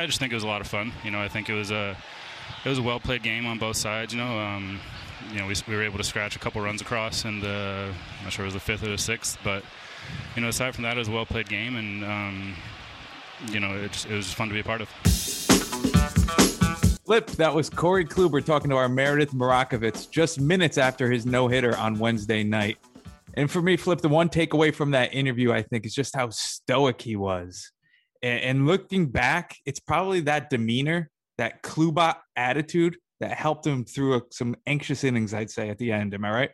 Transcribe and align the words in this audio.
I 0.00 0.06
just 0.06 0.18
think 0.18 0.32
it 0.32 0.34
was 0.34 0.44
a 0.44 0.48
lot 0.48 0.62
of 0.62 0.66
fun. 0.66 0.92
You 1.04 1.10
know, 1.10 1.20
I 1.20 1.28
think 1.28 1.50
it 1.50 1.52
was 1.52 1.70
a 1.70 1.94
it 2.64 2.68
was 2.70 2.78
a 2.78 2.82
well 2.82 2.98
played 2.98 3.22
game 3.22 3.44
on 3.44 3.58
both 3.58 3.76
sides. 3.76 4.14
You 4.14 4.20
know, 4.20 4.38
um, 4.38 4.80
you 5.30 5.38
know 5.38 5.46
we, 5.46 5.54
we 5.68 5.76
were 5.76 5.82
able 5.82 5.98
to 5.98 6.04
scratch 6.04 6.36
a 6.36 6.38
couple 6.38 6.62
runs 6.62 6.80
across 6.80 7.22
the 7.22 7.28
I'm 7.28 8.24
not 8.24 8.32
sure 8.32 8.46
it 8.46 8.48
was 8.48 8.54
the 8.54 8.60
fifth 8.60 8.82
or 8.82 8.88
the 8.88 8.96
sixth, 8.96 9.38
but 9.44 9.62
you 10.34 10.40
know 10.40 10.48
aside 10.48 10.74
from 10.74 10.84
that, 10.84 10.96
it 10.96 11.00
was 11.00 11.08
a 11.08 11.10
well 11.10 11.26
played 11.26 11.50
game, 11.50 11.76
and 11.76 12.02
um, 12.02 12.54
you 13.50 13.60
know 13.60 13.76
it, 13.76 14.06
it 14.06 14.14
was 14.14 14.32
fun 14.32 14.48
to 14.48 14.54
be 14.54 14.60
a 14.60 14.64
part 14.64 14.80
of. 14.80 14.88
Flip, 17.04 17.26
that 17.32 17.54
was 17.54 17.68
Corey 17.68 18.06
Kluber 18.06 18.42
talking 18.42 18.70
to 18.70 18.76
our 18.76 18.88
Meredith 18.88 19.32
Marakovits 19.32 20.10
just 20.10 20.40
minutes 20.40 20.78
after 20.78 21.10
his 21.10 21.26
no 21.26 21.46
hitter 21.46 21.76
on 21.76 21.98
Wednesday 21.98 22.42
night. 22.42 22.78
And 23.34 23.50
for 23.50 23.60
me, 23.60 23.76
Flip, 23.76 24.00
the 24.00 24.08
one 24.08 24.30
takeaway 24.30 24.74
from 24.74 24.92
that 24.92 25.12
interview, 25.12 25.52
I 25.52 25.60
think, 25.60 25.84
is 25.84 25.94
just 25.94 26.16
how 26.16 26.30
stoic 26.30 27.02
he 27.02 27.16
was. 27.16 27.70
And, 28.22 28.40
and 28.40 28.66
looking 28.66 29.06
back, 29.06 29.56
it's 29.66 29.80
probably 29.80 30.20
that 30.20 30.50
demeanor, 30.50 31.10
that 31.38 31.62
Kluber 31.62 32.16
attitude 32.36 32.96
that 33.20 33.32
helped 33.32 33.66
him 33.66 33.84
through 33.84 34.16
a, 34.16 34.22
some 34.30 34.56
anxious 34.66 35.04
innings, 35.04 35.34
I'd 35.34 35.50
say, 35.50 35.68
at 35.68 35.78
the 35.78 35.92
end. 35.92 36.14
Am 36.14 36.24
I 36.24 36.30
right? 36.30 36.50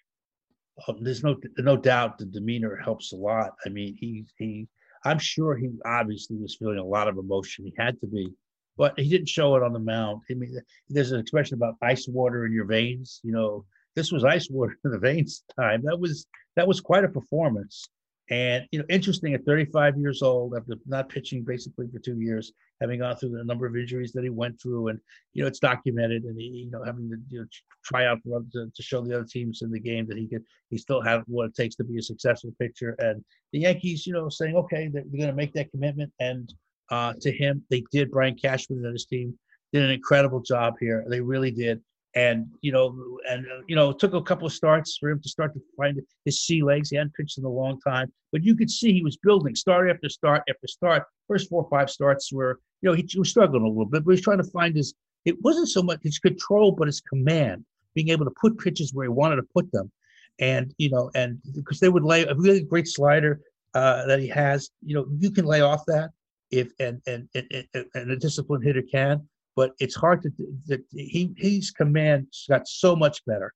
Um, 0.87 0.99
there's 1.01 1.23
no 1.23 1.37
no 1.59 1.77
doubt 1.77 2.19
the 2.19 2.27
demeanor 2.27 2.77
helps 2.77 3.13
a 3.13 3.17
lot. 3.17 3.53
I 3.65 3.71
mean, 3.71 3.97
he 3.99 4.27
he 4.37 4.69
I'm 5.05 5.19
sure 5.19 5.57
he 5.57 5.71
obviously 5.87 6.37
was 6.37 6.57
feeling 6.57 6.79
a 6.79 6.85
lot 6.85 7.09
of 7.09 7.17
emotion. 7.17 7.65
He 7.65 7.75
had 7.79 7.99
to 8.01 8.07
be 8.07 8.35
but 8.77 8.99
he 8.99 9.09
didn't 9.09 9.29
show 9.29 9.57
it 9.57 9.63
on 9.63 9.73
the 9.73 9.79
mound. 9.79 10.23
I 10.31 10.35
mean, 10.35 10.59
there's 10.89 11.13
an 11.13 11.21
expression 11.21 11.55
about 11.55 11.77
ice 11.83 12.07
water 12.07 12.45
in 12.47 12.53
your 12.53 12.67
veins. 12.67 13.21
You 13.23 13.33
know, 13.33 13.65
this 13.95 14.13
was 14.13 14.25
ice 14.25 14.51
water 14.51 14.77
in 14.85 14.91
the 14.91 14.99
veins 14.99 15.45
time. 15.59 15.83
That 15.85 15.99
was 15.99 16.27
that 16.57 16.69
was 16.69 16.81
quite 16.81 17.05
a 17.05 17.09
performance. 17.09 17.89
And 18.29 18.67
you 18.73 18.81
know, 18.81 18.85
interesting 18.89 19.35
at 19.35 19.45
35 19.45 19.99
years 19.99 20.23
old, 20.23 20.57
after 20.57 20.75
not 20.87 21.09
pitching 21.09 21.45
basically 21.45 21.87
for 21.93 22.01
two 22.01 22.21
years, 22.21 22.53
having 22.81 22.99
gone 22.99 23.17
through 23.17 23.31
the 23.31 23.45
number 23.45 23.67
of 23.67 23.77
injuries 23.77 24.13
that 24.13 24.25
he 24.25 24.31
went 24.31 24.61
through, 24.61 24.89
and 24.89 24.99
you 25.33 25.43
know, 25.43 25.49
it's 25.49 25.61
documented, 25.61 26.25
and 26.25 26.39
he, 26.41 26.47
you 26.47 26.71
know, 26.71 26.83
having 26.83 27.09
to 27.09 27.17
you 27.29 27.41
know, 27.41 27.47
try 27.85 28.07
out 28.07 28.19
for 28.25 28.43
to, 28.53 28.71
to 28.75 28.83
show 28.83 29.01
the 29.01 29.15
other 29.15 29.27
teams 29.27 29.63
in 29.63 29.71
the 29.71 29.79
game 29.79 30.07
that 30.09 30.19
he 30.19 30.27
could, 30.27 30.43
he 30.71 30.79
still 30.79 31.01
had 31.01 31.23
what 31.27 31.47
it 31.47 31.55
takes 31.55 31.77
to 31.77 31.85
be 31.85 31.99
a 31.99 32.03
successful 32.03 32.53
pitcher. 32.59 32.97
And 32.99 33.25
the 33.53 33.61
Yankees, 33.61 34.07
you 34.07 34.13
know, 34.13 34.29
saying, 34.29 34.57
okay, 34.57 34.89
they're, 34.89 35.05
they're 35.07 35.19
going 35.19 35.31
to 35.31 35.37
make 35.37 35.53
that 35.53 35.71
commitment, 35.71 36.13
and 36.19 36.53
uh, 36.91 37.15
to 37.21 37.33
him. 37.33 37.63
They 37.71 37.85
did. 37.93 38.11
Brian 38.11 38.37
Cashman 38.37 38.85
and 38.85 38.93
his 38.93 39.07
team 39.07 39.39
did 39.73 39.83
an 39.83 39.91
incredible 39.91 40.41
job 40.41 40.75
here. 40.81 41.05
They 41.09 41.21
really 41.21 41.51
did. 41.51 41.81
And 42.17 42.47
you 42.63 42.73
know, 42.73 43.19
and 43.29 43.45
uh, 43.47 43.61
you 43.69 43.77
know, 43.77 43.91
it 43.91 43.99
took 43.99 44.15
a 44.15 44.23
couple 44.23 44.47
of 44.47 44.53
starts 44.55 44.97
for 44.97 45.11
him 45.11 45.21
to 45.21 45.29
start 45.29 45.53
to 45.53 45.61
find 45.77 46.01
his 46.25 46.41
sea 46.41 46.63
legs. 46.63 46.89
He 46.89 46.97
hadn't 46.97 47.15
pitched 47.15 47.37
in 47.37 47.45
a 47.45 47.49
long 47.49 47.79
time, 47.81 48.11
but 48.33 48.43
you 48.43 48.57
could 48.57 48.71
see 48.71 48.93
he 48.95 49.03
was 49.03 49.19
building 49.19 49.55
start 49.55 49.91
after 49.91 50.09
start 50.09 50.43
after 50.49 50.67
start. 50.67 51.05
First 51.29 51.51
four 51.51 51.63
or 51.63 51.69
five 51.69 51.91
starts 51.91 52.33
were, 52.33 52.59
you 52.81 52.89
know, 52.89 52.95
he, 52.95 53.07
he 53.07 53.19
was 53.19 53.29
struggling 53.29 53.65
a 53.65 53.69
little 53.69 53.85
bit, 53.85 54.03
but 54.03 54.13
he 54.13 54.15
was 54.15 54.23
trying 54.23 54.39
to 54.39 54.51
find 54.51 54.75
his. 54.75 54.95
It 55.27 55.37
wasn't 55.43 55.69
so 55.69 55.83
much 55.83 56.01
his 56.03 56.19
control, 56.19 56.73
but 56.73 56.89
his 56.89 57.03
command, 57.03 57.67
being 57.95 58.09
able 58.09 58.25
to 58.25 58.33
put 58.41 58.59
pitches 58.59 58.95
where 58.95 59.05
he 59.05 59.11
wanted 59.11 59.37
to 59.37 59.47
put 59.55 59.71
them, 59.71 59.93
and 60.39 60.75
you 60.79 60.89
know, 60.89 61.11
and 61.15 61.39
because 61.55 61.81
they 61.81 61.91
would 61.91 62.05
lay 62.05 62.25
a 62.25 62.35
really 62.35 62.63
great 62.63 62.89
slider 62.89 63.43
uh, 63.75 64.07
that 64.07 64.21
he 64.21 64.29
has, 64.29 64.71
you 64.83 64.95
know, 64.95 65.07
you 65.19 65.31
can 65.31 65.45
lay 65.45 65.61
off 65.61 65.85
that 65.87 66.13
if 66.51 66.73
and 66.81 67.03
and, 67.07 67.29
and, 67.35 67.87
and 67.95 68.11
a 68.11 68.17
disciplined 68.17 68.65
hitter 68.65 68.83
can, 68.83 69.29
but 69.57 69.73
it's 69.81 69.97
hard 69.97 70.23
to 70.23 70.31
that 70.67 70.83
he 70.93 71.33
his 71.37 71.71
command 71.71 72.29
got 72.49 72.69
so 72.69 72.95
much 72.95 73.25
better. 73.25 73.53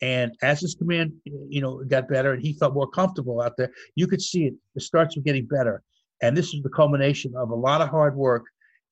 And 0.00 0.32
as 0.42 0.60
his 0.60 0.74
command, 0.74 1.12
you 1.24 1.60
know, 1.60 1.84
got 1.84 2.08
better 2.08 2.32
and 2.32 2.42
he 2.42 2.54
felt 2.54 2.74
more 2.74 2.90
comfortable 2.90 3.40
out 3.40 3.56
there, 3.56 3.70
you 3.94 4.08
could 4.08 4.20
see 4.20 4.46
it. 4.46 4.54
The 4.74 4.80
starts 4.80 5.14
were 5.14 5.22
getting 5.22 5.46
better. 5.46 5.82
And 6.22 6.36
this 6.36 6.52
is 6.52 6.62
the 6.62 6.70
culmination 6.70 7.34
of 7.36 7.50
a 7.50 7.54
lot 7.54 7.80
of 7.80 7.88
hard 7.88 8.16
work. 8.16 8.44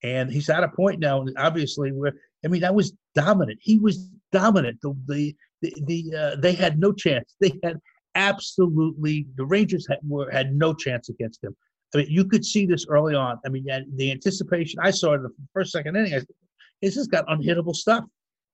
And 0.05 0.31
he's 0.31 0.49
at 0.49 0.63
a 0.63 0.69
point 0.69 1.01
now, 1.01 1.25
obviously, 1.37 1.91
where 1.91 2.13
I 2.45 2.49
mean, 2.49 2.61
that 2.61 2.75
was 2.75 2.93
dominant. 3.15 3.59
He 3.61 3.79
was 3.79 4.09
dominant. 4.31 4.79
The 4.83 4.95
the 5.07 5.37
the, 5.63 5.75
the 5.87 6.17
uh, 6.17 6.37
they 6.37 6.53
had 6.53 6.79
no 6.79 6.93
chance. 6.93 7.35
They 7.41 7.59
had 7.65 7.81
absolutely 8.15 9.27
the 9.37 9.45
Rangers 9.45 9.87
had 9.89 9.99
were 10.07 10.31
had 10.31 10.55
no 10.55 10.75
chance 10.75 11.09
against 11.09 11.43
him. 11.43 11.57
I 11.95 11.99
mean, 11.99 12.07
you 12.09 12.25
could 12.25 12.45
see 12.45 12.67
this 12.67 12.87
early 12.89 13.15
on. 13.15 13.39
I 13.45 13.49
mean, 13.49 13.67
the 13.97 14.13
anticipation. 14.13 14.79
I 14.81 14.91
saw 14.91 15.13
it 15.13 15.17
in 15.17 15.23
the 15.25 15.35
first, 15.53 15.73
second 15.73 15.97
inning. 15.97 16.15
I 16.15 16.19
said, 16.19 16.29
this 16.83 16.95
has 16.97 17.07
got 17.07 17.27
unhittable 17.27 17.75
stuff, 17.75 18.05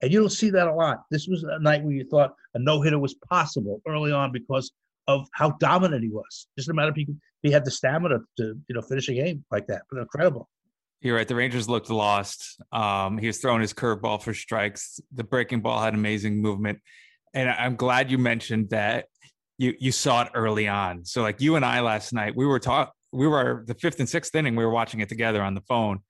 and 0.02 0.12
you 0.12 0.20
don't 0.20 0.30
see 0.30 0.50
that 0.50 0.66
a 0.66 0.74
lot. 0.74 1.02
This 1.10 1.26
was 1.26 1.44
a 1.44 1.58
night 1.58 1.82
where 1.82 1.94
you 1.94 2.04
thought 2.04 2.34
a 2.54 2.58
no 2.58 2.80
hitter 2.80 2.98
was 2.98 3.14
possible 3.28 3.80
early 3.86 4.12
on 4.12 4.32
because 4.32 4.72
of 5.08 5.26
how 5.34 5.50
dominant 5.60 6.02
he 6.02 6.10
was. 6.10 6.48
Just 6.58 6.68
a 6.68 6.74
matter 6.74 6.90
of 6.90 6.96
he, 6.96 7.06
he 7.42 7.50
had 7.50 7.64
the 7.64 7.70
stamina 7.70 8.18
to 8.38 8.54
you 8.68 8.74
know 8.74 8.82
finish 8.82 9.08
a 9.08 9.14
game 9.14 9.44
like 9.50 9.66
that. 9.68 9.82
But 9.90 10.00
incredible. 10.00 10.48
You're 11.00 11.16
right. 11.16 11.28
The 11.28 11.34
Rangers 11.34 11.68
looked 11.68 11.90
lost. 11.90 12.60
Um, 12.72 13.18
he 13.18 13.26
was 13.26 13.38
throwing 13.38 13.60
his 13.60 13.74
curveball 13.74 14.22
for 14.22 14.34
strikes. 14.34 14.98
The 15.14 15.24
breaking 15.24 15.60
ball 15.60 15.80
had 15.80 15.94
amazing 15.94 16.40
movement, 16.40 16.80
and 17.34 17.48
I'm 17.48 17.76
glad 17.76 18.10
you 18.10 18.18
mentioned 18.18 18.70
that 18.70 19.06
you 19.58 19.74
you 19.78 19.92
saw 19.92 20.22
it 20.22 20.30
early 20.34 20.68
on. 20.68 21.04
So 21.04 21.22
like 21.22 21.40
you 21.40 21.56
and 21.56 21.64
I 21.64 21.80
last 21.80 22.12
night, 22.12 22.34
we 22.34 22.46
were 22.46 22.58
talk 22.58 22.92
we 23.12 23.26
were 23.26 23.64
the 23.66 23.74
fifth 23.74 24.00
and 24.00 24.08
sixth 24.08 24.34
inning. 24.34 24.56
We 24.56 24.64
were 24.64 24.72
watching 24.72 25.00
it 25.00 25.08
together 25.08 25.42
on 25.42 25.54
the 25.54 25.62
phone. 25.62 26.00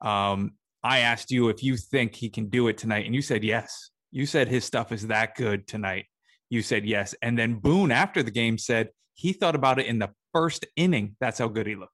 Um, 0.00 0.52
I 0.84 1.00
asked 1.00 1.30
you 1.30 1.48
if 1.48 1.62
you 1.62 1.76
think 1.76 2.14
he 2.14 2.28
can 2.28 2.48
do 2.48 2.68
it 2.68 2.78
tonight, 2.78 3.06
and 3.06 3.14
you 3.14 3.22
said 3.22 3.44
yes. 3.44 3.90
You 4.10 4.26
said 4.26 4.48
his 4.48 4.64
stuff 4.64 4.92
is 4.92 5.06
that 5.06 5.36
good 5.36 5.66
tonight. 5.66 6.06
You 6.50 6.62
said 6.62 6.84
yes, 6.84 7.14
and 7.22 7.38
then 7.38 7.54
Boone 7.54 7.92
after 7.92 8.22
the 8.22 8.30
game 8.30 8.58
said 8.58 8.90
he 9.14 9.32
thought 9.32 9.54
about 9.54 9.78
it 9.78 9.86
in 9.86 9.98
the 9.98 10.10
first 10.32 10.66
inning. 10.76 11.16
That's 11.20 11.38
how 11.38 11.48
good 11.48 11.66
he 11.66 11.76
looked. 11.76 11.92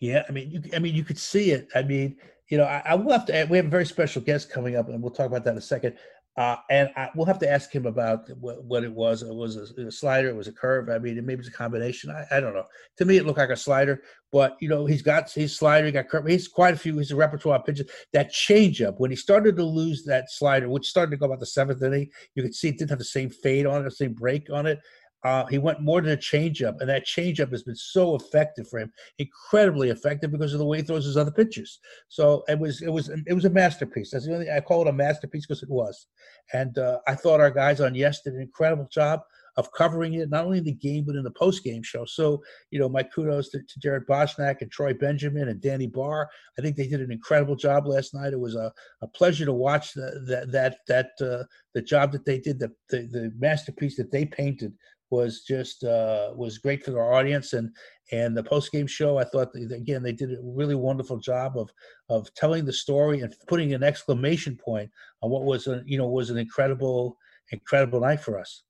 Yeah, 0.00 0.22
I 0.28 0.32
mean, 0.32 0.50
you, 0.50 0.62
I 0.74 0.78
mean, 0.78 0.94
you 0.94 1.02
could 1.02 1.18
see 1.18 1.50
it. 1.50 1.68
I 1.74 1.82
mean, 1.82 2.16
you 2.48 2.58
know, 2.58 2.64
I, 2.64 2.82
I 2.84 2.94
will 2.94 3.10
have 3.12 3.26
to. 3.26 3.46
We 3.50 3.56
have 3.56 3.66
a 3.66 3.70
very 3.70 3.86
special 3.86 4.22
guest 4.22 4.50
coming 4.50 4.76
up, 4.76 4.88
and 4.88 5.02
we'll 5.02 5.10
talk 5.10 5.26
about 5.26 5.44
that 5.44 5.52
in 5.52 5.58
a 5.58 5.62
second. 5.62 5.96
Uh, 6.38 6.56
and 6.70 6.88
I, 6.94 7.08
we'll 7.16 7.26
have 7.26 7.40
to 7.40 7.50
ask 7.50 7.72
him 7.72 7.84
about 7.84 8.30
what, 8.38 8.62
what 8.62 8.84
it 8.84 8.92
was. 8.92 9.24
It 9.24 9.34
was 9.34 9.56
a, 9.56 9.86
a, 9.86 9.90
slider. 9.90 10.28
It 10.28 10.36
was 10.36 10.46
a 10.46 10.52
curve. 10.52 10.88
I 10.88 10.98
mean, 10.98 11.18
it 11.18 11.24
maybe 11.24 11.40
it's 11.40 11.48
a 11.48 11.52
combination. 11.52 12.10
I, 12.10 12.26
I, 12.30 12.38
don't 12.38 12.54
know. 12.54 12.66
To 12.98 13.04
me, 13.04 13.16
it 13.16 13.26
looked 13.26 13.40
like 13.40 13.50
a 13.50 13.56
slider. 13.56 14.02
But 14.30 14.56
you 14.60 14.68
know, 14.68 14.86
he's 14.86 15.02
got 15.02 15.32
his 15.32 15.56
slider. 15.56 15.86
He 15.86 15.92
got 15.92 16.08
curve. 16.08 16.28
He's 16.28 16.46
quite 16.46 16.74
a 16.74 16.78
few. 16.78 16.96
He's 16.96 17.10
a 17.10 17.16
repertoire 17.16 17.60
pitches. 17.64 17.90
That 18.12 18.32
changeup 18.32 18.94
when 18.98 19.10
he 19.10 19.16
started 19.16 19.56
to 19.56 19.64
lose 19.64 20.04
that 20.04 20.30
slider, 20.30 20.68
which 20.68 20.86
started 20.86 21.10
to 21.10 21.16
go 21.16 21.26
about 21.26 21.40
the 21.40 21.46
seventh 21.46 21.82
inning, 21.82 22.08
you 22.36 22.44
could 22.44 22.54
see 22.54 22.68
it 22.68 22.78
didn't 22.78 22.90
have 22.90 23.00
the 23.00 23.04
same 23.04 23.30
fade 23.30 23.66
on 23.66 23.80
it, 23.80 23.84
the 23.84 23.90
same 23.90 24.14
break 24.14 24.48
on 24.48 24.66
it. 24.66 24.78
Uh, 25.24 25.44
he 25.46 25.58
went 25.58 25.80
more 25.80 26.00
to 26.00 26.12
a 26.12 26.16
changeup, 26.16 26.80
and 26.80 26.88
that 26.88 27.06
changeup 27.06 27.50
has 27.50 27.64
been 27.64 27.74
so 27.74 28.14
effective 28.14 28.68
for 28.68 28.78
him, 28.78 28.92
incredibly 29.18 29.90
effective 29.90 30.30
because 30.30 30.52
of 30.52 30.60
the 30.60 30.64
way 30.64 30.78
he 30.78 30.82
throws 30.82 31.04
his 31.04 31.16
other 31.16 31.32
pitches. 31.32 31.80
So 32.08 32.44
it 32.48 32.58
was 32.58 32.82
it 32.82 32.90
was 32.90 33.10
it 33.26 33.34
was 33.34 33.44
a 33.44 33.50
masterpiece. 33.50 34.12
That's 34.12 34.26
the 34.26 34.34
only 34.34 34.50
I 34.50 34.60
call 34.60 34.82
it 34.82 34.88
a 34.88 34.92
masterpiece 34.92 35.46
because 35.46 35.62
it 35.62 35.70
was. 35.70 36.06
And 36.52 36.78
uh, 36.78 36.98
I 37.08 37.14
thought 37.14 37.40
our 37.40 37.50
guys 37.50 37.80
on 37.80 37.94
Yes 37.94 38.22
did 38.22 38.34
an 38.34 38.42
incredible 38.42 38.88
job 38.92 39.22
of 39.56 39.72
covering 39.72 40.14
it, 40.14 40.30
not 40.30 40.44
only 40.44 40.58
in 40.58 40.64
the 40.64 40.72
game 40.72 41.04
but 41.04 41.16
in 41.16 41.24
the 41.24 41.32
post 41.32 41.64
game 41.64 41.82
show. 41.82 42.04
So 42.04 42.40
you 42.70 42.78
know, 42.78 42.88
my 42.88 43.02
kudos 43.02 43.48
to, 43.48 43.58
to 43.58 43.80
Jared 43.80 44.06
Boshnack 44.06 44.62
and 44.62 44.70
Troy 44.70 44.94
Benjamin 44.94 45.48
and 45.48 45.60
Danny 45.60 45.88
Barr. 45.88 46.28
I 46.56 46.62
think 46.62 46.76
they 46.76 46.86
did 46.86 47.00
an 47.00 47.10
incredible 47.10 47.56
job 47.56 47.88
last 47.88 48.14
night. 48.14 48.32
It 48.32 48.38
was 48.38 48.54
a, 48.54 48.72
a 49.02 49.08
pleasure 49.08 49.46
to 49.46 49.52
watch 49.52 49.94
the, 49.94 50.22
that 50.28 50.52
that 50.52 50.76
that 50.86 51.10
uh, 51.20 51.42
the 51.74 51.82
job 51.82 52.12
that 52.12 52.24
they 52.24 52.38
did, 52.38 52.60
the, 52.60 52.70
the 52.88 53.08
the 53.10 53.32
masterpiece 53.36 53.96
that 53.96 54.12
they 54.12 54.24
painted 54.24 54.74
was 55.10 55.42
just 55.42 55.84
uh, 55.84 56.32
was 56.34 56.58
great 56.58 56.84
for 56.84 57.00
our 57.00 57.14
audience 57.14 57.52
and 57.52 57.70
and 58.12 58.36
the 58.36 58.42
post 58.42 58.72
game 58.72 58.86
show. 58.86 59.18
I 59.18 59.24
thought 59.24 59.48
again 59.54 60.02
they 60.02 60.12
did 60.12 60.32
a 60.32 60.38
really 60.42 60.74
wonderful 60.74 61.18
job 61.18 61.56
of 61.56 61.70
of 62.08 62.32
telling 62.34 62.64
the 62.64 62.72
story 62.72 63.20
and 63.20 63.34
putting 63.46 63.74
an 63.74 63.82
exclamation 63.82 64.56
point 64.56 64.90
on 65.22 65.30
what 65.30 65.44
was 65.44 65.66
a 65.66 65.82
you 65.86 65.98
know 65.98 66.08
was 66.08 66.30
an 66.30 66.38
incredible 66.38 67.16
incredible 67.50 68.00
night 68.00 68.20
for 68.20 68.38
us. 68.38 68.62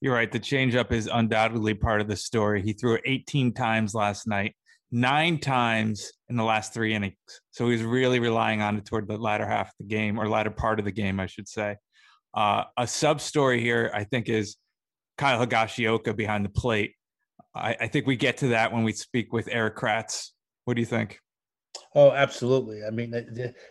You're 0.00 0.14
right. 0.14 0.30
The 0.30 0.40
changeup 0.40 0.92
is 0.92 1.08
undoubtedly 1.12 1.74
part 1.74 2.00
of 2.00 2.08
the 2.08 2.16
story. 2.16 2.62
He 2.62 2.72
threw 2.72 2.94
it 2.94 3.02
18 3.04 3.52
times 3.52 3.94
last 3.94 4.26
night, 4.26 4.54
nine 4.90 5.38
times 5.38 6.10
in 6.28 6.36
the 6.36 6.44
last 6.44 6.72
three 6.72 6.94
innings. 6.94 7.14
So 7.50 7.68
he's 7.68 7.82
really 7.82 8.18
relying 8.18 8.62
on 8.62 8.76
it 8.78 8.86
toward 8.86 9.08
the 9.08 9.18
latter 9.18 9.46
half 9.46 9.68
of 9.68 9.74
the 9.78 9.86
game 9.86 10.18
or 10.18 10.28
latter 10.28 10.50
part 10.50 10.78
of 10.78 10.84
the 10.84 10.92
game, 10.92 11.20
I 11.20 11.26
should 11.26 11.48
say. 11.48 11.76
Uh, 12.32 12.64
a 12.76 12.86
sub 12.86 13.20
story 13.20 13.60
here, 13.60 13.90
I 13.94 14.04
think, 14.04 14.28
is 14.28 14.56
Kyle 15.16 15.44
Higashioka 15.44 16.14
behind 16.16 16.44
the 16.44 16.50
plate. 16.50 16.92
I, 17.54 17.76
I, 17.80 17.86
think 17.86 18.06
we 18.06 18.16
get 18.16 18.38
to 18.38 18.48
that 18.48 18.72
when 18.72 18.82
we 18.82 18.92
speak 18.92 19.32
with 19.32 19.48
Erik 19.50 19.76
Kratz. 19.76 20.30
What 20.64 20.74
do 20.74 20.80
you 20.80 20.86
think? 20.86 21.20
Oh, 21.94 22.10
absolutely. 22.10 22.84
I 22.84 22.90
mean, 22.90 23.14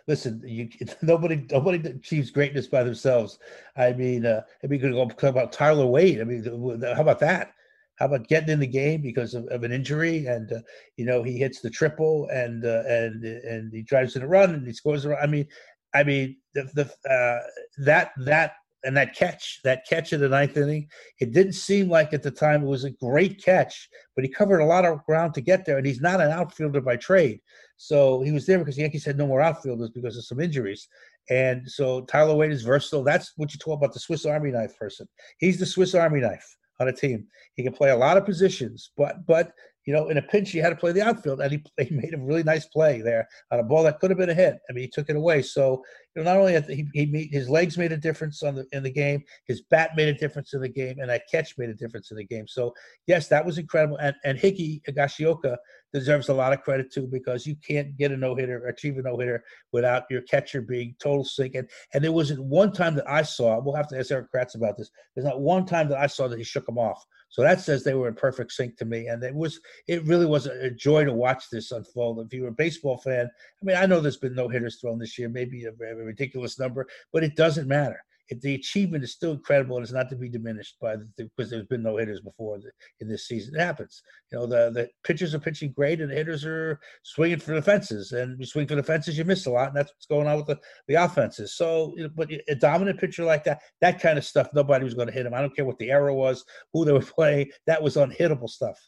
listen, 0.08 0.42
you, 0.46 0.70
nobody 1.02 1.46
nobody 1.52 1.90
achieves 1.90 2.32
greatness 2.32 2.68
by 2.68 2.84
themselves. 2.84 3.40
I 3.76 3.94
mean, 3.94 4.26
uh, 4.26 4.42
I 4.64 4.68
mean, 4.68 4.82
going 4.82 5.10
talk 5.10 5.24
about 5.24 5.52
Tyler 5.52 5.86
Wade. 5.86 6.22
I 6.22 6.24
mean, 6.24 6.44
how 6.46 7.02
about 7.02 7.20
that? 7.20 7.54
How 8.00 8.08
about 8.08 8.28
getting 8.28 8.50
in 8.50 8.60
the 8.60 8.68
game 8.68 9.02
because 9.02 9.34
of, 9.34 9.46
of 9.48 9.64
an 9.64 9.72
injury, 9.72 10.26
and 10.26 10.52
uh, 10.52 10.60
you 10.98 11.06
know 11.06 11.22
he 11.22 11.38
hits 11.38 11.60
the 11.60 11.70
triple, 11.70 12.28
and 12.32 12.66
uh, 12.66 12.84
and 12.88 13.24
and 13.24 13.72
he 13.72 13.84
drives 13.84 14.16
in 14.16 14.24
a 14.24 14.28
run, 14.28 14.54
and 14.54 14.66
he 14.66 14.74
scores 14.74 15.06
a 15.06 15.10
run. 15.10 15.20
I 15.22 15.28
mean, 15.28 15.48
I 15.94 16.04
mean, 16.04 16.38
the, 16.54 16.64
the 16.74 17.10
uh, 17.10 17.40
that 17.80 18.12
that 18.26 18.54
and 18.84 18.96
that 18.98 19.16
catch, 19.16 19.60
that 19.64 19.86
catch 19.88 20.14
in 20.14 20.20
the 20.20 20.30
ninth 20.30 20.58
inning, 20.58 20.88
it 21.20 21.32
didn't 21.32 21.54
seem 21.54 21.90
like 21.90 22.14
at 22.14 22.24
the 22.24 22.32
time 22.32 22.64
it 22.64 22.68
was 22.68 22.84
a 22.84 22.92
great 22.92 23.44
catch, 23.44 23.90
but 24.16 24.24
he 24.24 24.30
covered 24.30 24.60
a 24.60 24.66
lot 24.66 24.86
of 24.86 25.04
ground 25.06 25.34
to 25.34 25.42
get 25.42 25.66
there, 25.66 25.78
and 25.78 25.86
he's 25.86 26.02
not 26.02 26.22
an 26.22 26.32
outfielder 26.32 26.82
by 26.82 26.96
trade. 26.96 27.40
So 27.78 28.22
he 28.22 28.32
was 28.32 28.46
there 28.46 28.60
because 28.60 28.76
the 28.76 28.82
Yankees 28.82 29.06
had 29.06 29.18
no 29.18 29.28
more 29.28 29.42
outfielders 29.42 29.90
because 29.90 30.18
of 30.18 30.26
some 30.26 30.40
injuries. 30.40 30.88
And 31.30 31.70
so 31.70 32.02
Tyler 32.02 32.36
Wade 32.36 32.52
is 32.52 32.64
versatile. 32.64 33.04
That's 33.04 33.34
what 33.38 33.54
you 33.54 33.60
talk 33.60 33.78
about 33.78 33.94
the 33.94 34.00
Swiss 34.00 34.26
Army 34.26 34.52
knife 34.52 34.78
person. 34.78 35.08
He's 35.38 35.60
the 35.60 35.66
Swiss 35.66 35.96
Army 35.96 36.20
knife 36.20 36.46
on 36.80 36.90
a 36.90 36.94
team. 36.94 37.26
He 37.56 37.64
can 37.64 37.74
play 37.74 37.92
a 37.92 37.98
lot 37.98 38.18
of 38.18 38.26
positions, 38.26 38.92
but 38.98 39.26
but 39.26 39.54
you 39.86 39.94
know, 39.94 40.08
in 40.08 40.18
a 40.18 40.22
pinch, 40.22 40.52
he 40.52 40.60
had 40.60 40.70
to 40.70 40.76
play 40.76 40.92
the 40.92 41.02
outfield, 41.02 41.42
and 41.42 41.52
he, 41.52 41.64
he 41.84 41.94
made 41.94 42.14
a 42.14 42.18
really 42.18 42.44
nice 42.44 42.66
play 42.66 43.02
there 43.02 43.28
on 43.52 43.60
a 43.60 43.64
ball 43.64 43.84
that 43.84 44.00
could 44.00 44.10
have 44.10 44.18
been 44.18 44.30
a 44.30 44.34
hit. 44.34 44.60
I 44.70 44.74
mean, 44.74 44.84
he 44.84 44.90
took 44.90 45.10
it 45.10 45.16
away. 45.16 45.42
So, 45.42 45.84
you 46.16 46.24
know, 46.24 46.32
not 46.32 46.40
only 46.40 46.60
he, 46.62 46.88
he 46.94 47.30
his 47.32 47.50
legs 47.50 47.78
made 47.78 47.92
a 47.92 47.98
difference 47.98 48.44
on 48.44 48.56
the 48.56 48.66
in 48.72 48.84
the 48.84 48.92
game, 48.92 49.24
his 49.46 49.62
bat 49.62 49.92
made 49.96 50.10
a 50.10 50.14
difference 50.14 50.54
in 50.54 50.62
the 50.62 50.70
game, 50.70 51.00
and 51.00 51.10
that 51.10 51.24
catch 51.30 51.58
made 51.58 51.70
a 51.70 51.74
difference 51.74 52.12
in 52.12 52.18
the 52.18 52.24
game. 52.24 52.48
So, 52.48 52.74
yes, 53.08 53.28
that 53.30 53.46
was 53.46 53.58
incredible. 53.58 53.98
And 53.98 54.16
and 54.24 54.38
Hiki 54.38 54.82
Higashioka 54.88 55.58
deserves 55.94 56.30
a 56.30 56.34
lot 56.34 56.54
of 56.54 56.62
credit 56.62 56.92
too 56.92 57.08
because 57.08 57.46
you 57.46 57.56
can't 57.56 57.96
get 57.98 58.12
a 58.12 58.18
no 58.18 58.36
hitter, 58.36 58.66
achieve 58.68 58.98
a 58.98 59.02
no 59.02 59.18
hitter 59.18 59.44
without 59.72 60.04
your 60.10 60.22
catcher 60.22 60.62
being 60.62 60.96
total 61.00 61.24
sync. 61.24 61.56
And 61.56 61.70
and 61.94 62.04
there 62.04 62.12
wasn't 62.12 62.44
one 62.44 62.72
time 62.72 62.96
that 62.96 63.10
I 63.10 63.24
saw. 63.24 63.60
We'll 63.60 63.76
have 63.76 63.88
to 63.90 64.00
ask 64.00 64.12
Erik 64.12 64.32
Kratz 64.34 64.56
about 64.56 64.78
this. 64.78 64.90
There's 65.16 65.26
not 65.26 65.42
one 65.42 65.66
time 65.66 65.90
that 65.90 66.00
I 66.00 66.08
saw 66.08 66.28
that 66.28 66.38
he 66.38 66.44
shook 66.44 66.68
him 66.68 66.78
off. 66.78 67.06
So 67.34 67.42
that 67.42 67.62
says 67.62 67.84
they 67.84 67.96
were 67.96 68.08
in 68.08 68.14
perfect 68.14 68.52
sync 68.52 68.78
to 68.78 68.86
me, 68.86 69.08
and 69.08 69.24
it 69.24 69.34
was 69.34 69.60
it 69.88 70.06
really 70.06 70.28
was 70.28 70.46
a 70.46 70.70
joy 70.70 71.04
to 71.04 71.12
watch 71.12 71.50
this 71.50 71.72
unfold. 71.72 72.20
If 72.20 72.32
you 72.32 72.44
were 72.44 72.50
a 72.50 72.52
baseball 72.52 73.00
fan, 73.00 73.26
I 73.26 73.66
mean, 73.66 73.76
I 73.76 73.88
know 73.88 74.00
there's 74.00 74.18
been 74.18 74.36
no 74.36 74.48
hitters 74.48 74.80
thrown 74.80 75.00
this 75.00 75.18
year, 75.18 75.30
maybe 75.30 75.66
a, 75.66 75.72
a 75.72 75.96
ridiculous 75.96 76.60
number, 76.60 76.88
but 77.12 77.24
it 77.24 77.36
doesn't 77.36 77.68
matter 77.68 78.06
the 78.42 78.56
achievement 78.56 79.04
is 79.04 79.12
still 79.12 79.32
incredible 79.32 79.78
and 79.78 79.84
it's 79.84 79.94
not 79.94 80.10
to 80.10 80.16
be 80.16 80.30
diminished 80.30 80.78
by 80.82 80.96
the, 80.96 81.08
because 81.18 81.50
there's 81.50 81.66
been 81.68 81.84
no 81.84 81.98
hitters 81.98 82.22
before 82.22 82.60
the, 82.60 82.72
in 83.00 83.08
this 83.08 83.28
season. 83.28 83.56
It 83.56 83.62
happens. 83.62 84.02
You 84.32 84.40
know, 84.40 84.46
the, 84.46 84.72
the 84.72 84.90
pitchers 85.04 85.34
are 85.34 85.40
pitching 85.40 85.72
great 85.72 86.02
and 86.02 86.12
the 86.12 86.16
hitters 86.16 86.46
are 86.46 86.80
swinging 87.04 87.40
for 87.40 87.56
the 87.56 87.62
fences. 87.62 88.12
And 88.12 88.40
you 88.40 88.46
swing 88.46 88.68
for 88.68 88.76
the 88.76 88.84
fences, 88.84 89.18
you 89.18 89.26
miss 89.26 89.46
a 89.46 89.52
lot. 89.52 89.70
And 89.70 89.78
that's 89.78 89.92
what's 89.92 90.06
going 90.06 90.28
on 90.28 90.38
with 90.38 90.48
the, 90.48 90.60
the 90.88 90.96
offenses. 90.96 91.56
So, 91.56 91.96
but 92.16 92.30
a 92.48 92.56
dominant 92.56 93.00
pitcher 93.00 93.24
like 93.24 93.44
that, 93.46 93.62
that 93.82 94.02
kind 94.02 94.18
of 94.18 94.26
stuff, 94.26 94.50
nobody 94.54 94.84
was 94.84 94.94
going 94.94 95.08
to 95.08 95.14
hit 95.14 95.26
him. 95.26 95.34
I 95.34 95.42
don't 95.42 95.56
care 95.56 95.66
what 95.66 95.80
the 95.80 95.92
error 95.92 96.14
was, 96.14 96.44
who 96.74 96.86
they 96.86 96.92
were 96.92 97.00
playing. 97.02 97.52
That 97.68 97.82
was 97.82 97.96
unhittable 97.96 98.50
stuff. 98.50 98.80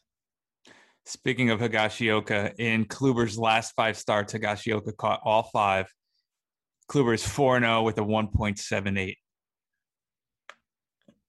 Speaking 1.07 1.51
of 1.51 1.59
Higashioka, 1.59 2.55
in 2.57 2.85
Kluber's 2.85 3.37
last 3.37 3.73
five 3.75 3.95
starts, 3.95 4.33
Higashioka 4.33 4.97
caught 4.97 5.21
all 5.23 5.43
five. 5.43 5.87
Kluber 6.89 7.13
is 7.13 7.25
4 7.25 7.59
0 7.59 7.83
with 7.83 7.97
a 7.97 8.01
1.78. 8.01 9.15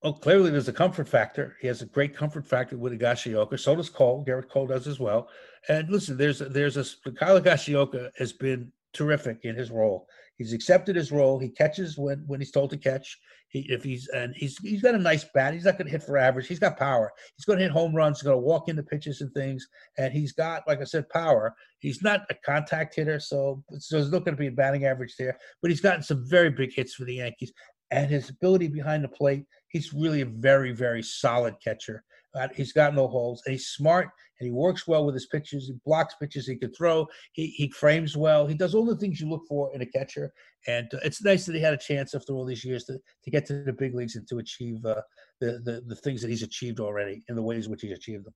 Well, 0.06 0.14
clearly 0.14 0.53
there's 0.53 0.69
a 0.69 0.73
comfort 0.73 1.08
factor. 1.08 1.56
He 1.61 1.67
has 1.67 1.82
a 1.82 1.87
great 1.87 2.14
comfort 2.14 2.47
factor 2.47 2.79
with 2.79 2.93
Higashioka. 2.93 3.58
So 3.58 3.75
does 3.75 3.91
Cole. 3.91 4.25
Gerrit 4.25 4.49
Cole 4.49 4.69
does 4.69 4.87
as 4.87 5.00
well. 5.00 5.29
And 5.69 5.91
listen, 5.91 6.17
there's 6.17 6.41
a, 6.41 6.44
there's 6.44 6.76
a 6.76 6.85
Kyle 7.11 7.41
Higashioka 7.41 8.12
has 8.17 8.32
been 8.32 8.70
terrific 8.93 9.41
in 9.43 9.56
his 9.56 9.73
role. 9.73 10.06
He's 10.37 10.53
accepted 10.53 10.94
his 10.94 11.11
role. 11.11 11.41
He 11.41 11.49
catches 11.49 11.99
when 11.99 12.23
when 12.29 12.38
he's 12.38 12.53
told 12.53 12.70
to 12.70 12.76
catch. 12.76 13.19
He 13.49 13.67
if 13.69 13.82
he's 13.82 14.06
and 14.14 14.32
he's 14.37 14.56
he's 14.58 14.81
got 14.81 14.94
a 14.94 14.99
nice 14.99 15.25
bat. 15.35 15.55
He's 15.55 15.64
not 15.64 15.76
going 15.76 15.87
to 15.87 15.93
hit 15.93 16.05
for 16.05 16.17
average. 16.17 16.47
He's 16.47 16.61
got 16.61 16.79
power. 16.79 17.11
He's 17.37 17.44
going 17.44 17.58
to 17.58 17.64
hit 17.64 17.73
home 17.73 17.93
runs. 17.93 18.19
He's 18.19 18.29
going 18.29 18.37
to 18.37 18.47
walk 18.47 18.69
into 18.69 18.85
pitches 18.85 19.23
and 19.23 19.32
things. 19.35 19.67
And 19.99 20.12
he's 20.12 20.31
got, 20.31 20.69
like 20.69 20.81
I 20.81 20.85
said, 20.85 21.08
power. 21.08 21.53
He's 21.81 22.00
not 22.00 22.26
a 22.31 22.35
contact 22.35 22.94
hitter, 22.94 23.19
so, 23.19 23.62
so 23.79 23.97
there's 23.97 24.12
not 24.12 24.25
going 24.25 24.37
to 24.37 24.41
be 24.41 24.47
a 24.47 24.53
batting 24.53 24.85
average 24.85 25.17
there. 25.17 25.37
But 25.62 25.73
he's 25.73 25.81
gotten 25.81 26.03
some 26.03 26.25
very 26.29 26.50
big 26.50 26.73
hits 26.73 26.94
for 26.94 27.05
the 27.05 27.14
Yankees 27.14 27.53
and 27.91 28.11
his 28.11 28.31
ability 28.31 28.69
behind 28.69 29.05
the 29.05 29.08
plate, 29.08 29.44
he's 29.76 29.93
really 29.93 30.23
a 30.23 30.26
very, 30.26 30.73
very 30.73 31.02
solid 31.02 31.55
catcher. 31.62 32.02
Uh, 32.34 32.49
he's 32.55 32.73
got 32.73 32.94
no 32.94 33.08
holes, 33.08 33.43
and 33.46 33.52
he's 33.52 33.69
smart, 33.69 34.08
and 34.38 34.46
he 34.46 34.52
works 34.52 34.87
well 34.87 35.06
with 35.06 35.14
his 35.14 35.26
pitches. 35.26 35.69
He 35.69 35.75
blocks 35.87 36.14
pitches 36.20 36.46
he 36.46 36.56
can 36.56 36.73
throw. 36.73 37.06
He 37.32 37.46
he 37.46 37.70
frames 37.70 38.14
well. 38.17 38.46
He 38.46 38.55
does 38.55 38.75
all 38.75 38.84
the 38.84 38.96
things 38.96 39.20
you 39.20 39.28
look 39.28 39.44
for 39.49 39.75
in 39.75 39.81
a 39.81 39.87
catcher, 39.87 40.32
and 40.67 40.93
uh, 40.93 40.99
it's 41.02 41.23
nice 41.23 41.46
that 41.46 41.55
he 41.55 41.62
had 41.62 41.73
a 41.73 41.78
chance 41.78 42.14
after 42.14 42.34
all 42.34 42.44
these 42.44 42.64
years 42.64 42.84
to, 42.84 42.99
to 43.25 43.31
get 43.31 43.46
to 43.46 43.62
the 43.62 43.73
big 43.73 43.94
leagues 43.94 44.17
and 44.17 44.28
to 44.28 44.38
achieve 44.38 44.84
uh, 44.84 45.00
the, 45.40 45.61
the 45.64 45.82
the 45.87 45.96
things 45.96 46.20
that 46.20 46.29
he's 46.29 46.43
achieved 46.43 46.79
already 46.79 47.22
in 47.29 47.37
the 47.37 47.43
ways 47.43 47.69
which 47.69 47.82
he's 47.82 47.93
achieved 47.93 48.26
them. 48.26 48.34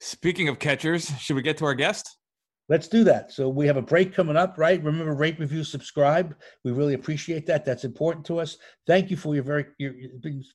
Speaking 0.00 0.48
of 0.48 0.58
catchers, 0.58 1.10
should 1.18 1.36
we 1.36 1.42
get 1.42 1.58
to 1.58 1.64
our 1.64 1.74
guest? 1.74 2.16
Let's 2.70 2.86
do 2.86 3.02
that. 3.02 3.32
So 3.32 3.48
we 3.48 3.66
have 3.66 3.76
a 3.76 3.82
break 3.82 4.14
coming 4.14 4.36
up, 4.36 4.56
right? 4.56 4.80
Remember, 4.80 5.12
rate, 5.12 5.40
review, 5.40 5.64
subscribe. 5.64 6.36
We 6.62 6.70
really 6.70 6.94
appreciate 6.94 7.44
that. 7.48 7.64
That's 7.64 7.82
important 7.82 8.24
to 8.26 8.38
us. 8.38 8.58
Thank 8.86 9.10
you 9.10 9.16
for 9.16 9.34
your 9.34 9.42
very 9.42 9.66
your, 9.78 9.92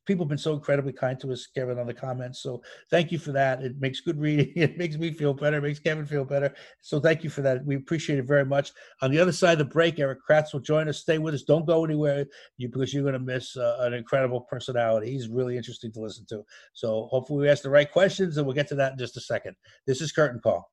people 0.06 0.24
have 0.24 0.30
been 0.30 0.38
so 0.38 0.54
incredibly 0.54 0.94
kind 0.94 1.20
to 1.20 1.34
us, 1.34 1.46
Kevin, 1.54 1.78
on 1.78 1.88
the 1.88 1.94
comments. 1.94 2.42
So 2.42 2.62
thank 2.90 3.12
you 3.12 3.20
for 3.20 3.34
that. 3.34 3.62
It 3.64 3.82
makes 3.82 4.00
good 4.00 4.18
reading. 4.18 4.54
It 4.56 4.78
makes 4.78 4.96
me 4.96 5.12
feel 5.12 5.34
better. 5.34 5.58
It 5.58 5.64
makes 5.64 5.80
Kevin 5.80 6.06
feel 6.06 6.24
better. 6.24 6.54
So 6.82 7.02
thank 7.02 7.22
you 7.26 7.30
for 7.30 7.42
that. 7.42 7.66
We 7.66 7.76
appreciate 7.76 8.18
it 8.18 8.26
very 8.26 8.46
much. 8.46 8.72
On 9.02 9.12
the 9.12 9.20
other 9.20 9.34
side 9.34 9.54
of 9.54 9.58
the 9.60 9.66
break, 9.66 10.00
Erik 10.00 10.20
Kratz 10.28 10.54
will 10.54 10.62
join 10.62 10.88
us. 10.88 11.00
Stay 11.00 11.18
with 11.18 11.34
us. 11.34 11.44
Don't 11.44 11.68
go 11.68 11.84
anywhere 11.84 12.26
you, 12.56 12.70
because 12.70 12.94
you're 12.94 13.04
going 13.04 13.14
to 13.14 13.20
miss 13.20 13.58
uh, 13.58 13.80
an 13.82 13.94
incredible 13.94 14.40
personality. 14.40 15.12
He's 15.12 15.28
really 15.28 15.58
interesting 15.58 15.92
to 15.92 16.00
listen 16.00 16.26
to. 16.30 16.46
So 16.72 17.08
hopefully 17.12 17.42
we 17.42 17.50
ask 17.50 17.62
the 17.62 17.70
right 17.70 17.92
questions, 17.92 18.38
and 18.38 18.48
we'll 18.48 18.56
get 18.56 18.70
to 18.70 18.76
that 18.76 18.94
in 18.94 18.98
just 18.98 19.18
a 19.18 19.22
second. 19.22 19.58
This 19.86 20.00
is 20.00 20.14
Curtain 20.14 20.40
Call. 20.40 20.72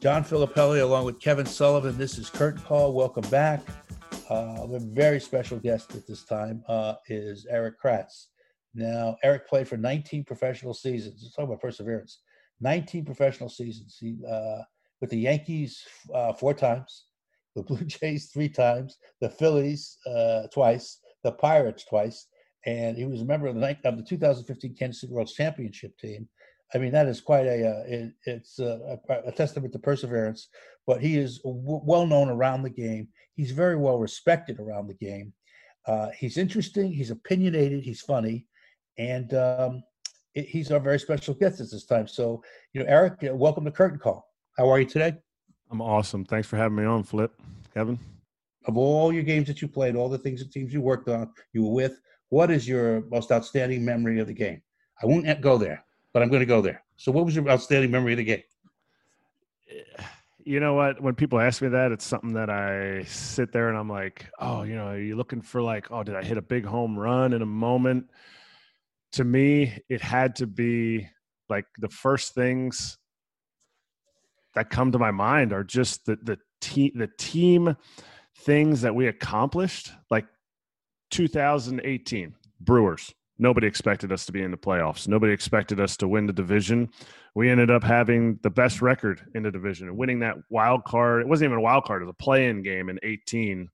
John 0.00 0.24
Filippelli 0.24 0.80
along 0.80 1.04
with 1.04 1.20
Kevin 1.20 1.44
Sullivan. 1.44 1.98
This 1.98 2.18
is 2.18 2.30
Curtain 2.30 2.62
Call. 2.62 2.92
Welcome 2.92 3.28
back. 3.30 3.62
Uh, 4.30 4.66
a 4.72 4.78
very 4.80 5.20
special 5.20 5.58
guest 5.58 5.94
at 5.94 6.06
this 6.06 6.24
time 6.24 6.62
uh, 6.68 6.94
is 7.08 7.46
Erik 7.50 7.80
Kratz. 7.82 8.26
Now, 8.74 9.16
Erik 9.24 9.48
played 9.48 9.66
for 9.66 9.76
19 9.76 10.24
professional 10.24 10.72
seasons. 10.72 11.20
Let's 11.22 11.34
talk 11.34 11.46
about 11.46 11.60
perseverance. 11.60 12.20
19 12.60 13.04
professional 13.04 13.48
seasons. 13.48 13.96
He, 13.98 14.16
uh, 14.30 14.62
with 15.00 15.10
the 15.10 15.18
Yankees 15.18 15.84
uh, 16.14 16.32
four 16.32 16.54
times, 16.54 17.06
the 17.56 17.62
Blue 17.62 17.84
Jays 17.84 18.30
three 18.32 18.48
times, 18.48 18.98
the 19.20 19.30
Phillies 19.30 19.98
uh, 20.06 20.42
twice, 20.52 21.00
the 21.24 21.32
Pirates 21.32 21.84
twice, 21.84 22.26
and 22.66 22.96
he 22.96 23.04
was 23.04 23.22
a 23.22 23.24
member 23.24 23.46
of 23.46 23.56
the, 23.56 23.76
of 23.84 23.96
the 23.96 24.02
2015 24.02 24.74
Kansas 24.74 25.00
City 25.00 25.12
World 25.12 25.28
championship 25.28 25.96
team. 25.98 26.28
I 26.74 26.78
mean, 26.78 26.92
that 26.92 27.06
is 27.06 27.20
quite 27.20 27.46
a, 27.46 27.66
uh, 27.66 27.82
it, 27.86 28.12
it's 28.26 28.58
a, 28.58 28.98
a, 29.26 29.32
testament 29.32 29.72
to 29.72 29.78
perseverance, 29.78 30.48
but 30.86 31.00
he 31.00 31.16
is 31.16 31.38
w- 31.38 31.80
well 31.82 32.06
known 32.06 32.28
around 32.28 32.62
the 32.62 32.70
game. 32.70 33.08
He's 33.36 33.52
very 33.52 33.76
well 33.76 33.98
respected 33.98 34.60
around 34.60 34.86
the 34.86 34.94
game. 34.94 35.32
Uh, 35.86 36.08
he's 36.18 36.36
interesting, 36.36 36.92
he's 36.92 37.10
opinionated, 37.10 37.82
he's 37.82 38.02
funny, 38.02 38.46
and 38.98 39.32
um, 39.32 39.82
it, 40.34 40.46
he's 40.46 40.70
our 40.70 40.80
very 40.80 41.00
special 41.00 41.32
guest 41.32 41.60
at 41.60 41.70
this 41.70 41.86
time. 41.86 42.06
So, 42.06 42.42
you 42.74 42.82
know, 42.82 42.86
Erik, 42.86 43.24
uh, 43.24 43.34
welcome 43.34 43.64
to 43.64 43.70
Curtain 43.70 43.98
Call. 43.98 44.26
How 44.58 44.68
are 44.68 44.78
you 44.78 44.86
today? 44.86 45.14
I'm 45.70 45.80
awesome. 45.80 46.26
Thanks 46.26 46.46
for 46.46 46.56
having 46.58 46.76
me 46.76 46.84
on, 46.84 47.02
Flip. 47.02 47.32
Kevin? 47.72 47.98
Of 48.66 48.76
all 48.76 49.10
your 49.10 49.22
games 49.22 49.46
that 49.46 49.62
you 49.62 49.68
played, 49.68 49.96
all 49.96 50.10
the 50.10 50.18
things, 50.18 50.44
the 50.44 50.50
teams 50.50 50.74
you 50.74 50.82
worked 50.82 51.08
on, 51.08 51.30
you 51.54 51.64
were 51.64 51.72
with, 51.72 51.98
what 52.28 52.50
is 52.50 52.68
your 52.68 53.02
most 53.08 53.32
outstanding 53.32 53.82
memory 53.82 54.18
of 54.18 54.26
the 54.26 54.34
game? 54.34 54.60
I 55.02 55.06
won't 55.06 55.40
go 55.40 55.56
there 55.56 55.82
but 56.18 56.24
I'm 56.24 56.30
going 56.30 56.40
to 56.40 56.46
go 56.46 56.60
there. 56.60 56.82
So, 56.96 57.12
what 57.12 57.24
was 57.24 57.36
your 57.36 57.48
outstanding 57.48 57.92
memory 57.92 58.12
of 58.14 58.16
the 58.16 58.24
game? 58.24 58.42
You 60.42 60.58
know 60.58 60.74
what? 60.74 61.00
When 61.00 61.14
people 61.14 61.38
ask 61.38 61.62
me 61.62 61.68
that, 61.68 61.92
it's 61.92 62.04
something 62.04 62.32
that 62.32 62.50
I 62.50 63.04
sit 63.04 63.52
there 63.52 63.68
and 63.68 63.78
I'm 63.78 63.88
like, 63.88 64.28
oh, 64.40 64.64
you 64.64 64.74
know, 64.74 64.88
are 64.88 64.98
you 64.98 65.14
looking 65.14 65.40
for 65.40 65.62
like, 65.62 65.92
oh, 65.92 66.02
did 66.02 66.16
I 66.16 66.24
hit 66.24 66.36
a 66.36 66.42
big 66.42 66.64
home 66.64 66.98
run 66.98 67.34
in 67.34 67.42
a 67.42 67.46
moment? 67.46 68.06
To 69.12 69.22
me, 69.22 69.78
it 69.88 70.00
had 70.00 70.34
to 70.36 70.48
be 70.48 71.06
like 71.48 71.66
the 71.78 71.88
first 71.88 72.34
things 72.34 72.98
that 74.56 74.70
come 74.70 74.90
to 74.90 74.98
my 74.98 75.12
mind 75.12 75.52
are 75.52 75.62
just 75.62 76.04
the 76.04 76.18
the 76.20 76.38
team 76.60 76.90
the 76.96 77.10
team 77.16 77.76
things 78.38 78.80
that 78.80 78.92
we 78.92 79.06
accomplished 79.06 79.92
like 80.10 80.26
2018 81.12 82.34
Brewers 82.60 83.14
nobody 83.38 83.66
expected 83.66 84.12
us 84.12 84.26
to 84.26 84.32
be 84.32 84.42
in 84.42 84.50
the 84.50 84.56
playoffs. 84.56 85.08
Nobody 85.08 85.32
expected 85.32 85.80
us 85.80 85.96
to 85.98 86.08
win 86.08 86.26
the 86.26 86.32
division. 86.32 86.88
We 87.34 87.50
ended 87.50 87.70
up 87.70 87.84
having 87.84 88.38
the 88.42 88.50
best 88.50 88.82
record 88.82 89.20
in 89.34 89.42
the 89.42 89.50
division 89.50 89.88
and 89.88 89.96
winning 89.96 90.20
that 90.20 90.36
wild 90.50 90.84
card. 90.84 91.22
It 91.22 91.28
wasn't 91.28 91.48
even 91.48 91.58
a 91.58 91.62
wild 91.62 91.84
card, 91.84 92.02
it 92.02 92.06
was 92.06 92.14
a 92.18 92.22
play 92.22 92.48
in 92.48 92.62
game 92.62 92.88
in 92.88 92.98
18. 93.02 93.68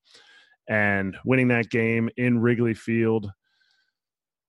And 0.68 1.16
winning 1.24 1.48
that 1.48 1.70
game 1.70 2.08
in 2.16 2.38
Wrigley 2.38 2.74
Field, 2.74 3.30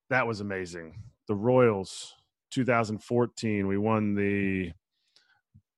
that 0.10 0.28
was 0.28 0.40
amazing. 0.40 1.02
The 1.28 1.36
Royals, 1.36 2.14
2014, 2.52 3.68
we 3.68 3.78
won 3.78 4.16
the 4.16 4.72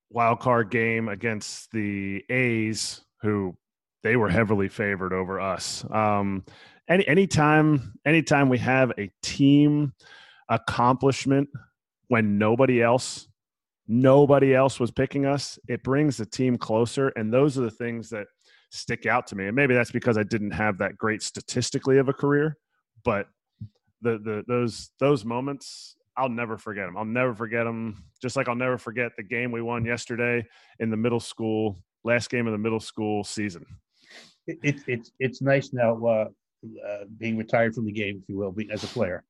wild 0.09 0.39
card 0.39 0.69
game 0.69 1.09
against 1.09 1.71
the 1.71 2.23
A's, 2.29 3.01
who 3.21 3.57
they 4.03 4.15
were 4.15 4.29
heavily 4.29 4.69
favored 4.69 5.13
over 5.13 5.39
us. 5.39 5.85
Um, 5.89 6.45
any 6.89 7.07
anytime 7.07 7.93
anytime 8.05 8.49
we 8.49 8.57
have 8.57 8.91
a 8.97 9.09
team 9.21 9.93
accomplishment 10.49 11.49
when 12.07 12.37
nobody 12.37 12.81
else 12.81 13.27
nobody 13.87 14.53
else 14.53 14.79
was 14.79 14.91
picking 14.91 15.25
us 15.25 15.57
it 15.67 15.83
brings 15.83 16.17
the 16.17 16.25
team 16.25 16.57
closer 16.57 17.09
and 17.09 17.33
those 17.33 17.57
are 17.57 17.61
the 17.61 17.71
things 17.71 18.09
that 18.09 18.27
stick 18.69 19.05
out 19.05 19.27
to 19.27 19.35
me 19.35 19.47
and 19.47 19.55
maybe 19.55 19.73
that's 19.73 19.91
because 19.91 20.17
i 20.17 20.23
didn't 20.23 20.51
have 20.51 20.77
that 20.77 20.97
great 20.97 21.21
statistically 21.21 21.97
of 21.97 22.09
a 22.09 22.13
career 22.13 22.57
but 23.03 23.27
the 24.01 24.17
the 24.19 24.43
those 24.47 24.91
those 24.99 25.25
moments 25.25 25.95
I'll 26.17 26.29
never 26.29 26.57
forget 26.57 26.87
them. 26.87 26.97
I'll 26.97 27.05
never 27.05 27.35
forget 27.35 27.65
them. 27.65 28.03
Just 28.19 28.35
like 28.35 28.49
I'll 28.49 28.55
never 28.55 28.79
forget 28.79 29.11
the 29.15 29.23
game 29.23 29.51
we 29.51 29.61
won 29.61 29.85
yesterday 29.85 30.43
in 30.79 30.89
the 30.89 30.97
middle 30.97 31.19
school, 31.19 31.77
last 32.03 32.31
game 32.31 32.47
of 32.47 32.53
the 32.53 32.57
middle 32.57 32.79
school 32.79 33.23
season. 33.23 33.63
It, 34.47 34.57
it, 34.63 34.75
it's 34.87 35.11
it's 35.19 35.41
nice 35.41 35.73
now 35.73 36.03
uh, 36.05 36.27
uh, 36.65 37.05
being 37.17 37.37
retired 37.37 37.75
from 37.75 37.85
the 37.85 37.91
game, 37.91 38.19
if 38.21 38.29
you 38.29 38.37
will, 38.37 38.51
be, 38.51 38.69
as 38.71 38.83
a 38.83 38.87
player. 38.87 39.23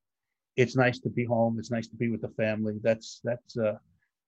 It's 0.56 0.76
nice 0.76 1.00
to 1.00 1.10
be 1.10 1.26
home. 1.26 1.58
It's 1.60 1.72
nice 1.72 1.88
to 1.88 1.96
be 1.96 2.10
with 2.10 2.22
the 2.22 2.30
family. 2.30 2.80
That's 2.82 3.22
that's 3.24 3.58
uh, 3.58 3.76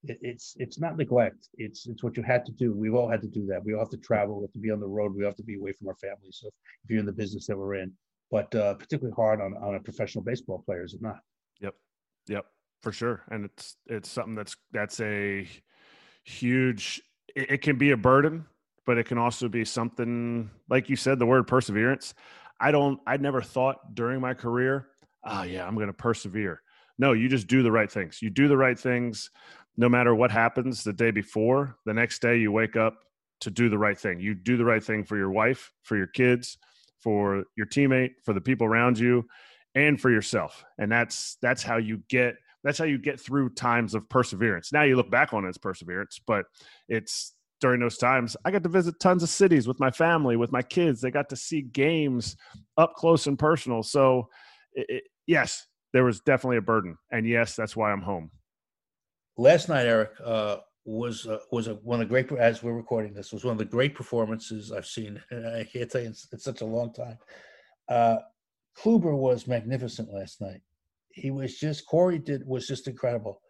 it, 0.03 0.19
it's 0.21 0.55
it's 0.59 0.79
not 0.79 0.97
neglect. 0.97 1.49
It's 1.57 1.87
it's 1.87 2.03
what 2.03 2.17
you 2.17 2.23
had 2.23 2.45
to 2.45 2.51
do. 2.51 2.73
We've 2.73 2.93
all 2.93 3.09
had 3.09 3.21
to 3.21 3.27
do 3.27 3.45
that. 3.47 3.63
We 3.63 3.73
all 3.73 3.79
have 3.79 3.89
to 3.89 3.97
travel. 3.97 4.37
We 4.37 4.43
have 4.43 4.53
to 4.53 4.59
be 4.59 4.71
on 4.71 4.79
the 4.79 4.87
road. 4.87 5.15
We 5.15 5.25
have 5.25 5.35
to 5.37 5.43
be 5.43 5.55
away 5.55 5.73
from 5.73 5.87
our 5.87 5.95
families. 5.95 6.39
So 6.41 6.47
if 6.83 6.89
you're 6.89 6.99
in 6.99 7.05
the 7.05 7.11
business 7.11 7.47
that 7.47 7.57
we're 7.57 7.75
in, 7.75 7.91
but 8.31 8.53
uh, 8.53 8.75
particularly 8.75 9.15
hard 9.15 9.41
on 9.41 9.55
on 9.57 9.75
a 9.75 9.79
professional 9.79 10.23
baseball 10.23 10.63
player, 10.65 10.83
is 10.83 10.93
it 10.93 11.01
not? 11.01 11.19
Yep, 11.61 11.75
yep, 12.27 12.45
for 12.81 12.91
sure. 12.91 13.23
And 13.31 13.45
it's 13.45 13.75
it's 13.87 14.09
something 14.09 14.35
that's 14.35 14.55
that's 14.71 14.99
a 14.99 15.47
huge. 16.23 17.01
It, 17.35 17.51
it 17.51 17.61
can 17.61 17.77
be 17.77 17.91
a 17.91 17.97
burden, 17.97 18.45
but 18.85 18.97
it 18.97 19.05
can 19.07 19.17
also 19.17 19.49
be 19.49 19.65
something 19.65 20.49
like 20.69 20.89
you 20.89 20.95
said. 20.95 21.17
The 21.19 21.25
word 21.25 21.47
perseverance. 21.47 22.13
I 22.59 22.71
don't. 22.71 22.99
I 23.07 23.17
never 23.17 23.41
thought 23.41 23.95
during 23.95 24.21
my 24.21 24.33
career. 24.33 24.87
Oh 25.23 25.43
yeah, 25.43 25.67
I'm 25.67 25.75
going 25.75 25.87
to 25.87 25.93
persevere. 25.93 26.61
No, 26.97 27.13
you 27.13 27.29
just 27.29 27.47
do 27.47 27.63
the 27.63 27.71
right 27.71 27.91
things. 27.91 28.21
You 28.21 28.29
do 28.29 28.47
the 28.47 28.57
right 28.57 28.77
things 28.77 29.29
no 29.79 29.87
matter 29.87 30.13
what 30.13 30.29
happens 30.29 30.83
the 30.83 30.91
day 30.91 31.09
before, 31.09 31.77
the 31.85 31.93
next 31.93 32.21
day 32.21 32.37
you 32.37 32.51
wake 32.51 32.75
up 32.75 32.99
to 33.39 33.49
do 33.49 33.69
the 33.69 33.77
right 33.77 33.97
thing. 33.97 34.19
You 34.19 34.35
do 34.35 34.57
the 34.57 34.65
right 34.65 34.83
thing 34.83 35.05
for 35.05 35.15
your 35.15 35.31
wife, 35.31 35.71
for 35.83 35.95
your 35.95 36.07
kids, 36.07 36.57
for 36.99 37.45
your 37.55 37.65
teammate, 37.65 38.11
for 38.25 38.33
the 38.33 38.41
people 38.41 38.67
around 38.67 38.99
you, 38.99 39.25
and 39.75 39.99
for 39.99 40.11
yourself. 40.11 40.65
And 40.77 40.91
that's 40.91 41.37
that's 41.41 41.63
how 41.63 41.77
you 41.77 42.03
get 42.09 42.35
that's 42.61 42.77
how 42.77 42.83
you 42.83 42.97
get 42.97 43.21
through 43.21 43.51
times 43.51 43.95
of 43.95 44.09
perseverance. 44.09 44.73
Now 44.73 44.83
you 44.83 44.97
look 44.97 45.09
back 45.09 45.33
on 45.33 45.45
it 45.45 45.49
as 45.49 45.57
perseverance, 45.57 46.19
but 46.27 46.45
it's 46.89 47.33
during 47.61 47.79
those 47.79 47.97
times 47.97 48.37
I 48.45 48.51
got 48.51 48.63
to 48.63 48.69
visit 48.69 48.99
tons 48.99 49.23
of 49.23 49.29
cities 49.29 49.67
with 49.67 49.79
my 49.79 49.91
family, 49.91 50.35
with 50.37 50.51
my 50.51 50.61
kids. 50.61 51.01
They 51.01 51.11
got 51.11 51.29
to 51.29 51.35
see 51.35 51.61
games 51.61 52.35
up 52.77 52.93
close 52.95 53.27
and 53.27 53.37
personal. 53.37 53.83
So 53.83 54.29
it, 54.73 54.85
it, 54.89 55.03
yes, 55.27 55.65
there 55.93 56.03
was 56.03 56.19
definitely 56.21 56.57
a 56.57 56.61
burden, 56.61 56.97
and 57.11 57.27
yes, 57.27 57.55
that's 57.55 57.75
why 57.75 57.91
I'm 57.91 58.01
home 58.01 58.31
last 59.39 59.69
night, 59.69 59.87
Erik, 59.87 60.11
uh, 60.23 60.57
was 60.85 61.25
uh, 61.27 61.39
was 61.51 61.67
a, 61.67 61.75
one 61.75 62.01
of 62.01 62.07
the 62.07 62.09
great 62.09 62.31
as 62.39 62.63
we're 62.63 62.73
recording 62.73 63.13
this 63.13 63.31
was 63.31 63.43
one 63.43 63.53
of 63.53 63.57
the 63.57 63.65
great 63.65 63.95
performances 63.95 64.71
I've 64.71 64.85
seen. 64.85 65.21
I 65.31 65.65
can't 65.71 65.89
tell 65.89 66.01
you 66.01 66.09
it's, 66.09 66.27
it's 66.31 66.43
such 66.43 66.61
a 66.61 66.65
long 66.65 66.93
time. 66.93 67.17
Uh, 67.87 68.17
Kluber 68.77 69.15
was 69.15 69.47
magnificent 69.47 70.13
last 70.13 70.41
night. 70.41 70.61
He 71.11 71.31
was 71.31 71.57
just 71.57 71.87
Corey 71.87 72.19
did 72.19 72.45
was 72.45 72.67
just 72.67 72.87
incredible. 72.87 73.41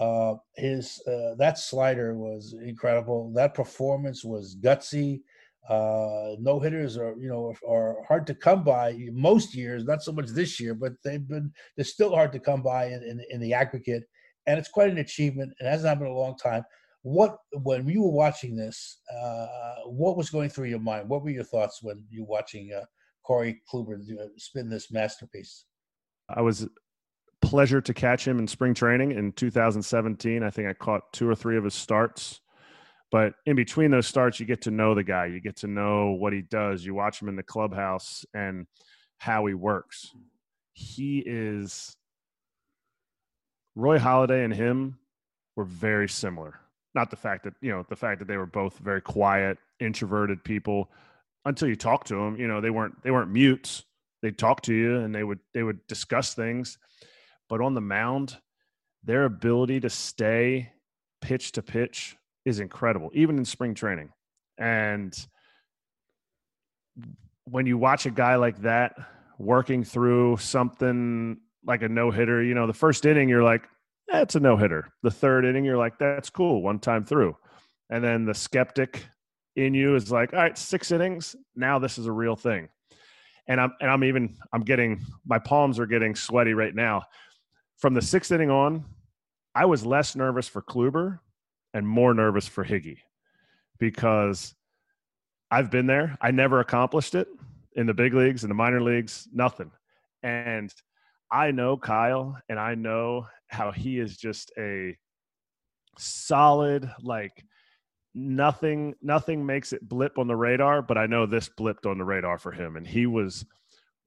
Uh, 0.00 0.34
his 0.56 1.02
uh, 1.06 1.34
that 1.36 1.58
slider 1.58 2.14
was 2.14 2.54
incredible. 2.64 3.32
That 3.34 3.54
performance 3.54 4.24
was 4.24 4.56
gutsy. 4.56 5.20
Uh, 5.68 6.34
no 6.40 6.58
hitters 6.58 6.96
are 6.96 7.14
you 7.18 7.28
know 7.28 7.54
are 7.68 8.02
hard 8.08 8.26
to 8.26 8.34
come 8.34 8.64
by 8.64 8.96
most 9.12 9.54
years. 9.54 9.84
Not 9.84 10.02
so 10.02 10.12
much 10.12 10.28
this 10.28 10.58
year, 10.58 10.74
but 10.74 10.92
they've 11.04 11.26
been 11.26 11.52
they're 11.76 11.84
still 11.84 12.14
hard 12.14 12.32
to 12.32 12.40
come 12.40 12.62
by 12.62 12.86
in, 12.86 13.02
in, 13.02 13.20
in 13.30 13.40
the 13.40 13.54
aggregate 13.54 14.04
and 14.46 14.58
it's 14.58 14.68
quite 14.68 14.90
an 14.90 14.98
achievement. 14.98 15.52
It 15.60 15.66
hasn't 15.66 15.88
happened 15.88 16.08
in 16.08 16.14
a 16.14 16.18
long 16.18 16.36
time. 16.36 16.64
What 17.02 17.38
when 17.52 17.88
you 17.88 18.02
were 18.02 18.10
watching 18.10 18.56
this, 18.56 19.00
uh, 19.12 19.46
what 19.86 20.16
was 20.16 20.30
going 20.30 20.50
through 20.50 20.68
your 20.68 20.78
mind? 20.78 21.08
What 21.08 21.22
were 21.22 21.30
your 21.30 21.44
thoughts 21.44 21.80
when 21.82 22.04
you 22.10 22.22
were 22.22 22.30
watching 22.30 22.70
uh, 22.72 22.84
Corey 23.24 23.60
Kluber 23.72 23.98
spin 24.36 24.68
this 24.68 24.92
masterpiece? 24.92 25.64
I 26.28 26.42
was 26.42 26.68
pleasure 27.42 27.80
to 27.80 27.92
catch 27.92 28.26
him 28.26 28.38
in 28.38 28.46
spring 28.46 28.72
training 28.72 29.12
in 29.12 29.32
2017. 29.32 30.42
I 30.42 30.50
think 30.50 30.68
I 30.68 30.72
caught 30.72 31.12
two 31.12 31.28
or 31.28 31.34
three 31.34 31.56
of 31.56 31.64
his 31.64 31.74
starts. 31.74 32.40
But 33.10 33.34
in 33.44 33.56
between 33.56 33.90
those 33.90 34.06
starts, 34.06 34.40
you 34.40 34.46
get 34.46 34.62
to 34.62 34.70
know 34.70 34.94
the 34.94 35.04
guy. 35.04 35.26
You 35.26 35.40
get 35.40 35.56
to 35.56 35.66
know 35.66 36.12
what 36.12 36.32
he 36.32 36.40
does. 36.40 36.84
You 36.84 36.94
watch 36.94 37.20
him 37.20 37.28
in 37.28 37.36
the 37.36 37.42
clubhouse 37.42 38.24
and 38.32 38.66
how 39.18 39.44
he 39.44 39.52
works. 39.52 40.14
He 40.72 41.22
is 41.24 41.94
Roy 43.74 43.98
Halladay 43.98 44.44
and 44.44 44.54
him 44.54 44.98
were 45.56 45.64
very 45.64 46.08
similar. 46.08 46.58
Not 46.94 47.10
the 47.10 47.16
fact 47.16 47.44
that, 47.44 47.54
you 47.60 47.70
know, 47.70 47.84
the 47.88 47.96
fact 47.96 48.18
that 48.18 48.28
they 48.28 48.36
were 48.36 48.46
both 48.46 48.78
very 48.78 49.00
quiet, 49.00 49.58
introverted 49.80 50.42
people 50.44 50.90
until 51.44 51.68
you 51.68 51.76
talk 51.76 52.04
to 52.04 52.14
them, 52.14 52.36
you 52.36 52.48
know, 52.48 52.60
they 52.60 52.70
weren't 52.70 53.02
they 53.02 53.10
weren't 53.10 53.30
mutes. 53.30 53.84
They'd 54.22 54.38
talk 54.38 54.62
to 54.62 54.74
you 54.74 55.00
and 55.00 55.14
they 55.14 55.24
would 55.24 55.40
they 55.52 55.62
would 55.62 55.86
discuss 55.86 56.34
things. 56.34 56.78
But 57.52 57.60
on 57.60 57.74
the 57.74 57.82
mound, 57.82 58.38
their 59.04 59.26
ability 59.26 59.80
to 59.80 59.90
stay 59.90 60.72
pitch 61.20 61.52
to 61.52 61.62
pitch 61.62 62.16
is 62.46 62.60
incredible, 62.60 63.10
even 63.12 63.36
in 63.36 63.44
spring 63.44 63.74
training. 63.74 64.08
And 64.56 65.14
when 67.44 67.66
you 67.66 67.76
watch 67.76 68.06
a 68.06 68.10
guy 68.10 68.36
like 68.36 68.62
that 68.62 68.94
working 69.38 69.84
through 69.84 70.38
something 70.38 71.36
like 71.62 71.82
a 71.82 71.90
no 71.90 72.10
hitter. 72.10 72.42
You 72.42 72.54
know, 72.54 72.66
the 72.66 72.72
first 72.72 73.04
inning, 73.04 73.28
you're 73.28 73.42
like, 73.42 73.68
that's 74.08 74.34
eh, 74.34 74.38
a 74.38 74.40
no 74.40 74.56
hitter. 74.56 74.88
The 75.02 75.10
third 75.10 75.44
inning, 75.44 75.66
you're 75.66 75.76
like, 75.76 75.98
that's 75.98 76.30
cool, 76.30 76.62
one 76.62 76.78
time 76.78 77.04
through. 77.04 77.36
And 77.90 78.02
then 78.02 78.24
the 78.24 78.32
skeptic 78.32 79.04
in 79.56 79.74
you 79.74 79.94
is 79.94 80.10
like, 80.10 80.32
all 80.32 80.38
right, 80.38 80.56
six 80.56 80.90
innings. 80.90 81.36
Now 81.54 81.78
this 81.78 81.98
is 81.98 82.06
a 82.06 82.12
real 82.12 82.34
thing. 82.34 82.70
And 83.46 83.60
I'm 83.60 83.72
and 83.78 83.90
I'm 83.90 84.04
even 84.04 84.38
I'm 84.54 84.62
getting 84.62 85.04
my 85.26 85.38
palms 85.38 85.78
are 85.78 85.86
getting 85.86 86.14
sweaty 86.14 86.54
right 86.54 86.74
now. 86.74 87.02
From 87.82 87.94
the 87.94 88.00
sixth 88.00 88.30
inning 88.30 88.48
on, 88.48 88.84
I 89.56 89.64
was 89.64 89.84
less 89.84 90.14
nervous 90.14 90.46
for 90.46 90.62
Kluber 90.62 91.18
and 91.74 91.84
more 91.84 92.14
nervous 92.14 92.46
for 92.46 92.64
Higgy 92.64 92.98
because 93.80 94.54
I've 95.50 95.68
been 95.68 95.88
there. 95.88 96.16
I 96.20 96.30
never 96.30 96.60
accomplished 96.60 97.16
it 97.16 97.26
in 97.74 97.88
the 97.88 97.92
big 97.92 98.14
leagues, 98.14 98.44
in 98.44 98.50
the 98.50 98.54
minor 98.54 98.80
leagues, 98.80 99.26
nothing. 99.32 99.72
And 100.22 100.72
I 101.28 101.50
know 101.50 101.76
Kyle 101.76 102.38
and 102.48 102.56
I 102.56 102.76
know 102.76 103.26
how 103.48 103.72
he 103.72 103.98
is 103.98 104.16
just 104.16 104.52
a 104.56 104.96
solid 105.98 106.88
like 107.02 107.44
nothing 108.14 108.94
nothing 109.02 109.44
makes 109.44 109.72
it 109.72 109.88
blip 109.88 110.18
on 110.18 110.28
the 110.28 110.36
radar 110.36 110.82
but 110.82 110.98
I 110.98 111.06
know 111.06 111.26
this 111.26 111.48
blipped 111.48 111.90
on 111.90 111.98
the 111.98 112.04
radar 112.04 112.38
for 112.38 112.52
him 112.52 112.76
and 112.76 112.86
he 112.86 113.06
was 113.06 113.44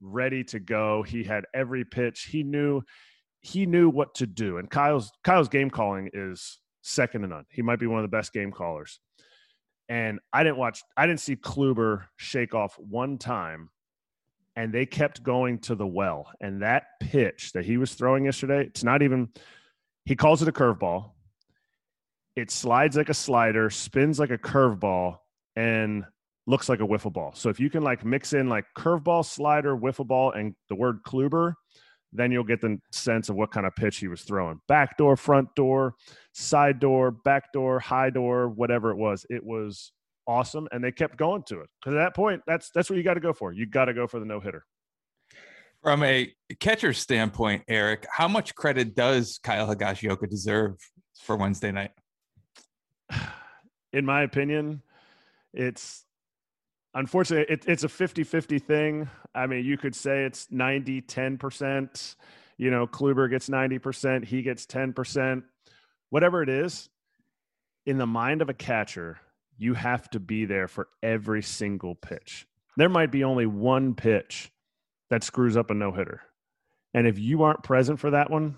ready 0.00 0.42
to 0.44 0.58
go 0.58 1.02
he 1.02 1.22
had 1.22 1.44
every 1.54 1.84
pitch 1.84 2.22
he 2.22 2.42
knew 2.42 2.82
he 3.46 3.66
knew 3.66 3.88
what 3.88 4.14
to 4.14 4.26
do 4.26 4.58
and 4.58 4.70
Kyle's 4.70 5.12
Kyle's 5.24 5.48
game 5.48 5.70
calling 5.70 6.10
is 6.12 6.58
second 6.82 7.22
to 7.22 7.28
none 7.28 7.44
he 7.50 7.62
might 7.62 7.78
be 7.78 7.86
one 7.86 7.98
of 7.98 8.04
the 8.04 8.16
best 8.16 8.32
game 8.32 8.52
callers 8.52 9.00
and 9.88 10.18
I 10.32 10.42
didn't 10.42 10.58
watch 10.58 10.82
I 10.96 11.06
didn't 11.06 11.20
see 11.20 11.36
Kluber 11.36 12.04
shake 12.16 12.54
off 12.54 12.78
one 12.78 13.18
time 13.18 13.70
and 14.56 14.72
they 14.72 14.86
kept 14.86 15.22
going 15.22 15.58
to 15.58 15.74
the 15.74 15.86
well. 15.86 16.30
And 16.40 16.62
that 16.62 16.98
pitch 16.98 17.52
that 17.52 17.66
he 17.66 17.76
was 17.76 17.94
throwing 17.94 18.24
yesterday, 18.24 18.62
it's 18.62 18.82
not 18.82 19.02
even, 19.02 19.28
he 20.06 20.16
calls 20.16 20.40
it 20.40 20.48
a 20.48 20.52
curveball. 20.52 21.10
It 22.34 22.50
slides 22.50 22.96
like 22.96 23.10
a 23.10 23.14
slider, 23.14 23.68
spins 23.70 24.18
like 24.18 24.30
a 24.30 24.38
curveball, 24.38 25.18
and 25.54 26.04
looks 26.46 26.68
like 26.68 26.80
a 26.80 26.86
wiffle 26.86 27.12
ball. 27.12 27.32
So 27.34 27.50
if 27.50 27.60
you 27.60 27.68
can 27.68 27.82
like 27.82 28.04
mix 28.04 28.32
in 28.32 28.48
like 28.48 28.64
curveball, 28.76 29.26
slider, 29.26 29.76
wiffle 29.76 30.06
ball, 30.06 30.32
and 30.32 30.54
the 30.68 30.74
word 30.74 31.00
Kluber, 31.06 31.54
then 32.12 32.32
you'll 32.32 32.44
get 32.44 32.60
the 32.60 32.78
sense 32.92 33.28
of 33.28 33.36
what 33.36 33.50
kind 33.50 33.66
of 33.66 33.74
pitch 33.74 33.98
he 33.98 34.08
was 34.08 34.22
throwing. 34.22 34.60
Back 34.68 34.96
door, 34.96 35.16
front 35.16 35.54
door, 35.54 35.94
side 36.32 36.78
door, 36.78 37.10
back 37.10 37.52
door, 37.52 37.78
high 37.78 38.10
door, 38.10 38.48
whatever 38.48 38.90
it 38.90 38.96
was. 38.96 39.26
It 39.28 39.44
was 39.44 39.92
awesome, 40.26 40.68
and 40.72 40.82
they 40.82 40.92
kept 40.92 41.16
going 41.16 41.42
to 41.44 41.60
it. 41.60 41.68
Because 41.80 41.96
at 41.96 42.02
that 42.02 42.14
point, 42.14 42.42
that's 42.46 42.70
that's 42.74 42.88
what 42.88 42.96
you 42.96 43.02
got 43.02 43.14
to 43.14 43.20
go 43.20 43.32
for. 43.32 43.52
You 43.52 43.66
got 43.66 43.86
to 43.86 43.94
go 43.94 44.06
for 44.06 44.18
the 44.20 44.26
no 44.26 44.40
hitter. 44.40 44.64
From 45.82 46.02
a 46.02 46.32
catcher 46.58 46.92
standpoint, 46.92 47.62
Erik, 47.68 48.06
how 48.10 48.26
much 48.26 48.54
credit 48.54 48.96
does 48.96 49.38
Kyle 49.42 49.68
Higashioka 49.68 50.28
deserve 50.28 50.76
for 51.22 51.36
Wednesday 51.36 51.70
night? 51.70 51.92
In 53.92 54.04
my 54.04 54.22
opinion, 54.22 54.82
it's 55.52 56.05
unfortunately 56.96 57.52
it, 57.52 57.64
it's 57.68 57.84
a 57.84 57.88
50-50 57.88 58.60
thing. 58.60 59.08
I 59.34 59.46
mean, 59.46 59.64
you 59.64 59.76
could 59.76 59.94
say 59.94 60.24
it's 60.24 60.48
90 60.50 61.02
10%. 61.02 62.16
You 62.58 62.70
know, 62.70 62.86
Kluber 62.86 63.30
gets 63.30 63.48
90%, 63.48 64.24
he 64.24 64.42
gets 64.42 64.66
10%. 64.66 65.42
Whatever 66.10 66.42
it 66.42 66.48
is, 66.48 66.88
in 67.84 67.98
the 67.98 68.06
mind 68.06 68.42
of 68.42 68.48
a 68.48 68.54
catcher, 68.54 69.20
you 69.58 69.74
have 69.74 70.08
to 70.10 70.20
be 70.20 70.46
there 70.46 70.66
for 70.66 70.88
every 71.02 71.42
single 71.42 71.94
pitch. 71.94 72.46
There 72.76 72.88
might 72.88 73.12
be 73.12 73.24
only 73.24 73.46
one 73.46 73.94
pitch 73.94 74.50
that 75.10 75.22
screws 75.22 75.56
up 75.56 75.70
a 75.70 75.74
no 75.74 75.92
hitter. 75.92 76.22
And 76.94 77.06
if 77.06 77.18
you 77.18 77.42
aren't 77.42 77.62
present 77.62 78.00
for 78.00 78.10
that 78.10 78.30
one, 78.30 78.56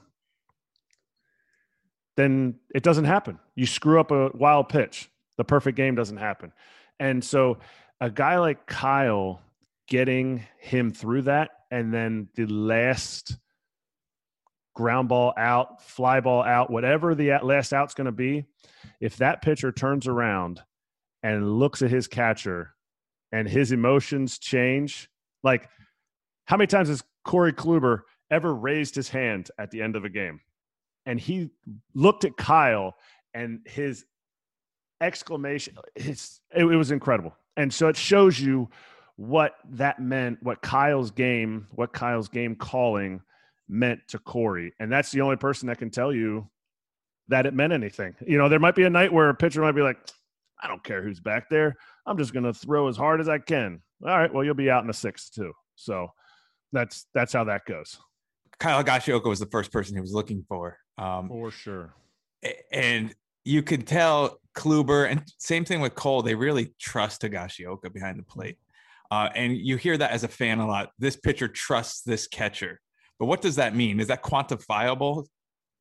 then 2.16 2.56
it 2.74 2.82
doesn't 2.82 3.04
happen. 3.04 3.38
You 3.54 3.66
screw 3.66 4.00
up 4.00 4.10
a 4.10 4.30
wild 4.34 4.68
pitch, 4.68 5.10
the 5.36 5.44
perfect 5.44 5.76
game 5.76 5.94
doesn't 5.94 6.16
happen. 6.16 6.52
And 7.00 7.22
so 7.22 7.58
a 8.00 8.10
guy 8.10 8.38
like 8.38 8.66
Kyle 8.66 9.40
getting 9.88 10.44
him 10.58 10.90
through 10.90 11.22
that, 11.22 11.50
and 11.70 11.92
then 11.92 12.28
the 12.34 12.46
last 12.46 13.36
ground 14.74 15.08
ball 15.08 15.34
out, 15.36 15.82
fly 15.82 16.20
ball 16.20 16.42
out, 16.42 16.70
whatever 16.70 17.14
the 17.14 17.32
last 17.42 17.72
out's 17.72 17.94
going 17.94 18.04
to 18.04 18.12
be, 18.12 18.44
if 19.00 19.16
that 19.16 19.42
pitcher 19.42 19.72
turns 19.72 20.06
around 20.06 20.60
and 21.22 21.58
looks 21.58 21.82
at 21.82 21.90
his 21.90 22.06
catcher 22.06 22.74
and 23.32 23.48
his 23.48 23.72
emotions 23.72 24.38
change, 24.38 25.10
like 25.42 25.68
how 26.44 26.56
many 26.56 26.68
times 26.68 26.88
has 26.88 27.02
Corey 27.24 27.52
Kluber 27.52 28.02
ever 28.30 28.54
raised 28.54 28.94
his 28.94 29.08
hand 29.08 29.50
at 29.58 29.70
the 29.70 29.82
end 29.82 29.96
of 29.96 30.04
a 30.04 30.08
game? 30.08 30.40
And 31.06 31.18
he 31.18 31.50
looked 31.94 32.24
at 32.24 32.36
Kyle 32.36 32.94
and 33.34 33.60
his 33.66 34.04
exclamation, 35.00 35.76
his, 35.96 36.40
it, 36.54 36.64
it 36.64 36.76
was 36.76 36.90
incredible. 36.92 37.34
And 37.58 37.74
so 37.74 37.88
it 37.88 37.96
shows 37.96 38.40
you 38.40 38.70
what 39.16 39.56
that 39.72 40.00
meant, 40.00 40.40
what 40.42 40.62
Kyle's 40.62 41.10
game, 41.10 41.66
what 41.72 41.92
Kyle's 41.92 42.28
game 42.28 42.54
calling 42.54 43.20
meant 43.68 44.00
to 44.08 44.18
Corey. 44.20 44.72
And 44.78 44.90
that's 44.90 45.10
the 45.10 45.20
only 45.20 45.36
person 45.36 45.66
that 45.66 45.78
can 45.78 45.90
tell 45.90 46.14
you 46.14 46.48
that 47.26 47.44
it 47.44 47.52
meant 47.52 47.72
anything. 47.72 48.14
You 48.24 48.38
know, 48.38 48.48
there 48.48 48.60
might 48.60 48.76
be 48.76 48.84
a 48.84 48.90
night 48.90 49.12
where 49.12 49.28
a 49.28 49.34
pitcher 49.34 49.60
might 49.60 49.72
be 49.72 49.82
like, 49.82 49.98
I 50.62 50.68
don't 50.68 50.82
care 50.82 51.02
who's 51.02 51.20
back 51.20 51.50
there. 51.50 51.76
I'm 52.06 52.16
just 52.16 52.32
going 52.32 52.44
to 52.44 52.54
throw 52.54 52.88
as 52.88 52.96
hard 52.96 53.20
as 53.20 53.28
I 53.28 53.38
can. 53.38 53.82
All 54.02 54.16
right, 54.16 54.32
well, 54.32 54.44
you'll 54.44 54.54
be 54.54 54.70
out 54.70 54.82
in 54.82 54.86
the 54.86 54.94
sixth 54.94 55.34
too. 55.34 55.52
So 55.74 56.12
that's 56.72 57.06
that's 57.12 57.32
how 57.32 57.44
that 57.44 57.64
goes. 57.66 57.98
Kyle 58.60 58.82
Higashioka 58.82 59.24
was 59.24 59.40
the 59.40 59.46
first 59.46 59.72
person 59.72 59.96
he 59.96 60.00
was 60.00 60.12
looking 60.12 60.44
for. 60.48 60.78
Um, 60.96 61.28
for 61.28 61.50
sure. 61.50 61.94
And 62.72 63.14
you 63.48 63.62
could 63.62 63.86
tell 63.86 64.38
Kluber 64.54 65.10
and 65.10 65.22
same 65.38 65.64
thing 65.64 65.80
with 65.80 65.94
Cole. 65.94 66.20
They 66.20 66.34
really 66.34 66.74
trust 66.78 67.22
Higashioka 67.22 67.90
behind 67.90 68.18
the 68.18 68.22
plate. 68.22 68.58
Uh, 69.10 69.30
and 69.34 69.56
you 69.56 69.78
hear 69.78 69.96
that 69.96 70.10
as 70.10 70.22
a 70.22 70.28
fan 70.28 70.58
a 70.58 70.66
lot. 70.66 70.90
This 70.98 71.16
pitcher 71.16 71.48
trusts 71.48 72.02
this 72.02 72.26
catcher. 72.26 72.78
But 73.18 73.24
what 73.24 73.40
does 73.40 73.56
that 73.56 73.74
mean? 73.74 74.00
Is 74.00 74.08
that 74.08 74.22
quantifiable? 74.22 75.24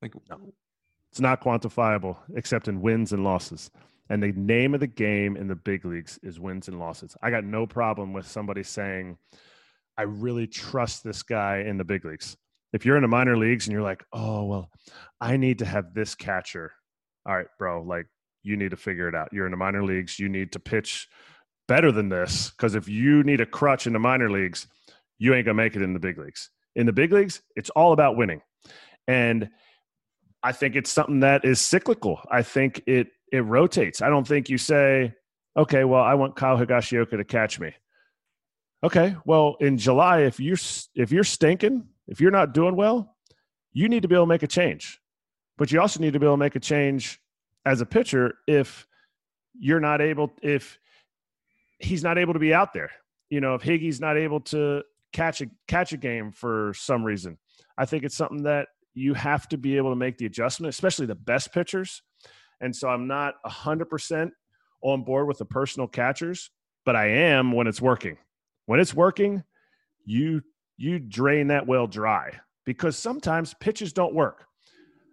Like, 0.01 0.13
no, 0.29 0.53
it's 1.11 1.19
not 1.19 1.43
quantifiable 1.43 2.15
except 2.35 2.69
in 2.69 2.81
wins 2.81 3.11
and 3.11 3.25
losses. 3.25 3.69
And 4.09 4.23
the 4.23 4.31
name 4.31 4.73
of 4.73 4.79
the 4.79 4.87
game 4.87 5.35
in 5.35 5.49
the 5.49 5.55
big 5.55 5.83
leagues 5.83 6.17
is 6.23 6.39
wins 6.39 6.69
and 6.69 6.79
losses. 6.79 7.17
I 7.21 7.31
got 7.31 7.43
no 7.43 7.67
problem 7.67 8.13
with 8.13 8.25
somebody 8.25 8.63
saying, 8.63 9.17
I 9.97 10.03
really 10.03 10.47
trust 10.47 11.03
this 11.03 11.21
guy 11.21 11.65
in 11.67 11.77
the 11.77 11.83
big 11.83 12.05
leagues. 12.05 12.37
If 12.71 12.85
you're 12.85 12.95
in 12.95 13.01
the 13.01 13.09
minor 13.09 13.37
leagues 13.37 13.67
and 13.67 13.73
you're 13.73 13.81
like, 13.81 14.05
oh, 14.13 14.45
well, 14.45 14.69
I 15.19 15.35
need 15.35 15.59
to 15.59 15.65
have 15.65 15.93
this 15.93 16.15
catcher. 16.15 16.71
All 17.27 17.35
right, 17.35 17.47
bro, 17.59 17.83
like 17.83 18.07
you 18.43 18.55
need 18.55 18.71
to 18.71 18.77
figure 18.77 19.09
it 19.09 19.15
out. 19.15 19.29
You're 19.33 19.45
in 19.45 19.51
the 19.51 19.57
minor 19.57 19.83
leagues. 19.83 20.17
You 20.17 20.29
need 20.29 20.53
to 20.53 20.59
pitch 20.59 21.07
better 21.67 21.91
than 21.91 22.09
this 22.09 22.51
because 22.51 22.75
if 22.75 22.87
you 22.87 23.23
need 23.23 23.41
a 23.41 23.45
crutch 23.45 23.85
in 23.85 23.93
the 23.93 23.99
minor 23.99 24.31
leagues, 24.31 24.67
you 25.19 25.33
ain't 25.33 25.45
going 25.45 25.57
to 25.57 25.63
make 25.63 25.75
it 25.75 25.81
in 25.81 25.93
the 25.93 25.99
big 25.99 26.17
leagues. 26.17 26.49
In 26.75 26.85
the 26.85 26.93
big 26.93 27.11
leagues, 27.11 27.41
it's 27.55 27.69
all 27.71 27.91
about 27.91 28.15
winning. 28.15 28.41
And 29.07 29.49
I 30.43 30.51
think 30.51 30.75
it's 30.75 30.91
something 30.91 31.21
that 31.21 31.43
is 31.43 31.59
cyclical. 31.59 32.21
I 32.31 32.43
think 32.43 32.83
it 32.87 33.07
it 33.31 33.41
rotates. 33.41 34.01
I 34.01 34.09
don't 34.09 34.25
think 34.25 34.49
you 34.49 34.57
say, 34.57 35.13
okay, 35.57 35.83
well, 35.83 36.01
I 36.01 36.13
want 36.13 36.35
Kyle 36.35 36.57
Higashioka 36.57 37.17
to 37.17 37.25
catch 37.25 37.59
me. 37.59 37.73
Okay, 38.83 39.15
well, 39.25 39.57
in 39.59 39.77
July, 39.77 40.21
if 40.21 40.39
you're 40.39 40.57
if 40.95 41.11
you're 41.11 41.23
stinking, 41.23 41.87
if 42.07 42.21
you're 42.21 42.31
not 42.31 42.53
doing 42.53 42.75
well, 42.75 43.17
you 43.73 43.89
need 43.89 44.03
to 44.03 44.07
be 44.07 44.15
able 44.15 44.25
to 44.25 44.29
make 44.29 44.43
a 44.43 44.47
change. 44.47 45.01
But 45.57 45.71
you 45.71 45.81
also 45.81 45.99
need 45.99 46.13
to 46.13 46.19
be 46.19 46.25
able 46.25 46.35
to 46.35 46.39
make 46.39 46.55
a 46.55 46.59
change 46.59 47.19
as 47.65 47.81
a 47.81 47.85
pitcher 47.85 48.35
if 48.47 48.87
you're 49.59 49.79
not 49.79 50.01
able 50.01 50.31
if 50.41 50.77
he's 51.79 52.03
not 52.03 52.17
able 52.17 52.33
to 52.33 52.39
be 52.39 52.53
out 52.53 52.73
there. 52.73 52.91
You 53.29 53.41
know, 53.41 53.55
if 53.55 53.61
Higgy's 53.61 53.99
not 53.99 54.17
able 54.17 54.39
to 54.41 54.83
catch 55.11 55.41
a 55.41 55.47
catch 55.67 55.93
a 55.93 55.97
game 55.97 56.31
for 56.31 56.73
some 56.75 57.03
reason, 57.03 57.37
I 57.77 57.85
think 57.85 58.03
it's 58.03 58.15
something 58.15 58.43
that 58.43 58.69
you 58.93 59.13
have 59.13 59.47
to 59.49 59.57
be 59.57 59.77
able 59.77 59.91
to 59.91 59.95
make 59.95 60.17
the 60.17 60.25
adjustment, 60.25 60.69
especially 60.69 61.05
the 61.05 61.15
best 61.15 61.53
pitchers. 61.53 62.01
And 62.61 62.75
so 62.75 62.89
I'm 62.89 63.05
not 63.05 63.35
100% 63.45 64.31
on 64.81 65.03
board 65.03 65.27
with 65.27 65.37
the 65.37 65.45
personal 65.45 65.87
catchers, 65.87 66.49
but 66.83 66.95
I 66.95 67.07
am 67.07 67.51
when 67.51 67.67
it's 67.67 67.81
working. 67.81 68.17
When 68.65 68.79
it's 68.79 68.95
working, 68.95 69.43
you 70.05 70.41
you 70.77 70.99
drain 70.99 71.47
that 71.47 71.67
well 71.67 71.87
dry 71.87 72.31
because 72.65 72.97
sometimes 72.97 73.53
pitches 73.59 73.93
don't 73.93 74.13
work. 74.13 74.46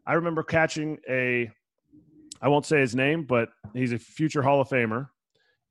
I 0.06 0.14
remember 0.14 0.42
catching 0.42 0.98
a 1.08 1.50
I 2.42 2.48
won't 2.48 2.66
say 2.66 2.80
his 2.80 2.94
name, 2.94 3.24
but 3.24 3.48
he's 3.72 3.92
a 3.92 3.98
future 3.98 4.42
Hall 4.42 4.60
of 4.60 4.68
Famer 4.68 5.08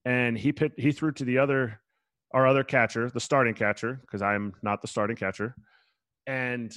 and 0.05 0.37
he 0.37 0.51
pit, 0.51 0.73
he 0.77 0.91
threw 0.91 1.11
to 1.13 1.25
the 1.25 1.37
other 1.37 1.79
our 2.33 2.47
other 2.47 2.63
catcher, 2.63 3.09
the 3.11 3.19
starting 3.19 3.53
catcher, 3.53 3.99
because 4.01 4.21
I'm 4.21 4.53
not 4.63 4.81
the 4.81 4.87
starting 4.87 5.15
catcher, 5.15 5.55
and 6.25 6.75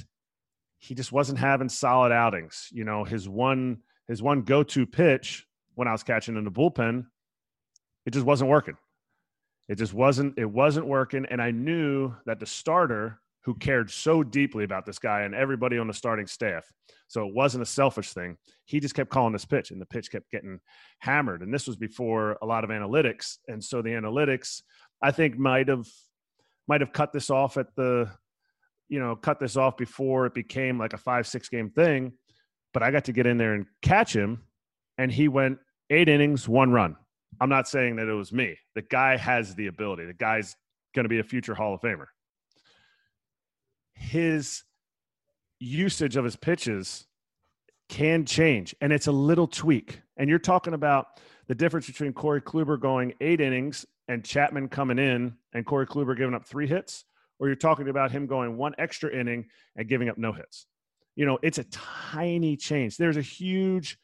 he 0.79 0.95
just 0.95 1.13
wasn't 1.13 1.39
having 1.39 1.71
solid 1.71 2.13
outings. 2.13 2.69
You 2.73 2.85
know, 2.85 3.05
his 3.05 3.29
one 3.29 3.79
his 4.07 4.23
one 4.23 4.43
go 4.43 4.63
to 4.63 4.87
pitch 4.87 5.47
when 5.75 5.89
I 5.89 5.93
was 5.93 6.03
catching 6.03 6.37
in 6.37 6.45
the 6.45 6.51
bullpen, 6.51 7.07
it 8.05 8.13
just 8.13 8.27
wasn't 8.27 8.51
working. 8.51 8.77
It 9.69 9.77
just 9.77 9.95
wasn't 9.95 10.39
it 10.39 10.45
wasn't 10.45 10.87
working, 10.87 11.27
and 11.31 11.41
I 11.41 11.51
knew 11.51 12.15
that 12.27 12.39
the 12.39 12.47
starter 12.47 13.21
who 13.47 13.55
cared 13.55 13.89
so 13.89 14.25
deeply 14.25 14.65
about 14.65 14.85
this 14.85 14.99
guy 14.99 15.23
and 15.23 15.33
everybody 15.33 15.79
on 15.79 15.87
the 15.87 15.95
starting 15.95 16.27
staff. 16.27 16.67
So 17.07 17.29
it 17.29 17.33
wasn't 17.33 17.63
a 17.63 17.67
selfish 17.67 18.13
thing. 18.13 18.37
He 18.65 18.81
just 18.81 18.97
kept 18.97 19.09
calling 19.09 19.33
this 19.33 19.45
pitch 19.45 19.71
and 19.71 19.81
the 19.81 19.87
pitch 19.87 20.11
kept 20.11 20.33
getting 20.33 20.59
hammered. 20.99 21.43
And 21.43 21.55
this 21.55 21.69
was 21.69 21.77
before 21.77 22.39
a 22.43 22.45
lot 22.47 22.65
of 22.65 22.71
analytics. 22.71 23.37
And 23.47 23.63
so 23.63 23.83
the 23.83 23.91
analytics, 23.91 24.63
I 25.01 25.13
think, 25.13 25.39
might 25.39 25.69
have 25.69 25.87
might 26.67 26.81
have 26.81 26.93
cut 26.93 27.13
this 27.13 27.31
off 27.31 27.57
at 27.57 27.69
the, 27.77 28.11
you 28.89 28.99
know, 28.99 29.15
cut 29.15 29.39
this 29.39 29.57
off 29.57 29.77
before 29.77 30.27
it 30.27 30.35
became 30.35 30.77
like 30.77 30.93
a 30.93 30.99
five, 30.99 31.29
six 31.29 31.49
game 31.49 31.71
thing. 31.71 32.15
But 32.75 32.83
I 32.83 32.91
got 32.91 33.05
to 33.05 33.13
get 33.13 33.27
in 33.27 33.39
there 33.39 33.55
and 33.55 33.67
catch 33.81 34.13
him. 34.13 34.43
And 34.99 35.13
he 35.13 35.29
went 35.29 35.59
eight 35.89 36.09
innings, 36.09 36.49
one 36.49 36.73
run. 36.73 36.97
I'm 37.41 37.49
not 37.49 37.69
saying 37.69 37.95
that 37.97 38.09
it 38.09 38.13
was 38.13 38.33
me. 38.33 38.59
The 38.75 38.83
guy 38.83 39.17
has 39.17 39.55
the 39.55 39.69
ability. 39.69 40.07
The 40.07 40.15
guy's 40.15 40.57
going 40.97 41.05
to 41.05 41.09
be 41.09 41.21
a 41.21 41.23
future 41.23 41.55
Hall 41.55 41.73
of 41.73 41.81
Famer 41.81 42.07
his 43.97 44.63
usage 45.59 46.17
of 46.17 46.25
his 46.25 46.37
pitches 46.37 47.07
can 47.89 48.25
change, 48.25 48.75
and 48.81 48.93
it's 48.93 49.07
a 49.07 49.13
little 49.13 49.47
tweak. 49.47 50.01
And 50.17 50.29
you're 50.29 50.39
talking 50.39 50.75
about 50.75 51.21
the 51.49 51.55
difference 51.55 51.87
between 51.87 52.13
Corey 52.13 52.41
Kluber 52.41 52.79
going 52.79 53.15
eight 53.21 53.41
innings 53.41 53.87
and 54.09 54.25
Chapman 54.25 54.69
coming 54.69 54.99
in 54.99 55.35
and 55.53 55.65
Corey 55.65 55.87
Kluber 55.87 56.17
giving 56.17 56.35
up 56.35 56.45
three 56.45 56.67
hits, 56.67 57.05
or 57.39 57.47
you're 57.47 57.57
talking 57.57 57.89
about 57.89 58.11
him 58.11 58.27
going 58.27 58.57
one 58.57 58.75
extra 58.79 59.15
inning 59.15 59.47
and 59.77 59.89
giving 59.89 60.09
up 60.09 60.19
no 60.19 60.33
hits. 60.33 60.67
You 61.15 61.27
know, 61.27 61.39
it's 61.43 61.59
a 61.59 61.65
tiny 61.65 62.57
change. 62.57 62.97
There's 62.97 63.17
a 63.17 63.23
huge, 63.23 63.99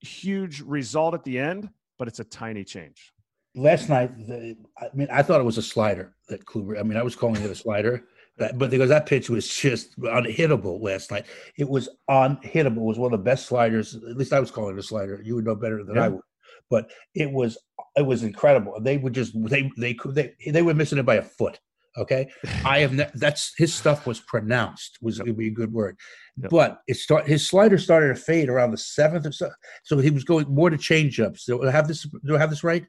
huge 0.00 0.60
result 0.62 1.14
at 1.14 1.24
the 1.24 1.38
end, 1.38 1.68
but 1.98 2.08
it's 2.08 2.20
a 2.20 2.24
tiny 2.24 2.64
change. 2.64 3.12
Last 3.54 3.88
night, 3.88 4.16
the, 4.26 4.56
I 4.78 4.88
mean, 4.94 5.08
I 5.12 5.22
thought 5.22 5.40
it 5.40 5.44
was 5.44 5.58
a 5.58 5.62
slider 5.62 6.14
that 6.28 6.44
Kluber. 6.44 6.78
I 6.78 6.82
mean, 6.82 6.96
I 6.96 7.02
was 7.02 7.14
calling 7.14 7.42
it 7.42 7.50
a 7.50 7.54
slider 7.54 8.04
but 8.36 8.58
because 8.70 8.88
that 8.88 9.06
pitch 9.06 9.30
was 9.30 9.48
just 9.48 9.98
unhittable 10.00 10.80
last 10.82 11.10
night. 11.10 11.26
It 11.56 11.68
was 11.68 11.88
unhittable. 12.10 12.78
It 12.78 12.80
was 12.80 12.98
one 12.98 13.12
of 13.12 13.18
the 13.18 13.24
best 13.24 13.46
sliders. 13.46 13.94
At 13.94 14.16
least 14.16 14.32
I 14.32 14.40
was 14.40 14.50
calling 14.50 14.76
it 14.76 14.80
a 14.80 14.82
slider. 14.82 15.20
You 15.22 15.36
would 15.36 15.44
know 15.44 15.54
better 15.54 15.84
than 15.84 15.96
yeah. 15.96 16.04
I 16.04 16.08
would. 16.08 16.22
But 16.70 16.90
it 17.14 17.30
was 17.30 17.58
it 17.96 18.06
was 18.06 18.22
incredible. 18.22 18.78
They 18.80 18.96
would 18.96 19.12
just 19.12 19.32
they 19.48 19.70
they 19.76 19.94
could 19.94 20.14
they 20.14 20.34
they 20.46 20.62
were 20.62 20.74
missing 20.74 20.98
it 20.98 21.06
by 21.06 21.16
a 21.16 21.22
foot. 21.22 21.60
Okay, 21.96 22.28
I 22.64 22.80
have 22.80 22.92
ne- 22.92 23.10
that's 23.14 23.52
his 23.56 23.72
stuff 23.72 24.06
was 24.06 24.18
pronounced 24.20 24.98
was 25.00 25.18
yep. 25.24 25.36
be 25.36 25.46
a 25.46 25.50
good 25.50 25.72
word, 25.72 25.96
yep. 26.36 26.50
but 26.50 26.80
it 26.88 26.96
start 26.96 27.28
his 27.28 27.46
slider 27.46 27.78
started 27.78 28.08
to 28.08 28.16
fade 28.16 28.48
around 28.48 28.72
the 28.72 28.78
seventh 28.78 29.26
or 29.26 29.32
so. 29.32 29.50
So 29.84 29.98
he 29.98 30.10
was 30.10 30.24
going 30.24 30.52
more 30.52 30.70
to 30.70 30.76
changeups. 30.76 31.44
Do 31.46 31.64
I 31.64 31.70
have 31.70 31.86
this? 31.86 32.02
Do 32.24 32.34
I 32.34 32.38
have 32.38 32.50
this 32.50 32.64
right? 32.64 32.84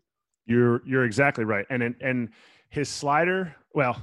You're 0.47 0.81
you're 0.87 1.05
exactly 1.05 1.43
right. 1.43 1.65
And 1.69 1.83
and, 1.83 1.95
and 2.01 2.29
his 2.69 2.89
slider, 2.89 3.55
well, 3.75 4.01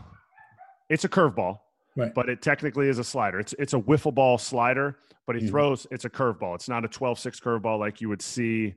it's 0.92 1.04
a 1.04 1.08
curveball, 1.08 1.58
right. 1.96 2.14
but 2.14 2.28
it 2.28 2.42
technically 2.42 2.88
is 2.88 2.98
a 2.98 3.04
slider. 3.04 3.40
It's 3.40 3.54
it's 3.58 3.72
a 3.72 3.80
wiffle 3.80 4.14
ball 4.14 4.36
slider, 4.36 4.98
but 5.26 5.36
he 5.36 5.42
mm-hmm. 5.42 5.50
throws. 5.50 5.86
It's 5.90 6.04
a 6.04 6.10
curveball. 6.10 6.54
It's 6.54 6.68
not 6.68 6.84
a 6.84 6.88
12-6 6.88 7.40
curveball 7.40 7.78
like 7.78 8.02
you 8.02 8.10
would 8.10 8.20
see, 8.20 8.74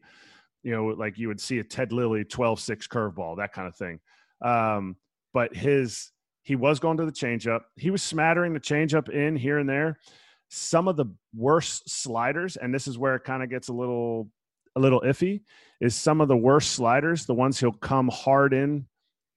you 0.63 0.71
know, 0.71 0.85
like 0.85 1.17
you 1.17 1.27
would 1.27 1.41
see 1.41 1.59
a 1.59 1.63
Ted 1.63 1.91
Lilly 1.91 2.23
12-6 2.23 2.87
curveball, 2.87 3.37
that 3.37 3.51
kind 3.51 3.67
of 3.67 3.75
thing. 3.75 3.99
Um, 4.41 4.95
but 5.33 5.53
his 5.53 6.11
he 6.43 6.55
was 6.55 6.79
going 6.79 6.97
to 6.97 7.05
the 7.05 7.11
changeup. 7.11 7.61
He 7.75 7.89
was 7.89 8.01
smattering 8.01 8.53
the 8.53 8.59
changeup 8.61 9.09
in 9.09 9.35
here 9.35 9.57
and 9.57 9.67
there. 9.67 9.99
Some 10.47 10.87
of 10.87 10.95
the 10.95 11.07
worst 11.35 11.89
sliders, 11.89 12.55
and 12.55 12.73
this 12.73 12.87
is 12.87 12.97
where 12.97 13.15
it 13.15 13.25
kind 13.25 13.43
of 13.43 13.49
gets 13.49 13.67
a 13.67 13.73
little 13.73 14.29
a 14.77 14.79
little 14.79 15.01
iffy, 15.01 15.41
is 15.81 15.95
some 15.95 16.21
of 16.21 16.29
the 16.29 16.37
worst 16.37 16.71
sliders, 16.71 17.25
the 17.25 17.33
ones 17.33 17.59
he'll 17.59 17.73
come 17.73 18.07
hard 18.07 18.53
in 18.53 18.85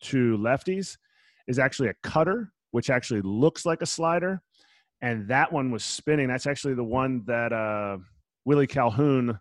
to 0.03 0.37
lefties, 0.37 0.97
is 1.49 1.59
actually 1.59 1.89
a 1.89 1.95
cutter 2.05 2.53
which 2.71 2.91
actually 2.91 3.21
looks 3.23 3.65
like 3.67 3.83
a 3.83 3.87
slider. 3.87 4.43
And 5.01 5.29
that 5.29 5.53
one 5.53 5.71
was 5.71 5.85
spinning. 5.85 6.29
That's 6.29 6.47
actually 6.47 6.75
the 6.75 6.85
one 6.85 7.23
that 7.27 7.53
uh, 7.53 7.99
Willie 8.45 8.67
Calhoun 8.67 9.39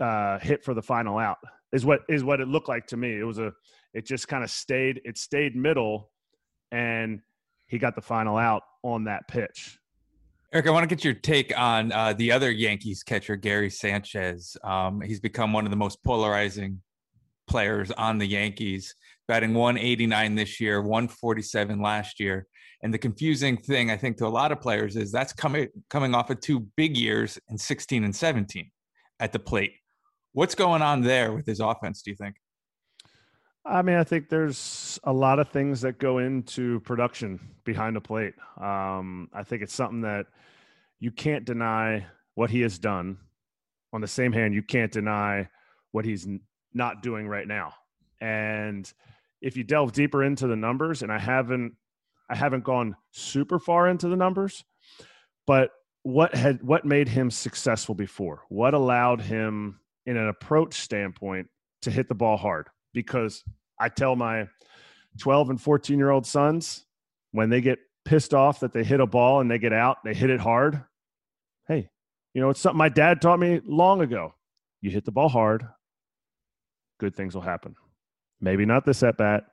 uh, 0.00 0.38
hit 0.38 0.64
for 0.64 0.74
the 0.74 0.82
final 0.82 1.18
out. 1.18 1.38
Is 1.72 1.84
what 1.84 2.00
is 2.08 2.24
what 2.24 2.40
it 2.40 2.48
looked 2.48 2.68
like 2.68 2.86
to 2.88 2.96
me. 2.96 3.18
It 3.18 3.24
was 3.24 3.38
a. 3.38 3.52
It 3.92 4.06
just 4.06 4.28
kind 4.28 4.44
of 4.44 4.50
stayed. 4.50 5.00
It 5.04 5.18
stayed 5.18 5.56
middle, 5.56 6.10
and 6.70 7.20
he 7.66 7.78
got 7.78 7.94
the 7.96 8.00
final 8.00 8.36
out 8.36 8.62
on 8.82 9.04
that 9.04 9.26
pitch. 9.28 9.78
Erik, 10.52 10.68
I 10.68 10.70
want 10.70 10.88
to 10.88 10.94
get 10.94 11.04
your 11.04 11.14
take 11.14 11.52
on 11.58 11.90
uh, 11.92 12.12
the 12.12 12.30
other 12.30 12.50
Yankees 12.50 13.02
catcher, 13.02 13.36
Gary 13.36 13.68
Sanchez. 13.68 14.56
Um, 14.62 15.00
he's 15.00 15.20
become 15.20 15.52
one 15.52 15.64
of 15.64 15.70
the 15.70 15.76
most 15.76 16.02
polarizing 16.04 16.80
players 17.48 17.90
on 17.92 18.18
the 18.18 18.26
Yankees, 18.26 18.94
batting 19.28 19.54
189 19.54 20.34
this 20.34 20.60
year, 20.60 20.80
147 20.80 21.80
last 21.80 22.20
year. 22.20 22.46
And 22.82 22.92
the 22.92 22.98
confusing 22.98 23.56
thing, 23.56 23.90
I 23.90 23.96
think, 23.96 24.18
to 24.18 24.26
a 24.26 24.28
lot 24.28 24.52
of 24.52 24.60
players 24.60 24.96
is 24.96 25.10
that's 25.10 25.32
coming 25.32 25.68
coming 25.88 26.14
off 26.14 26.30
of 26.30 26.40
two 26.40 26.60
big 26.76 26.96
years 26.96 27.38
in 27.48 27.58
16 27.58 28.04
and 28.04 28.14
17 28.14 28.70
at 29.18 29.32
the 29.32 29.38
plate. 29.38 29.72
What's 30.32 30.54
going 30.54 30.82
on 30.82 31.00
there 31.00 31.32
with 31.32 31.46
his 31.46 31.60
offense? 31.60 32.02
Do 32.02 32.10
you 32.10 32.16
think? 32.16 32.36
I 33.64 33.82
mean, 33.82 33.96
I 33.96 34.04
think 34.04 34.28
there's 34.28 35.00
a 35.04 35.12
lot 35.12 35.40
of 35.40 35.48
things 35.48 35.80
that 35.80 35.98
go 35.98 36.18
into 36.18 36.78
production 36.80 37.40
behind 37.64 37.96
the 37.96 38.00
plate. 38.00 38.34
Um, 38.60 39.28
I 39.32 39.42
think 39.42 39.62
it's 39.62 39.74
something 39.74 40.02
that 40.02 40.26
you 41.00 41.10
can't 41.10 41.44
deny 41.44 42.06
what 42.36 42.50
he 42.50 42.60
has 42.60 42.78
done. 42.78 43.18
On 43.92 44.00
the 44.00 44.06
same 44.06 44.32
hand, 44.32 44.54
you 44.54 44.62
can't 44.62 44.92
deny 44.92 45.48
what 45.90 46.04
he's 46.04 46.28
not 46.74 47.02
doing 47.02 47.26
right 47.26 47.48
now. 47.48 47.72
And 48.20 48.92
if 49.46 49.56
you 49.56 49.62
delve 49.62 49.92
deeper 49.92 50.24
into 50.24 50.48
the 50.48 50.56
numbers, 50.56 51.02
and 51.02 51.12
I 51.12 51.20
haven't, 51.20 51.76
I 52.28 52.34
haven't 52.34 52.64
gone 52.64 52.96
super 53.12 53.60
far 53.60 53.88
into 53.88 54.08
the 54.08 54.16
numbers, 54.16 54.64
but 55.46 55.70
what 56.02 56.34
had 56.34 56.60
what 56.64 56.84
made 56.84 57.06
him 57.06 57.30
successful 57.30 57.94
before? 57.94 58.42
What 58.48 58.74
allowed 58.74 59.20
him, 59.20 59.78
in 60.04 60.16
an 60.16 60.26
approach 60.26 60.80
standpoint, 60.80 61.46
to 61.82 61.92
hit 61.92 62.08
the 62.08 62.14
ball 62.14 62.36
hard? 62.36 62.66
Because 62.92 63.44
I 63.78 63.88
tell 63.88 64.16
my 64.16 64.48
12 65.20 65.50
and 65.50 65.60
14 65.60 65.96
year 65.96 66.10
old 66.10 66.26
sons 66.26 66.84
when 67.30 67.48
they 67.48 67.60
get 67.60 67.78
pissed 68.04 68.34
off 68.34 68.58
that 68.60 68.72
they 68.72 68.82
hit 68.82 68.98
a 68.98 69.06
ball 69.06 69.40
and 69.40 69.48
they 69.48 69.60
get 69.60 69.72
out, 69.72 69.98
they 70.04 70.14
hit 70.14 70.30
it 70.30 70.40
hard. 70.40 70.82
Hey, 71.68 71.88
you 72.34 72.40
know, 72.40 72.50
it's 72.50 72.60
something 72.60 72.78
my 72.78 72.88
dad 72.88 73.20
taught 73.20 73.38
me 73.38 73.60
long 73.64 74.00
ago. 74.00 74.34
You 74.80 74.90
hit 74.90 75.04
the 75.04 75.12
ball 75.12 75.28
hard, 75.28 75.68
good 76.98 77.14
things 77.14 77.32
will 77.32 77.42
happen. 77.42 77.76
Maybe 78.40 78.66
not 78.66 78.84
this 78.84 79.02
at 79.02 79.16
bat, 79.16 79.44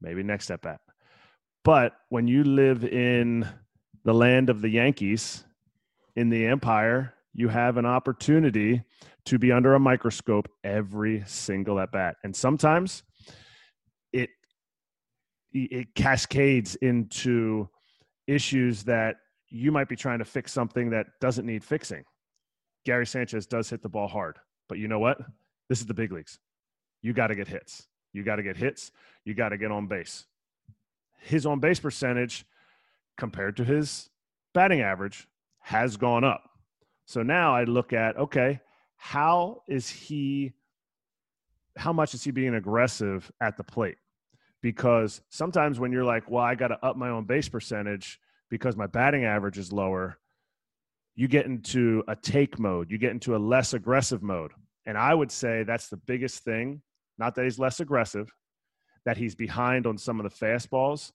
maybe 0.00 0.22
next 0.22 0.50
at 0.50 0.62
bat. 0.62 0.80
But 1.64 1.92
when 2.08 2.28
you 2.28 2.44
live 2.44 2.84
in 2.84 3.46
the 4.04 4.14
land 4.14 4.48
of 4.48 4.62
the 4.62 4.68
Yankees, 4.68 5.44
in 6.16 6.30
the 6.30 6.46
empire, 6.46 7.14
you 7.34 7.48
have 7.48 7.76
an 7.76 7.86
opportunity 7.86 8.82
to 9.26 9.38
be 9.38 9.52
under 9.52 9.74
a 9.74 9.78
microscope 9.78 10.48
every 10.64 11.22
single 11.26 11.78
at 11.78 11.92
bat. 11.92 12.16
And 12.24 12.34
sometimes 12.34 13.02
it 14.12 14.30
it 15.52 15.94
cascades 15.94 16.74
into 16.76 17.68
issues 18.26 18.84
that 18.84 19.16
you 19.50 19.70
might 19.70 19.88
be 19.88 19.96
trying 19.96 20.18
to 20.18 20.24
fix 20.24 20.52
something 20.52 20.90
that 20.90 21.06
doesn't 21.20 21.46
need 21.46 21.62
fixing. 21.62 22.04
Gary 22.84 23.06
Sanchez 23.06 23.46
does 23.46 23.70
hit 23.70 23.82
the 23.82 23.88
ball 23.88 24.08
hard, 24.08 24.38
but 24.68 24.78
you 24.78 24.88
know 24.88 24.98
what? 24.98 25.18
This 25.68 25.80
is 25.80 25.86
the 25.86 25.94
big 25.94 26.12
leagues 26.12 26.38
you 27.02 27.12
got 27.12 27.28
to 27.28 27.34
get 27.34 27.46
hits. 27.46 27.86
You 28.12 28.22
got 28.22 28.36
to 28.36 28.42
get 28.42 28.56
hits. 28.56 28.90
You 29.24 29.34
got 29.34 29.50
to 29.50 29.58
get 29.58 29.70
on 29.70 29.86
base. 29.86 30.24
His 31.20 31.46
on 31.46 31.60
base 31.60 31.80
percentage 31.80 32.46
compared 33.16 33.56
to 33.56 33.64
his 33.64 34.08
batting 34.54 34.80
average 34.80 35.28
has 35.60 35.96
gone 35.96 36.24
up. 36.24 36.48
So 37.06 37.22
now 37.22 37.54
I 37.54 37.64
look 37.64 37.92
at 37.92 38.16
okay, 38.16 38.60
how 38.96 39.62
is 39.66 39.88
he 39.88 40.52
how 41.76 41.92
much 41.92 42.14
is 42.14 42.24
he 42.24 42.30
being 42.30 42.54
aggressive 42.54 43.30
at 43.40 43.56
the 43.56 43.64
plate? 43.64 43.96
Because 44.60 45.20
sometimes 45.28 45.78
when 45.78 45.92
you're 45.92 46.04
like, 46.04 46.30
well, 46.30 46.42
I 46.42 46.54
got 46.54 46.68
to 46.68 46.84
up 46.84 46.96
my 46.96 47.08
on 47.08 47.24
base 47.24 47.48
percentage 47.48 48.18
because 48.50 48.76
my 48.76 48.86
batting 48.86 49.24
average 49.24 49.58
is 49.58 49.72
lower, 49.72 50.18
you 51.14 51.28
get 51.28 51.46
into 51.46 52.02
a 52.08 52.16
take 52.16 52.58
mode, 52.58 52.90
you 52.90 52.98
get 52.98 53.12
into 53.12 53.36
a 53.36 53.38
less 53.38 53.74
aggressive 53.74 54.22
mode. 54.22 54.52
And 54.86 54.98
I 54.98 55.14
would 55.14 55.30
say 55.30 55.62
that's 55.62 55.88
the 55.88 55.96
biggest 55.96 56.44
thing 56.44 56.82
not 57.18 57.34
that 57.34 57.44
he's 57.44 57.58
less 57.58 57.80
aggressive, 57.80 58.30
that 59.04 59.16
he's 59.16 59.34
behind 59.34 59.86
on 59.86 59.98
some 59.98 60.20
of 60.20 60.30
the 60.30 60.46
fastballs 60.46 61.12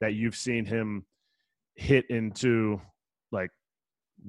that 0.00 0.14
you've 0.14 0.36
seen 0.36 0.64
him 0.64 1.04
hit 1.76 2.04
into 2.10 2.80
like 3.30 3.50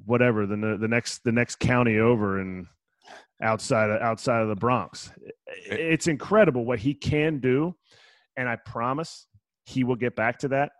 whatever 0.04 0.46
the 0.46 0.56
the 0.80 0.88
next 0.88 1.22
the 1.24 1.32
next 1.32 1.60
county 1.60 1.98
over 1.98 2.40
and 2.40 2.66
outside 3.42 3.90
of 3.90 4.00
outside 4.00 4.42
of 4.42 4.48
the 4.48 4.56
Bronx. 4.56 5.12
It's 5.66 6.06
incredible 6.06 6.64
what 6.64 6.78
he 6.78 6.94
can 6.94 7.38
do, 7.40 7.74
and 8.36 8.48
I 8.48 8.56
promise 8.56 9.26
he 9.64 9.84
will 9.84 9.96
get 9.96 10.16
back 10.16 10.38
to 10.40 10.48
that. 10.48 10.72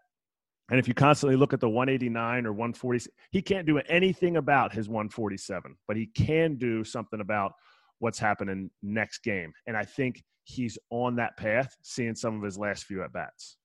And 0.71 0.79
if 0.79 0.89
you 0.89 0.95
constantly 0.95 1.37
look 1.37 1.53
at 1.53 1.61
the 1.61 1.69
189 1.69 2.47
or 2.47 2.53
140, 2.53 3.11
he 3.31 3.43
can't 3.43 3.67
do 3.67 3.79
anything 3.81 4.39
about 4.39 4.73
his 4.73 4.89
147, 4.89 5.77
but 5.87 5.97
he 5.97 6.07
can 6.07 6.57
do 6.57 6.85
something 6.85 7.21
about 7.21 7.53
what's 7.99 8.19
happening 8.19 8.71
next 8.83 9.19
game. 9.19 9.53
And 9.67 9.77
I 9.77 9.85
think 9.85 10.23
he's 10.45 10.79
on 10.91 11.17
that 11.17 11.37
path, 11.37 11.75
seeing 11.83 12.15
some 12.15 12.37
of 12.37 12.43
his 12.43 12.59
last 12.59 12.85
few 12.85 13.03
at 13.03 13.13
bats. 13.13 13.57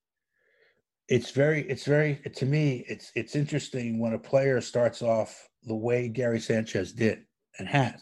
It's 1.08 1.30
very, 1.30 1.62
it's 1.68 1.84
very, 1.84 2.20
to 2.36 2.46
me, 2.46 2.84
it's 2.88 3.10
it's 3.16 3.34
interesting 3.34 3.98
when 3.98 4.12
a 4.12 4.18
player 4.18 4.60
starts 4.60 5.02
off 5.02 5.48
the 5.64 5.74
way 5.74 6.08
Gary 6.08 6.38
Sanchez 6.38 6.92
did 6.92 7.24
and 7.58 7.66
had, 7.66 7.96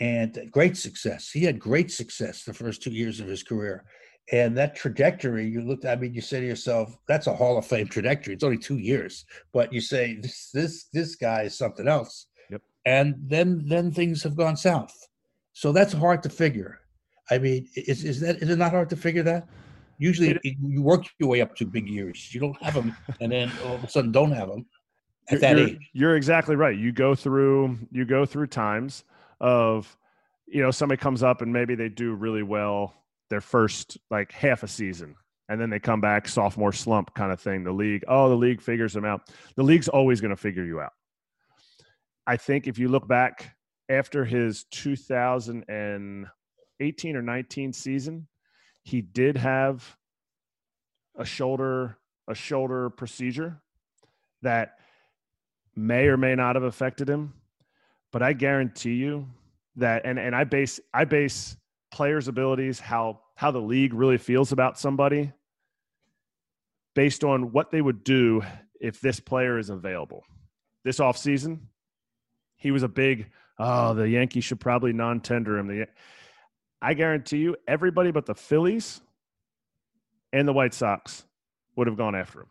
and 0.00 0.48
great 0.50 0.76
success. 0.76 1.30
He 1.30 1.44
had 1.44 1.58
great 1.58 1.92
success 1.92 2.44
the 2.44 2.54
first 2.54 2.82
two 2.82 2.90
years 2.90 3.20
of 3.20 3.26
his 3.28 3.42
career, 3.42 3.84
and 4.32 4.56
that 4.56 4.74
trajectory. 4.74 5.46
You 5.46 5.60
looked, 5.60 5.84
I 5.84 5.96
mean, 5.96 6.14
you 6.14 6.22
say 6.22 6.40
to 6.40 6.46
yourself, 6.46 6.96
"That's 7.06 7.26
a 7.26 7.34
Hall 7.34 7.58
of 7.58 7.66
Fame 7.66 7.88
trajectory." 7.88 8.32
It's 8.32 8.42
only 8.42 8.58
two 8.58 8.78
years, 8.78 9.26
but 9.52 9.70
you 9.70 9.82
say 9.82 10.16
this 10.20 10.50
this 10.52 10.88
this 10.94 11.16
guy 11.16 11.42
is 11.42 11.58
something 11.58 11.86
else. 11.86 12.26
Yep. 12.50 12.62
And 12.86 13.16
then 13.18 13.64
then 13.66 13.92
things 13.92 14.22
have 14.22 14.34
gone 14.34 14.56
south. 14.56 14.96
So 15.54 15.72
that's 15.72 15.92
hard 15.92 16.22
to 16.24 16.28
figure. 16.28 16.80
I 17.30 17.38
mean, 17.38 17.68
is 17.74 18.04
is 18.04 18.20
that 18.20 18.42
is 18.42 18.50
it 18.50 18.58
not 18.58 18.72
hard 18.72 18.90
to 18.90 18.96
figure 18.96 19.22
that? 19.22 19.48
Usually, 19.98 20.30
it, 20.30 20.40
you 20.60 20.82
work 20.82 21.06
your 21.18 21.30
way 21.30 21.40
up 21.40 21.54
to 21.56 21.64
big 21.64 21.88
years. 21.88 22.34
You 22.34 22.40
don't 22.40 22.62
have 22.62 22.74
them, 22.74 22.94
and 23.20 23.32
then 23.32 23.50
all 23.64 23.76
of 23.76 23.84
a 23.84 23.88
sudden, 23.88 24.12
don't 24.12 24.32
have 24.32 24.48
them 24.48 24.66
at 25.30 25.40
that 25.40 25.56
you're, 25.56 25.68
age. 25.68 25.90
You're 25.92 26.16
exactly 26.16 26.56
right. 26.56 26.76
You 26.76 26.92
go 26.92 27.14
through 27.14 27.78
you 27.92 28.04
go 28.04 28.26
through 28.26 28.48
times 28.48 29.04
of, 29.40 29.96
you 30.46 30.60
know, 30.60 30.72
somebody 30.72 31.00
comes 31.00 31.22
up 31.22 31.40
and 31.40 31.52
maybe 31.52 31.76
they 31.76 31.88
do 31.88 32.14
really 32.14 32.42
well 32.42 32.92
their 33.30 33.40
first 33.40 33.96
like 34.10 34.32
half 34.32 34.64
a 34.64 34.68
season, 34.68 35.14
and 35.48 35.60
then 35.60 35.70
they 35.70 35.78
come 35.78 36.00
back 36.00 36.28
sophomore 36.28 36.72
slump 36.72 37.14
kind 37.14 37.32
of 37.32 37.40
thing. 37.40 37.62
The 37.62 37.72
league, 37.72 38.04
oh, 38.08 38.28
the 38.28 38.36
league 38.36 38.60
figures 38.60 38.92
them 38.92 39.04
out. 39.04 39.30
The 39.56 39.62
league's 39.62 39.88
always 39.88 40.20
going 40.20 40.30
to 40.30 40.36
figure 40.36 40.64
you 40.64 40.80
out. 40.80 40.92
I 42.26 42.36
think 42.36 42.66
if 42.66 42.78
you 42.78 42.88
look 42.88 43.06
back 43.06 43.54
after 43.88 44.24
his 44.24 44.64
2018 44.70 47.16
or 47.16 47.22
19 47.22 47.72
season, 47.72 48.26
he 48.82 49.00
did 49.00 49.36
have 49.36 49.96
a 51.16 51.24
shoulder 51.24 51.96
a 52.26 52.34
shoulder 52.34 52.88
procedure 52.88 53.60
that 54.42 54.78
may 55.76 56.06
or 56.06 56.16
may 56.16 56.34
not 56.34 56.56
have 56.56 56.62
affected 56.62 57.08
him. 57.08 57.34
But 58.12 58.22
I 58.22 58.32
guarantee 58.32 58.94
you 58.94 59.26
that 59.76 60.02
and, 60.04 60.18
and 60.18 60.34
I 60.34 60.44
base 60.44 60.80
I 60.92 61.04
base 61.04 61.56
players' 61.90 62.28
abilities, 62.28 62.80
how 62.80 63.20
how 63.36 63.50
the 63.50 63.60
league 63.60 63.92
really 63.92 64.18
feels 64.18 64.52
about 64.52 64.78
somebody 64.78 65.32
based 66.94 67.24
on 67.24 67.52
what 67.52 67.70
they 67.70 67.82
would 67.82 68.04
do 68.04 68.42
if 68.80 69.00
this 69.00 69.18
player 69.18 69.58
is 69.58 69.70
available. 69.70 70.24
This 70.84 70.98
offseason, 70.98 71.60
he 72.56 72.70
was 72.70 72.82
a 72.82 72.88
big, 72.88 73.30
oh, 73.58 73.94
the 73.94 74.08
Yankees 74.08 74.44
should 74.44 74.60
probably 74.60 74.92
non-tender 74.92 75.58
him. 75.58 75.66
The 75.66 75.86
I 76.82 76.94
guarantee 76.94 77.38
you, 77.38 77.56
everybody 77.66 78.10
but 78.10 78.26
the 78.26 78.34
Phillies 78.34 79.00
and 80.32 80.46
the 80.46 80.52
White 80.52 80.74
Sox 80.74 81.24
would 81.76 81.86
have 81.86 81.96
gone 81.96 82.14
after 82.14 82.40
him. 82.40 82.48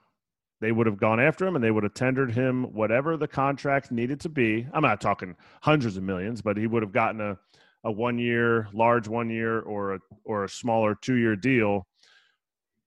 They 0.59 0.71
would 0.71 0.87
have 0.87 0.97
gone 0.97 1.19
after 1.19 1.45
him 1.45 1.55
and 1.55 1.63
they 1.63 1.71
would 1.71 1.83
have 1.83 1.93
tendered 1.93 2.31
him 2.31 2.73
whatever 2.73 3.17
the 3.17 3.27
contract 3.27 3.91
needed 3.91 4.21
to 4.21 4.29
be. 4.29 4.65
I'm 4.73 4.81
not 4.81 5.01
talking 5.01 5.35
hundreds 5.61 5.97
of 5.97 6.03
millions, 6.03 6.41
but 6.41 6.57
he 6.57 6.67
would 6.67 6.81
have 6.81 6.93
gotten 6.93 7.19
a, 7.19 7.37
a 7.83 7.91
one 7.91 8.17
year, 8.17 8.69
large 8.73 9.07
one 9.07 9.29
year, 9.29 9.59
or 9.59 9.95
a, 9.95 9.99
or 10.23 10.45
a 10.45 10.49
smaller 10.49 10.95
two 10.95 11.15
year 11.15 11.35
deal 11.35 11.85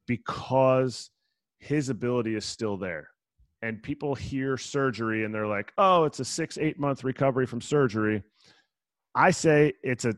because 0.07 1.11
his 1.59 1.91
ability 1.91 2.35
is 2.35 2.45
still 2.45 2.77
there. 2.77 3.11
And 3.67 3.83
people 3.83 4.15
hear 4.15 4.57
surgery 4.57 5.25
and 5.25 5.35
they're 5.35 5.49
like, 5.49 5.73
oh, 5.77 6.05
it's 6.05 6.21
a 6.21 6.25
six, 6.25 6.57
eight 6.57 6.79
month 6.79 7.03
recovery 7.03 7.47
from 7.47 7.61
surgery. 7.61 8.23
I 9.13 9.33
say 9.33 9.73
it's 9.83 10.05
a 10.05 10.15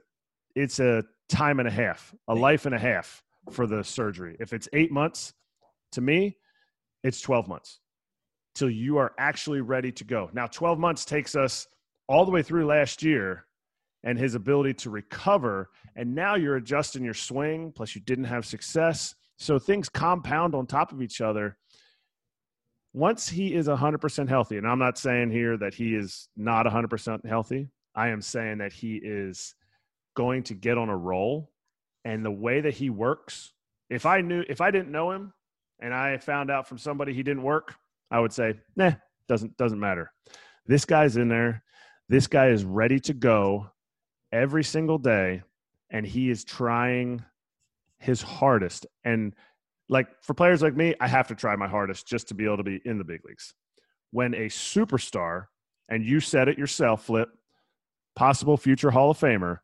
it's 0.55 0.81
a 0.81 1.03
time 1.31 1.59
and 1.59 1.67
a 1.67 1.71
half, 1.71 2.15
a 2.29 2.35
life 2.35 2.67
and 2.67 2.75
a 2.75 2.79
half 2.79 3.23
for 3.51 3.67
the 3.67 3.83
surgery. 3.83 4.37
If 4.39 4.53
it's 4.53 4.69
eight 4.75 4.93
months, 4.93 5.33
to 5.93 6.03
me, 6.03 6.37
it's 7.03 7.23
12 7.23 7.49
months 7.49 7.81
till 8.55 8.69
you 8.69 8.99
are 8.99 9.13
actually 9.19 9.63
ready 9.63 9.93
to 9.93 10.05
go. 10.05 10.29
Now, 10.35 10.47
12 10.47 10.79
months 10.79 11.07
takes 11.07 11.35
us 11.35 11.67
all 12.07 12.27
the 12.27 12.31
way 12.31 12.43
through 12.43 12.67
last 12.67 13.03
year 13.03 13.47
and 14.05 14.19
his 14.19 14.35
ability 14.35 14.75
to 14.75 14.91
recover. 14.91 15.71
And 15.97 16.15
now 16.15 16.35
you're 16.35 16.57
adjusting 16.57 17.03
your 17.03 17.15
swing, 17.15 17.73
plus 17.75 17.95
you 17.95 18.03
didn't 18.03 18.25
have 18.25 18.45
success. 18.45 19.15
So 19.39 19.59
things 19.59 19.89
compound 19.89 20.55
on 20.55 20.67
top 20.67 20.93
of 20.93 21.01
each 21.01 21.21
other. 21.23 21.57
Once 22.99 23.29
he 23.29 23.55
is 23.55 23.69
100% 23.69 24.29
healthy, 24.29 24.59
and 24.59 24.67
I'm 24.67 24.81
not 24.81 24.99
saying 24.99 25.31
here 25.31 25.57
that 25.57 25.73
he 25.73 25.95
is 25.95 26.29
not 26.37 26.67
100% 26.67 27.25
healthy, 27.25 27.69
I 27.95 28.09
am 28.09 28.21
saying 28.21 28.59
that 28.59 28.73
he 28.73 28.97
is 28.97 29.55
going 30.17 30.43
to 30.45 30.55
get 30.55 30.77
on 30.77 30.89
a 30.89 30.97
roll. 30.97 31.53
And 32.05 32.25
the 32.25 32.33
way 32.33 32.61
that 32.61 32.75
he 32.75 32.91
works, 32.91 33.53
if 33.89 34.05
I 34.05 34.21
knew, 34.21 34.43
if 34.49 34.61
I 34.61 34.73
didn't 34.73 34.91
know 34.91 35.13
him 35.13 35.33
and 35.79 35.95
I 35.95 36.19
found 36.19 36.51
out 36.51 36.67
from 36.67 36.79
somebody 36.79 37.15
he 37.15 37.23
didn't 37.23 37.45
work, 37.45 37.77
I 38.11 38.19
would 38.19 38.33
say, 38.33 38.55
nah, 38.75 38.93
doesn't, 39.29 39.57
doesn't 39.57 39.79
matter. 39.79 40.11
This 40.67 40.85
guy's 40.85 41.17
in 41.17 41.29
there. 41.29 41.63
This 42.09 42.27
guy 42.27 42.49
is 42.49 42.65
ready 42.65 42.99
to 43.01 43.15
go 43.15 43.71
every 44.33 44.65
single 44.65 44.99
day. 44.99 45.43
And 45.91 46.05
he 46.05 46.31
is 46.31 46.43
trying 46.43 47.25
his 47.99 48.23
hardest. 48.23 48.87
And 49.05 49.35
like 49.89 50.09
for 50.23 50.35
players 50.35 50.63
like 50.63 50.77
me, 50.77 50.95
I 51.01 51.09
have 51.09 51.29
to 51.29 51.35
try 51.35 51.57
my 51.57 51.69
hardest 51.69 52.07
just 52.07 52.29
to 52.29 52.35
be 52.35 52.45
able 52.45 52.59
to 52.59 52.63
be 52.63 52.81
in 52.85 52.99
the 52.99 53.05
big 53.05 53.25
leagues. 53.25 53.55
When 54.11 54.35
a 54.35 54.47
superstar, 54.47 55.47
and 55.89 56.05
you 56.05 56.21
said 56.21 56.49
it 56.49 56.59
yourself, 56.59 57.05
Flip, 57.05 57.29
possible 58.17 58.57
future 58.57 58.91
Hall 58.91 59.11
of 59.11 59.19
Famer, 59.19 59.59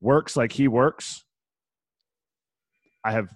works 0.00 0.36
like 0.36 0.52
he 0.52 0.68
works, 0.68 1.24
I 3.04 3.12
have 3.12 3.34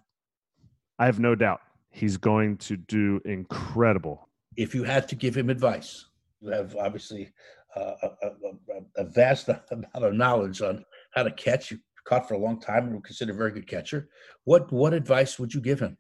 I 0.99 1.07
have 1.07 1.19
no 1.19 1.35
doubt 1.35 1.61
he's 1.91 2.17
going 2.17 2.57
to 2.59 2.77
do 2.77 3.21
incredible. 3.25 4.29
If 4.57 4.75
you 4.75 4.85
had 4.85 5.09
to 5.09 5.15
give 5.15 5.37
him 5.37 5.51
advice, 5.51 6.07
you 6.41 6.51
have 6.51 6.77
obviously 6.77 7.33
uh, 7.75 7.93
a, 8.03 8.09
a, 8.27 9.03
a, 9.03 9.05
vast 9.05 9.49
amount 9.71 9.95
of 9.95 10.15
knowledge 10.15 10.63
on 10.63 10.85
how 11.15 11.23
to 11.23 11.31
catch. 11.31 11.71
You 11.71 11.79
caught 12.07 12.27
for 12.27 12.35
a 12.35 12.39
long 12.39 12.61
time 12.61 12.85
and 12.85 12.95
were 12.95 13.01
considered 13.03 13.35
a 13.35 13.39
very 13.39 13.53
good 13.53 13.67
catcher. 13.67 14.09
What 14.45 14.73
what 14.73 14.95
advice 14.95 15.39
would 15.39 15.53
you 15.53 15.61
give 15.61 15.81
him? 15.81 15.99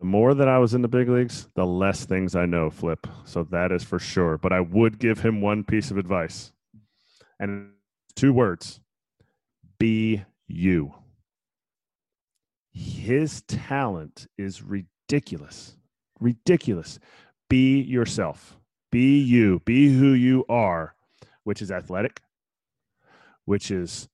The 0.00 0.06
more 0.06 0.32
that 0.32 0.48
I 0.48 0.58
was 0.58 0.72
in 0.72 0.80
the 0.80 0.88
big 0.88 1.10
leagues, 1.10 1.46
the 1.54 1.66
less 1.66 2.06
things 2.06 2.34
I 2.34 2.46
know, 2.46 2.70
Flip. 2.70 3.06
So 3.24 3.44
that 3.44 3.70
is 3.70 3.84
for 3.84 3.98
sure. 3.98 4.38
But 4.38 4.50
I 4.52 4.60
would 4.60 4.98
give 4.98 5.20
him 5.20 5.42
one 5.42 5.62
piece 5.62 5.90
of 5.90 5.98
advice. 5.98 6.52
And 7.38 7.72
two 8.16 8.32
words 8.32 8.80
be 9.78 10.24
you. 10.48 10.94
His 12.72 13.42
talent 13.42 14.26
is 14.38 14.62
ridiculous. 14.62 15.76
Ridiculous. 16.18 16.98
Be 17.50 17.80
yourself. 17.80 18.56
Be 18.90 19.20
you. 19.20 19.60
Be 19.66 19.94
who 19.94 20.12
you 20.12 20.46
are, 20.48 20.94
which 21.44 21.60
is 21.60 21.70
athletic, 21.70 22.22
which 23.44 23.70
is 23.70 24.08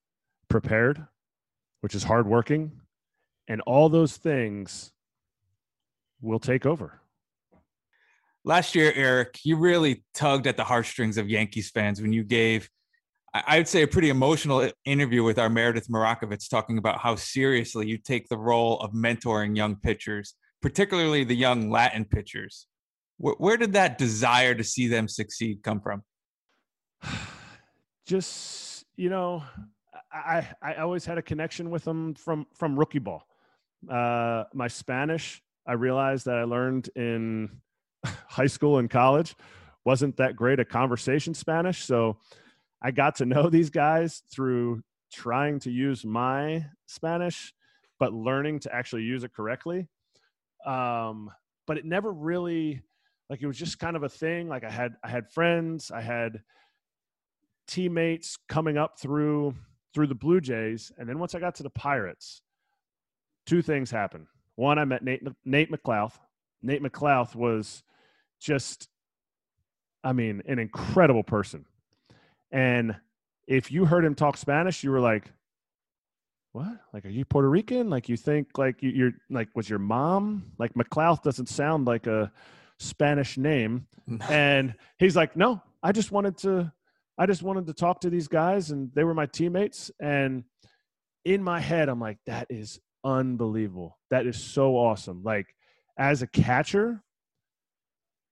prepared, 0.48 1.06
which 1.80 1.94
is 1.94 2.04
hardworking. 2.04 2.72
And 3.46 3.60
all 3.60 3.88
those 3.88 4.16
things 4.16 4.92
will 6.20 6.38
take 6.38 6.66
over. 6.66 7.00
Last 8.44 8.76
year, 8.76 8.92
Erik, 8.94 9.40
you 9.42 9.56
really 9.56 10.04
tugged 10.14 10.46
at 10.46 10.56
the 10.56 10.64
heartstrings 10.64 11.18
of 11.18 11.28
Yankees 11.28 11.70
fans 11.70 12.00
when 12.00 12.12
you 12.12 12.22
gave, 12.22 12.70
I 13.34 13.58
would 13.58 13.66
say, 13.66 13.82
a 13.82 13.88
pretty 13.88 14.08
emotional 14.08 14.70
interview 14.84 15.24
with 15.24 15.38
our 15.38 15.50
Meredith 15.50 15.88
Marakovits 15.88 16.48
talking 16.48 16.78
about 16.78 16.98
how 16.98 17.16
seriously 17.16 17.88
you 17.88 17.98
take 17.98 18.28
the 18.28 18.38
role 18.38 18.78
of 18.78 18.92
mentoring 18.92 19.56
young 19.56 19.74
pitchers, 19.74 20.34
particularly 20.62 21.24
the 21.24 21.34
young 21.34 21.70
Latin 21.70 22.04
pitchers. 22.04 22.68
Where, 23.16 23.34
where 23.38 23.56
did 23.56 23.72
that 23.72 23.98
desire 23.98 24.54
to 24.54 24.62
see 24.62 24.86
them 24.86 25.08
succeed 25.08 25.64
come 25.64 25.80
from? 25.80 26.04
Just, 28.06 28.84
you 28.96 29.10
know, 29.10 29.42
I, 30.12 30.48
I 30.62 30.74
always 30.74 31.04
had 31.04 31.18
a 31.18 31.22
connection 31.22 31.68
with 31.68 31.82
them 31.82 32.14
from, 32.14 32.46
from 32.54 32.78
rookie 32.78 33.00
ball. 33.00 33.26
Uh, 33.90 34.44
my 34.54 34.68
Spanish 34.68 35.42
I 35.66 35.72
realized 35.72 36.26
that 36.26 36.36
I 36.36 36.44
learned 36.44 36.90
in 36.94 37.60
high 38.04 38.46
school 38.46 38.78
and 38.78 38.88
college 38.88 39.34
wasn't 39.84 40.16
that 40.16 40.36
great 40.36 40.58
at 40.60 40.68
conversation 40.68 41.32
Spanish. 41.32 41.84
So 41.84 42.18
I 42.82 42.90
got 42.90 43.16
to 43.16 43.26
know 43.26 43.48
these 43.50 43.70
guys 43.70 44.22
through 44.30 44.82
trying 45.12 45.60
to 45.60 45.70
use 45.70 46.04
my 46.04 46.66
Spanish, 46.86 47.54
but 47.98 48.12
learning 48.12 48.60
to 48.60 48.74
actually 48.74 49.02
use 49.02 49.24
it 49.24 49.32
correctly. 49.32 49.88
Um, 50.66 51.30
but 51.66 51.78
it 51.78 51.84
never 51.84 52.12
really 52.12 52.82
like 53.30 53.42
it 53.42 53.46
was 53.46 53.58
just 53.58 53.78
kind 53.78 53.96
of 53.96 54.02
a 54.02 54.08
thing. 54.08 54.48
Like 54.48 54.64
I 54.64 54.70
had 54.70 54.94
I 55.02 55.08
had 55.08 55.30
friends, 55.30 55.90
I 55.90 56.00
had 56.00 56.42
teammates 57.66 58.38
coming 58.48 58.76
up 58.76 58.98
through 58.98 59.54
through 59.94 60.08
the 60.08 60.14
Blue 60.14 60.40
Jays, 60.40 60.92
and 60.98 61.08
then 61.08 61.18
once 61.18 61.34
I 61.34 61.40
got 61.40 61.54
to 61.56 61.62
the 61.62 61.70
Pirates, 61.70 62.42
two 63.46 63.62
things 63.62 63.90
happened. 63.90 64.26
One, 64.56 64.78
I 64.78 64.84
met 64.84 65.04
Nate 65.04 65.22
Nate 65.44 65.70
McLouth. 65.70 66.14
Nate 66.62 66.82
McLouth 66.82 67.34
was 67.34 67.82
just, 68.40 68.88
I 70.02 70.12
mean, 70.12 70.42
an 70.46 70.58
incredible 70.58 71.22
person. 71.22 71.66
And 72.50 72.96
if 73.46 73.70
you 73.70 73.84
heard 73.84 74.04
him 74.04 74.14
talk 74.14 74.36
Spanish, 74.36 74.82
you 74.82 74.90
were 74.90 75.00
like, 75.00 75.30
"What? 76.52 76.80
Like, 76.92 77.04
are 77.04 77.10
you 77.10 77.24
Puerto 77.24 77.48
Rican? 77.48 77.90
Like, 77.90 78.08
you 78.08 78.16
think 78.16 78.56
like 78.58 78.76
you're 78.80 79.12
like 79.30 79.48
was 79.54 79.68
your 79.68 79.78
mom? 79.78 80.52
Like 80.58 80.74
McLouth 80.74 81.22
doesn't 81.22 81.48
sound 81.48 81.86
like 81.86 82.06
a 82.06 82.32
Spanish 82.78 83.36
name." 83.36 83.86
and 84.28 84.74
he's 84.98 85.16
like, 85.16 85.36
"No, 85.36 85.62
I 85.82 85.92
just 85.92 86.10
wanted 86.10 86.38
to." 86.38 86.72
I 87.18 87.24
just 87.24 87.42
wanted 87.42 87.66
to 87.68 87.72
talk 87.72 88.02
to 88.02 88.10
these 88.10 88.28
guys, 88.28 88.70
and 88.70 88.92
they 88.94 89.02
were 89.02 89.14
my 89.14 89.24
teammates. 89.24 89.90
And 89.98 90.44
in 91.24 91.42
my 91.42 91.60
head, 91.60 91.88
I'm 91.88 91.98
like, 91.98 92.18
that 92.26 92.46
is 92.50 92.78
unbelievable. 93.06 93.96
That 94.10 94.26
is 94.26 94.36
so 94.36 94.76
awesome. 94.76 95.22
Like 95.22 95.46
as 95.96 96.22
a 96.22 96.26
catcher, 96.26 97.02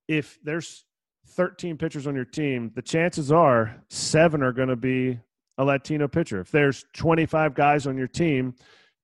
if 0.09 0.39
there's 0.43 0.85
13 1.29 1.79
pitchers 1.79 2.07
on 2.07 2.15
your 2.15 2.25
team, 2.25 2.73
the 2.75 2.83
chances 2.83 3.33
are 3.33 3.83
seven 3.89 4.43
are 4.43 4.53
going 4.53 4.69
to 4.69 4.77
be 4.77 5.19
a 5.57 5.65
Latino 5.65 6.09
pitcher. 6.09 6.41
If 6.41 6.51
there's 6.51 6.85
25 6.95 7.55
guys 7.55 7.87
on 7.87 7.97
your 7.97 8.09
team, 8.09 8.55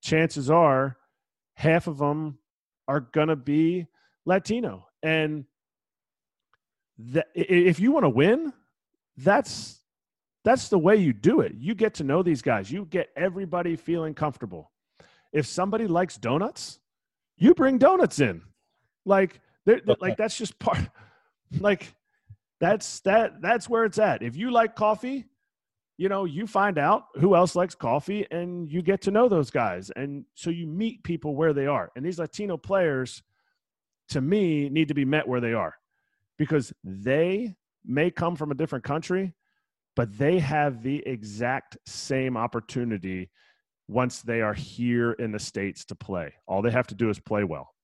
chances 0.03 0.51
are 0.51 0.97
half 1.55 1.87
of 1.87 1.99
them 1.99 2.39
are 2.89 3.01
going 3.01 3.29
to 3.29 3.37
be 3.37 3.87
Latino. 4.27 4.87
And 5.03 5.45
if 7.35 7.79
you 7.79 7.93
want 7.93 8.05
to 8.05 8.11
win, 8.11 8.53
that's 9.17 9.79
that's 10.43 10.69
the 10.69 10.79
way 10.79 10.97
you 10.97 11.13
do 11.13 11.41
it. 11.41 11.53
You 11.55 11.75
get 11.75 11.95
to 11.95 12.05
know 12.05 12.23
these 12.23 12.43
guys. 12.43 12.71
You 12.73 12.87
get 12.87 13.11
everybody 13.15 13.77
feeling 13.77 14.15
comfortable 14.15 14.71
if 15.33 15.47
somebody 15.47 15.87
likes 15.87 16.17
donuts, 16.17 16.81
you 17.37 17.55
bring 17.55 17.79
donuts 17.79 18.21
in. 18.21 18.43
Like, 19.05 19.41
okay. 19.69 19.81
like 20.01 20.17
that's 20.17 20.37
just 20.37 20.59
part. 20.59 20.81
Like, 21.59 21.93
that's 22.61 23.01
that. 23.01 23.43
That's 23.43 23.69
where 23.69 23.85
it's 23.85 23.99
at. 23.99 24.23
If 24.23 24.37
you 24.37 24.53
like 24.53 24.77
coffee, 24.77 25.27
you 25.99 26.09
know, 26.09 26.25
you 26.25 26.47
find 26.47 26.79
out 26.79 27.07
who 27.17 27.35
else 27.35 27.57
likes 27.57 27.75
coffee, 27.75 28.25
and 28.31 28.71
you 28.71 28.83
get 28.83 29.03
to 29.03 29.11
know 29.11 29.29
those 29.29 29.51
guys, 29.51 29.91
and 29.97 30.25
so 30.37 30.51
you 30.51 30.69
meet 30.69 31.03
people 31.03 31.35
where 31.35 31.53
they 31.53 31.67
are. 31.67 31.91
And 31.97 32.07
these 32.07 32.21
Latino 32.21 32.57
players, 32.57 33.21
to 34.11 34.21
me, 34.21 34.69
need 34.69 34.87
to 34.87 34.95
be 34.95 35.05
met 35.05 35.27
where 35.27 35.41
they 35.41 35.53
are, 35.53 35.75
because 36.39 36.73
they 36.85 37.57
may 37.85 38.13
come 38.13 38.37
from 38.37 38.53
a 38.53 38.55
different 38.55 38.85
country, 38.85 39.35
but 39.97 40.17
they 40.17 40.39
have 40.39 40.85
the 40.85 41.03
exact 41.05 41.79
same 41.85 42.37
opportunity 42.37 43.29
once 43.91 44.23
they 44.23 44.41
are 44.41 44.55
here 44.55 45.13
in 45.13 45.33
the 45.33 45.39
States 45.39 45.85
to 45.85 45.97
play. 45.97 46.33
All 46.47 46.63
they 46.63 46.71
have 46.71 46.87
to 46.87 46.95
do 46.95 47.11
is 47.11 47.19
play 47.19 47.43
well. 47.43 47.75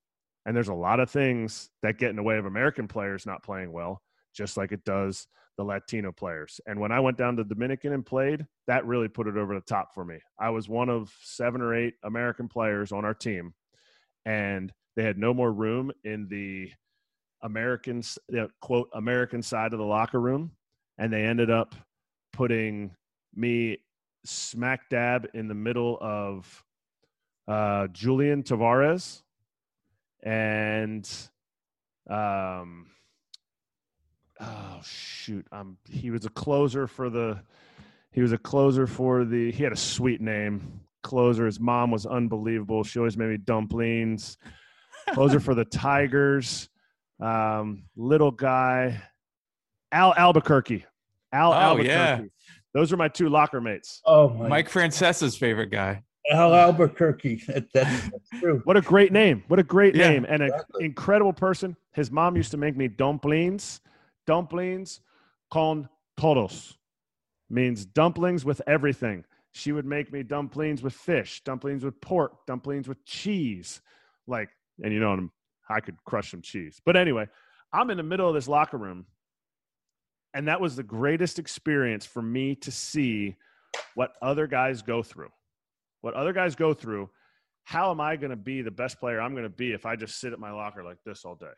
And 0.45 0.55
there's 0.55 0.69
a 0.69 0.73
lot 0.73 1.01
of 1.01 1.09
things 1.09 1.69
that 1.83 1.97
get 1.97 2.09
in 2.09 2.15
the 2.15 2.23
way 2.23 2.37
of 2.37 2.45
American 2.45 2.87
players 2.87 3.25
not 3.25 3.43
playing 3.43 3.73
well, 3.73 4.01
just 4.33 4.55
like 4.55 4.71
it 4.71 4.85
does 4.85 5.27
the 5.57 5.65
Latino 5.65 6.13
players. 6.13 6.61
And 6.65 6.79
when 6.79 6.93
I 6.93 7.01
went 7.01 7.17
down 7.17 7.35
to 7.35 7.43
Dominican 7.43 7.91
and 7.91 8.05
played, 8.05 8.45
that 8.67 8.85
really 8.85 9.09
put 9.09 9.27
it 9.27 9.35
over 9.35 9.53
the 9.53 9.61
top 9.61 9.93
for 9.93 10.05
me. 10.05 10.19
I 10.39 10.49
was 10.49 10.69
one 10.69 10.87
of 10.87 11.11
seven 11.21 11.61
or 11.61 11.75
eight 11.75 11.95
American 12.03 12.47
players 12.47 12.93
on 12.93 13.03
our 13.03 13.13
team, 13.13 13.53
and 14.25 14.71
they 14.95 15.03
had 15.03 15.17
no 15.17 15.33
more 15.33 15.51
room 15.51 15.91
in 16.05 16.29
the 16.29 16.71
Americans, 17.41 18.17
quote, 18.61 18.89
American 18.93 19.41
side 19.41 19.73
of 19.73 19.79
the 19.79 19.85
locker 19.85 20.21
room. 20.21 20.51
And 20.97 21.11
they 21.11 21.23
ended 21.25 21.51
up 21.51 21.75
putting 22.31 22.91
me 23.35 23.79
smack 24.25 24.89
dab 24.89 25.27
in 25.33 25.47
the 25.47 25.53
middle 25.53 25.97
of 26.01 26.63
uh, 27.47 27.87
Julian 27.87 28.43
Tavarez 28.43 29.23
and 30.23 31.09
um, 32.09 32.87
oh 34.39 34.79
shoot, 34.83 35.45
um, 35.51 35.77
he 35.89 36.11
was 36.11 36.25
a 36.25 36.29
closer 36.29 36.87
for 36.87 37.09
the 37.09 37.39
he 38.11 38.21
was 38.21 38.31
a 38.31 38.37
closer 38.37 38.87
for 38.87 39.25
the 39.25 39.51
he 39.51 39.63
had 39.63 39.71
a 39.71 39.77
sweet 39.77 40.21
name 40.21 40.81
closer. 41.03 41.45
His 41.45 41.59
mom 41.59 41.91
was 41.91 42.05
unbelievable. 42.05 42.83
She 42.83 42.99
always 42.99 43.17
made 43.17 43.29
me 43.29 43.37
dumplings. 43.37 44.37
Closer 45.13 45.39
for 45.39 45.55
the 45.55 45.65
Tigers. 45.65 46.69
Um, 47.19 47.83
little 47.95 48.31
guy, 48.31 49.01
Al 49.91 50.13
Albuquerque. 50.15 50.85
Al 51.31 51.51
oh, 51.51 51.55
Albuquerque. 51.55 51.89
Yeah. 51.89 52.21
Those 52.77 52.93
are 52.93 52.97
my 52.97 53.07
two 53.07 53.27
locker 53.27 53.59
mates. 53.59 54.01
Oh, 54.05 54.29
my. 54.29 54.47
Mike 54.47 54.69
Francesa's 54.69 55.35
favorite 55.35 55.71
guy. 55.71 56.03
Al 56.31 56.53
Albuquerque. 56.53 57.41
That, 57.47 57.73
that's, 57.73 58.09
that's 58.11 58.29
true. 58.39 58.61
What 58.65 58.77
a 58.77 58.81
great 58.81 59.11
name. 59.11 59.43
What 59.47 59.57
a 59.57 59.63
great 59.63 59.95
Yeah, 59.95 60.09
name. 60.09 60.25
And 60.29 60.43
an 60.43 60.49
exactly. 60.49 60.85
incredible 60.85 61.33
person. 61.33 61.75
His 61.93 62.11
mom 62.11 62.35
used 62.35 62.51
to 62.51 62.57
make 62.57 62.77
me 62.77 62.87
dumplings. 62.87 63.81
Dumplings 64.27 65.01
con 65.49 65.89
todos 66.17 66.77
means 67.49 67.83
dumplings 67.83 68.45
with 68.45 68.61
everything. 68.67 69.25
She 69.53 69.71
would 69.71 69.85
make 69.85 70.13
me 70.13 70.21
dumplings 70.21 70.83
with 70.83 70.93
fish, 70.93 71.41
dumplings 71.43 71.83
with 71.83 71.99
pork, 71.99 72.45
dumplings 72.45 72.87
with 72.87 73.03
cheese. 73.05 73.81
Like, 74.27 74.49
and 74.83 74.93
you 74.93 74.99
know, 74.99 75.09
I'm- 75.09 75.31
I 75.67 75.79
could 75.79 75.97
crush 76.05 76.29
some 76.29 76.43
cheese. 76.43 76.79
But 76.85 76.95
anyway, 76.95 77.25
I'm 77.73 77.89
in 77.89 77.97
the 77.97 78.03
middle 78.03 78.29
of 78.29 78.35
this 78.35 78.47
locker 78.47 78.77
room. 78.77 79.07
And 80.33 80.47
that 80.47 80.61
was 80.61 80.75
the 80.75 80.83
greatest 80.83 81.39
experience 81.39 82.05
for 82.05 82.21
me 82.21 82.55
to 82.55 82.71
see 82.71 83.35
what 83.95 84.13
other 84.21 84.47
guys 84.47 84.81
go 84.81 85.01
through. 85.01 85.29
What 86.01 86.13
other 86.13 86.33
guys 86.33 86.55
go 86.55 86.73
through 86.73 87.09
how 87.67 87.91
am 87.91 87.99
I 87.99 88.15
going 88.15 88.29
to 88.29 88.37
be 88.37 88.61
the 88.61 88.71
best 88.71 88.97
player 88.97 89.19
I'm 89.19 89.33
going 89.33 89.43
to 89.43 89.49
be 89.49 89.73
if 89.73 89.85
I 89.85 89.97
just 89.97 90.21
sit 90.21 90.31
at 90.31 90.39
my 90.39 90.51
locker 90.51 90.85
like 90.85 90.99
this 91.05 91.25
all 91.25 91.35
day? 91.35 91.51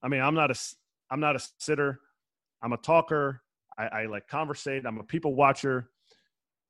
I 0.00 0.06
mean, 0.06 0.20
I'm 0.20 0.36
not 0.36 0.52
a 0.52 0.54
I'm 1.10 1.18
not 1.18 1.34
a 1.34 1.40
sitter. 1.58 1.98
I'm 2.62 2.72
a 2.72 2.76
talker. 2.76 3.42
I, 3.76 3.86
I 3.86 4.06
like 4.06 4.28
conversate. 4.28 4.86
I'm 4.86 4.98
a 4.98 5.02
people 5.02 5.34
watcher, 5.34 5.90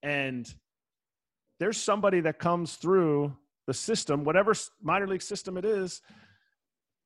and 0.03 0.51
there's 1.61 1.77
somebody 1.77 2.21
that 2.23 2.39
comes 2.39 2.77
through 2.77 3.37
the 3.67 3.75
system, 3.75 4.25
whatever 4.25 4.55
minor 4.83 5.07
league 5.07 5.21
system 5.21 5.59
it 5.59 5.67
is, 5.67 6.01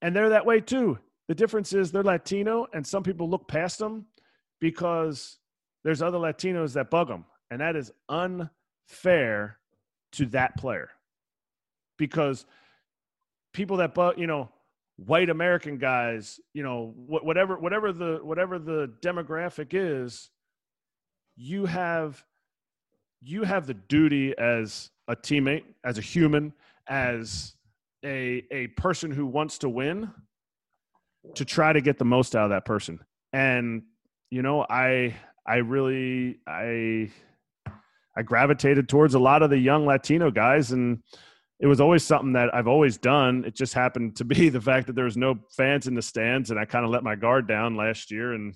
and 0.01 0.15
they're 0.15 0.29
that 0.29 0.47
way 0.47 0.61
too. 0.61 0.97
The 1.29 1.35
difference 1.35 1.73
is 1.73 1.93
they're 1.93 2.03
Latino, 2.03 2.67
and 2.73 2.87
some 2.87 3.03
people 3.03 3.29
look 3.29 3.49
past 3.49 3.79
them 3.79 4.07
because 4.61 5.39
there's 5.85 6.03
other 6.03 6.19
Latinos 6.19 6.73
that 6.75 6.91
bug 6.91 7.09
them, 7.09 7.25
and 7.51 7.61
that 7.61 7.77
is 7.77 7.93
unfair 8.09 9.59
to 10.13 10.27
that 10.27 10.57
player 10.57 10.91
because 11.99 12.45
people 13.53 13.79
that 13.79 13.95
bug, 13.95 14.19
you 14.19 14.27
know 14.27 14.51
white 14.97 15.31
american 15.31 15.79
guys 15.79 16.39
you 16.53 16.63
know 16.63 16.95
wh- 17.09 17.25
whatever 17.25 17.59
whatever 17.59 17.93
the 17.93 18.21
whatever 18.23 18.59
the 18.59 18.93
demographic 19.01 19.69
is 19.73 20.31
you 21.37 21.65
have 21.65 22.23
you 23.21 23.43
have 23.43 23.67
the 23.67 23.75
duty 23.75 24.37
as 24.39 24.91
a 25.09 25.17
teammate 25.17 25.65
as 25.85 25.97
a 25.97 26.03
human 26.03 26.53
as 26.89 27.55
a 28.05 28.45
a 28.51 28.67
person 28.69 29.11
who 29.11 29.27
wants 29.27 29.59
to 29.59 29.69
win 29.69 30.11
to 31.35 31.45
try 31.45 31.73
to 31.73 31.81
get 31.81 31.99
the 31.99 32.05
most 32.05 32.35
out 32.35 32.45
of 32.45 32.51
that 32.51 32.65
person 32.65 32.99
and 33.33 33.83
you 34.31 34.43
know 34.43 34.67
i 34.69 35.15
i 35.47 35.57
really 35.57 36.39
i 36.47 37.11
i 38.17 38.23
gravitated 38.23 38.89
towards 38.89 39.15
a 39.15 39.19
lot 39.19 39.43
of 39.43 39.51
the 39.51 39.59
young 39.59 39.87
latino 39.87 40.31
guys 40.31 40.73
and 40.73 41.03
it 41.63 41.69
was 41.69 41.81
always 41.81 42.05
something 42.05 42.33
that 42.33 42.53
I've 42.53 42.67
always 42.67 42.99
done. 42.99 43.45
It 43.47 43.55
just 43.55 43.73
happened 43.73 44.17
to 44.17 44.25
be 44.25 44.49
the 44.51 44.61
fact 44.61 44.89
that 44.89 44.97
there 44.97 45.05
was 45.07 45.17
no 45.17 45.39
fans 45.57 45.87
in 45.87 45.95
the 45.95 46.03
stands, 46.03 46.51
and 46.51 46.59
I 46.59 46.65
kind 46.65 46.85
of 46.85 46.91
let 46.91 47.05
my 47.05 47.15
guard 47.15 47.47
down 47.47 47.77
last 47.77 48.11
year, 48.11 48.35
and 48.35 48.55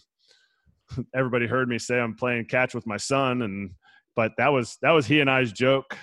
everybody 1.14 1.46
heard 1.46 1.68
me 1.68 1.78
say 1.78 1.98
I'm 1.98 2.16
playing 2.16 2.46
catch 2.46 2.74
with 2.74 2.86
my 2.86 2.96
son, 2.96 3.42
and 3.42 3.70
but 4.16 4.32
that 4.38 4.48
was 4.48 4.76
that 4.82 4.90
was 4.90 5.06
he 5.06 5.20
and 5.20 5.30
I's 5.30 5.52
joke 5.52 5.96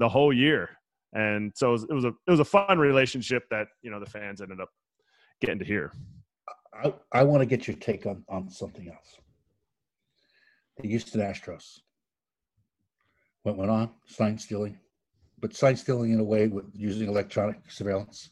the 0.00 0.08
whole 0.08 0.32
year, 0.32 0.70
and 1.12 1.52
so 1.54 1.68
it 1.68 1.72
was, 1.72 1.84
it 1.84 1.92
was 1.94 2.04
a 2.04 2.08
it 2.08 2.30
was 2.30 2.40
a 2.40 2.44
fun 2.44 2.78
relationship 2.78 3.44
that 3.50 3.68
you 3.82 3.90
know 3.92 4.00
the 4.00 4.10
fans 4.10 4.40
ended 4.40 4.60
up 4.60 4.68
getting 5.40 5.58
to 5.58 5.64
hear. 5.64 5.92
I, 6.82 6.92
I 7.12 7.22
want 7.22 7.40
to 7.40 7.46
get 7.46 7.66
your 7.66 7.76
take 7.76 8.06
on, 8.06 8.24
on 8.28 8.48
something 8.50 8.88
else. 8.88 9.18
The 10.78 10.88
Houston 10.88 11.20
Astros. 11.20 11.80
What 13.42 13.56
went 13.56 13.70
on? 13.70 13.90
Sign 14.06 14.38
stealing, 14.38 14.78
but 15.38 15.54
sign 15.54 15.76
stealing 15.76 16.12
in 16.12 16.20
a 16.20 16.24
way 16.24 16.48
with 16.48 16.64
using 16.72 17.08
electronic 17.08 17.70
surveillance. 17.70 18.30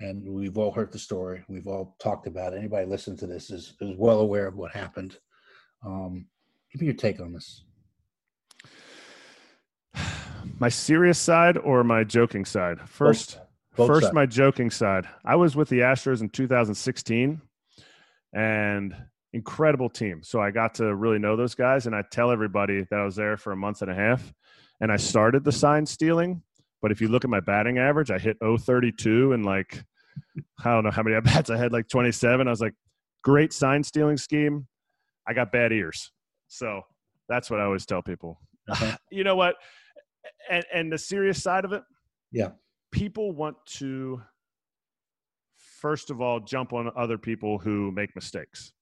And 0.00 0.28
we've 0.28 0.58
all 0.58 0.72
heard 0.72 0.90
the 0.90 0.98
story. 0.98 1.44
We've 1.48 1.68
all 1.68 1.96
talked 2.00 2.26
about 2.26 2.52
it. 2.52 2.58
Anybody 2.58 2.86
listening 2.86 3.18
to 3.18 3.26
this 3.26 3.50
is, 3.50 3.74
is 3.80 3.96
well 3.96 4.18
aware 4.18 4.48
of 4.48 4.56
what 4.56 4.72
happened. 4.72 5.16
Um, 5.86 6.26
give 6.72 6.80
me 6.80 6.86
your 6.86 6.96
take 6.96 7.20
on 7.20 7.32
this. 7.32 7.62
My 10.58 10.68
serious 10.68 11.18
side 11.18 11.56
or 11.56 11.84
my 11.84 12.04
joking 12.04 12.44
side? 12.44 12.80
First, 12.88 13.36
Both 13.36 13.46
First, 13.74 14.02
sides. 14.02 14.14
my 14.14 14.26
joking 14.26 14.70
side. 14.70 15.08
I 15.24 15.36
was 15.36 15.56
with 15.56 15.68
the 15.68 15.80
Astros 15.80 16.20
in 16.20 16.28
2016 16.28 17.40
and 18.34 18.96
incredible 19.32 19.88
team. 19.88 20.22
So 20.22 20.40
I 20.40 20.50
got 20.50 20.74
to 20.74 20.94
really 20.94 21.18
know 21.18 21.36
those 21.36 21.54
guys. 21.54 21.86
And 21.86 21.94
I 21.94 22.02
tell 22.10 22.30
everybody 22.30 22.86
that 22.90 22.98
I 22.98 23.04
was 23.04 23.16
there 23.16 23.36
for 23.36 23.52
a 23.52 23.56
month 23.56 23.82
and 23.82 23.90
a 23.90 23.94
half 23.94 24.32
and 24.80 24.92
I 24.92 24.96
started 24.96 25.44
the 25.44 25.52
sign 25.52 25.86
stealing. 25.86 26.42
But 26.82 26.92
if 26.92 27.00
you 27.00 27.08
look 27.08 27.24
at 27.24 27.30
my 27.30 27.40
batting 27.40 27.78
average, 27.78 28.10
I 28.10 28.18
hit 28.18 28.36
032 28.42 29.32
and 29.32 29.46
like, 29.46 29.82
I 30.64 30.72
don't 30.72 30.84
know 30.84 30.90
how 30.90 31.02
many 31.02 31.16
at 31.16 31.24
bats 31.24 31.48
I 31.48 31.56
had, 31.56 31.72
like 31.72 31.88
27. 31.88 32.46
I 32.46 32.50
was 32.50 32.60
like, 32.60 32.74
great 33.22 33.52
sign 33.52 33.82
stealing 33.84 34.16
scheme. 34.16 34.66
I 35.26 35.32
got 35.32 35.52
bad 35.52 35.72
ears. 35.72 36.10
So 36.48 36.82
that's 37.28 37.50
what 37.50 37.60
I 37.60 37.64
always 37.64 37.86
tell 37.86 38.02
people. 38.02 38.38
Uh-huh. 38.68 38.96
You 39.10 39.24
know 39.24 39.36
what? 39.36 39.56
And, 40.50 40.64
and 40.74 40.92
the 40.92 40.98
serious 40.98 41.42
side 41.42 41.64
of 41.64 41.72
it, 41.72 41.82
Yeah. 42.32 42.50
People 42.92 43.32
want 43.32 43.56
to 43.66 44.22
first 45.80 46.10
of 46.10 46.20
all 46.20 46.38
jump 46.38 46.72
on 46.72 46.90
other 46.96 47.18
people 47.18 47.58
who 47.58 47.90
make 47.90 48.14
mistakes. 48.14 48.72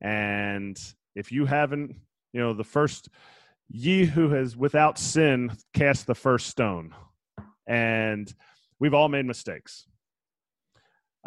And 0.00 0.76
if 1.14 1.30
you 1.30 1.46
haven't 1.46 1.94
you 2.32 2.40
know 2.40 2.52
the 2.54 2.64
first 2.64 3.08
ye 3.68 4.04
who 4.04 4.30
has 4.30 4.56
without 4.56 4.98
sin 4.98 5.52
cast 5.72 6.06
the 6.06 6.14
first 6.14 6.48
stone. 6.48 6.94
And 7.66 8.32
we've 8.80 8.94
all 8.94 9.08
made 9.08 9.26
mistakes. 9.26 9.86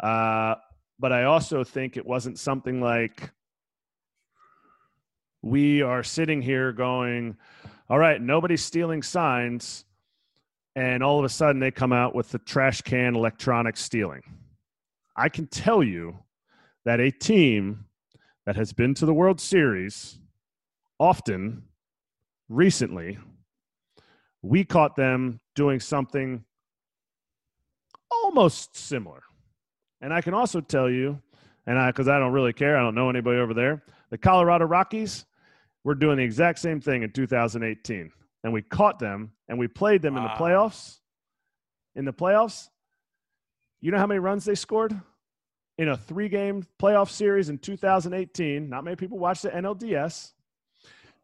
Uh, 0.02 0.56
but 0.98 1.12
i 1.12 1.24
also 1.24 1.64
think 1.64 1.96
it 1.96 2.06
wasn't 2.06 2.38
something 2.38 2.80
like 2.80 3.30
we 5.42 5.82
are 5.82 6.02
sitting 6.02 6.42
here 6.42 6.72
going 6.72 7.36
all 7.88 7.98
right 7.98 8.20
nobody's 8.20 8.64
stealing 8.64 9.02
signs 9.02 9.84
and 10.76 11.02
all 11.02 11.18
of 11.18 11.24
a 11.24 11.28
sudden 11.28 11.58
they 11.58 11.70
come 11.70 11.92
out 11.92 12.14
with 12.14 12.30
the 12.30 12.38
trash 12.38 12.82
can 12.82 13.16
electronic 13.16 13.78
stealing. 13.78 14.22
I 15.16 15.30
can 15.30 15.46
tell 15.46 15.82
you 15.82 16.18
that 16.84 17.00
a 17.00 17.10
team 17.10 17.86
that 18.44 18.56
has 18.56 18.74
been 18.74 18.94
to 18.94 19.06
the 19.06 19.14
World 19.14 19.40
Series 19.40 20.18
often 21.00 21.62
recently, 22.50 23.18
we 24.42 24.64
caught 24.64 24.94
them 24.94 25.40
doing 25.54 25.80
something 25.80 26.44
almost 28.10 28.76
similar. 28.76 29.22
And 30.02 30.12
I 30.12 30.20
can 30.20 30.34
also 30.34 30.60
tell 30.60 30.90
you, 30.90 31.20
and 31.66 31.78
I 31.78 31.90
because 31.90 32.06
I 32.06 32.18
don't 32.18 32.32
really 32.32 32.52
care, 32.52 32.76
I 32.76 32.82
don't 32.82 32.94
know 32.94 33.08
anybody 33.08 33.38
over 33.38 33.54
there, 33.54 33.82
the 34.10 34.18
Colorado 34.18 34.66
Rockies 34.66 35.24
were 35.84 35.94
doing 35.94 36.18
the 36.18 36.22
exact 36.22 36.58
same 36.58 36.82
thing 36.82 37.02
in 37.02 37.12
2018 37.12 38.12
and 38.46 38.52
we 38.52 38.62
caught 38.62 39.00
them 39.00 39.32
and 39.48 39.58
we 39.58 39.66
played 39.66 40.02
them 40.02 40.16
in 40.16 40.22
the 40.22 40.28
playoffs. 40.28 41.00
In 41.96 42.04
the 42.04 42.12
playoffs, 42.12 42.68
you 43.80 43.90
know 43.90 43.98
how 43.98 44.06
many 44.06 44.20
runs 44.20 44.44
they 44.44 44.54
scored 44.54 44.94
in 45.78 45.88
a 45.88 45.96
three-game 45.96 46.64
playoff 46.80 47.10
series 47.10 47.48
in 47.48 47.58
2018? 47.58 48.68
Not 48.68 48.84
many 48.84 48.94
people 48.94 49.18
watched 49.18 49.42
the 49.42 49.48
NLDS. 49.48 50.30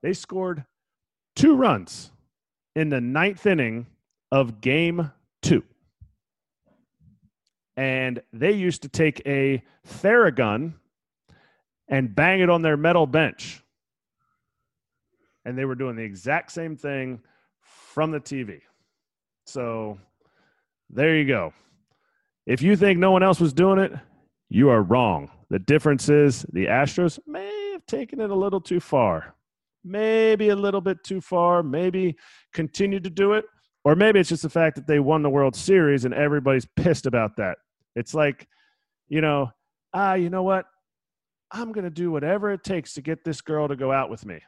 They 0.02 0.14
scored 0.14 0.64
two 1.36 1.54
runs 1.54 2.10
in 2.74 2.88
the 2.88 3.00
ninth 3.00 3.46
inning 3.46 3.86
of 4.32 4.60
Game 4.60 5.12
Two, 5.42 5.62
and 7.76 8.20
they 8.32 8.50
used 8.50 8.82
to 8.82 8.88
take 8.88 9.22
a 9.26 9.62
Theragun 9.86 10.74
and 11.86 12.12
bang 12.12 12.40
it 12.40 12.50
on 12.50 12.62
their 12.62 12.76
metal 12.76 13.06
bench 13.06 13.61
and 15.44 15.56
they 15.56 15.64
were 15.64 15.74
doing 15.74 15.96
the 15.96 16.02
exact 16.02 16.52
same 16.52 16.76
thing 16.76 17.20
from 17.60 18.10
the 18.10 18.20
TV. 18.20 18.60
So 19.46 19.98
there 20.90 21.16
you 21.16 21.26
go. 21.26 21.52
If 22.46 22.62
you 22.62 22.76
think 22.76 22.98
no 22.98 23.10
one 23.10 23.22
else 23.22 23.40
was 23.40 23.52
doing 23.52 23.78
it, 23.78 23.92
you 24.48 24.68
are 24.68 24.82
wrong. 24.82 25.30
The 25.50 25.58
difference 25.58 26.08
is 26.08 26.42
the 26.52 26.66
Astros 26.66 27.18
may 27.26 27.72
have 27.72 27.86
taken 27.86 28.20
it 28.20 28.30
a 28.30 28.34
little 28.34 28.60
too 28.60 28.80
far. 28.80 29.34
Maybe 29.84 30.50
a 30.50 30.56
little 30.56 30.80
bit 30.80 31.02
too 31.04 31.20
far, 31.20 31.62
maybe 31.62 32.16
continued 32.52 33.04
to 33.04 33.10
do 33.10 33.32
it, 33.32 33.44
or 33.84 33.96
maybe 33.96 34.20
it's 34.20 34.28
just 34.28 34.42
the 34.42 34.48
fact 34.48 34.76
that 34.76 34.86
they 34.86 35.00
won 35.00 35.22
the 35.22 35.30
World 35.30 35.56
Series 35.56 36.04
and 36.04 36.14
everybody's 36.14 36.66
pissed 36.76 37.06
about 37.06 37.36
that. 37.36 37.58
It's 37.96 38.14
like, 38.14 38.46
you 39.08 39.20
know, 39.20 39.50
ah, 39.92 40.14
you 40.14 40.30
know 40.30 40.44
what? 40.44 40.66
I'm 41.50 41.72
going 41.72 41.84
to 41.84 41.90
do 41.90 42.10
whatever 42.10 42.52
it 42.52 42.64
takes 42.64 42.94
to 42.94 43.02
get 43.02 43.24
this 43.24 43.40
girl 43.40 43.68
to 43.68 43.76
go 43.76 43.92
out 43.92 44.08
with 44.08 44.24
me 44.24 44.40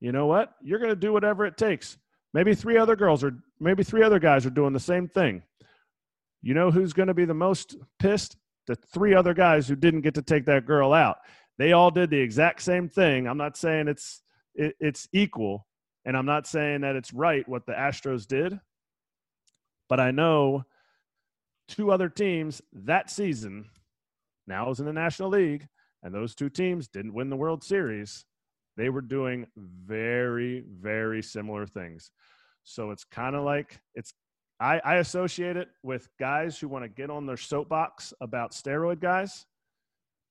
you 0.00 0.12
know 0.12 0.26
what? 0.26 0.54
You're 0.62 0.78
going 0.78 0.90
to 0.90 0.96
do 0.96 1.12
whatever 1.12 1.46
it 1.46 1.56
takes. 1.56 1.96
Maybe 2.32 2.54
three 2.54 2.76
other 2.76 2.96
girls 2.96 3.22
or 3.22 3.32
maybe 3.60 3.84
three 3.84 4.02
other 4.02 4.18
guys 4.18 4.44
are 4.44 4.50
doing 4.50 4.72
the 4.72 4.80
same 4.80 5.08
thing. 5.08 5.42
You 6.42 6.52
know 6.54 6.70
who's 6.70 6.92
going 6.92 7.08
to 7.08 7.14
be 7.14 7.24
the 7.24 7.34
most 7.34 7.76
pissed? 7.98 8.36
The 8.66 8.76
three 8.76 9.14
other 9.14 9.34
guys 9.34 9.68
who 9.68 9.76
didn't 9.76 10.02
get 10.02 10.14
to 10.14 10.22
take 10.22 10.46
that 10.46 10.66
girl 10.66 10.92
out. 10.92 11.18
They 11.58 11.72
all 11.72 11.90
did 11.90 12.10
the 12.10 12.18
exact 12.18 12.62
same 12.62 12.88
thing. 12.88 13.26
I'm 13.26 13.38
not 13.38 13.56
saying 13.56 13.88
it's 13.88 14.22
it, 14.54 14.74
it's 14.80 15.08
equal, 15.12 15.66
And 16.04 16.16
I'm 16.16 16.26
not 16.26 16.46
saying 16.46 16.82
that 16.82 16.96
it's 16.96 17.12
right 17.12 17.48
what 17.48 17.66
the 17.66 17.72
Astros 17.72 18.26
did, 18.26 18.60
but 19.88 20.00
I 20.00 20.10
know 20.10 20.64
two 21.68 21.90
other 21.90 22.08
teams 22.08 22.62
that 22.72 23.10
season 23.10 23.70
now 24.46 24.70
is 24.70 24.80
in 24.80 24.86
the 24.86 24.92
National 24.92 25.30
League, 25.30 25.66
and 26.02 26.14
those 26.14 26.34
two 26.34 26.50
teams 26.50 26.88
didn't 26.88 27.14
win 27.14 27.30
the 27.30 27.36
World 27.36 27.64
Series. 27.64 28.24
They 28.76 28.88
were 28.88 29.00
doing 29.00 29.46
very, 29.56 30.64
very 30.68 31.22
similar 31.22 31.66
things. 31.66 32.10
So 32.64 32.90
it's 32.90 33.04
kind 33.04 33.36
of 33.36 33.44
like 33.44 33.80
it's 33.94 34.14
I, 34.60 34.80
I 34.84 34.94
associate 34.96 35.56
it 35.56 35.68
with 35.82 36.08
guys 36.18 36.58
who 36.58 36.68
want 36.68 36.84
to 36.84 36.88
get 36.88 37.10
on 37.10 37.26
their 37.26 37.36
soapbox 37.36 38.14
about 38.20 38.52
steroid 38.52 39.00
guys 39.00 39.46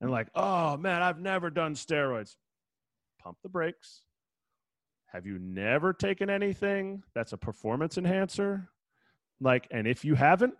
and 0.01 0.09
like, 0.11 0.27
oh 0.35 0.77
man, 0.77 1.01
I've 1.01 1.19
never 1.19 1.49
done 1.49 1.75
steroids. 1.75 2.35
Pump 3.19 3.37
the 3.43 3.49
brakes. 3.49 4.01
Have 5.07 5.25
you 5.27 5.37
never 5.39 5.93
taken 5.93 6.29
anything 6.29 7.03
that's 7.13 7.33
a 7.33 7.37
performance 7.37 7.97
enhancer? 7.97 8.69
Like, 9.39 9.67
and 9.69 9.87
if 9.87 10.03
you 10.03 10.15
haven't, 10.15 10.55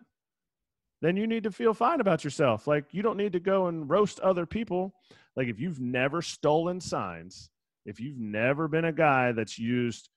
then 1.02 1.18
you 1.18 1.26
need 1.26 1.44
to 1.44 1.52
feel 1.52 1.74
fine 1.74 2.00
about 2.00 2.24
yourself. 2.24 2.68
Like, 2.68 2.86
you 2.92 3.02
don't 3.02 3.18
need 3.18 3.34
to 3.34 3.40
go 3.40 3.68
and 3.68 3.90
roast 3.90 4.20
other 4.20 4.46
people. 4.46 4.94
Like, 5.36 5.48
if 5.48 5.60
you've 5.60 5.80
never 5.80 6.22
stolen 6.22 6.80
signs, 6.80 7.50
if 7.86 8.00
you've 8.00 8.18
never 8.18 8.68
been 8.68 8.86
a 8.86 8.94
guy 8.94 9.32
that's 9.32 9.60
used 9.60 10.10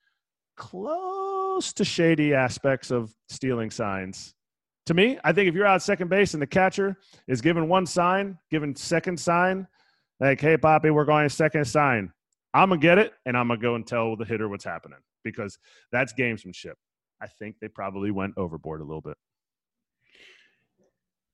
close 0.57 1.73
to 1.75 1.85
shady 1.85 2.35
aspects 2.35 2.91
of 2.91 3.12
stealing 3.29 3.71
signs, 3.71 4.35
to 4.87 4.95
me, 4.95 5.19
I 5.25 5.33
think 5.33 5.49
if 5.49 5.55
you're 5.55 5.67
out 5.67 5.83
second 5.83 6.09
base 6.09 6.35
and 6.35 6.43
the 6.43 6.47
catcher 6.47 6.97
is 7.27 7.41
given 7.41 7.69
one 7.69 7.87
sign, 7.87 8.39
given 8.51 8.75
second 8.77 9.19
sign, 9.19 9.67
like, 10.21 10.41
hey, 10.41 10.57
Poppy, 10.57 10.91
we're 10.91 11.05
going 11.05 11.29
second 11.29 11.67
sign. 11.67 12.12
I'm 12.55 12.71
gonna 12.71 12.81
get 12.81 12.99
it, 12.99 13.12
and 13.27 13.37
I'm 13.37 13.49
gonna 13.49 13.61
go 13.61 13.75
and 13.75 13.87
tell 13.87 14.17
the 14.17 14.25
hitter 14.25 14.49
what's 14.49 14.64
happening 14.64 15.01
because 15.25 15.59
that's 15.93 16.12
gamesmanship. 16.14 16.75
I 17.21 17.27
think 17.27 17.57
they 17.61 17.69
probably 17.69 18.11
went 18.11 18.35
overboard 18.37 18.81
a 18.81 18.85
little 18.85 19.01
bit. 19.01 19.17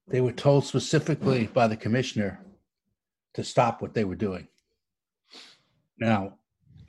They 0.09 0.21
were 0.21 0.33
told 0.33 0.65
specifically 0.65 1.47
by 1.47 1.69
the 1.69 1.77
commissioner 1.77 2.41
to 3.35 3.45
stop 3.45 3.83
what 3.83 3.95
they 3.95 4.05
were 4.05 4.17
doing. 4.17 4.49
Now, 6.03 6.35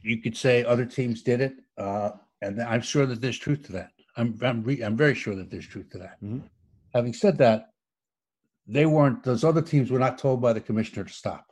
you 0.01 0.21
could 0.21 0.35
say 0.35 0.63
other 0.63 0.85
teams 0.85 1.21
did 1.21 1.39
it, 1.39 1.53
uh, 1.77 2.11
and 2.41 2.59
I'm 2.61 2.81
sure 2.81 3.05
that 3.05 3.21
there's 3.21 3.37
truth 3.37 3.63
to 3.67 3.71
that. 3.73 3.91
I'm 4.17 4.37
I'm, 4.41 4.63
re- 4.63 4.81
I'm 4.81 4.97
very 4.97 5.13
sure 5.13 5.35
that 5.35 5.51
there's 5.51 5.67
truth 5.67 5.89
to 5.91 5.99
that. 5.99 6.17
Mhm. 6.21 6.49
Having 6.95 7.13
said 7.13 7.37
that, 7.37 7.69
they 8.65 8.87
weren't; 8.87 9.23
those 9.23 9.43
other 9.43 9.61
teams 9.61 9.91
were 9.91 9.99
not 9.99 10.17
told 10.17 10.41
by 10.41 10.51
the 10.51 10.61
commissioner 10.61 11.03
to 11.03 11.13
stop. 11.13 11.45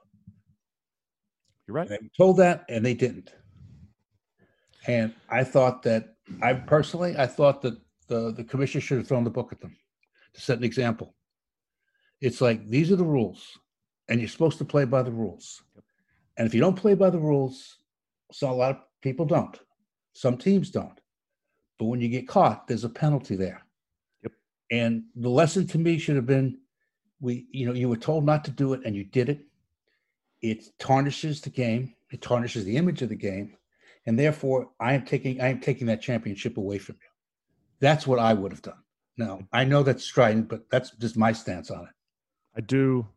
You're 1.67 1.75
right. 1.75 1.87
They 1.87 1.99
were 2.01 2.17
told 2.17 2.37
that, 2.37 2.65
and 2.67 2.83
they 2.83 2.95
didn't. 2.95 3.31
And 4.87 5.13
I 5.29 5.43
thought 5.43 5.83
that 5.83 6.15
I 6.41 6.53
personally, 6.53 7.15
I 7.15 7.27
thought 7.27 7.61
that 7.61 7.77
the 8.07 8.31
the 8.31 8.43
commissioner 8.43 8.81
should 8.81 8.97
have 8.97 9.07
thrown 9.07 9.23
the 9.23 9.37
book 9.39 9.53
at 9.53 9.61
them 9.61 9.77
to 10.33 10.41
set 10.41 10.57
an 10.57 10.63
example. 10.63 11.15
It's 12.21 12.41
like 12.41 12.67
these 12.67 12.91
are 12.91 12.95
the 12.95 13.13
rules, 13.17 13.55
and 14.09 14.19
you're 14.19 14.35
supposed 14.35 14.57
to 14.57 14.65
play 14.65 14.85
by 14.85 15.03
the 15.03 15.11
rules. 15.11 15.61
And 16.37 16.47
if 16.47 16.53
you 16.53 16.61
don't 16.61 16.75
play 16.75 16.95
by 16.95 17.09
the 17.09 17.19
rules, 17.19 17.77
so 18.31 18.49
a 18.49 18.53
lot 18.53 18.71
of 18.71 18.77
people 19.01 19.25
don't. 19.25 19.59
Some 20.13 20.37
teams 20.37 20.69
don't. 20.69 20.99
But 21.77 21.85
when 21.85 22.01
you 22.01 22.09
get 22.09 22.27
caught, 22.27 22.67
there's 22.67 22.83
a 22.83 22.89
penalty 22.89 23.35
there. 23.35 23.63
Yep. 24.23 24.31
And 24.71 25.03
the 25.15 25.29
lesson 25.29 25.67
to 25.67 25.77
me 25.77 25.97
should 25.97 26.15
have 26.15 26.25
been 26.25 26.57
we, 27.21 27.45
you 27.51 27.65
know, 27.67 27.73
you 27.73 27.87
were 27.87 27.97
told 27.97 28.25
not 28.25 28.43
to 28.45 28.51
do 28.51 28.73
it 28.73 28.81
and 28.83 28.95
you 28.95 29.03
did 29.03 29.29
it. 29.29 29.41
It 30.41 30.65
tarnishes 30.79 31.39
the 31.41 31.51
game, 31.51 31.93
it 32.09 32.21
tarnishes 32.21 32.65
the 32.65 32.77
image 32.77 33.03
of 33.03 33.09
the 33.09 33.15
game. 33.15 33.55
And 34.07 34.17
therefore 34.17 34.71
I 34.79 34.93
am 34.93 35.05
taking 35.05 35.39
I 35.39 35.49
am 35.49 35.59
taking 35.59 35.87
that 35.87 36.01
championship 36.01 36.57
away 36.57 36.79
from 36.79 36.95
you. 36.95 37.09
That's 37.79 38.07
what 38.07 38.19
I 38.19 38.33
would 38.33 38.51
have 38.51 38.63
done. 38.63 38.81
Now 39.17 39.41
I 39.53 39.63
know 39.63 39.83
that's 39.83 40.03
strident, 40.03 40.49
but 40.49 40.69
that's 40.71 40.91
just 40.97 41.15
my 41.15 41.31
stance 41.31 41.69
on 41.69 41.83
it. 41.83 41.93
I 42.57 42.61
do, 42.61 43.07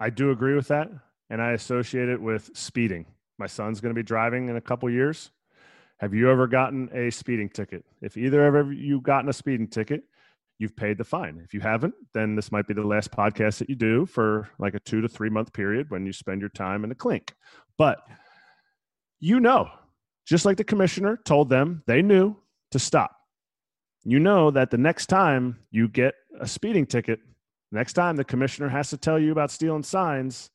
I 0.00 0.10
do 0.10 0.32
agree 0.32 0.54
with 0.54 0.68
that, 0.68 0.90
and 1.30 1.40
I 1.42 1.52
associate 1.52 2.08
it 2.08 2.20
with 2.20 2.50
speeding. 2.54 3.06
My 3.38 3.46
son's 3.46 3.80
going 3.80 3.94
to 3.94 3.98
be 3.98 4.04
driving 4.04 4.48
in 4.48 4.56
a 4.56 4.60
couple 4.60 4.88
years. 4.90 5.30
Have 5.98 6.14
you 6.14 6.30
ever 6.30 6.46
gotten 6.46 6.90
a 6.92 7.10
speeding 7.10 7.48
ticket? 7.48 7.84
If 8.02 8.16
either 8.16 8.56
of 8.56 8.72
you 8.72 9.00
gotten 9.00 9.30
a 9.30 9.32
speeding 9.32 9.68
ticket, 9.68 10.04
you've 10.58 10.76
paid 10.76 10.98
the 10.98 11.04
fine. 11.04 11.40
If 11.44 11.54
you 11.54 11.60
haven't, 11.60 11.94
then 12.14 12.34
this 12.34 12.52
might 12.52 12.66
be 12.66 12.74
the 12.74 12.86
last 12.86 13.10
podcast 13.10 13.58
that 13.58 13.68
you 13.68 13.76
do 13.76 14.06
for 14.06 14.48
like 14.58 14.74
a 14.74 14.80
two 14.80 15.00
to 15.00 15.08
three 15.08 15.30
month 15.30 15.52
period 15.52 15.90
when 15.90 16.06
you 16.06 16.12
spend 16.12 16.40
your 16.40 16.50
time 16.50 16.84
in 16.84 16.88
the 16.88 16.94
clink. 16.94 17.34
But 17.78 17.98
you 19.20 19.40
know, 19.40 19.70
just 20.26 20.44
like 20.44 20.56
the 20.56 20.64
commissioner 20.64 21.18
told 21.24 21.48
them, 21.48 21.82
they 21.86 22.02
knew 22.02 22.36
to 22.72 22.78
stop. 22.78 23.12
You 24.04 24.18
know 24.18 24.50
that 24.50 24.70
the 24.70 24.78
next 24.78 25.06
time 25.06 25.58
you 25.70 25.88
get 25.88 26.14
a 26.40 26.46
speeding 26.46 26.86
ticket, 26.86 27.20
next 27.72 27.94
time 27.94 28.16
the 28.16 28.24
commissioner 28.24 28.68
has 28.68 28.90
to 28.90 28.96
tell 28.96 29.18
you 29.18 29.32
about 29.32 29.50
stealing 29.50 29.82
signs, 29.82 30.50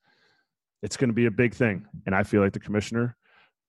it's 0.81 0.97
going 0.97 1.09
to 1.09 1.13
be 1.13 1.25
a 1.25 1.31
big 1.31 1.53
thing. 1.53 1.85
And 2.05 2.15
I 2.15 2.23
feel 2.23 2.41
like 2.41 2.53
the 2.53 2.59
commissioner 2.59 3.15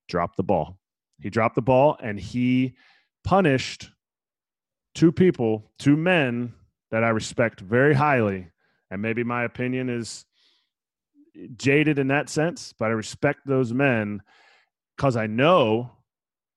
dropped 0.08 0.36
the 0.36 0.42
ball. 0.42 0.78
He 1.20 1.30
dropped 1.30 1.54
the 1.54 1.62
ball 1.62 1.96
and 2.02 2.18
he 2.18 2.74
punished 3.24 3.90
two 4.94 5.12
people, 5.12 5.70
two 5.78 5.96
men 5.96 6.52
that 6.90 7.04
I 7.04 7.10
respect 7.10 7.60
very 7.60 7.94
highly. 7.94 8.48
And 8.90 9.00
maybe 9.00 9.24
my 9.24 9.44
opinion 9.44 9.88
is 9.88 10.24
jaded 11.56 11.98
in 11.98 12.08
that 12.08 12.28
sense, 12.28 12.74
but 12.78 12.86
I 12.86 12.94
respect 12.94 13.40
those 13.46 13.72
men 13.72 14.20
because 14.96 15.16
I 15.16 15.26
know 15.26 15.90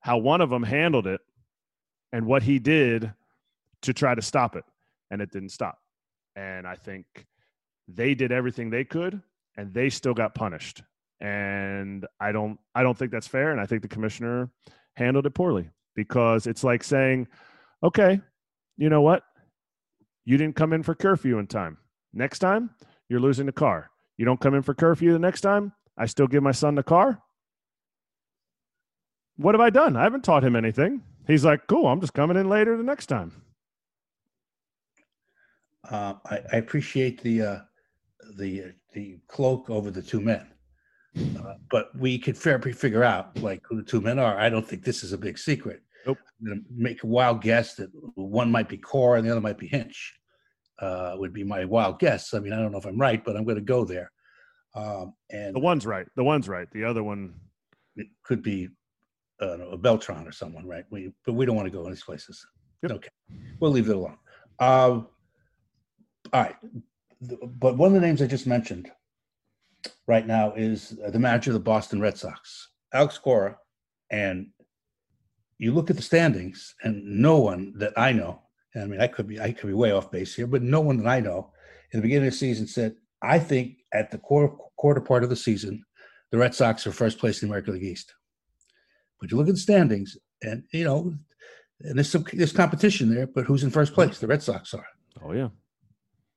how 0.01 0.17
one 0.17 0.41
of 0.41 0.49
them 0.49 0.63
handled 0.63 1.07
it 1.07 1.21
and 2.11 2.25
what 2.25 2.43
he 2.43 2.59
did 2.59 3.13
to 3.83 3.93
try 3.93 4.15
to 4.15 4.21
stop 4.21 4.55
it. 4.55 4.63
And 5.11 5.21
it 5.21 5.31
didn't 5.31 5.49
stop. 5.49 5.79
And 6.35 6.67
I 6.67 6.75
think 6.75 7.05
they 7.87 8.15
did 8.15 8.31
everything 8.31 8.69
they 8.69 8.83
could 8.83 9.21
and 9.57 9.73
they 9.73 9.89
still 9.89 10.13
got 10.13 10.35
punished. 10.35 10.83
And 11.21 12.05
I 12.19 12.31
don't 12.31 12.59
I 12.73 12.83
don't 12.83 12.97
think 12.97 13.11
that's 13.11 13.27
fair. 13.27 13.51
And 13.51 13.61
I 13.61 13.65
think 13.65 13.81
the 13.81 13.87
commissioner 13.87 14.49
handled 14.95 15.25
it 15.25 15.33
poorly 15.33 15.69
because 15.95 16.47
it's 16.47 16.63
like 16.63 16.83
saying, 16.83 17.27
okay, 17.83 18.19
you 18.77 18.89
know 18.89 19.01
what? 19.01 19.23
You 20.25 20.37
didn't 20.37 20.55
come 20.55 20.73
in 20.73 20.83
for 20.83 20.95
curfew 20.95 21.39
in 21.39 21.47
time. 21.47 21.77
Next 22.13 22.39
time, 22.39 22.71
you're 23.09 23.19
losing 23.19 23.45
the 23.45 23.51
car. 23.51 23.89
You 24.17 24.25
don't 24.25 24.39
come 24.39 24.55
in 24.55 24.61
for 24.61 24.73
curfew 24.73 25.13
the 25.13 25.19
next 25.19 25.41
time, 25.41 25.73
I 25.97 26.05
still 26.05 26.27
give 26.27 26.43
my 26.43 26.51
son 26.51 26.75
the 26.75 26.83
car. 26.83 27.21
What 29.37 29.53
have 29.53 29.61
I 29.61 29.69
done? 29.69 29.95
I 29.95 30.03
haven't 30.03 30.23
taught 30.23 30.43
him 30.43 30.55
anything. 30.55 31.03
He's 31.27 31.43
like, 31.43 31.67
cool, 31.67 31.87
I'm 31.87 31.99
just 31.99 32.13
coming 32.13 32.37
in 32.37 32.49
later 32.49 32.77
the 32.77 32.83
next 32.83 33.07
time. 33.07 33.31
Uh, 35.89 36.15
I, 36.25 36.39
I 36.53 36.57
appreciate 36.57 37.21
the 37.21 37.41
uh, 37.41 37.59
the 38.37 38.73
the 38.95 39.19
cloak 39.27 39.69
over 39.69 39.91
the 39.91 40.01
two 40.01 40.19
men, 40.19 40.47
uh, 41.39 41.53
but 41.69 41.95
we 41.95 42.17
could 42.17 42.37
fairly 42.37 42.73
figure 42.73 43.03
out 43.03 43.39
like 43.39 43.61
who 43.69 43.75
the 43.75 43.83
two 43.83 44.01
men 44.01 44.17
are. 44.17 44.39
I 44.39 44.49
don't 44.49 44.67
think 44.67 44.83
this 44.83 45.03
is 45.03 45.13
a 45.13 45.17
big 45.17 45.37
secret. 45.37 45.81
Nope. 46.07 46.17
I'm 46.39 46.47
gonna 46.47 46.61
make 46.75 47.03
a 47.03 47.07
wild 47.07 47.41
guess 47.41 47.75
that 47.75 47.89
one 48.15 48.49
might 48.49 48.69
be 48.69 48.77
Cora 48.77 49.19
and 49.19 49.27
the 49.27 49.31
other 49.31 49.41
might 49.41 49.59
be 49.59 49.67
Hinch. 49.67 50.15
Uh, 50.77 51.15
would 51.17 51.31
be 51.31 51.43
my 51.43 51.63
wild 51.63 51.99
guess. 51.99 52.33
I 52.33 52.39
mean, 52.39 52.51
I 52.51 52.57
don't 52.57 52.71
know 52.73 52.77
if 52.77 52.85
I'm 52.85 52.99
right, 52.99 53.23
but 53.23 53.37
I'm 53.37 53.45
going 53.45 53.55
to 53.55 53.61
go 53.61 53.85
there. 53.85 54.11
Um, 54.75 55.13
and 55.29 55.55
The 55.55 55.59
one's 55.61 55.85
right. 55.85 56.05
The 56.17 56.23
one's 56.23 56.49
right. 56.49 56.67
The 56.73 56.83
other 56.83 57.01
one, 57.01 57.33
it 57.95 58.07
could 58.23 58.43
be 58.43 58.67
uh, 59.41 59.69
a 59.69 59.77
Beltran 59.77 60.27
or 60.27 60.33
someone, 60.33 60.67
right? 60.67 60.83
We, 60.89 61.13
but 61.25 61.31
we 61.31 61.45
don't 61.45 61.55
want 61.55 61.67
to 61.67 61.71
go 61.71 61.85
in 61.85 61.91
these 61.91 62.03
places. 62.03 62.45
Yep. 62.83 62.91
Okay, 62.91 63.09
we'll 63.61 63.71
leave 63.71 63.89
it 63.89 63.95
alone. 63.95 64.17
Um, 64.59 65.07
all 66.33 66.41
right, 66.41 66.57
but 67.21 67.77
one 67.77 67.87
of 67.87 67.93
the 67.93 68.05
names 68.05 68.21
I 68.21 68.27
just 68.27 68.47
mentioned 68.47 68.89
right 70.07 70.25
now 70.25 70.53
is 70.53 70.89
the 70.89 71.19
manager 71.19 71.51
of 71.51 71.55
the 71.55 71.59
Boston 71.59 72.01
Red 72.01 72.17
Sox, 72.17 72.69
Alex 72.93 73.17
Cora, 73.17 73.57
and 74.11 74.47
you 75.57 75.73
look 75.73 75.89
at 75.89 75.95
the 75.95 76.01
standings, 76.01 76.75
and 76.83 77.03
no 77.03 77.39
one 77.39 77.73
that 77.77 77.93
I 77.97 78.11
know, 78.11 78.41
I 78.75 78.85
mean, 78.85 78.99
I 78.99 79.07
could 79.07 79.27
be, 79.27 79.39
I 79.39 79.51
could 79.51 79.67
be 79.67 79.73
way 79.73 79.91
off 79.91 80.11
base 80.11 80.35
here, 80.35 80.47
but 80.47 80.61
no 80.61 80.81
one 80.81 80.97
that 80.97 81.07
I 81.07 81.19
know 81.19 81.51
in 81.91 81.99
the 81.99 82.01
beginning 82.01 82.27
of 82.27 82.33
the 82.33 82.37
season 82.37 82.67
said, 82.67 82.95
I 83.21 83.39
think 83.39 83.77
at 83.93 84.11
the 84.11 84.17
quarter, 84.17 84.53
quarter 84.77 85.01
part 85.01 85.23
of 85.23 85.29
the 85.29 85.35
season, 85.35 85.83
the 86.31 86.37
Red 86.37 86.53
Sox 86.53 86.85
are 86.85 86.91
first 86.91 87.17
place 87.17 87.41
in 87.41 87.47
the 87.47 87.53
American 87.53 87.73
League 87.75 87.83
East. 87.83 88.13
But 89.19 89.31
you 89.31 89.37
look 89.37 89.47
at 89.47 89.55
the 89.55 89.59
standings, 89.59 90.17
and 90.41 90.63
you 90.71 90.83
know, 90.83 91.15
and 91.79 91.97
there's 91.97 92.11
some 92.11 92.25
there's 92.33 92.51
competition 92.51 93.13
there, 93.13 93.27
but 93.27 93.45
who's 93.45 93.63
in 93.63 93.71
first 93.71 93.93
place? 93.93 94.19
The 94.19 94.27
Red 94.27 94.43
Sox 94.43 94.73
are. 94.73 94.85
oh 95.23 95.31
yeah. 95.31 95.49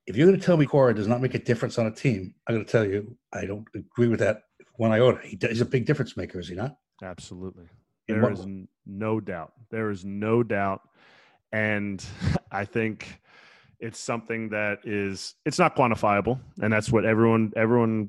If 0.08 0.16
you're 0.16 0.26
going 0.26 0.40
to 0.40 0.44
tell 0.44 0.56
me 0.56 0.64
Cora 0.64 0.94
does 0.94 1.06
not 1.06 1.20
make 1.20 1.34
a 1.34 1.38
difference 1.38 1.78
on 1.78 1.86
a 1.86 1.90
team, 1.90 2.34
I'm 2.46 2.54
going 2.54 2.64
to 2.64 2.72
tell 2.72 2.84
you 2.84 3.14
I 3.30 3.44
don't 3.44 3.66
agree 3.74 4.08
with 4.08 4.20
that 4.20 4.44
one 4.76 4.90
iota. 4.90 5.20
He 5.22 5.36
does, 5.36 5.50
he's 5.50 5.60
a 5.60 5.66
big 5.66 5.84
difference 5.84 6.16
maker, 6.16 6.40
is 6.40 6.48
he 6.48 6.54
not? 6.54 6.78
Absolutely. 7.02 7.66
There 8.06 8.22
what 8.22 8.32
is 8.32 8.46
no 8.86 9.20
doubt. 9.20 9.52
There 9.70 9.90
is 9.90 10.06
no 10.06 10.42
doubt. 10.42 10.80
And 11.52 12.02
I 12.50 12.64
think 12.64 13.20
it's 13.80 13.98
something 13.98 14.48
that 14.48 14.78
is 14.84 15.34
it's 15.44 15.58
not 15.58 15.76
quantifiable. 15.76 16.40
And 16.62 16.72
that's 16.72 16.90
what 16.90 17.04
everyone 17.04 17.52
everyone 17.54 18.08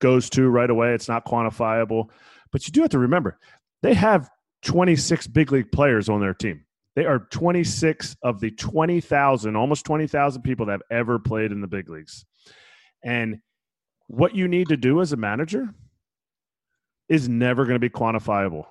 goes 0.00 0.28
to 0.30 0.46
right 0.50 0.68
away. 0.68 0.92
It's 0.92 1.08
not 1.08 1.24
quantifiable. 1.24 2.10
But 2.52 2.66
you 2.66 2.72
do 2.72 2.82
have 2.82 2.90
to 2.90 2.98
remember, 2.98 3.38
they 3.82 3.94
have 3.94 4.28
26 4.64 5.28
big 5.28 5.50
league 5.50 5.72
players 5.72 6.10
on 6.10 6.20
their 6.20 6.34
team. 6.34 6.65
They 6.96 7.04
are 7.04 7.20
26 7.20 8.16
of 8.22 8.40
the 8.40 8.50
20,000, 8.50 9.54
almost 9.54 9.84
20,000 9.84 10.42
people 10.42 10.66
that 10.66 10.72
have 10.72 10.82
ever 10.90 11.18
played 11.18 11.52
in 11.52 11.60
the 11.60 11.68
big 11.68 11.90
leagues. 11.90 12.24
And 13.04 13.38
what 14.08 14.34
you 14.34 14.48
need 14.48 14.68
to 14.68 14.76
do 14.76 15.00
as 15.02 15.12
a 15.12 15.16
manager 15.16 15.68
is 17.08 17.28
never 17.28 17.64
going 17.64 17.74
to 17.74 17.78
be 17.78 17.90
quantifiable, 17.90 18.64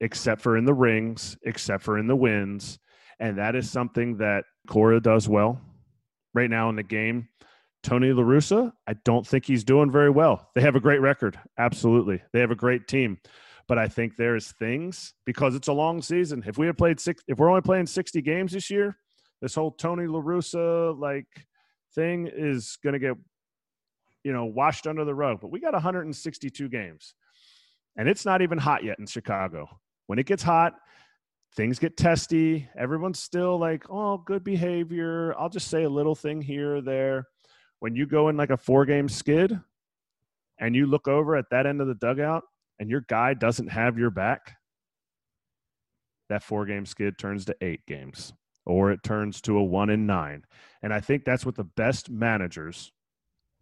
except 0.00 0.42
for 0.42 0.58
in 0.58 0.66
the 0.66 0.74
rings, 0.74 1.38
except 1.42 1.82
for 1.82 1.98
in 1.98 2.06
the 2.06 2.14
wins. 2.14 2.78
And 3.18 3.38
that 3.38 3.56
is 3.56 3.70
something 3.70 4.18
that 4.18 4.44
Cora 4.68 5.00
does 5.00 5.28
well 5.28 5.60
right 6.34 6.50
now 6.50 6.68
in 6.68 6.76
the 6.76 6.82
game. 6.82 7.28
Tony 7.82 8.08
LaRussa, 8.08 8.72
I 8.86 8.94
don't 9.04 9.26
think 9.26 9.46
he's 9.46 9.64
doing 9.64 9.90
very 9.90 10.10
well. 10.10 10.50
They 10.54 10.60
have 10.60 10.76
a 10.76 10.80
great 10.80 11.00
record. 11.00 11.38
Absolutely. 11.58 12.22
They 12.32 12.40
have 12.40 12.50
a 12.50 12.56
great 12.56 12.88
team. 12.88 13.18
But 13.66 13.78
I 13.78 13.88
think 13.88 14.16
there's 14.16 14.52
things 14.52 15.14
because 15.24 15.54
it's 15.54 15.68
a 15.68 15.72
long 15.72 16.02
season. 16.02 16.44
If 16.46 16.58
we 16.58 16.66
had 16.66 16.76
played 16.76 17.00
six, 17.00 17.22
if 17.28 17.38
we're 17.38 17.48
only 17.48 17.62
playing 17.62 17.86
60 17.86 18.20
games 18.22 18.52
this 18.52 18.70
year, 18.70 18.98
this 19.40 19.54
whole 19.54 19.70
Tony 19.70 20.04
LaRussa 20.04 20.98
like 20.98 21.26
thing 21.94 22.28
is 22.32 22.78
going 22.82 22.92
to 22.92 22.98
get, 22.98 23.16
you 24.22 24.32
know, 24.32 24.44
washed 24.44 24.86
under 24.86 25.04
the 25.04 25.14
rug. 25.14 25.40
But 25.40 25.50
we 25.50 25.60
got 25.60 25.72
162 25.72 26.68
games 26.68 27.14
and 27.96 28.08
it's 28.08 28.24
not 28.24 28.42
even 28.42 28.58
hot 28.58 28.84
yet 28.84 28.98
in 28.98 29.06
Chicago. 29.06 29.68
When 30.06 30.18
it 30.18 30.26
gets 30.26 30.42
hot, 30.42 30.74
things 31.56 31.78
get 31.78 31.96
testy. 31.96 32.68
Everyone's 32.76 33.20
still 33.20 33.58
like, 33.58 33.84
oh, 33.88 34.18
good 34.18 34.44
behavior. 34.44 35.34
I'll 35.38 35.48
just 35.48 35.68
say 35.68 35.84
a 35.84 35.88
little 35.88 36.14
thing 36.14 36.42
here 36.42 36.76
or 36.76 36.80
there. 36.82 37.28
When 37.80 37.94
you 37.94 38.06
go 38.06 38.28
in 38.28 38.36
like 38.36 38.50
a 38.50 38.56
four 38.56 38.84
game 38.84 39.08
skid 39.08 39.58
and 40.58 40.74
you 40.74 40.86
look 40.86 41.08
over 41.08 41.36
at 41.36 41.46
that 41.50 41.66
end 41.66 41.80
of 41.80 41.86
the 41.86 41.94
dugout 41.94 42.44
and 42.84 42.90
your 42.90 43.00
guy 43.00 43.32
doesn't 43.32 43.68
have 43.68 43.96
your 43.96 44.10
back, 44.10 44.58
that 46.28 46.42
four 46.42 46.66
game 46.66 46.84
skid 46.84 47.16
turns 47.16 47.46
to 47.46 47.56
eight 47.62 47.80
games 47.86 48.34
or 48.66 48.92
it 48.92 49.02
turns 49.02 49.40
to 49.40 49.56
a 49.56 49.64
one 49.64 49.88
in 49.88 50.04
nine. 50.04 50.44
And 50.82 50.92
I 50.92 51.00
think 51.00 51.24
that's 51.24 51.46
what 51.46 51.54
the 51.54 51.64
best 51.64 52.10
managers 52.10 52.92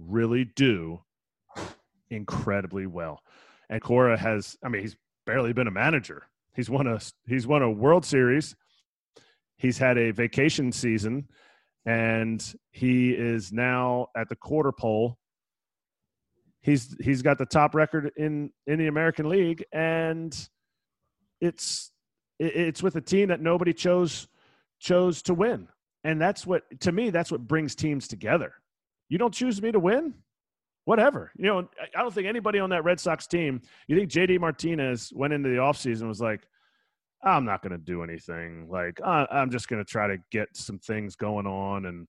really 0.00 0.44
do 0.44 1.02
incredibly 2.10 2.88
well. 2.88 3.20
And 3.70 3.80
Cora 3.80 4.18
has, 4.18 4.56
I 4.64 4.68
mean, 4.68 4.82
he's 4.82 4.96
barely 5.24 5.52
been 5.52 5.68
a 5.68 5.70
manager. 5.72 6.24
He's 6.56 6.68
won 6.68 6.88
a 6.88 6.98
he's 7.24 7.46
won 7.46 7.62
a 7.62 7.70
World 7.70 8.04
Series. 8.04 8.56
He's 9.56 9.78
had 9.78 9.98
a 9.98 10.10
vacation 10.10 10.72
season, 10.72 11.28
and 11.86 12.44
he 12.72 13.12
is 13.12 13.52
now 13.52 14.08
at 14.16 14.28
the 14.28 14.34
quarter 14.34 14.72
pole. 14.72 15.16
He's 16.62 16.96
he's 17.00 17.22
got 17.22 17.38
the 17.38 17.46
top 17.46 17.74
record 17.74 18.12
in 18.16 18.50
in 18.66 18.78
the 18.78 18.86
American 18.86 19.28
League, 19.28 19.64
and 19.72 20.36
it's 21.40 21.90
it's 22.38 22.82
with 22.82 22.96
a 22.96 23.00
team 23.00 23.28
that 23.28 23.40
nobody 23.40 23.72
chose 23.72 24.28
chose 24.78 25.22
to 25.22 25.34
win, 25.34 25.68
and 26.04 26.20
that's 26.20 26.46
what 26.46 26.62
to 26.80 26.92
me 26.92 27.10
that's 27.10 27.32
what 27.32 27.46
brings 27.46 27.74
teams 27.74 28.06
together. 28.06 28.54
You 29.08 29.18
don't 29.18 29.34
choose 29.34 29.60
me 29.60 29.72
to 29.72 29.80
win, 29.80 30.14
whatever. 30.84 31.32
You 31.36 31.46
know, 31.46 31.68
I 31.96 32.02
don't 32.02 32.14
think 32.14 32.28
anybody 32.28 32.58
on 32.58 32.70
that 32.70 32.84
Red 32.84 33.00
Sox 33.00 33.26
team, 33.26 33.60
you 33.88 33.96
think 33.96 34.10
JD 34.10 34.40
Martinez 34.40 35.12
went 35.14 35.32
into 35.32 35.48
the 35.48 35.56
offseason 35.56 36.08
was 36.08 36.20
like, 36.20 36.46
I'm 37.24 37.44
not 37.44 37.62
going 37.62 37.72
to 37.72 37.78
do 37.78 38.02
anything. 38.02 38.68
Like, 38.68 39.00
I'm 39.04 39.50
just 39.50 39.68
going 39.68 39.84
to 39.84 39.88
try 39.88 40.08
to 40.08 40.18
get 40.30 40.48
some 40.54 40.78
things 40.78 41.14
going 41.14 41.46
on 41.46 41.86
and 41.86 42.06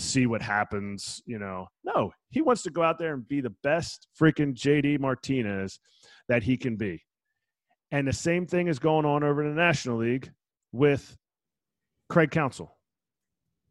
see 0.00 0.26
what 0.26 0.42
happens. 0.42 1.22
You 1.26 1.38
know, 1.38 1.68
no, 1.84 2.12
he 2.30 2.42
wants 2.42 2.62
to 2.62 2.70
go 2.70 2.82
out 2.82 2.98
there 2.98 3.14
and 3.14 3.26
be 3.26 3.40
the 3.40 3.54
best 3.62 4.08
freaking 4.18 4.54
JD 4.54 5.00
Martinez 5.00 5.78
that 6.28 6.42
he 6.42 6.56
can 6.56 6.76
be. 6.76 7.02
And 7.92 8.06
the 8.06 8.12
same 8.12 8.46
thing 8.46 8.68
is 8.68 8.78
going 8.78 9.04
on 9.04 9.24
over 9.24 9.42
in 9.42 9.54
the 9.54 9.60
National 9.60 9.98
League 9.98 10.30
with 10.72 11.16
Craig 12.08 12.30
Counsell. 12.30 12.76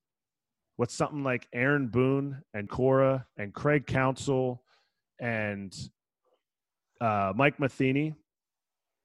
what's 0.76 0.94
something 0.94 1.24
like 1.24 1.48
Aaron 1.52 1.88
Boone 1.88 2.42
and 2.54 2.68
Cora 2.68 3.26
and 3.36 3.52
Craig 3.52 3.86
Counsell 3.86 4.62
and 5.20 5.74
uh, 7.00 7.32
Mike 7.34 7.58
Matheny, 7.58 8.14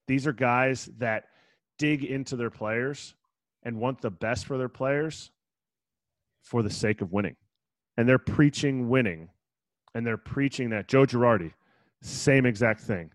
these 0.06 0.26
are 0.26 0.32
guys 0.32 0.88
that 0.98 1.24
dig 1.78 2.04
into 2.04 2.36
their 2.36 2.50
players 2.50 3.14
and 3.64 3.78
want 3.78 4.00
the 4.00 4.10
best 4.10 4.46
for 4.46 4.58
their 4.58 4.68
players 4.68 5.30
for 6.42 6.62
the 6.62 6.70
sake 6.70 7.00
of 7.00 7.12
winning. 7.12 7.36
And 7.96 8.08
they're 8.08 8.18
preaching 8.18 8.88
winning. 8.88 9.30
And 9.94 10.06
they're 10.06 10.16
preaching 10.16 10.70
that. 10.70 10.88
Joe 10.88 11.06
Girardi, 11.06 11.52
same 12.02 12.46
exact 12.46 12.80
thing. 12.80 13.10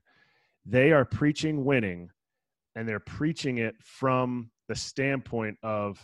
They 0.65 0.91
are 0.91 1.05
preaching 1.05 1.65
winning 1.65 2.09
and 2.76 2.88
they're 2.88 2.99
preaching 2.99 3.57
it 3.57 3.76
from 3.84 4.51
the 4.67 4.76
standpoint 4.76 5.57
of 5.63 5.99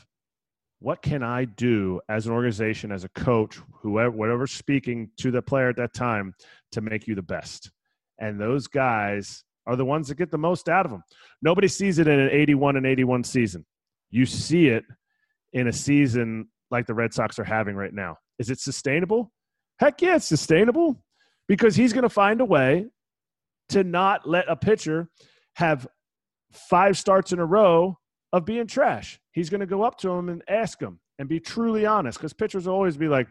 what 0.79 1.01
can 1.01 1.23
I 1.23 1.45
do 1.45 2.01
as 2.09 2.27
an 2.27 2.33
organization, 2.33 2.91
as 2.91 3.03
a 3.03 3.09
coach, 3.09 3.59
whoever, 3.81 4.11
whatever 4.11 4.45
speaking 4.45 5.09
to 5.17 5.31
the 5.31 5.41
player 5.41 5.69
at 5.69 5.77
that 5.77 5.93
time 5.93 6.33
to 6.73 6.81
make 6.81 7.07
you 7.07 7.15
the 7.15 7.21
best. 7.21 7.71
And 8.19 8.39
those 8.39 8.67
guys 8.67 9.43
are 9.67 9.75
the 9.75 9.85
ones 9.85 10.07
that 10.07 10.15
get 10.15 10.31
the 10.31 10.37
most 10.37 10.69
out 10.69 10.85
of 10.85 10.91
them. 10.91 11.03
Nobody 11.41 11.67
sees 11.67 11.99
it 11.99 12.07
in 12.07 12.19
an 12.19 12.29
81 12.29 12.75
and 12.75 12.85
81 12.85 13.23
season. 13.23 13.65
You 14.11 14.25
see 14.25 14.67
it 14.67 14.83
in 15.53 15.67
a 15.67 15.73
season 15.73 16.49
like 16.71 16.85
the 16.85 16.93
Red 16.93 17.13
Sox 17.13 17.39
are 17.39 17.43
having 17.43 17.75
right 17.75 17.93
now. 17.93 18.17
Is 18.37 18.49
it 18.49 18.59
sustainable? 18.59 19.31
Heck 19.79 20.01
yeah, 20.01 20.17
it's 20.17 20.25
sustainable 20.25 21.01
because 21.47 21.75
he's 21.75 21.93
going 21.93 22.03
to 22.03 22.09
find 22.09 22.41
a 22.41 22.45
way 22.45 22.87
to 23.69 23.83
not 23.83 24.27
let 24.27 24.45
a 24.49 24.55
pitcher 24.55 25.09
have 25.55 25.87
five 26.55 26.97
starts 26.97 27.31
in 27.31 27.39
a 27.39 27.45
row 27.45 27.97
of 28.33 28.45
being 28.45 28.67
trash. 28.67 29.19
He's 29.31 29.49
going 29.49 29.61
to 29.61 29.65
go 29.65 29.83
up 29.83 29.97
to 29.99 30.09
him 30.11 30.29
and 30.29 30.43
ask 30.47 30.79
him 30.79 30.99
and 31.19 31.29
be 31.29 31.39
truly 31.39 31.85
honest 31.85 32.17
because 32.17 32.33
pitchers 32.33 32.65
will 32.67 32.73
always 32.73 32.97
be 32.97 33.07
like, 33.07 33.27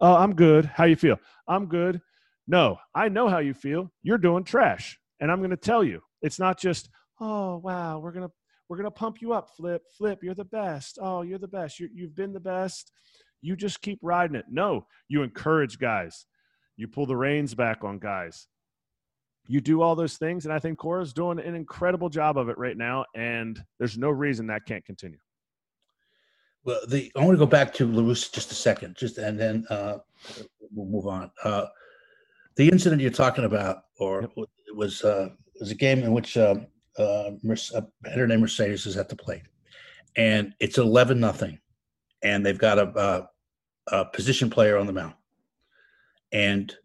"Oh, 0.00 0.16
I'm 0.16 0.34
good. 0.34 0.66
How 0.66 0.84
you 0.84 0.96
feel? 0.96 1.18
I'm 1.46 1.66
good." 1.66 2.00
No, 2.46 2.78
I 2.94 3.08
know 3.08 3.28
how 3.28 3.38
you 3.38 3.54
feel. 3.54 3.90
You're 4.02 4.18
doing 4.18 4.44
trash, 4.44 4.98
and 5.20 5.30
I'm 5.30 5.38
going 5.38 5.50
to 5.50 5.56
tell 5.56 5.84
you. 5.84 6.00
It's 6.22 6.38
not 6.38 6.58
just, 6.58 6.88
"Oh, 7.20 7.58
wow, 7.58 7.98
we're 7.98 8.12
going 8.12 8.26
to 8.26 8.32
we're 8.68 8.76
going 8.76 8.84
to 8.84 8.90
pump 8.90 9.20
you 9.20 9.32
up, 9.32 9.50
Flip. 9.56 9.82
Flip, 9.96 10.18
you're 10.22 10.34
the 10.34 10.44
best. 10.44 10.98
Oh, 11.00 11.22
you're 11.22 11.38
the 11.38 11.48
best. 11.48 11.80
you 11.80 11.88
you've 11.94 12.14
been 12.14 12.32
the 12.32 12.40
best. 12.40 12.92
You 13.40 13.56
just 13.56 13.80
keep 13.80 13.98
riding 14.02 14.36
it. 14.36 14.46
No, 14.50 14.86
you 15.08 15.22
encourage 15.22 15.78
guys. 15.78 16.26
You 16.76 16.88
pull 16.88 17.06
the 17.06 17.16
reins 17.16 17.54
back 17.54 17.82
on 17.84 17.98
guys. 17.98 18.46
You 19.48 19.60
do 19.60 19.80
all 19.80 19.96
those 19.96 20.18
things, 20.18 20.44
and 20.44 20.52
I 20.52 20.58
think 20.58 20.78
Cora's 20.78 21.12
doing 21.12 21.38
an 21.40 21.54
incredible 21.54 22.10
job 22.10 22.36
of 22.36 22.48
it 22.50 22.58
right 22.58 22.76
now, 22.76 23.06
and 23.16 23.58
there's 23.78 23.96
no 23.96 24.10
reason 24.10 24.46
that 24.48 24.66
can't 24.66 24.84
continue. 24.84 25.18
Well, 26.64 26.80
the 26.86 27.10
I 27.16 27.20
want 27.20 27.32
to 27.32 27.38
go 27.38 27.46
back 27.46 27.72
to 27.74 27.88
LaRussa 27.88 28.32
just 28.32 28.52
a 28.52 28.54
second, 28.54 28.94
just 28.96 29.16
and 29.16 29.40
then 29.40 29.64
uh, 29.70 29.98
we'll 30.70 30.86
move 30.86 31.06
on. 31.06 31.30
Uh, 31.42 31.64
the 32.56 32.68
incident 32.68 33.00
you're 33.00 33.10
talking 33.10 33.44
about, 33.44 33.84
or 33.98 34.22
yep. 34.22 34.48
it 34.66 34.76
was 34.76 35.02
uh, 35.02 35.30
was 35.58 35.70
a 35.70 35.74
game 35.74 36.00
in 36.00 36.12
which 36.12 36.36
um, 36.36 36.66
uh, 36.98 37.30
a 37.74 37.82
better 38.02 38.26
name 38.26 38.40
Mercedes 38.40 38.84
is 38.84 38.98
at 38.98 39.08
the 39.08 39.16
plate, 39.16 39.44
and 40.16 40.54
it's 40.60 40.76
eleven 40.76 41.18
nothing, 41.18 41.58
and 42.22 42.44
they've 42.44 42.58
got 42.58 42.78
a, 42.78 43.28
a, 43.90 43.96
a, 43.96 44.04
position 44.04 44.50
player 44.50 44.76
on 44.76 44.86
the 44.86 44.92
mound, 44.92 45.14
and 46.32 46.76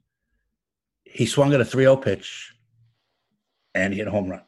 he 1.13 1.25
swung 1.25 1.53
at 1.53 1.61
a 1.61 1.65
3-0 1.65 2.01
pitch, 2.01 2.52
and 3.75 3.93
he 3.93 3.99
hit 3.99 4.07
a 4.07 4.11
home 4.11 4.29
run. 4.29 4.41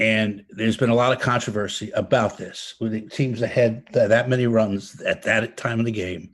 And 0.00 0.44
there's 0.50 0.76
been 0.76 0.90
a 0.90 0.94
lot 0.94 1.12
of 1.12 1.22
controversy 1.22 1.90
about 1.92 2.36
this. 2.36 2.74
With 2.80 2.92
the 2.92 3.02
teams 3.02 3.42
ahead 3.42 3.84
that, 3.92 4.08
that 4.08 4.28
many 4.28 4.46
runs 4.46 5.00
at 5.02 5.22
that 5.22 5.56
time 5.56 5.78
of 5.78 5.86
the 5.86 5.92
game, 5.92 6.30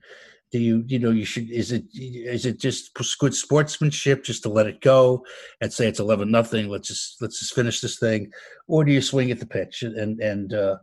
do 0.51 0.59
you 0.59 0.85
you 0.87 0.99
know 0.99 1.11
you 1.11 1.25
should 1.25 1.51
is 1.51 1.73
it 1.73 1.85
is 1.93 2.47
it 2.47 2.59
just 2.59 2.91
good 3.19 3.35
sportsmanship 3.35 4.25
just 4.25 4.43
to 4.43 4.49
let 4.49 4.67
it 4.67 4.81
go 4.81 5.25
and 5.61 5.73
say 5.73 5.87
it's 5.87 6.01
11 6.01 6.31
nothing 6.31 6.69
let's 6.69 6.89
just 6.89 7.21
let's 7.21 7.39
just 7.39 7.55
finish 7.55 7.81
this 7.81 7.99
thing 7.99 8.31
or 8.67 8.85
do 8.85 8.93
you 8.93 9.03
swing 9.03 9.31
at 9.31 9.41
the 9.41 9.47
pitch 9.47 9.83
and 9.83 10.21
and 10.21 10.55
uh 10.55 10.77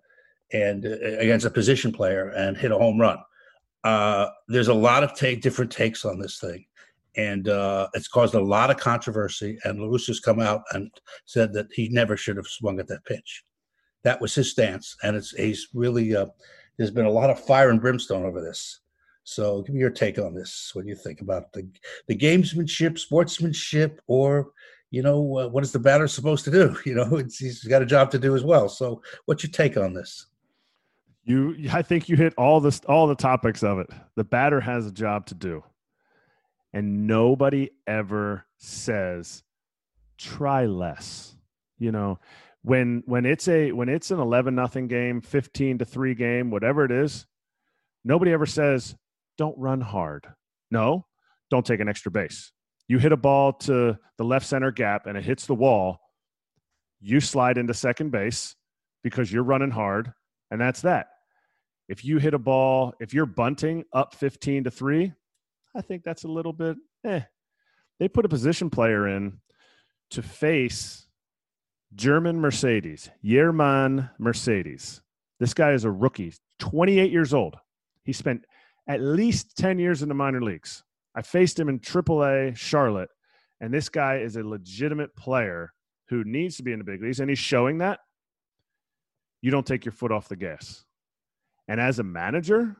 and 0.53 0.86
uh, 0.86 0.97
against 1.20 1.45
a 1.45 1.49
position 1.49 1.91
player 1.91 2.30
and 2.30 2.58
hit 2.58 2.72
a 2.72 2.78
home 2.78 2.99
run 2.99 3.18
uh 3.84 4.28
there's 4.47 4.68
a 4.68 4.74
lot 4.74 5.03
of 5.03 5.14
take 5.16 5.41
different 5.41 5.72
takes 5.72 6.06
on 6.06 6.20
this 6.20 6.39
thing 6.39 6.66
and 7.18 7.49
uh 7.49 7.88
it's 7.93 8.07
caused 8.07 8.36
a 8.36 8.43
lot 8.43 8.70
of 8.70 8.78
controversy 8.78 9.57
and 9.63 9.80
La 9.80 9.88
Russa's 9.88 10.20
come 10.20 10.39
out 10.39 10.63
and 10.72 10.91
said 11.26 11.53
that 11.53 11.68
he 11.72 11.89
never 11.89 12.18
should 12.18 12.38
have 12.38 12.47
swung 12.47 12.80
at 12.80 12.88
that 12.88 13.05
pitch 13.05 13.43
that 14.03 14.22
was 14.22 14.36
his 14.36 14.51
stance 14.51 14.95
and 15.03 15.16
it's 15.16 15.32
he's 15.32 15.68
really 15.74 16.16
uh 16.16 16.26
there's 16.78 16.91
been 16.91 17.05
a 17.05 17.11
lot 17.11 17.30
of 17.30 17.39
fire 17.39 17.70
and 17.70 17.82
brimstone 17.82 18.26
over 18.26 18.41
this 18.41 18.82
so 19.26 19.63
give 19.63 19.74
me 19.74 19.82
your 19.82 19.89
take 19.89 20.20
on 20.20 20.36
this. 20.36 20.72
What 20.74 20.84
do 20.84 20.89
you 20.89 20.95
think 20.95 21.20
about 21.20 21.51
the 21.51 21.68
the 22.07 22.16
gamesmanship, 22.16 22.97
sportsmanship, 22.97 23.99
or 24.07 24.51
you 24.91 25.01
know 25.01 25.39
uh, 25.39 25.47
what 25.47 25.63
is 25.63 25.72
the 25.72 25.80
batter 25.80 26.07
supposed 26.07 26.45
to 26.45 26.51
do? 26.51 26.78
You 26.86 26.93
know, 26.93 27.18
he's 27.18 27.63
got 27.63 27.82
a 27.82 27.88
job 27.88 28.11
to 28.11 28.20
do 28.20 28.36
as 28.36 28.43
well. 28.43 28.70
So 28.70 29.01
what's 29.26 29.43
your 29.43 29.51
take 29.51 29.78
on 29.78 29.93
this? 29.93 30.28
You, 31.24 31.55
I 31.74 31.82
think 31.82 32.07
you 32.07 32.16
hit 32.16 32.36
all 32.38 32.59
this, 32.59 32.82
all 32.82 33.07
the 33.07 33.16
topics 33.16 33.63
of 33.63 33.80
it. 33.80 33.89
The 34.16 34.24
batter 34.24 34.61
has 34.61 34.86
a 34.86 34.91
job 34.91 35.26
to 35.26 35.34
do, 35.34 35.63
and 36.76 37.08
nobody 37.08 37.70
ever 37.88 38.46
says 38.58 39.42
try 40.18 40.66
less. 40.66 41.36
You 41.80 41.92
know, 41.92 42.20
when 42.62 43.02
when 43.06 43.26
it's 43.26 43.48
a 43.48 43.72
when 43.72 43.90
it's 43.90 44.12
an 44.12 44.20
eleven 44.20 44.54
nothing 44.54 44.88
game, 44.88 45.22
fifteen 45.22 45.80
to 45.80 45.86
three 45.86 46.14
game, 46.14 46.52
whatever 46.52 46.86
it 46.86 46.92
is, 46.92 47.26
nobody 48.04 48.32
ever 48.32 48.46
says 48.46 48.96
don't 49.38 49.58
run 49.58 49.82
hard. 49.82 50.28
No, 50.70 51.06
don't 51.50 51.66
take 51.66 51.80
an 51.80 51.90
extra 51.90 52.12
base. 52.12 52.52
You 52.88 53.00
hit 53.00 53.12
a 53.12 53.18
ball 53.18 53.54
to 53.54 53.98
the 54.18 54.24
left 54.24 54.46
center 54.46 54.72
gap 54.72 55.08
and 55.08 55.18
it 55.18 55.24
hits 55.24 55.46
the 55.48 55.56
wall, 55.56 56.00
you 57.00 57.20
slide 57.20 57.58
into 57.58 57.74
second 57.74 58.12
base 58.12 58.56
because 59.04 59.32
you're 59.32 59.44
running 59.44 59.72
hard, 59.72 60.12
and 60.52 60.60
that's 60.60 60.82
that. 60.82 61.08
If 61.88 62.04
you 62.04 62.18
hit 62.18 62.34
a 62.34 62.40
ball, 62.40 62.94
if 63.00 63.14
you're 63.14 63.26
bunting 63.26 63.86
up 63.94 64.16
15 64.16 64.66
to 64.66 64.72
3, 64.72 65.14
I 65.76 65.82
think 65.82 66.04
that's 66.04 66.24
a 66.24 66.30
little 66.30 66.54
bit 66.54 66.78
eh. 67.04 67.22
They 68.00 68.08
put 68.08 68.26
a 68.26 68.30
position 68.30 68.70
player 68.70 69.08
in 69.08 69.40
to 70.12 70.22
face 70.22 71.08
German 71.94 72.40
Mercedes, 72.40 73.10
Yerman 73.24 74.10
Mercedes. 74.20 75.02
This 75.40 75.54
guy 75.54 75.72
is 75.72 75.86
a 75.86 75.92
rookie, 75.92 76.34
28 76.60 77.12
years 77.12 77.34
old. 77.34 77.56
He 78.04 78.14
spent 78.14 78.46
at 78.88 79.02
least 79.02 79.58
10 79.58 79.80
years 79.80 80.02
in 80.02 80.10
the 80.10 80.16
minor 80.16 80.42
leagues. 80.42 80.84
I 81.16 81.22
faced 81.22 81.60
him 81.60 81.70
in 81.70 81.80
AAA 81.80 82.58
Charlotte, 82.58 83.10
and 83.62 83.74
this 83.74 83.90
guy 83.90 84.18
is 84.18 84.36
a 84.36 84.44
legitimate 84.44 85.16
player 85.16 85.74
who 86.10 86.24
needs 86.24 86.58
to 86.58 86.64
be 86.64 86.74
in 86.74 86.80
the 86.80 86.86
big 86.86 87.02
leagues, 87.02 87.20
and 87.20 87.30
he's 87.30 87.40
showing 87.40 87.80
that. 87.80 88.00
You 89.42 89.52
don't 89.52 89.66
take 89.66 89.86
your 89.86 89.92
foot 89.92 90.12
off 90.12 90.28
the 90.28 90.36
gas. 90.36 90.84
And 91.68 91.80
as 91.80 92.00
a 92.00 92.04
manager, 92.04 92.78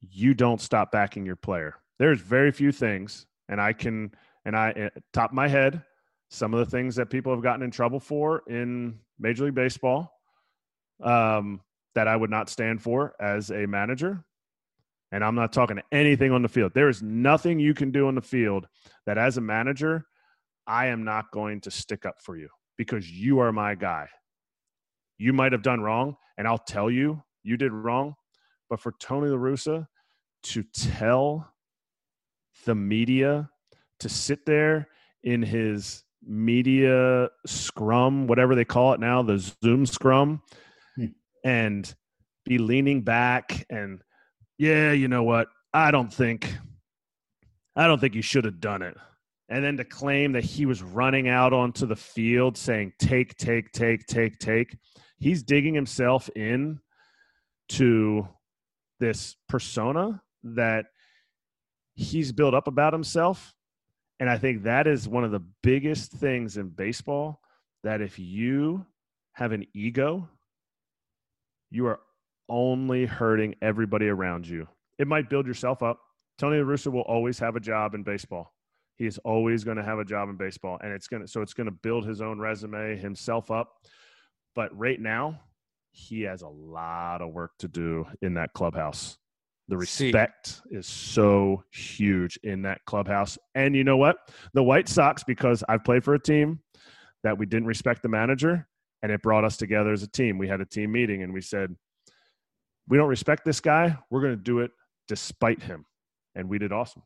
you 0.00 0.34
don't 0.34 0.60
stop 0.60 0.92
backing 0.92 1.24
your 1.26 1.36
player. 1.36 1.76
There's 1.98 2.20
very 2.20 2.52
few 2.52 2.72
things, 2.72 3.26
and 3.48 3.60
I 3.60 3.72
can, 3.72 4.12
and 4.44 4.56
I, 4.56 4.70
eh, 4.70 4.88
top 5.12 5.32
my 5.32 5.48
head, 5.48 5.82
some 6.30 6.54
of 6.54 6.60
the 6.60 6.70
things 6.70 6.96
that 6.96 7.10
people 7.10 7.32
have 7.32 7.42
gotten 7.42 7.62
in 7.62 7.70
trouble 7.70 8.00
for 8.00 8.42
in 8.48 8.98
Major 9.18 9.46
League 9.46 9.54
Baseball 9.54 10.12
um, 11.02 11.60
that 11.94 12.06
I 12.06 12.16
would 12.16 12.30
not 12.30 12.50
stand 12.50 12.82
for 12.82 13.14
as 13.20 13.50
a 13.50 13.66
manager. 13.66 14.24
And 15.10 15.24
I'm 15.24 15.34
not 15.34 15.54
talking 15.54 15.76
to 15.76 15.82
anything 15.90 16.32
on 16.32 16.42
the 16.42 16.48
field. 16.48 16.72
There 16.74 16.90
is 16.90 17.02
nothing 17.02 17.58
you 17.58 17.72
can 17.72 17.90
do 17.90 18.08
on 18.08 18.14
the 18.14 18.20
field 18.20 18.66
that, 19.06 19.16
as 19.16 19.38
a 19.38 19.40
manager, 19.40 20.04
I 20.66 20.88
am 20.88 21.02
not 21.02 21.30
going 21.32 21.62
to 21.62 21.70
stick 21.70 22.04
up 22.04 22.16
for 22.20 22.36
you 22.36 22.48
because 22.76 23.10
you 23.10 23.38
are 23.38 23.50
my 23.50 23.74
guy. 23.74 24.08
You 25.16 25.32
might 25.32 25.52
have 25.52 25.62
done 25.62 25.80
wrong, 25.80 26.16
and 26.36 26.46
I'll 26.46 26.58
tell 26.58 26.90
you 26.90 27.22
you 27.42 27.56
did 27.56 27.72
wrong. 27.72 28.14
But 28.68 28.80
for 28.80 28.92
Tony 29.00 29.28
La 29.28 29.36
Russa 29.36 29.86
to 30.44 30.62
tell 30.62 31.52
the 32.64 32.74
media 32.74 33.50
to 34.00 34.08
sit 34.08 34.44
there 34.46 34.88
in 35.22 35.42
his 35.42 36.04
media 36.22 37.28
scrum, 37.46 38.26
whatever 38.26 38.54
they 38.54 38.64
call 38.64 38.92
it 38.92 39.00
now, 39.00 39.22
the 39.22 39.38
Zoom 39.64 39.86
scrum, 39.86 40.42
hmm. 40.96 41.06
and 41.44 41.94
be 42.44 42.58
leaning 42.58 43.02
back 43.02 43.66
and 43.70 44.02
yeah, 44.58 44.92
you 44.92 45.08
know 45.08 45.22
what? 45.22 45.48
I 45.72 45.90
don't 45.90 46.12
think 46.12 46.52
I 47.76 47.86
don't 47.86 48.00
think 48.00 48.14
you 48.14 48.22
should 48.22 48.44
have 48.44 48.60
done 48.60 48.82
it. 48.82 48.96
And 49.48 49.64
then 49.64 49.76
to 49.76 49.84
claim 49.84 50.32
that 50.32 50.44
he 50.44 50.66
was 50.66 50.82
running 50.82 51.28
out 51.28 51.52
onto 51.52 51.86
the 51.86 51.96
field 51.96 52.58
saying 52.58 52.92
take, 52.98 53.36
take, 53.36 53.70
take, 53.72 54.04
take, 54.06 54.38
take. 54.38 54.76
He's 55.18 55.42
digging 55.42 55.74
himself 55.74 56.28
in 56.34 56.80
to 57.70 58.28
this 58.98 59.36
persona 59.48 60.22
that 60.42 60.86
he's 61.94 62.32
built 62.32 62.54
up 62.54 62.68
about 62.68 62.92
himself. 62.92 63.54
And 64.20 64.28
I 64.28 64.38
think 64.38 64.64
that 64.64 64.86
is 64.86 65.08
one 65.08 65.24
of 65.24 65.30
the 65.30 65.42
biggest 65.62 66.12
things 66.12 66.56
in 66.56 66.68
baseball 66.68 67.40
that 67.84 68.00
if 68.00 68.18
you 68.18 68.84
have 69.32 69.52
an 69.52 69.66
ego, 69.74 70.28
you 71.70 71.86
are 71.86 72.00
only 72.48 73.06
hurting 73.06 73.54
everybody 73.62 74.08
around 74.08 74.46
you. 74.46 74.66
It 74.98 75.06
might 75.06 75.30
build 75.30 75.46
yourself 75.46 75.82
up. 75.82 76.00
Tony 76.38 76.58
La 76.58 76.64
Russa 76.64 76.90
will 76.90 77.02
always 77.02 77.38
have 77.38 77.56
a 77.56 77.60
job 77.60 77.94
in 77.94 78.02
baseball. 78.02 78.52
He 78.96 79.06
is 79.06 79.18
always 79.18 79.62
going 79.62 79.76
to 79.76 79.84
have 79.84 80.00
a 80.00 80.04
job 80.04 80.28
in 80.28 80.36
baseball, 80.36 80.78
and 80.82 80.92
it's 80.92 81.06
going 81.06 81.22
to 81.22 81.28
so 81.28 81.40
it's 81.40 81.54
going 81.54 81.66
to 81.66 81.72
build 81.72 82.04
his 82.04 82.20
own 82.20 82.40
resume 82.40 82.96
himself 82.96 83.50
up. 83.50 83.74
But 84.56 84.76
right 84.76 85.00
now, 85.00 85.40
he 85.98 86.22
has 86.22 86.42
a 86.42 86.48
lot 86.48 87.20
of 87.20 87.32
work 87.32 87.52
to 87.58 87.68
do 87.68 88.06
in 88.22 88.34
that 88.34 88.52
clubhouse. 88.52 89.18
The 89.66 89.76
respect 89.76 90.46
See. 90.46 90.76
is 90.76 90.86
so 90.86 91.64
huge 91.72 92.38
in 92.42 92.62
that 92.62 92.84
clubhouse. 92.86 93.36
And 93.54 93.74
you 93.74 93.84
know 93.84 93.96
what? 93.96 94.16
The 94.54 94.62
White 94.62 94.88
Sox, 94.88 95.24
because 95.24 95.64
I've 95.68 95.84
played 95.84 96.04
for 96.04 96.14
a 96.14 96.20
team 96.20 96.60
that 97.24 97.36
we 97.36 97.46
didn't 97.46 97.66
respect 97.66 98.02
the 98.02 98.08
manager, 98.08 98.66
and 99.02 99.12
it 99.12 99.20
brought 99.22 99.44
us 99.44 99.56
together 99.56 99.92
as 99.92 100.02
a 100.02 100.08
team. 100.08 100.38
We 100.38 100.48
had 100.48 100.60
a 100.60 100.64
team 100.64 100.92
meeting 100.92 101.22
and 101.22 101.34
we 101.34 101.40
said, 101.40 101.74
we 102.88 102.96
don't 102.96 103.08
respect 103.08 103.44
this 103.44 103.60
guy. 103.60 103.98
We're 104.08 104.22
going 104.22 104.36
to 104.36 104.42
do 104.42 104.60
it 104.60 104.70
despite 105.08 105.62
him. 105.62 105.84
And 106.34 106.48
we 106.48 106.58
did 106.58 106.72
awesome. 106.72 107.02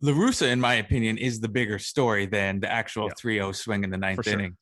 La 0.00 0.12
Russa, 0.12 0.50
in 0.50 0.60
my 0.60 0.74
opinion, 0.74 1.18
is 1.18 1.40
the 1.40 1.48
bigger 1.48 1.78
story 1.78 2.26
than 2.26 2.60
the 2.60 2.70
actual 2.70 3.10
3 3.18 3.34
0 3.34 3.52
swing 3.52 3.82
in 3.82 3.90
the 3.90 3.98
ninth 3.98 4.24
sure. 4.24 4.32
inning. 4.32 4.56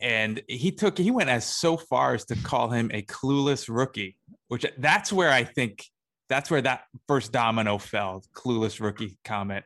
And 0.00 0.42
he 0.48 0.72
took, 0.72 0.98
he 0.98 1.10
went 1.10 1.30
as 1.30 1.44
so 1.44 1.76
far 1.76 2.14
as 2.14 2.24
to 2.26 2.36
call 2.36 2.70
him 2.70 2.90
a 2.92 3.02
clueless 3.02 3.68
rookie, 3.68 4.16
which 4.48 4.64
that's 4.78 5.12
where 5.12 5.30
I 5.30 5.44
think 5.44 5.84
that's 6.28 6.50
where 6.50 6.62
that 6.62 6.84
first 7.08 7.32
domino 7.32 7.76
fell, 7.78 8.22
clueless 8.34 8.80
rookie 8.80 9.18
comment. 9.24 9.64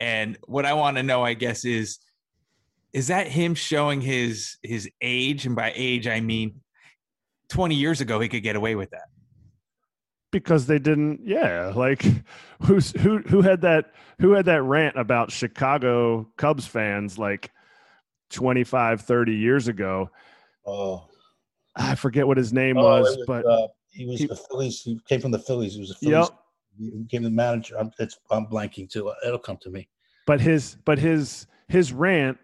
And 0.00 0.38
what 0.46 0.64
I 0.64 0.72
want 0.72 0.96
to 0.96 1.02
know, 1.02 1.22
I 1.22 1.34
guess, 1.34 1.64
is 1.64 1.98
is 2.92 3.08
that 3.08 3.28
him 3.28 3.54
showing 3.54 4.00
his 4.00 4.56
his 4.62 4.88
age? 5.02 5.46
And 5.46 5.54
by 5.54 5.72
age, 5.76 6.08
I 6.08 6.20
mean 6.20 6.60
20 7.50 7.74
years 7.74 8.00
ago, 8.00 8.18
he 8.20 8.28
could 8.28 8.42
get 8.42 8.56
away 8.56 8.74
with 8.74 8.90
that 8.90 9.08
because 10.30 10.66
they 10.66 10.78
didn't 10.78 11.20
yeah 11.24 11.72
like 11.74 12.04
who's 12.66 12.92
who 13.00 13.18
who 13.18 13.40
had 13.40 13.60
that 13.62 13.92
who 14.20 14.32
had 14.32 14.44
that 14.44 14.62
rant 14.62 14.94
about 14.98 15.30
chicago 15.30 16.28
cubs 16.36 16.66
fans 16.66 17.18
like 17.18 17.50
25 18.30 19.00
30 19.00 19.34
years 19.34 19.68
ago 19.68 20.10
oh 20.66 21.06
i 21.76 21.94
forget 21.94 22.26
what 22.26 22.36
his 22.36 22.52
name 22.52 22.76
oh, 22.76 22.82
was, 22.82 23.16
was, 23.16 23.26
but 23.26 23.46
uh, 23.46 23.68
he 23.90 24.06
was 24.06 24.20
he, 24.20 24.26
the 24.26 24.36
phillies 24.36 24.82
he 24.82 24.98
came 25.08 25.20
from 25.20 25.30
the 25.30 25.38
phillies 25.38 25.74
he 25.74 25.80
was 25.80 25.90
a 25.90 25.94
phillies 25.94 26.28
yep. 26.30 26.90
he 26.92 26.98
became 26.98 27.22
the 27.22 27.30
manager 27.30 27.78
i'm 27.78 27.90
it's 27.98 28.18
i'm 28.30 28.46
blanking 28.46 28.88
too 28.88 29.12
it'll 29.26 29.38
come 29.38 29.56
to 29.56 29.70
me 29.70 29.88
but 30.26 30.40
his 30.40 30.76
but 30.84 30.98
his 30.98 31.46
his 31.68 31.92
rant 31.92 32.38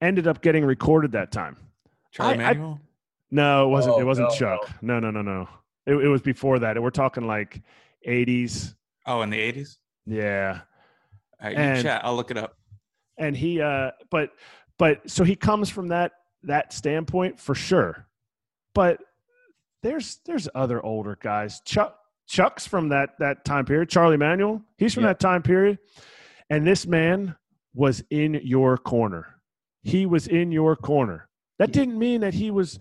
ended 0.00 0.26
up 0.26 0.42
getting 0.42 0.64
recorded 0.64 1.12
that 1.12 1.30
time 1.32 1.56
Charlie 2.10 2.34
I, 2.34 2.36
Manuel? 2.36 2.80
I, 2.80 2.86
no 3.30 3.66
it 3.66 3.70
wasn't 3.70 3.94
oh, 3.96 4.00
it 4.00 4.04
wasn't 4.04 4.30
no, 4.30 4.36
chuck 4.36 4.70
no 4.82 4.98
no 4.98 5.10
no 5.10 5.22
no 5.22 5.48
it, 5.86 5.94
it 5.94 6.08
was 6.08 6.20
before 6.20 6.58
that. 6.58 6.80
We're 6.80 6.90
talking 6.90 7.26
like 7.26 7.62
80s. 8.06 8.74
Oh, 9.06 9.22
in 9.22 9.30
the 9.30 9.38
80s? 9.38 9.78
Yeah. 10.04 10.60
All 11.40 11.48
right, 11.48 11.56
and, 11.56 11.82
chat. 11.82 12.04
I'll 12.04 12.16
look 12.16 12.30
it 12.30 12.36
up. 12.36 12.56
And 13.18 13.36
he, 13.36 13.60
uh, 13.60 13.92
but, 14.10 14.30
but 14.78 15.08
so 15.10 15.24
he 15.24 15.36
comes 15.36 15.70
from 15.70 15.88
that 15.88 16.12
that 16.42 16.72
standpoint 16.72 17.40
for 17.40 17.54
sure. 17.54 18.06
But 18.74 19.00
there's 19.82 20.20
there's 20.26 20.48
other 20.54 20.84
older 20.84 21.18
guys. 21.20 21.60
Chuck 21.64 21.98
Chuck's 22.26 22.66
from 22.66 22.88
that 22.90 23.10
that 23.18 23.44
time 23.44 23.64
period. 23.64 23.88
Charlie 23.88 24.16
Manuel, 24.16 24.62
he's 24.78 24.94
from 24.94 25.04
yeah. 25.04 25.10
that 25.10 25.20
time 25.20 25.42
period. 25.42 25.78
And 26.50 26.66
this 26.66 26.86
man 26.86 27.34
was 27.74 28.02
in 28.10 28.40
your 28.42 28.76
corner. 28.76 29.26
He 29.82 30.06
was 30.06 30.26
in 30.26 30.52
your 30.52 30.76
corner. 30.76 31.28
That 31.58 31.72
didn't 31.72 31.98
mean 31.98 32.20
that 32.20 32.34
he 32.34 32.50
was 32.50 32.78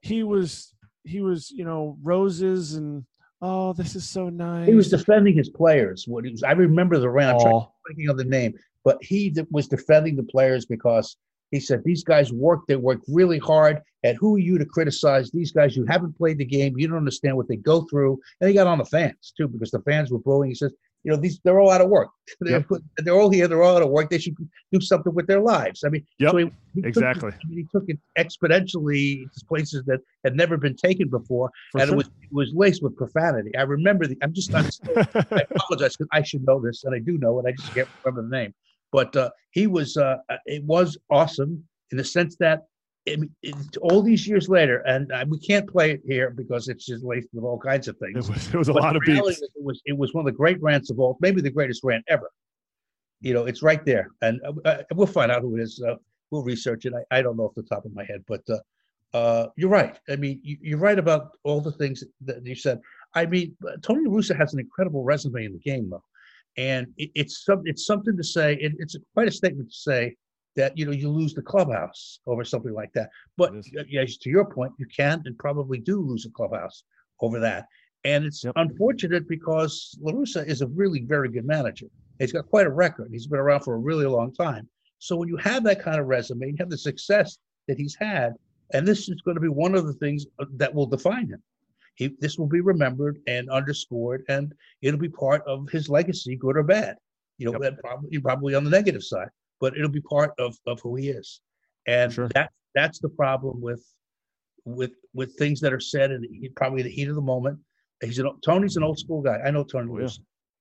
he 0.00 0.22
was 0.22 0.74
he 1.04 1.20
was, 1.20 1.50
you 1.50 1.64
know, 1.64 1.98
roses 2.02 2.74
and 2.74 3.04
Oh, 3.46 3.74
this 3.74 3.94
is 3.94 4.08
so 4.08 4.30
nice. 4.30 4.66
He 4.66 4.74
was 4.74 4.88
defending 4.88 5.36
his 5.36 5.50
players. 5.50 6.06
What 6.08 6.24
he 6.24 6.30
was, 6.30 6.42
I 6.42 6.52
remember 6.52 6.98
the 6.98 7.10
round. 7.10 7.42
I'm 7.42 7.66
thinking 7.86 8.08
of 8.08 8.16
the 8.16 8.24
name, 8.24 8.54
but 8.84 8.96
he 9.02 9.34
was 9.50 9.68
defending 9.68 10.16
the 10.16 10.22
players 10.22 10.64
because 10.64 11.18
he 11.54 11.60
said 11.60 11.82
these 11.84 12.04
guys 12.04 12.32
work. 12.32 12.60
They 12.68 12.76
work 12.76 13.00
really 13.08 13.38
hard. 13.38 13.80
And 14.02 14.16
who 14.18 14.36
are 14.36 14.40
you 14.40 14.58
to 14.58 14.64
criticize 14.66 15.30
these 15.30 15.52
guys? 15.52 15.76
You 15.76 15.84
haven't 15.86 16.16
played 16.18 16.38
the 16.38 16.44
game. 16.44 16.74
You 16.76 16.88
don't 16.88 16.98
understand 16.98 17.36
what 17.36 17.48
they 17.48 17.56
go 17.56 17.86
through. 17.90 18.18
And 18.40 18.48
he 18.48 18.54
got 18.54 18.66
on 18.66 18.78
the 18.78 18.84
fans 18.84 19.32
too 19.36 19.48
because 19.48 19.70
the 19.70 19.80
fans 19.80 20.10
were 20.10 20.18
booing. 20.18 20.50
He 20.50 20.54
says, 20.54 20.72
you 21.04 21.10
know, 21.12 21.18
these 21.18 21.38
they're 21.44 21.60
all 21.60 21.70
out 21.70 21.82
of 21.82 21.90
work. 21.90 22.08
They're, 22.40 22.64
Yep. 22.70 22.80
they're 23.04 23.14
all 23.14 23.28
here. 23.30 23.46
They're 23.46 23.62
all 23.62 23.76
out 23.76 23.82
of 23.82 23.90
work. 23.90 24.08
They 24.08 24.18
should 24.18 24.34
do 24.72 24.80
something 24.80 25.14
with 25.14 25.26
their 25.26 25.40
lives. 25.40 25.84
I 25.84 25.90
mean, 25.90 26.06
Yep, 26.18 26.30
so 26.32 26.36
he, 26.38 26.44
he 26.74 26.80
took 26.80 26.88
exactly. 26.88 27.30
I 27.32 27.46
mean, 27.48 27.58
he 27.58 27.66
took 27.78 27.84
it 27.88 27.98
exponentially 28.18 29.24
to 29.24 29.44
places 29.46 29.84
that 29.86 30.00
had 30.24 30.34
never 30.36 30.56
been 30.56 30.76
taken 30.76 31.08
before, 31.08 31.50
For 31.72 31.80
and 31.80 31.88
sure. 31.88 31.94
it 31.94 31.96
was 31.98 32.06
it 32.06 32.28
was 32.32 32.52
laced 32.54 32.82
with 32.82 32.96
profanity. 32.96 33.54
I 33.56 33.62
remember 33.62 34.06
the. 34.06 34.16
I'm 34.22 34.32
just. 34.32 34.54
I'm 34.54 34.64
I 35.30 35.42
apologize 35.50 35.96
because 35.96 36.08
I 36.12 36.22
should 36.22 36.44
know 36.46 36.60
this, 36.60 36.84
and 36.84 36.94
I 36.94 36.98
do 37.00 37.18
know 37.18 37.38
it. 37.40 37.46
I 37.46 37.52
just 37.52 37.74
can't 37.74 37.88
remember 38.04 38.22
the 38.28 38.36
name. 38.36 38.54
But 38.94 39.16
uh, 39.16 39.30
he 39.50 39.66
was. 39.66 39.96
Uh, 39.96 40.18
it 40.46 40.62
was 40.62 40.96
awesome 41.10 41.52
in 41.90 41.98
the 41.98 42.04
sense 42.04 42.36
that 42.36 42.60
I 43.08 43.16
mean, 43.16 43.30
it, 43.42 43.56
all 43.82 44.02
these 44.02 44.26
years 44.26 44.48
later, 44.48 44.78
and 44.86 45.10
uh, 45.12 45.24
we 45.28 45.38
can't 45.40 45.68
play 45.68 45.90
it 45.90 46.02
here 46.06 46.30
because 46.30 46.68
it's 46.68 46.86
just 46.86 47.04
laced 47.04 47.28
with 47.34 47.44
all 47.44 47.58
kinds 47.58 47.88
of 47.88 47.98
things. 47.98 48.28
it 48.28 48.32
was, 48.32 48.54
it 48.54 48.56
was 48.56 48.68
a 48.68 48.72
But 48.72 48.82
lot 48.82 48.96
of 48.96 49.02
beats. 49.04 49.42
It 49.42 49.50
was 49.56 49.82
it 49.84 49.98
was 49.98 50.14
one 50.14 50.22
of 50.22 50.32
the 50.32 50.36
great 50.36 50.62
rants 50.62 50.90
of 50.90 51.00
all, 51.00 51.18
maybe 51.20 51.40
the 51.40 51.50
greatest 51.50 51.82
rant 51.82 52.04
ever. 52.08 52.30
You 53.20 53.34
know, 53.34 53.46
it's 53.46 53.62
right 53.64 53.84
there, 53.84 54.08
and 54.22 54.40
uh, 54.46 54.52
uh, 54.64 54.82
we'll 54.94 55.08
find 55.08 55.32
out 55.32 55.42
who 55.42 55.56
it 55.56 55.62
is. 55.62 55.82
Uh, 55.86 55.96
we'll 56.30 56.44
research 56.44 56.86
it. 56.86 56.92
I, 56.94 57.18
I 57.18 57.22
don't 57.22 57.36
know 57.36 57.44
off 57.44 57.54
the 57.56 57.62
top 57.64 57.84
of 57.84 57.92
my 57.94 58.04
head, 58.04 58.22
but 58.28 58.42
uh, 58.48 58.58
uh, 59.16 59.48
you're 59.56 59.70
right. 59.70 59.98
I 60.08 60.16
mean, 60.16 60.40
you, 60.44 60.56
you're 60.60 60.78
right 60.78 60.98
about 60.98 61.30
all 61.42 61.60
the 61.60 61.72
things 61.72 62.04
that 62.22 62.46
you 62.46 62.54
said. 62.54 62.80
I 63.14 63.26
mean, 63.26 63.56
uh, 63.66 63.72
Tony 63.82 64.06
Russo 64.06 64.34
has 64.34 64.54
an 64.54 64.60
incredible 64.60 65.02
resume 65.02 65.44
in 65.44 65.52
the 65.52 65.58
game, 65.58 65.90
though, 65.90 66.04
and 66.56 66.86
it, 66.96 67.10
it's 67.14 67.44
some 67.44 67.62
it's 67.64 67.86
something 67.86 68.16
to 68.16 68.24
say. 68.24 68.54
It, 68.54 68.72
it's 68.78 68.96
quite 69.14 69.28
a 69.28 69.32
statement 69.32 69.70
to 69.70 69.76
say 69.76 70.16
that 70.56 70.76
you 70.78 70.86
know 70.86 70.92
you 70.92 71.10
lose 71.10 71.34
the 71.34 71.42
clubhouse 71.42 72.20
over 72.26 72.44
something 72.44 72.72
like 72.72 72.92
that. 72.94 73.10
But 73.36 73.52
yes, 73.88 74.16
to 74.18 74.30
your 74.30 74.44
point, 74.44 74.72
you 74.78 74.86
can 74.86 75.22
and 75.24 75.36
probably 75.38 75.78
do 75.78 76.00
lose 76.00 76.26
a 76.26 76.30
clubhouse 76.30 76.84
over 77.20 77.40
that. 77.40 77.66
And 78.04 78.24
it's 78.24 78.44
Yep. 78.44 78.52
unfortunate 78.56 79.26
because 79.28 79.98
LaRussa 80.02 80.46
is 80.46 80.60
a 80.60 80.66
really 80.68 81.00
very 81.00 81.30
good 81.30 81.46
manager. 81.46 81.86
He's 82.18 82.32
got 82.32 82.46
quite 82.48 82.66
a 82.66 82.70
record. 82.70 83.08
He's 83.10 83.26
been 83.26 83.40
around 83.40 83.60
for 83.62 83.74
a 83.74 83.78
really 83.78 84.06
long 84.06 84.32
time. 84.32 84.68
So 84.98 85.16
when 85.16 85.28
you 85.28 85.36
have 85.38 85.64
that 85.64 85.82
kind 85.82 85.98
of 85.98 86.06
resume, 86.06 86.48
you 86.48 86.56
have 86.58 86.70
the 86.70 86.78
success 86.78 87.38
that 87.66 87.78
he's 87.78 87.94
had, 87.94 88.34
and 88.72 88.86
this 88.86 89.08
is 89.08 89.20
going 89.22 89.34
to 89.36 89.40
be 89.40 89.48
one 89.48 89.74
of 89.74 89.86
the 89.86 89.94
things 89.94 90.26
uh, 90.38 90.44
that 90.56 90.72
will 90.74 90.86
define 90.86 91.28
him. 91.28 91.42
He, 91.94 92.14
this 92.20 92.38
will 92.38 92.48
be 92.48 92.60
remembered 92.60 93.18
and 93.26 93.48
underscored, 93.50 94.24
and 94.28 94.52
it'll 94.82 95.00
be 95.00 95.08
part 95.08 95.42
of 95.46 95.68
his 95.70 95.88
legacy, 95.88 96.36
good 96.36 96.56
or 96.56 96.62
bad. 96.62 96.96
You 97.38 97.50
know, 97.50 97.62
Yep. 97.62 97.80
probably 97.80 98.18
probably 98.20 98.54
on 98.54 98.64
the 98.64 98.70
negative 98.70 99.02
side, 99.02 99.28
but 99.60 99.76
it'll 99.76 99.88
be 99.90 100.00
part 100.00 100.32
of, 100.38 100.56
of 100.66 100.80
who 100.80 100.96
he 100.96 101.08
is. 101.10 101.40
And 101.86 102.12
Sure. 102.12 102.28
that 102.34 102.50
that's 102.74 102.98
the 102.98 103.08
problem 103.08 103.60
with 103.60 103.84
with 104.64 104.92
with 105.12 105.36
things 105.36 105.60
that 105.60 105.72
are 105.72 105.80
said 105.80 106.10
in 106.10 106.22
the, 106.22 106.48
probably 106.56 106.82
the 106.82 106.90
heat 106.90 107.08
of 107.08 107.14
the 107.16 107.20
moment. 107.20 107.58
He's 108.02 108.18
an 108.18 108.28
Tony's 108.44 108.76
an 108.76 108.82
old 108.82 108.98
school 108.98 109.20
guy. 109.22 109.38
I 109.44 109.50
know 109.50 109.64
Tony 109.64 109.90
Oh, 109.92 109.98
yeah. 110.00 110.08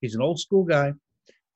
He's 0.02 0.16
an 0.16 0.22
old 0.22 0.40
school 0.40 0.64
guy. 0.64 0.94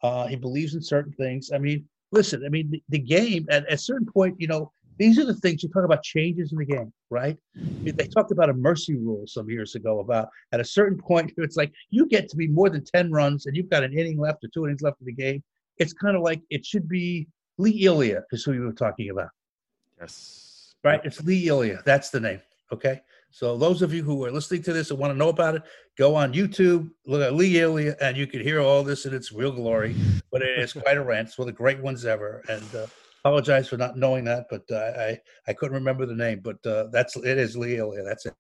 Uh, 0.04 0.28
he 0.28 0.36
believes 0.36 0.74
in 0.76 0.82
certain 0.82 1.12
things. 1.14 1.52
I 1.54 1.58
mean, 1.58 1.88
listen. 2.12 2.44
I 2.46 2.50
mean, 2.50 2.70
the, 2.72 2.82
the 2.90 3.00
game 3.00 3.46
at, 3.50 3.66
at 3.66 3.74
a 3.74 3.78
certain 3.78 4.06
point, 4.08 4.36
you 4.40 4.48
know, 4.48 4.72
these 4.98 5.20
are 5.20 5.26
the 5.26 5.34
things 5.36 5.64
you 5.64 5.70
talk 5.70 5.84
about 5.84 6.04
changes 6.04 6.52
in 6.52 6.58
the 6.58 6.66
game, 6.66 6.92
right? 7.10 7.38
They 7.84 8.08
talked 8.08 8.32
about 8.32 8.50
a 8.50 8.54
mercy 8.54 8.96
rule 8.96 9.26
some 9.28 9.50
years 9.50 9.76
ago 9.76 10.00
about 10.00 10.30
at 10.52 10.60
a 10.60 10.66
certain 10.66 10.98
point, 10.98 11.32
it's 11.38 11.58
like 11.58 11.72
you 11.90 12.08
get 12.08 12.30
to 12.30 12.36
be 12.36 12.48
more 12.48 12.70
than 12.70 12.84
10 12.84 13.12
runs 13.12 13.46
and 13.46 13.56
you've 13.56 13.70
got 13.70 13.84
an 13.84 13.98
inning 13.98 14.18
left 14.20 14.44
or 14.44 14.50
two 14.54 14.66
innings 14.66 14.82
left 14.82 15.00
in 15.02 15.06
the 15.06 15.14
game. 15.14 15.44
It's 15.78 15.94
kind 15.94 16.16
of 16.16 16.24
like 16.24 16.42
it 16.50 16.66
should 16.66 16.90
be 16.90 17.28
Lee 17.58 17.86
Elia 17.86 18.24
is 18.32 18.44
who 18.44 18.54
you 18.54 18.62
were 18.62 18.74
talking 18.74 19.10
about, 19.10 19.30
Yes. 20.00 20.76
right? 20.84 21.02
It's 21.04 21.24
Lee 21.24 21.48
Elia. 21.48 21.82
That's 21.86 22.10
the 22.10 22.20
name. 22.20 22.42
Okay. 22.72 23.02
So 23.32 23.58
those 23.58 23.82
of 23.82 23.94
you 23.94 24.04
who 24.04 24.24
are 24.26 24.32
listening 24.32 24.64
to 24.64 24.74
this 24.74 24.90
and 24.90 25.00
want 25.00 25.12
to 25.14 25.18
know 25.18 25.30
about 25.30 25.56
it, 25.56 25.64
go 25.98 26.16
on 26.16 26.34
YouTube, 26.34 26.90
look 27.06 27.22
at 27.22 27.34
Lee 27.36 27.60
Elia, 27.62 27.96
and 28.02 28.18
you 28.18 28.26
can 28.26 28.42
hear 28.42 28.62
all 28.62 28.84
this 28.84 29.06
in 29.06 29.14
its 29.14 29.32
real 29.32 29.52
glory. 29.52 29.96
But 30.32 30.42
it 30.42 30.58
is 30.60 30.74
quite 30.74 30.98
a 30.98 31.04
rant. 31.04 31.28
It's 31.28 31.38
one 31.38 31.48
of 31.48 31.54
the 31.54 31.58
great 31.58 31.80
ones 31.80 32.06
ever. 32.06 32.42
And 32.50 32.64
uh, 32.76 32.88
apologize 33.28 33.68
for 33.68 33.78
not 33.78 33.98
knowing 33.98 34.24
that, 34.26 34.46
but 34.50 34.64
uh, 34.72 34.94
I 34.98 35.20
I 35.48 35.54
couldn't 35.54 35.76
remember 35.76 36.06
the 36.06 36.16
name. 36.16 36.42
But 36.44 36.66
uh, 36.66 36.86
that's 36.92 37.16
it 37.18 37.38
is 37.38 37.58
Lee 37.58 37.78
Elia. 37.78 38.04
That's 38.04 38.26
it. 38.26 38.36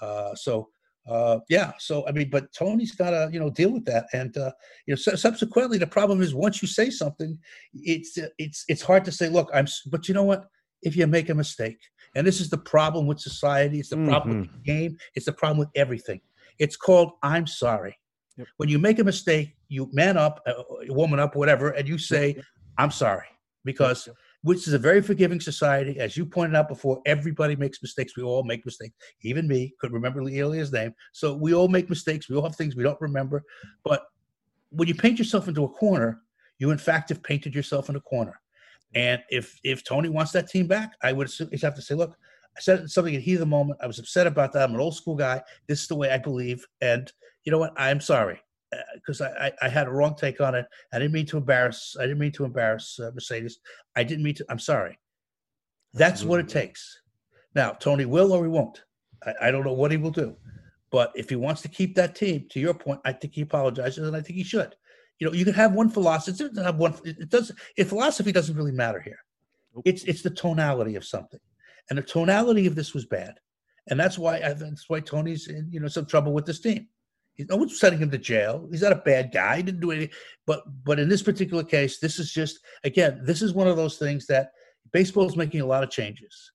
Uh, 0.00 0.34
so 0.34 0.68
uh, 1.08 1.38
yeah. 1.48 1.72
So 1.78 2.06
I 2.08 2.12
mean, 2.12 2.30
but 2.30 2.52
Tony's 2.52 2.94
got 2.94 3.10
to 3.10 3.28
you 3.32 3.38
know 3.38 3.50
deal 3.50 3.72
with 3.72 3.84
that. 3.86 4.06
And 4.12 4.36
uh, 4.36 4.52
you 4.86 4.92
know, 4.92 4.96
su- 4.96 5.16
subsequently, 5.16 5.78
the 5.78 5.86
problem 5.86 6.22
is 6.22 6.34
once 6.34 6.62
you 6.62 6.68
say 6.68 6.90
something, 6.90 7.38
it's 7.74 8.18
it's 8.38 8.64
it's 8.68 8.82
hard 8.82 9.04
to 9.04 9.12
say. 9.12 9.28
Look, 9.28 9.50
I'm. 9.52 9.66
But 9.86 10.08
you 10.08 10.14
know 10.14 10.24
what? 10.24 10.46
If 10.82 10.96
you 10.96 11.06
make 11.06 11.30
a 11.30 11.34
mistake, 11.34 11.78
and 12.14 12.26
this 12.26 12.40
is 12.40 12.50
the 12.50 12.58
problem 12.58 13.06
with 13.06 13.18
society, 13.18 13.80
it's 13.80 13.90
the 13.90 14.04
problem 14.04 14.40
with 14.40 14.52
the 14.52 14.58
game, 14.58 14.96
it's 15.14 15.26
the 15.26 15.32
problem 15.32 15.58
with 15.58 15.70
everything. 15.74 16.20
It's 16.58 16.76
called 16.76 17.12
I'm 17.22 17.46
sorry. 17.46 17.98
Yep. 18.36 18.48
When 18.58 18.68
you 18.68 18.78
make 18.78 18.98
a 18.98 19.04
mistake, 19.04 19.56
you 19.68 19.88
man 19.92 20.16
up, 20.16 20.42
uh, 20.46 20.62
woman 20.88 21.18
up, 21.18 21.34
whatever, 21.34 21.70
and 21.70 21.88
you 21.88 21.98
say, 21.98 22.36
I'm 22.78 22.90
sorry. 22.90 23.26
Because 23.66 24.08
which 24.46 24.68
is 24.68 24.74
a 24.74 24.78
very 24.78 25.02
forgiving 25.02 25.40
society. 25.40 25.98
As 25.98 26.16
you 26.16 26.24
pointed 26.24 26.54
out 26.54 26.68
before, 26.68 27.02
everybody 27.04 27.56
makes 27.56 27.82
mistakes. 27.82 28.16
We 28.16 28.22
all 28.22 28.44
make 28.44 28.64
mistakes. 28.64 28.94
Even 29.22 29.48
me 29.48 29.74
could 29.80 29.92
remember 29.92 30.22
Lee 30.22 30.38
Elia's 30.38 30.72
name. 30.72 30.94
So 31.12 31.34
we 31.34 31.52
all 31.52 31.66
make 31.66 31.90
mistakes. 31.90 32.28
We 32.28 32.36
all 32.36 32.44
have 32.44 32.54
things 32.54 32.76
we 32.76 32.84
don't 32.84 33.00
remember. 33.00 33.42
But 33.84 34.04
when 34.70 34.86
you 34.86 34.94
paint 34.94 35.18
yourself 35.18 35.48
into 35.48 35.64
a 35.64 35.68
corner, 35.68 36.22
you 36.58 36.70
in 36.70 36.78
fact 36.78 37.08
have 37.08 37.24
painted 37.24 37.56
yourself 37.56 37.90
in 37.90 37.96
a 37.96 38.00
corner. 38.00 38.40
And 38.94 39.20
if 39.30 39.58
if 39.64 39.82
Tony 39.82 40.08
wants 40.10 40.30
that 40.32 40.48
team 40.48 40.68
back, 40.68 40.92
I 41.02 41.12
would 41.12 41.26
assume 41.26 41.50
have 41.60 41.74
to 41.74 41.82
say, 41.82 41.96
look, 41.96 42.16
I 42.56 42.60
said 42.60 42.88
something 42.88 43.16
at 43.16 43.22
heat 43.22 43.34
of 43.34 43.40
the 43.40 43.46
moment. 43.46 43.80
I 43.82 43.88
was 43.88 43.98
upset 43.98 44.28
about 44.28 44.52
that. 44.52 44.62
I'm 44.62 44.74
an 44.76 44.80
old 44.80 44.94
school 44.94 45.16
guy. 45.16 45.42
This 45.66 45.82
is 45.82 45.88
the 45.88 45.96
way 45.96 46.10
I 46.12 46.18
believe. 46.18 46.64
And 46.80 47.12
you 47.42 47.50
know 47.50 47.58
what? 47.58 47.72
I'm 47.76 48.00
sorry 48.00 48.40
because 48.94 49.20
I, 49.20 49.46
I, 49.46 49.52
I 49.62 49.68
had 49.68 49.86
a 49.86 49.90
wrong 49.90 50.14
take 50.16 50.40
on 50.40 50.54
it. 50.54 50.66
I 50.92 50.98
didn't 50.98 51.12
mean 51.12 51.26
to 51.26 51.36
embarrass. 51.36 51.96
I 51.98 52.02
didn't 52.02 52.18
mean 52.18 52.32
to 52.32 52.44
embarrass 52.44 52.98
uh, 52.98 53.10
Mercedes. 53.14 53.58
I 53.94 54.04
didn't 54.04 54.24
mean 54.24 54.34
to. 54.36 54.46
I'm 54.48 54.58
sorry. 54.58 54.98
That's 55.94 56.24
what 56.24 56.40
it 56.40 56.48
takes. 56.48 57.00
Now, 57.54 57.70
Tony 57.70 58.04
will 58.04 58.32
or 58.32 58.42
he 58.44 58.50
won't. 58.50 58.82
I, 59.24 59.34
I 59.42 59.50
don't 59.50 59.64
know 59.64 59.72
what 59.72 59.90
he 59.90 59.96
will 59.96 60.10
do. 60.10 60.36
But 60.90 61.12
if 61.14 61.28
he 61.28 61.36
wants 61.36 61.62
to 61.62 61.68
keep 61.68 61.94
that 61.96 62.14
team, 62.14 62.46
to 62.50 62.60
your 62.60 62.74
point, 62.74 63.00
I 63.04 63.12
think 63.12 63.34
he 63.34 63.42
apologizes, 63.42 64.06
and 64.06 64.16
I 64.16 64.20
think 64.20 64.36
he 64.36 64.44
should. 64.44 64.74
You 65.18 65.26
know, 65.26 65.32
you 65.32 65.44
can 65.44 65.54
have 65.54 65.72
one 65.72 65.88
philosophy. 65.88 66.44
It 66.44 66.48
doesn't 66.48 66.64
have 66.64 66.76
one. 66.76 66.94
It 67.04 67.30
doesn't. 67.30 67.58
If 67.76 67.88
philosophy 67.88 68.32
doesn't 68.32 68.56
really 68.56 68.72
matter 68.72 69.00
here, 69.00 69.18
it's 69.84 70.04
it's 70.04 70.22
the 70.22 70.30
tonality 70.30 70.94
of 70.94 71.04
something, 71.04 71.40
and 71.90 71.98
the 71.98 72.02
tonality 72.02 72.66
of 72.66 72.74
this 72.74 72.94
was 72.94 73.06
bad, 73.06 73.34
and 73.88 73.98
that's 73.98 74.18
why 74.18 74.36
I, 74.36 74.52
that's 74.52 74.88
why 74.88 75.00
Tony's 75.00 75.48
in 75.48 75.68
you 75.70 75.80
know 75.80 75.88
some 75.88 76.06
trouble 76.06 76.32
with 76.32 76.46
this 76.46 76.60
team. 76.60 76.88
No 77.38 77.56
one's 77.56 77.78
sending 77.78 78.00
him 78.00 78.10
to 78.10 78.18
jail. 78.18 78.66
He's 78.70 78.82
not 78.82 78.92
a 78.92 79.02
bad 79.04 79.30
guy. 79.32 79.58
He 79.58 79.62
didn't 79.62 79.80
do 79.80 79.90
anything. 79.90 80.14
But 80.46 80.62
but 80.84 80.98
in 80.98 81.08
this 81.08 81.22
particular 81.22 81.64
case, 81.64 81.98
this 81.98 82.18
is 82.18 82.32
just 82.32 82.60
again, 82.84 83.20
this 83.24 83.42
is 83.42 83.52
one 83.52 83.68
of 83.68 83.76
those 83.76 83.98
things 83.98 84.26
that 84.26 84.52
baseball 84.92 85.26
is 85.26 85.36
making 85.36 85.60
a 85.60 85.66
lot 85.66 85.82
of 85.82 85.90
changes, 85.90 86.52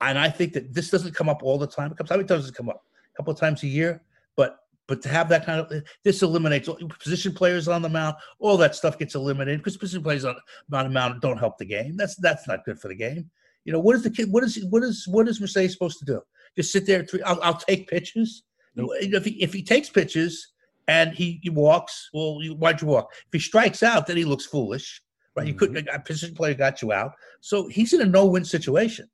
and 0.00 0.18
I 0.18 0.28
think 0.28 0.52
that 0.52 0.72
this 0.72 0.90
doesn't 0.90 1.14
come 1.14 1.28
up 1.28 1.42
all 1.42 1.58
the 1.58 1.66
time. 1.66 1.90
It 1.90 1.98
comes 1.98 2.10
how 2.10 2.16
many 2.16 2.28
times 2.28 2.42
does 2.42 2.50
it 2.50 2.56
come 2.56 2.68
up? 2.68 2.82
A 3.14 3.16
couple 3.16 3.32
of 3.32 3.40
times 3.40 3.62
a 3.62 3.66
year, 3.66 4.02
but 4.36 4.58
but 4.86 5.02
to 5.02 5.08
have 5.08 5.28
that 5.30 5.46
kind 5.46 5.60
of 5.60 5.82
this 6.04 6.22
eliminates 6.22 6.68
position 7.02 7.32
players 7.32 7.66
on 7.66 7.82
the 7.82 7.88
mound, 7.88 8.16
all 8.38 8.56
that 8.56 8.74
stuff 8.74 8.98
gets 8.98 9.14
eliminated 9.14 9.60
because 9.60 9.76
position 9.76 10.02
players 10.02 10.24
on, 10.24 10.36
on 10.72 10.84
the 10.84 10.90
mound 10.90 11.20
don't 11.20 11.38
help 11.38 11.58
the 11.58 11.64
game. 11.64 11.96
That's 11.96 12.16
that's 12.16 12.46
not 12.46 12.64
good 12.64 12.80
for 12.80 12.88
the 12.88 12.94
game. 12.94 13.30
You 13.64 13.72
know 13.72 13.80
what 13.80 13.96
is 13.96 14.02
the 14.02 14.10
kid? 14.10 14.30
What 14.30 14.44
is 14.44 14.64
what 14.70 14.82
is 14.82 15.06
what 15.08 15.28
is 15.28 15.40
Mercedes 15.40 15.72
supposed 15.72 15.98
to 15.98 16.04
do? 16.04 16.20
Just 16.56 16.72
sit 16.72 16.86
there? 16.86 17.04
Three, 17.04 17.22
I'll, 17.22 17.40
I'll 17.42 17.56
take 17.56 17.88
pitches. 17.88 18.42
Nope. 18.74 18.90
If 19.00 19.24
he 19.24 19.42
if 19.42 19.52
he 19.52 19.62
takes 19.62 19.88
pitches 19.88 20.52
and 20.88 21.12
he, 21.12 21.40
he 21.42 21.50
walks, 21.50 22.10
well, 22.12 22.38
you, 22.40 22.54
why'd 22.54 22.80
you 22.80 22.88
walk? 22.88 23.12
If 23.12 23.32
he 23.32 23.38
strikes 23.38 23.82
out, 23.82 24.06
then 24.06 24.16
he 24.16 24.24
looks 24.24 24.46
foolish, 24.46 25.02
right? 25.36 25.46
You 25.46 25.54
couldn't. 25.54 25.76
Mm-hmm. 25.76 25.94
A 25.94 26.00
position 26.00 26.34
player 26.34 26.54
got 26.54 26.82
you 26.82 26.92
out, 26.92 27.12
so 27.40 27.68
he's 27.68 27.92
in 27.92 28.00
a 28.00 28.06
no-win 28.06 28.44
situation. 28.44 29.08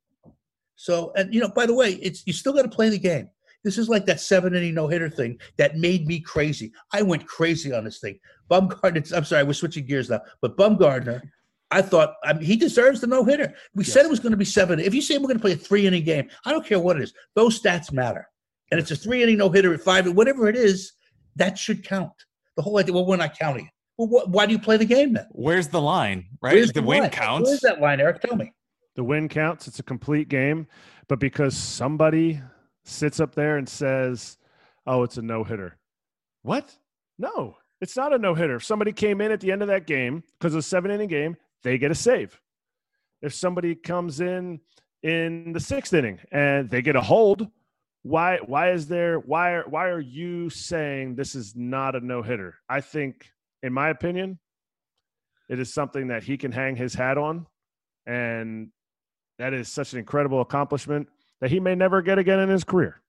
So, 0.77 1.13
and 1.17 1.33
you 1.35 1.41
know, 1.41 1.49
by 1.49 1.67
the 1.67 1.75
way, 1.75 1.93
it's 1.95 2.27
you 2.27 2.33
still 2.33 2.53
got 2.53 2.63
to 2.63 2.69
play 2.69 2.89
the 2.89 2.99
game. 2.99 3.29
This 3.65 3.79
is 3.79 3.89
like 3.89 4.07
that 4.07 4.21
seven 4.21 4.55
inning 4.55 4.75
no 4.75 4.87
hitter 4.87 5.11
thing 5.11 5.41
that 5.57 5.77
made 5.77 6.07
me 6.07 6.21
crazy. 6.21 6.73
I 6.93 7.03
went 7.03 7.27
crazy 7.27 7.73
on 7.73 7.85
this 7.85 7.99
thing. 7.99 8.21
Bumgarner, 8.51 9.13
I'm 9.17 9.25
sorry, 9.25 9.43
we're 9.43 9.55
switching 9.55 9.87
gears 9.87 10.09
now, 10.09 10.21
but 10.41 10.57
Bumgarner, 10.57 11.21
I 11.71 11.83
thought 11.83 12.15
I 12.25 12.33
mean, 12.33 12.45
he 12.45 12.57
deserves 12.57 13.01
the 13.01 13.09
no 13.09 13.25
hitter. 13.25 13.53
We 13.75 13.85
said 13.85 14.05
it 14.05 14.11
was 14.11 14.21
going 14.21 14.31
to 14.31 14.37
be 14.37 14.45
seven. 14.45 14.79
If 14.79 14.95
you 14.95 15.03
say 15.03 15.19
we're 15.19 15.25
going 15.25 15.39
to 15.39 15.43
play 15.43 15.53
a 15.53 15.57
three 15.57 15.87
inning 15.87 16.05
game, 16.05 16.29
I 16.45 16.53
don't 16.53 16.65
care 16.65 16.79
what 16.79 16.97
it 16.97 17.03
is. 17.03 17.13
Those 17.35 17.61
stats 17.61 17.93
matter, 17.93 18.29
and 18.71 18.81
it's 18.81 18.91
a 18.91 18.97
three 18.97 19.23
inning 19.23 19.39
no 19.39 19.51
hitter 19.51 19.73
at 19.75 19.81
five, 19.81 20.11
whatever 20.13 20.49
it 20.49 20.57
is, 20.57 20.93
that 21.37 21.59
should 21.59 21.85
count. 21.85 22.13
The 22.57 22.63
whole 22.63 22.79
idea. 22.79 22.95
Well, 22.95 23.07
we're 23.07 23.17
not 23.17 23.39
counting 23.39 23.67
it. 23.67 23.73
Well, 23.99 24.09
what, 24.09 24.31
why 24.31 24.47
do 24.47 24.53
you 24.53 24.59
play 24.59 24.77
the 24.77 24.85
game 24.85 25.15
then? 25.15 25.27
Where's 25.31 25.69
the 25.69 25.81
line? 25.81 26.27
Right? 26.43 26.55
Where's 26.55 26.73
the 26.73 26.83
win 26.83 27.03
line? 27.03 27.11
counts. 27.11 27.49
Where's 27.49 27.61
that 27.61 27.81
line, 27.81 28.01
Erik? 28.01 28.21
Tell 28.21 28.37
me. 28.37 28.53
The 28.95 29.05
win 29.05 29.29
counts. 29.29 29.69
It's 29.69 29.79
a 29.79 29.83
complete 29.83 30.29
game. 30.29 30.67
But 31.09 31.21
because 31.21 31.57
somebody 31.57 32.41
sits 32.85 33.21
up 33.21 33.35
there 33.35 33.57
and 33.59 33.69
says, 33.69 34.39
oh, 34.87 35.03
it's 35.03 35.17
a 35.17 35.23
no 35.23 35.45
hitter. 35.45 35.79
What? 36.43 36.77
No, 37.19 37.57
it's 37.81 37.97
not 37.97 38.13
a 38.13 38.19
no 38.19 38.35
hitter. 38.35 38.57
If 38.57 38.65
somebody 38.65 38.93
came 38.93 39.21
in 39.21 39.33
at 39.33 39.41
the 39.41 39.53
end 39.53 39.63
of 39.63 39.69
that 39.69 39.87
game 39.87 40.23
because 40.39 40.55
it's 40.55 40.67
a 40.67 40.69
seven 40.69 40.91
inning 40.91 41.09
game, 41.09 41.37
they 41.63 41.79
get 41.79 41.91
a 41.91 41.95
save. 41.95 42.41
If 43.23 43.35
somebody 43.35 43.75
comes 43.75 44.21
in 44.21 44.61
in 45.03 45.53
the 45.53 45.61
sixth 45.61 45.93
inning 45.95 46.21
and 46.31 46.71
they 46.71 46.83
get 46.83 46.97
a 46.97 47.01
hold, 47.01 47.49
why 48.07 48.39
why 48.47 48.71
is 48.71 48.87
there 48.87 49.19
why 49.19 49.51
are 49.55 49.65
why 49.69 49.89
are 49.89 50.01
you 50.01 50.49
saying 50.49 51.17
this 51.17 51.35
is 51.35 51.57
not 51.57 51.97
a 51.97 52.01
no 52.01 52.23
hitter? 52.23 52.55
I 52.69 52.81
think, 52.81 53.29
in 53.65 53.73
my 53.73 53.89
opinion, 53.89 54.39
it 55.49 55.59
is 55.59 55.75
something 55.75 56.09
that 56.09 56.23
he 56.23 56.37
can 56.37 56.53
hang 56.53 56.77
his 56.77 56.95
hat 56.95 57.19
on, 57.19 57.47
and 58.07 58.69
that 59.41 59.53
is 59.53 59.69
such 59.69 59.93
an 59.93 59.99
incredible 59.99 60.41
accomplishment 60.41 61.09
that 61.41 61.51
he 61.51 61.59
may 61.59 61.75
never 61.75 62.01
get 62.01 62.19
again 62.19 62.39
in 62.39 62.49
his 62.49 62.63
career. 62.63 63.03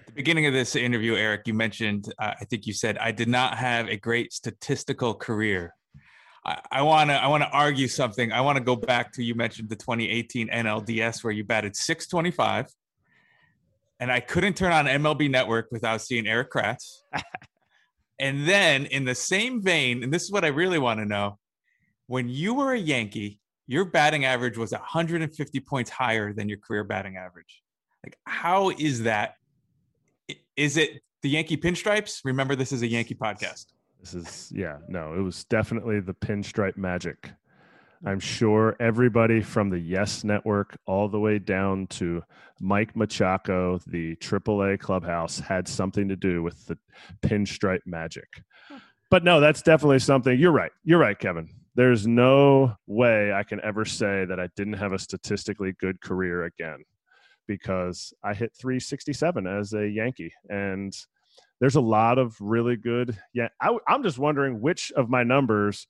At 0.00 0.06
the 0.08 0.12
beginning 0.12 0.44
of 0.44 0.52
this 0.52 0.76
interview, 0.76 1.14
Erik, 1.14 1.46
you 1.46 1.54
mentioned, 1.54 2.12
uh, 2.18 2.34
I 2.38 2.44
think 2.44 2.66
you 2.66 2.74
said, 2.74 2.98
I 2.98 3.10
did 3.10 3.28
not 3.28 3.56
have 3.56 3.88
a 3.88 3.96
great 3.96 4.34
statistical 4.34 5.14
career. 5.14 5.74
I 6.44 6.82
want 6.82 7.10
to 7.10 7.14
I 7.14 7.28
want 7.28 7.44
to 7.44 7.48
argue 7.50 7.86
something. 7.86 8.32
I 8.32 8.40
want 8.40 8.58
to 8.58 8.64
go 8.64 8.74
back 8.74 9.12
to 9.12 9.22
you 9.22 9.36
mentioned 9.36 9.68
the 9.68 9.76
2018 9.76 10.48
NLDS 10.48 11.22
where 11.22 11.32
you 11.32 11.44
batted 11.44 11.76
625, 11.76 12.66
and 14.02 14.10
I 14.10 14.18
couldn't 14.18 14.56
turn 14.56 14.72
on 14.72 14.86
MLB 14.86 15.30
Network 15.30 15.68
without 15.70 16.00
seeing 16.00 16.26
Erik 16.26 16.50
Kratz. 16.50 17.02
and 18.18 18.48
then 18.48 18.86
in 18.86 19.04
the 19.04 19.14
same 19.14 19.62
vein, 19.62 20.02
and 20.02 20.12
this 20.12 20.24
is 20.24 20.32
what 20.32 20.44
I 20.44 20.48
really 20.48 20.80
want 20.80 20.98
to 20.98 21.06
know, 21.06 21.38
when 22.08 22.28
you 22.28 22.52
were 22.54 22.72
a 22.72 22.78
Yankee, 22.78 23.38
your 23.68 23.84
batting 23.84 24.24
average 24.24 24.58
was 24.58 24.72
150 24.72 25.60
points 25.60 25.88
higher 25.88 26.32
than 26.32 26.48
your 26.48 26.58
career 26.58 26.82
batting 26.82 27.16
average. 27.16 27.62
Like, 28.04 28.18
how 28.26 28.70
is 28.70 29.04
that? 29.04 29.36
Is 30.56 30.76
it 30.76 31.00
the 31.22 31.28
Yankee 31.28 31.56
pinstripes? 31.56 32.22
Remember, 32.24 32.56
this 32.56 32.72
is 32.72 32.82
a 32.82 32.88
Yankee 32.88 33.14
podcast. 33.14 33.66
This 34.00 34.14
is, 34.14 34.52
yeah, 34.52 34.78
no, 34.88 35.14
it 35.14 35.20
was 35.20 35.44
definitely 35.44 36.00
the 36.00 36.14
pinstripe 36.14 36.76
magic. 36.76 37.30
I'm 38.04 38.20
sure 38.20 38.76
everybody 38.80 39.42
from 39.42 39.70
the 39.70 39.78
Yes 39.78 40.24
Network 40.24 40.76
all 40.86 41.08
the 41.08 41.20
way 41.20 41.38
down 41.38 41.86
to 41.88 42.22
Mike 42.60 42.94
Machaco, 42.94 43.82
the 43.84 44.16
AAA 44.16 44.80
clubhouse, 44.80 45.38
had 45.38 45.68
something 45.68 46.08
to 46.08 46.16
do 46.16 46.42
with 46.42 46.66
the 46.66 46.76
pinstripe 47.22 47.86
magic. 47.86 48.42
But 49.10 49.24
no, 49.24 49.40
that's 49.40 49.62
definitely 49.62 50.00
something. 50.00 50.38
You're 50.38 50.52
right. 50.52 50.72
You're 50.84 50.98
right, 50.98 51.18
Kevin 51.18 51.48
there's 51.74 52.06
no 52.06 52.74
way 52.86 53.32
I 53.32 53.42
can 53.42 53.60
ever 53.62 53.84
say 53.84 54.24
that 54.26 54.38
I 54.38 54.48
didn't 54.56 54.74
have 54.74 54.92
a 54.92 54.98
statistically 54.98 55.74
good 55.80 56.00
career 56.00 56.44
again 56.44 56.84
because 57.46 58.12
I 58.22 58.34
hit 58.34 58.52
367 58.60 59.46
as 59.46 59.72
a 59.72 59.88
Yankee. 59.88 60.32
And 60.48 60.92
there's 61.60 61.76
a 61.76 61.80
lot 61.80 62.18
of 62.18 62.36
really 62.40 62.76
good. 62.76 63.18
Yeah. 63.32 63.48
I, 63.60 63.76
I'm 63.88 64.02
just 64.02 64.18
wondering 64.18 64.60
which 64.60 64.92
of 64.92 65.08
my 65.08 65.22
numbers 65.22 65.86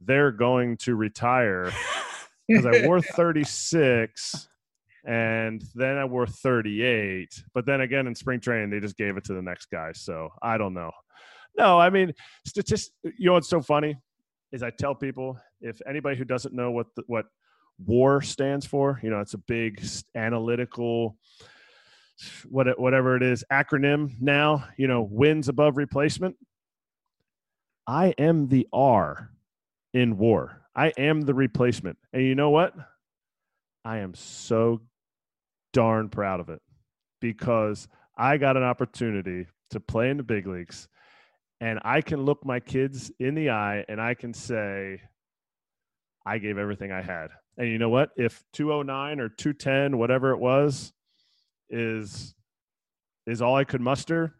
they're 0.00 0.32
going 0.32 0.76
to 0.78 0.94
retire 0.94 1.72
because 2.48 2.66
I 2.66 2.86
wore 2.86 3.00
36 3.16 4.48
and 5.04 5.62
then 5.74 5.96
I 5.96 6.04
wore 6.04 6.26
38. 6.26 7.42
But 7.54 7.66
then 7.66 7.80
again, 7.80 8.06
in 8.06 8.14
spring 8.14 8.40
training, 8.40 8.70
they 8.70 8.80
just 8.80 8.96
gave 8.96 9.16
it 9.16 9.24
to 9.24 9.34
the 9.34 9.42
next 9.42 9.70
guy. 9.70 9.92
So 9.92 10.30
I 10.42 10.58
don't 10.58 10.74
know. 10.74 10.90
No, 11.56 11.78
I 11.78 11.90
mean, 11.90 12.12
statist. 12.46 12.92
You 13.02 13.26
know 13.26 13.32
what's 13.34 13.48
so 13.48 13.62
funny? 13.62 13.96
is 14.52 14.62
I 14.62 14.70
tell 14.70 14.94
people 14.94 15.38
if 15.60 15.80
anybody 15.86 16.16
who 16.16 16.24
doesn't 16.24 16.54
know 16.54 16.70
what 16.70 16.86
the, 16.96 17.02
what 17.06 17.26
WAR 17.84 18.22
stands 18.22 18.66
for, 18.66 19.00
you 19.02 19.10
know, 19.10 19.20
it's 19.20 19.34
a 19.34 19.38
big 19.38 19.84
analytical 20.14 21.16
what 22.48 22.80
whatever 22.80 23.14
it 23.14 23.22
is 23.22 23.44
acronym 23.52 24.14
now, 24.20 24.64
you 24.78 24.88
know, 24.88 25.02
wins 25.02 25.48
above 25.48 25.76
replacement. 25.76 26.34
I 27.86 28.14
am 28.18 28.48
the 28.48 28.66
R 28.72 29.30
in 29.92 30.18
WAR. 30.18 30.62
I 30.74 30.92
am 30.98 31.22
the 31.22 31.34
replacement. 31.34 31.98
And 32.12 32.22
you 32.22 32.34
know 32.34 32.50
what? 32.50 32.74
I 33.84 33.98
am 33.98 34.14
so 34.14 34.80
darn 35.72 36.08
proud 36.08 36.40
of 36.40 36.48
it 36.48 36.60
because 37.20 37.88
I 38.16 38.36
got 38.36 38.56
an 38.56 38.62
opportunity 38.62 39.46
to 39.70 39.80
play 39.80 40.10
in 40.10 40.16
the 40.16 40.22
big 40.22 40.46
leagues 40.46 40.88
and 41.60 41.80
I 41.84 42.00
can 42.00 42.22
look 42.22 42.44
my 42.44 42.60
kids 42.60 43.10
in 43.18 43.34
the 43.34 43.50
eye 43.50 43.84
and 43.88 44.00
I 44.00 44.14
can 44.14 44.34
say, 44.34 45.00
I 46.24 46.38
gave 46.38 46.58
everything 46.58 46.92
I 46.92 47.02
had. 47.02 47.28
And 47.56 47.68
you 47.68 47.78
know 47.78 47.88
what? 47.88 48.10
If 48.16 48.44
209 48.52 49.20
or 49.20 49.28
210, 49.28 49.96
whatever 49.96 50.32
it 50.32 50.38
was, 50.38 50.92
is 51.70 52.34
is 53.26 53.42
all 53.42 53.56
I 53.56 53.64
could 53.64 53.80
muster, 53.80 54.36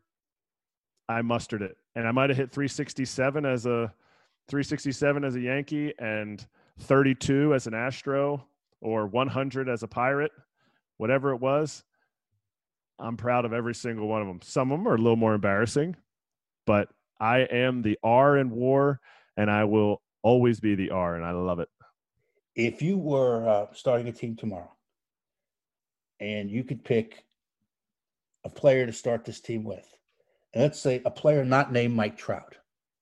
I 1.08 1.22
mustered 1.22 1.62
it. 1.62 1.76
And 1.96 2.06
I 2.06 2.12
might 2.12 2.30
have 2.30 2.36
hit 2.36 2.52
367 2.52 3.44
as 3.44 3.66
a 3.66 3.92
367 4.48 5.24
as 5.24 5.34
a 5.34 5.40
Yankee 5.40 5.92
and 5.98 6.46
32 6.80 7.54
as 7.54 7.66
an 7.66 7.74
Astro 7.74 8.46
or 8.80 9.06
100 9.06 9.68
as 9.68 9.82
a 9.82 9.88
Pirate, 9.88 10.32
whatever 10.98 11.32
it 11.32 11.40
was. 11.40 11.82
I'm 12.98 13.16
proud 13.16 13.44
of 13.44 13.52
every 13.52 13.74
single 13.74 14.08
one 14.08 14.22
of 14.22 14.28
them. 14.28 14.40
Some 14.42 14.72
of 14.72 14.78
them 14.78 14.88
are 14.88 14.94
a 14.94 14.98
little 14.98 15.16
more 15.16 15.34
embarrassing, 15.34 15.96
but 16.66 16.88
I 17.20 17.40
am 17.40 17.82
the 17.82 17.98
R 18.02 18.38
in 18.38 18.50
war, 18.50 19.00
and 19.36 19.50
I 19.50 19.64
will 19.64 20.00
always 20.22 20.60
be 20.60 20.74
the 20.74 20.90
R, 20.90 21.16
and 21.16 21.24
I 21.24 21.32
love 21.32 21.60
it. 21.60 21.68
If 22.54 22.80
you 22.80 22.96
were 22.96 23.46
uh, 23.48 23.66
starting 23.72 24.08
a 24.08 24.12
team 24.12 24.36
tomorrow, 24.36 24.72
and 26.20 26.50
you 26.50 26.64
could 26.64 26.84
pick 26.84 27.24
a 28.44 28.48
player 28.48 28.86
to 28.86 28.92
start 28.92 29.24
this 29.24 29.40
team 29.40 29.64
with, 29.64 29.86
and 30.54 30.62
let's 30.62 30.80
say 30.80 31.02
a 31.04 31.10
player 31.10 31.44
not 31.44 31.72
named 31.72 31.94
Mike 31.94 32.16
Trout. 32.16 32.56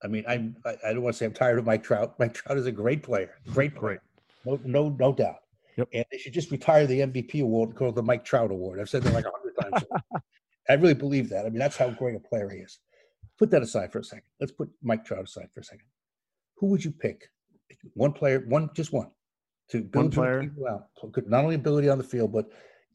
I 0.05 0.07
mean, 0.07 0.25
I'm, 0.29 0.57
I, 0.67 0.77
I 0.87 0.93
don't 0.93 1.03
want 1.03 1.15
to 1.15 1.19
say 1.19 1.27
I'm 1.27 1.33
tired 1.33 1.59
of 1.59 1.65
Mike 1.65 1.83
Trout. 1.83 2.15
Mike 2.19 2.35
Trout 2.35 2.59
is 2.59 2.67
a 2.67 2.73
great 2.73 3.03
player, 3.03 3.31
great 3.53 3.75
player, 3.75 4.03
no, 4.45 4.61
no, 4.65 4.97
no 4.99 5.13
doubt. 5.13 5.39
Yep. 5.77 5.89
And 5.93 6.05
they 6.13 6.19
should 6.19 6.35
just 6.35 6.51
retire 6.51 6.87
the 6.87 7.01
MVP 7.01 7.43
award 7.43 7.71
and 7.71 7.79
call 7.79 7.89
it 7.89 7.95
the 7.95 8.03
Mike 8.03 8.25
Trout 8.25 8.51
Award. 8.51 8.79
I've 8.81 8.89
said 8.89 9.03
that 9.03 9.15
like 9.15 9.25
a 9.25 9.31
hundred 9.31 9.73
times. 9.73 10.23
I 10.69 10.75
really 10.75 10.95
believe 10.95 11.29
that. 11.31 11.47
I 11.47 11.49
mean, 11.49 11.59
that's 11.59 11.77
how 11.77 11.91
great 11.91 12.15
a 12.15 12.21
player 12.21 12.49
he 12.49 12.59
is. 12.59 12.79
Put 13.39 13.51
that 13.51 13.63
aside 13.63 13.91
for 13.91 13.99
a 13.99 14.05
second. 14.05 14.25
Let's 14.41 14.53
put 14.53 14.71
Mike 14.83 15.05
Trout 15.05 15.25
aside 15.25 15.49
for 15.53 15.61
a 15.61 15.65
second. 15.65 15.87
Who 16.59 16.69
would 16.69 16.85
you 16.85 16.93
pick? 16.93 17.29
One 17.95 18.13
player, 18.13 18.45
one 18.47 18.71
just 18.75 18.93
one, 18.93 19.11
to 19.71 19.83
build 19.83 20.05
one 20.05 20.11
player. 20.13 20.41
people 20.43 20.69
out. 20.69 20.87
Not 21.27 21.43
only 21.43 21.57
ability 21.57 21.89
on 21.89 21.99
the 21.99 22.05
field, 22.05 22.33
but 22.33 22.47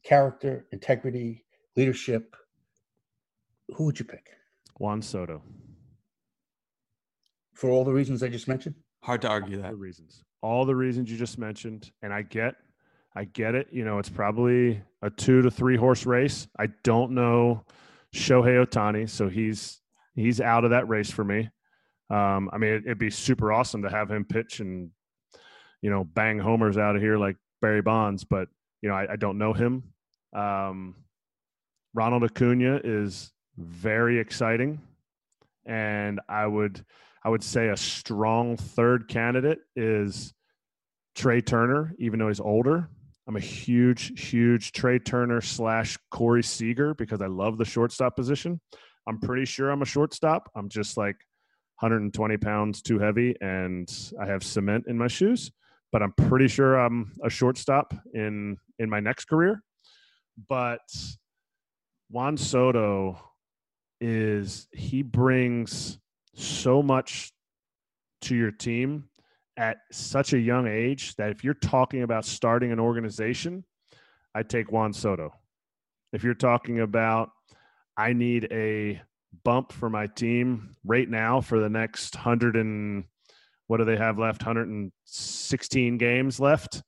character, 0.04 0.66
integrity, 0.72 1.44
leadership. 1.76 2.34
Who 3.76 3.84
would 3.84 3.98
you 3.98 4.06
pick? 4.06 4.30
Juan 4.78 5.02
Soto. 5.02 5.42
For 7.60 7.68
all 7.68 7.84
the 7.84 7.92
reasons 7.92 8.22
I 8.22 8.28
just 8.28 8.48
mentioned. 8.48 8.74
Hard 9.02 9.20
to 9.20 9.28
argue 9.28 9.58
all 9.58 9.62
that. 9.64 9.72
The 9.72 9.76
reasons, 9.76 10.24
all 10.40 10.64
the 10.64 10.74
reasons 10.74 11.10
you 11.10 11.18
just 11.18 11.36
mentioned, 11.36 11.90
and 12.00 12.10
I 12.10 12.22
get, 12.22 12.54
I 13.14 13.24
get 13.24 13.54
it. 13.54 13.68
You 13.70 13.84
know, 13.84 13.98
it's 13.98 14.08
probably 14.08 14.80
a 15.02 15.10
two 15.10 15.42
to 15.42 15.50
three 15.50 15.76
horse 15.76 16.06
race. 16.06 16.48
I 16.58 16.68
don't 16.84 17.12
know 17.12 17.66
Shohei 18.14 18.64
Ohtani, 18.64 19.10
so 19.10 19.28
he's 19.28 19.82
he's 20.14 20.40
out 20.40 20.64
of 20.64 20.70
that 20.70 20.88
race 20.88 21.10
for 21.10 21.22
me. 21.22 21.50
Um, 22.08 22.48
I 22.50 22.56
mean, 22.56 22.72
it, 22.72 22.86
would 22.86 22.98
be 22.98 23.10
super 23.10 23.52
awesome 23.52 23.82
to 23.82 23.90
have 23.90 24.10
him 24.10 24.24
pitch 24.24 24.60
and 24.60 24.90
you 25.82 25.90
know 25.90 26.04
bang 26.04 26.38
homers 26.38 26.78
out 26.78 26.96
of 26.96 27.02
here 27.02 27.18
like 27.18 27.36
Barry 27.60 27.82
Bonds, 27.82 28.24
but 28.24 28.48
you 28.80 28.88
know 28.88 28.94
I, 28.94 29.12
I 29.12 29.16
don't 29.16 29.36
know 29.36 29.52
him. 29.52 29.84
Um, 30.34 30.94
Ronald 31.92 32.24
Acuna 32.24 32.80
is 32.82 33.32
very 33.58 34.18
exciting, 34.18 34.80
and 35.66 36.22
I 36.26 36.46
would 36.46 36.82
I 37.24 37.28
would 37.28 37.42
say 37.42 37.68
a 37.68 37.76
strong 37.76 38.56
third 38.56 39.08
candidate 39.08 39.58
is 39.76 40.32
Trea 41.14 41.42
Turner, 41.42 41.94
even 41.98 42.18
though 42.18 42.28
he's 42.28 42.40
older. 42.40 42.88
I'm 43.28 43.36
a 43.36 43.40
huge, 43.40 44.28
huge 44.28 44.72
Trea 44.72 44.98
Turner 44.98 45.40
slash 45.40 45.96
Corey 46.10 46.42
Seager 46.42 46.94
because 46.94 47.20
I 47.20 47.26
love 47.26 47.58
the 47.58 47.64
shortstop 47.64 48.16
position. 48.16 48.60
I'm 49.06 49.20
pretty 49.20 49.44
sure 49.44 49.70
I'm 49.70 49.82
a 49.82 49.86
shortstop. 49.86 50.50
I'm 50.56 50.68
just 50.68 50.96
like 50.96 51.16
120 51.78 52.36
pounds 52.38 52.82
too 52.82 52.98
heavy 52.98 53.36
and 53.40 53.88
I 54.20 54.26
have 54.26 54.42
cement 54.42 54.86
in 54.88 54.98
my 54.98 55.06
shoes, 55.06 55.52
but 55.92 56.02
I'm 56.02 56.12
pretty 56.12 56.48
sure 56.48 56.76
I'm 56.76 57.12
a 57.22 57.30
shortstop 57.30 57.94
in 58.14 58.56
in 58.78 58.90
my 58.90 58.98
next 59.00 59.26
career. 59.26 59.62
But 60.48 60.80
Juan 62.10 62.36
Soto 62.36 63.20
is 64.00 64.66
he 64.72 65.02
brings 65.02 65.99
so 66.34 66.82
much 66.82 67.32
to 68.22 68.34
your 68.34 68.50
team 68.50 69.08
at 69.56 69.78
such 69.90 70.32
a 70.32 70.38
young 70.38 70.66
age 70.66 71.14
that 71.16 71.30
if 71.30 71.44
you're 71.44 71.54
talking 71.54 72.02
about 72.02 72.24
starting 72.24 72.72
an 72.72 72.80
organization, 72.80 73.64
I 74.34 74.42
take 74.42 74.70
Juan 74.70 74.92
Soto. 74.92 75.32
If 76.12 76.24
you're 76.24 76.34
talking 76.34 76.80
about 76.80 77.30
I 77.96 78.12
need 78.12 78.48
a 78.50 79.00
bump 79.44 79.72
for 79.72 79.90
my 79.90 80.06
team 80.06 80.76
right 80.84 81.08
now 81.08 81.40
for 81.40 81.60
the 81.60 81.68
next 81.68 82.16
100 82.16 82.56
and 82.56 83.04
what 83.66 83.76
do 83.76 83.84
they 83.84 83.96
have 83.96 84.18
left 84.18 84.42
116 84.42 85.98
games 85.98 86.40
left 86.40 86.82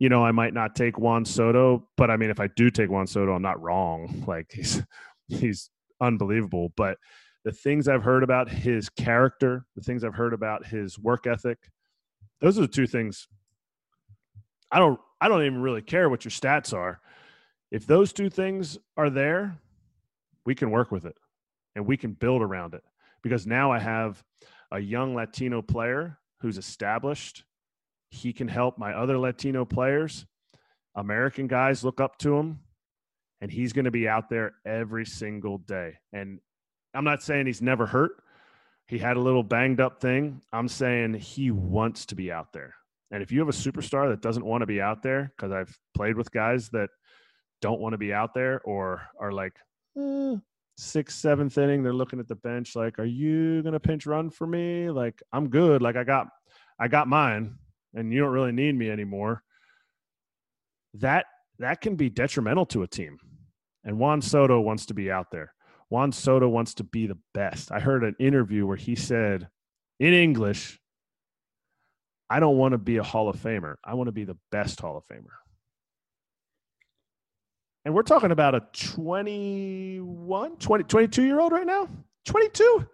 you 0.00 0.08
know 0.08 0.24
i 0.24 0.32
might 0.32 0.52
not 0.52 0.74
take 0.74 0.98
juan 0.98 1.24
soto 1.24 1.88
but 1.96 2.10
i 2.10 2.16
mean 2.16 2.28
if 2.28 2.40
i 2.40 2.48
do 2.56 2.70
take 2.70 2.90
juan 2.90 3.06
soto 3.06 3.32
i'm 3.32 3.42
not 3.42 3.62
wrong 3.62 4.24
like 4.26 4.50
he's 4.50 4.82
he's 5.28 5.70
unbelievable. 6.00 6.72
But 6.76 6.98
the 7.44 7.52
things 7.52 7.88
I've 7.88 8.02
heard 8.02 8.22
about 8.22 8.48
his 8.48 8.88
character, 8.88 9.66
the 9.76 9.82
things 9.82 10.02
I've 10.02 10.14
heard 10.14 10.32
about 10.32 10.66
his 10.66 10.98
work 10.98 11.26
ethic, 11.26 11.58
those 12.40 12.58
are 12.58 12.62
the 12.62 12.68
two 12.68 12.86
things. 12.86 13.28
I 14.70 14.78
don't 14.78 14.98
I 15.20 15.28
don't 15.28 15.42
even 15.44 15.62
really 15.62 15.82
care 15.82 16.08
what 16.08 16.24
your 16.24 16.30
stats 16.30 16.74
are. 16.74 17.00
If 17.70 17.86
those 17.86 18.12
two 18.12 18.28
things 18.28 18.78
are 18.96 19.10
there, 19.10 19.58
we 20.44 20.54
can 20.54 20.70
work 20.70 20.90
with 20.90 21.04
it 21.06 21.16
and 21.74 21.86
we 21.86 21.96
can 21.96 22.12
build 22.12 22.42
around 22.42 22.74
it. 22.74 22.82
Because 23.22 23.46
now 23.46 23.72
I 23.72 23.78
have 23.78 24.22
a 24.70 24.78
young 24.78 25.14
Latino 25.14 25.62
player 25.62 26.18
who's 26.40 26.58
established. 26.58 27.44
He 28.10 28.32
can 28.32 28.48
help 28.48 28.78
my 28.78 28.92
other 28.92 29.18
Latino 29.18 29.64
players. 29.64 30.26
American 30.94 31.46
guys 31.46 31.82
look 31.82 32.00
up 32.00 32.18
to 32.18 32.36
him, 32.36 32.60
and 33.40 33.50
he's 33.50 33.72
going 33.72 33.86
to 33.86 33.90
be 33.90 34.06
out 34.08 34.28
there 34.28 34.54
every 34.64 35.06
single 35.06 35.58
day. 35.58 35.94
And 36.12 36.38
I'm 36.94 37.04
not 37.04 37.22
saying 37.22 37.46
he's 37.46 37.62
never 37.62 37.86
hurt. 37.86 38.22
He 38.86 38.98
had 38.98 39.16
a 39.16 39.20
little 39.20 39.42
banged 39.42 39.80
up 39.80 40.00
thing. 40.00 40.42
I'm 40.52 40.68
saying 40.68 41.14
he 41.14 41.50
wants 41.50 42.06
to 42.06 42.14
be 42.14 42.30
out 42.30 42.52
there. 42.52 42.74
And 43.10 43.22
if 43.22 43.32
you 43.32 43.38
have 43.40 43.48
a 43.48 43.52
superstar 43.52 44.08
that 44.10 44.20
doesn't 44.20 44.44
want 44.44 44.62
to 44.62 44.66
be 44.66 44.80
out 44.80 45.02
there, 45.02 45.32
because 45.36 45.52
I've 45.52 45.78
played 45.94 46.16
with 46.16 46.30
guys 46.32 46.68
that 46.70 46.90
don't 47.62 47.80
want 47.80 47.92
to 47.92 47.98
be 47.98 48.12
out 48.12 48.34
there 48.34 48.60
or 48.62 49.02
are 49.18 49.32
like, 49.32 49.56
eh, 49.98 50.36
sixth, 50.76 51.18
seventh 51.18 51.56
inning, 51.56 51.82
they're 51.82 51.92
looking 51.92 52.20
at 52.20 52.28
the 52.28 52.34
bench 52.34 52.76
like, 52.76 52.98
"Are 52.98 53.04
you 53.04 53.62
gonna 53.62 53.80
pinch 53.80 54.06
run 54.06 54.30
for 54.30 54.46
me? 54.46 54.90
Like, 54.90 55.22
I'm 55.32 55.48
good. 55.48 55.80
Like, 55.80 55.96
I 55.96 56.04
got, 56.04 56.28
I 56.78 56.88
got 56.88 57.08
mine, 57.08 57.56
and 57.94 58.12
you 58.12 58.20
don't 58.20 58.32
really 58.32 58.52
need 58.52 58.74
me 58.76 58.90
anymore." 58.90 59.42
That 60.94 61.26
that 61.58 61.80
can 61.80 61.96
be 61.96 62.10
detrimental 62.10 62.66
to 62.66 62.82
a 62.82 62.88
team. 62.88 63.18
And 63.84 63.98
Juan 63.98 64.20
Soto 64.22 64.60
wants 64.60 64.86
to 64.86 64.94
be 64.94 65.10
out 65.10 65.30
there. 65.30 65.53
Juan 65.94 66.10
Soto 66.10 66.48
wants 66.48 66.74
to 66.74 66.82
be 66.82 67.06
the 67.06 67.16
best. 67.34 67.70
I 67.70 67.78
heard 67.78 68.02
an 68.02 68.16
interview 68.18 68.66
where 68.66 68.76
he 68.76 68.96
said 68.96 69.46
in 70.00 70.12
English, 70.12 70.80
I 72.28 72.40
don't 72.40 72.56
want 72.56 72.72
to 72.72 72.78
be 72.78 72.96
a 72.96 73.02
Hall 73.04 73.28
of 73.28 73.36
Famer. 73.36 73.76
I 73.84 73.94
want 73.94 74.08
to 74.08 74.12
be 74.12 74.24
the 74.24 74.36
best 74.50 74.80
Hall 74.80 74.96
of 74.96 75.04
Famer. 75.06 75.36
And 77.84 77.94
we're 77.94 78.02
talking 78.02 78.32
about 78.32 78.56
a 78.56 78.62
21, 78.72 80.56
20, 80.56 80.82
22 80.84 81.22
year 81.22 81.38
old 81.38 81.52
right 81.52 81.64
now? 81.64 81.88
22? 82.26 82.88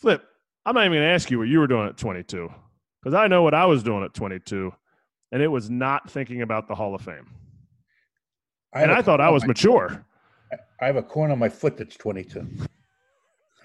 Flip, 0.00 0.24
I'm 0.66 0.74
not 0.74 0.80
even 0.80 0.98
going 0.98 1.02
to 1.02 1.14
ask 1.14 1.30
you 1.30 1.38
what 1.38 1.46
you 1.46 1.60
were 1.60 1.68
doing 1.68 1.86
at 1.86 1.96
22 1.96 2.52
because 3.00 3.14
I 3.14 3.28
know 3.28 3.44
what 3.44 3.54
I 3.54 3.66
was 3.66 3.84
doing 3.84 4.02
at 4.02 4.14
22, 4.14 4.72
and 5.30 5.40
it 5.40 5.46
was 5.46 5.70
not 5.70 6.10
thinking 6.10 6.42
about 6.42 6.66
the 6.66 6.74
Hall 6.74 6.96
of 6.96 7.02
Fame. 7.02 7.30
I 8.74 8.82
and 8.82 8.90
I 8.90 9.00
thought 9.00 9.20
I 9.20 9.30
was 9.30 9.46
mature. 9.46 10.04
I 10.80 10.86
have 10.86 10.96
a 10.96 11.02
corn 11.02 11.30
on 11.30 11.38
my 11.38 11.48
foot 11.48 11.76
that's 11.76 11.96
22. 11.96 12.46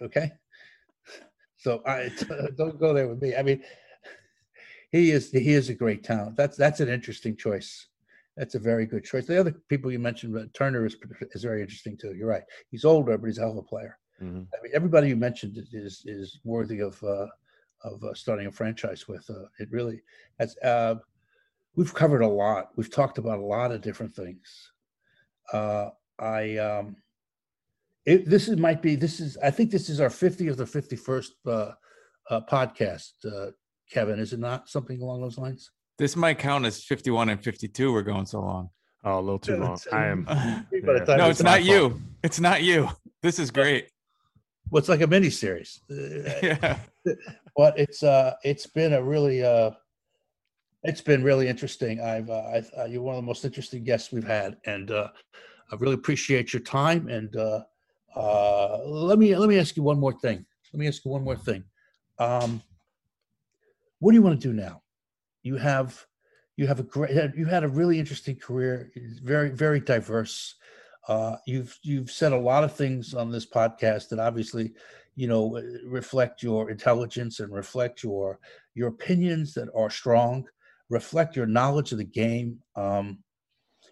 Okay. 0.02 0.32
So 1.58 1.82
I 1.86 2.12
don't 2.58 2.80
go 2.80 2.94
there 2.94 3.08
with 3.08 3.22
me. 3.22 3.36
I 3.36 3.44
mean, 3.44 3.64
he 4.92 5.12
is 5.12 5.32
he 5.32 5.54
is 5.54 5.70
a 5.70 5.74
great 5.74 6.04
talent. 6.04 6.36
That's 6.36 6.58
that's 6.58 6.80
an 6.80 6.90
interesting 6.90 7.36
choice. 7.36 7.88
That's 8.38 8.56
a 8.56 8.60
very 8.60 8.86
good 8.86 9.04
choice. 9.04 9.26
The 9.26 9.40
other 9.40 9.56
people 9.70 9.92
you 9.92 10.00
mentioned, 10.00 10.50
Turner 10.54 10.86
is 10.86 10.96
is 11.34 11.44
very 11.44 11.62
interesting 11.62 11.98
too. 11.98 12.14
You're 12.14 12.28
right. 12.28 12.44
He's 12.70 12.86
older, 12.86 13.18
but 13.18 13.28
he's 13.28 13.38
a 13.38 13.42
hell 13.42 13.52
of 13.52 13.58
a 13.58 13.64
player. 13.64 13.98
Mm-hmm. 14.22 14.42
I 14.54 14.62
mean, 14.62 14.72
everybody 14.74 15.08
you 15.08 15.16
mentioned 15.16 15.58
is 15.72 16.04
is 16.06 16.40
worthy 16.44 16.80
of 16.80 17.02
uh, 17.04 17.28
of 17.84 18.04
uh, 18.04 18.14
starting 18.14 18.48
a 18.48 18.52
franchise 18.52 19.08
with. 19.08 19.28
Uh, 19.30 19.46
it 19.60 19.72
really 19.72 20.02
has. 20.40 20.58
Uh, 20.58 20.96
we've 21.76 21.94
covered 21.94 22.22
a 22.22 22.28
lot. 22.28 22.70
We've 22.76 22.92
talked 22.92 23.18
about 23.18 23.40
a 23.40 23.46
lot 23.46 23.72
of 23.72 23.82
different 23.82 24.16
things. 24.16 24.72
Uh, 25.52 25.90
I 26.20 26.58
um, 26.58 26.96
it, 28.06 28.30
this 28.30 28.48
is 28.48 28.58
might 28.58 28.82
be 28.82 28.96
this 28.96 29.20
is 29.20 29.38
I 29.38 29.52
think 29.52 29.72
this 29.72 29.90
is 29.90 30.00
our 30.00 30.10
50th 30.10 30.60
or 30.60 30.66
51st 30.66 31.30
uh, 31.48 31.72
uh, 32.30 32.42
podcast. 32.50 33.12
Uh, 33.26 33.52
Kevin, 33.90 34.20
is 34.20 34.34
it 34.34 34.40
not 34.40 34.70
something 34.70 35.02
along 35.02 35.22
those 35.22 35.38
lines? 35.38 35.72
This 35.98 36.16
might 36.16 36.40
count 36.40 36.66
as 36.66 36.84
51 36.84 37.30
and 37.30 37.44
52. 37.44 37.94
We're 37.94 38.02
going 38.02 38.26
so 38.26 38.42
long. 38.42 38.70
Oh, 39.04 39.20
a 39.20 39.22
little 39.22 39.40
too 39.40 39.58
long. 39.58 39.78
I 39.92 40.06
am. 40.06 40.26
yeah. 40.30 41.16
No, 41.16 41.30
it's 41.30 41.44
not 41.44 41.64
you. 41.64 41.90
Fault. 41.90 42.02
It's 42.24 42.40
not 42.40 42.64
you. 42.64 42.90
This 43.22 43.38
is 43.38 43.52
great. 43.52 43.90
Well, 44.70 44.80
it's 44.80 44.90
like 44.90 45.02
a 45.02 45.08
mini 45.08 45.30
series. 45.30 45.82
yeah. 45.90 46.80
But 47.56 47.78
it's 47.78 48.02
uh, 48.02 48.34
it's 48.44 48.66
been 48.66 48.94
a 48.94 49.04
really 49.04 49.44
uh, 49.44 49.72
it's 50.84 51.02
been 51.02 51.24
really 51.24 51.48
interesting. 51.48 52.02
I've, 52.02 52.30
uh, 52.30 52.44
I've 52.54 52.72
uh, 52.78 52.86
you're 52.86 53.02
one 53.02 53.16
of 53.16 53.22
the 53.22 53.26
most 53.26 53.46
interesting 53.46 53.84
guests 53.84 54.12
we've 54.12 54.28
had, 54.28 54.58
and 54.66 54.92
uh, 54.92 55.10
I 55.72 55.76
really 55.76 55.96
appreciate 55.96 56.54
your 56.54 56.62
time. 56.62 57.08
And 57.08 57.36
uh, 57.36 57.64
uh, 58.16 58.80
let 58.86 59.20
me 59.20 59.36
let 59.36 59.50
me 59.50 59.60
ask 59.60 59.76
you 59.76 59.84
one 59.84 60.00
more 60.00 60.14
thing. 60.14 60.46
Let 60.72 60.80
me 60.80 60.88
ask 60.88 61.04
you 61.06 61.12
one 61.12 61.24
more 61.24 61.38
thing. 61.38 61.64
Um, 62.20 62.62
what 64.00 64.12
do 64.12 64.16
you 64.16 64.22
want 64.22 64.42
to 64.42 64.48
do 64.48 64.54
now? 64.54 64.84
you 65.44 65.58
have 65.58 66.06
you 66.56 66.66
have 66.66 66.80
a 66.80 66.84
great 66.84 67.12
you 67.36 67.46
had 67.46 67.64
a 67.64 67.68
really 67.68 68.00
interesting 68.00 68.36
career 68.36 68.92
very 69.24 69.50
very 69.50 69.80
diverse 69.80 70.56
uh, 71.10 71.36
you've 71.46 71.78
you've 71.84 72.10
said 72.10 72.32
a 72.32 72.38
lot 72.38 72.64
of 72.64 72.74
things 72.74 73.14
on 73.14 73.30
this 73.30 73.46
podcast 73.46 74.10
that 74.10 74.20
obviously 74.20 74.74
you 75.16 75.28
know 75.28 75.62
reflect 75.86 76.42
your 76.42 76.72
intelligence 76.72 77.40
and 77.40 77.54
reflect 77.54 78.04
your 78.04 78.40
your 78.74 78.88
opinions 78.88 79.54
that 79.54 79.70
are 79.76 79.90
strong 79.90 80.46
reflect 80.90 81.36
your 81.36 81.46
knowledge 81.46 81.92
of 81.92 81.98
the 81.98 82.04
game 82.04 82.58
um, 82.76 83.20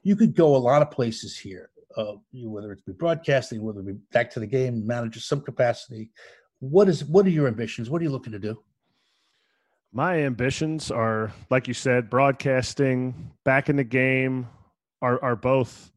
you 0.03 0.15
could 0.15 0.35
go 0.35 0.55
a 0.55 0.57
lot 0.57 0.81
of 0.81 0.91
places 0.91 1.37
here 1.37 1.69
uh, 1.97 2.13
whether 2.33 2.71
it's 2.71 2.81
be 2.81 2.93
broadcasting 2.93 3.61
whether 3.61 3.79
it 3.81 3.85
be 3.85 3.93
back 4.11 4.29
to 4.29 4.39
the 4.39 4.47
game 4.47 4.85
manager 4.85 5.19
some 5.19 5.41
capacity 5.41 6.09
what 6.59 6.87
is 6.87 7.03
what 7.05 7.25
are 7.25 7.29
your 7.29 7.47
ambitions 7.47 7.89
what 7.89 8.01
are 8.01 8.05
you 8.05 8.11
looking 8.11 8.33
to 8.33 8.39
do 8.39 8.61
my 9.93 10.19
ambitions 10.19 10.89
are, 10.89 11.33
like 11.49 11.67
you 11.67 11.73
said, 11.73 12.09
broadcasting, 12.09 13.31
back 13.43 13.67
in 13.67 13.75
the 13.75 13.83
game, 13.83 14.47
are 15.01 15.21
are 15.21 15.35
both 15.35 15.91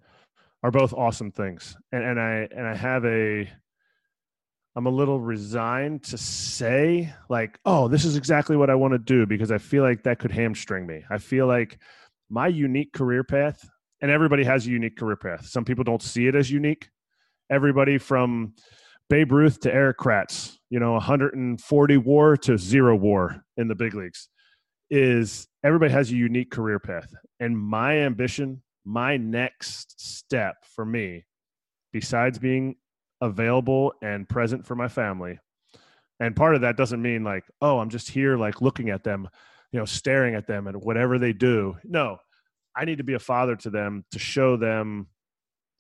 are 0.63 0.73
both 0.73 0.93
awesome 0.93 1.31
things. 1.31 1.77
And 1.93 2.03
and 2.03 2.21
I 2.21 2.49
and 2.51 2.67
I 2.67 2.75
have 2.75 3.05
a 3.05 3.49
I'm 4.77 4.87
a 4.87 4.91
little 4.91 5.21
resigned 5.21 6.03
to 6.05 6.19
say 6.19 7.15
like, 7.29 7.61
oh, 7.65 7.87
this 7.87 8.05
is 8.05 8.17
exactly 8.17 8.57
what 8.57 8.71
I 8.71 8.75
want 8.75 8.93
to 8.93 8.99
do 8.99 9.27
because 9.27 9.53
I 9.53 9.59
feel 9.59 9.85
like 9.85 10.03
that 10.03 10.19
could 10.19 10.33
hamstring 10.33 10.87
me. 10.87 11.05
I 11.09 11.19
feel 11.19 11.47
like 11.47 11.79
my 12.29 12.49
unique 12.49 12.93
career 12.93 13.23
path, 13.23 13.69
and 14.05 14.13
everybody 14.13 14.45
has 14.45 14.67
a 14.67 14.71
unique 14.71 14.99
career 14.99 15.17
path. 15.17 15.47
Some 15.47 15.65
people 15.65 15.83
don't 15.83 16.03
see 16.03 16.27
it 16.27 16.35
as 16.35 16.51
unique. 16.51 16.91
Everybody 17.51 17.97
from 17.97 18.53
Babe 19.09 19.33
Ruth 19.33 19.61
to 19.61 19.73
Erik 19.73 19.97
Kratz, 19.97 20.59
you 20.69 20.79
know, 20.79 20.93
140 20.93 21.97
war 21.97 22.37
to 22.37 22.59
zero 22.59 22.97
war 22.97 23.43
in 23.57 23.67
the 23.67 23.75
big 23.75 23.95
leagues, 23.95 24.29
is 24.91 25.49
everybody 25.65 25.91
has 25.91 26.11
a 26.11 26.17
unique 26.17 26.51
career 26.51 26.79
path. 26.79 27.15
And 27.41 27.59
my 27.59 28.01
ambition, 28.01 28.63
my 28.85 29.17
next 29.17 29.99
step 29.99 30.57
for 30.77 30.85
me, 30.85 31.25
besides 31.91 32.39
being 32.39 32.77
available 33.23 33.95
and 34.03 34.29
present 34.29 34.67
for 34.67 34.75
my 34.75 34.89
family, 34.89 35.39
and 36.21 36.37
part 36.37 36.55
of 36.55 36.61
that 36.61 36.77
doesn't 36.77 37.01
mean 37.01 37.25
like, 37.25 37.45
oh, 37.63 37.79
I'm 37.79 37.89
just 37.89 38.11
here 38.11 38.37
like 38.37 38.61
looking 38.61 38.91
at 38.91 39.03
them, 39.03 39.31
you 39.73 39.79
know, 39.79 39.87
staring 39.87 40.35
at 40.35 40.47
them 40.47 40.67
and 40.67 40.83
whatever 40.83 41.19
they 41.19 41.33
do. 41.33 41.79
No, 41.85 42.19
I 42.77 42.85
need 42.85 42.99
to 42.99 43.05
be 43.05 43.15
a 43.15 43.19
father 43.19 43.57
to 43.57 43.71
them 43.71 44.05
to 44.11 44.19
show 44.19 44.57
them 44.57 45.09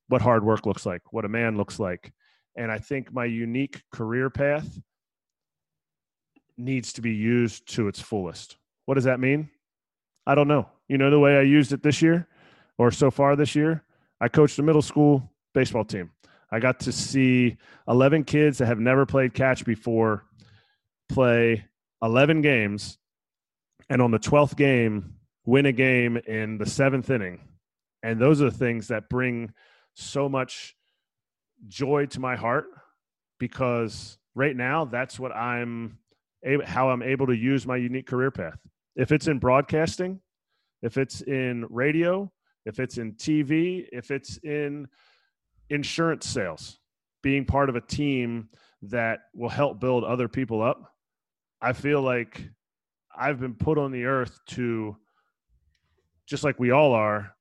what 0.08 0.22
hard 0.22 0.44
work 0.44 0.66
looks 0.66 0.84
like, 0.86 1.02
what 1.12 1.24
a 1.24 1.28
man 1.28 1.56
looks 1.56 1.78
like 1.78 2.12
and 2.56 2.70
I 2.70 2.78
think 2.78 3.12
my 3.12 3.24
unique 3.24 3.82
career 3.92 4.30
path 4.30 4.78
needs 6.56 6.92
to 6.94 7.02
be 7.02 7.12
used 7.12 7.72
to 7.74 7.88
its 7.88 8.00
fullest. 8.00 8.56
What 8.86 8.94
does 8.94 9.04
that 9.04 9.20
mean? 9.20 9.50
I 10.26 10.34
don't 10.34 10.48
know. 10.48 10.68
You 10.88 10.98
know, 10.98 11.10
the 11.10 11.18
way 11.18 11.36
I 11.36 11.42
used 11.42 11.72
it 11.72 11.82
this 11.82 12.00
year 12.00 12.28
or 12.78 12.90
so 12.90 13.10
far 13.10 13.34
this 13.34 13.54
year, 13.54 13.82
I 14.20 14.28
coached 14.28 14.58
a 14.58 14.62
middle 14.62 14.82
school 14.82 15.30
baseball 15.52 15.84
team. 15.84 16.10
I 16.50 16.60
got 16.60 16.80
to 16.80 16.92
see 16.92 17.56
11 17.88 18.24
kids 18.24 18.58
that 18.58 18.66
have 18.66 18.78
never 18.78 19.04
played 19.04 19.34
catch 19.34 19.64
before 19.64 20.24
play 21.08 21.64
11 22.02 22.42
games 22.42 22.98
and 23.90 24.00
on 24.00 24.10
the 24.12 24.18
12th 24.18 24.56
game 24.56 25.14
win 25.44 25.66
a 25.66 25.72
game 25.72 26.16
in 26.16 26.58
the 26.58 26.66
seventh 26.66 27.10
inning. 27.10 27.40
And 28.02 28.20
those 28.20 28.40
are 28.40 28.50
the 28.50 28.56
things 28.56 28.88
that 28.88 29.08
bring 29.08 29.52
so 29.94 30.28
much 30.28 30.74
joy 31.68 32.06
to 32.06 32.20
my 32.20 32.36
heart 32.36 32.66
because 33.38 34.18
right 34.34 34.56
now 34.56 34.84
that's 34.84 35.18
what 35.18 35.32
I'm 35.32 35.98
how 36.64 36.90
I'm 36.90 37.02
able 37.02 37.26
to 37.28 37.36
use 37.36 37.66
my 37.66 37.76
unique 37.76 38.06
career 38.06 38.30
path. 38.30 38.58
If 38.96 39.12
it's 39.12 39.28
in 39.28 39.38
broadcasting, 39.38 40.20
if 40.82 40.98
it's 40.98 41.22
in 41.22 41.64
radio, 41.70 42.30
if 42.66 42.78
it's 42.78 42.98
in 42.98 43.14
TV, 43.14 43.86
if 43.90 44.10
it's 44.10 44.36
in 44.38 44.86
insurance 45.70 46.26
sales, 46.26 46.78
being 47.22 47.46
part 47.46 47.70
of 47.70 47.76
a 47.76 47.80
team 47.80 48.50
that 48.82 49.20
will 49.34 49.48
help 49.48 49.80
build 49.80 50.04
other 50.04 50.28
people 50.28 50.62
up, 50.62 50.92
I 51.62 51.72
feel 51.72 52.02
like 52.02 52.42
I've 53.16 53.40
been 53.40 53.54
put 53.54 53.78
on 53.78 53.90
the 53.90 54.04
earth 54.04 54.38
to 54.48 54.96
just 56.26 56.44
like 56.44 56.58
we 56.58 56.70
all 56.70 56.92
are 56.92 57.34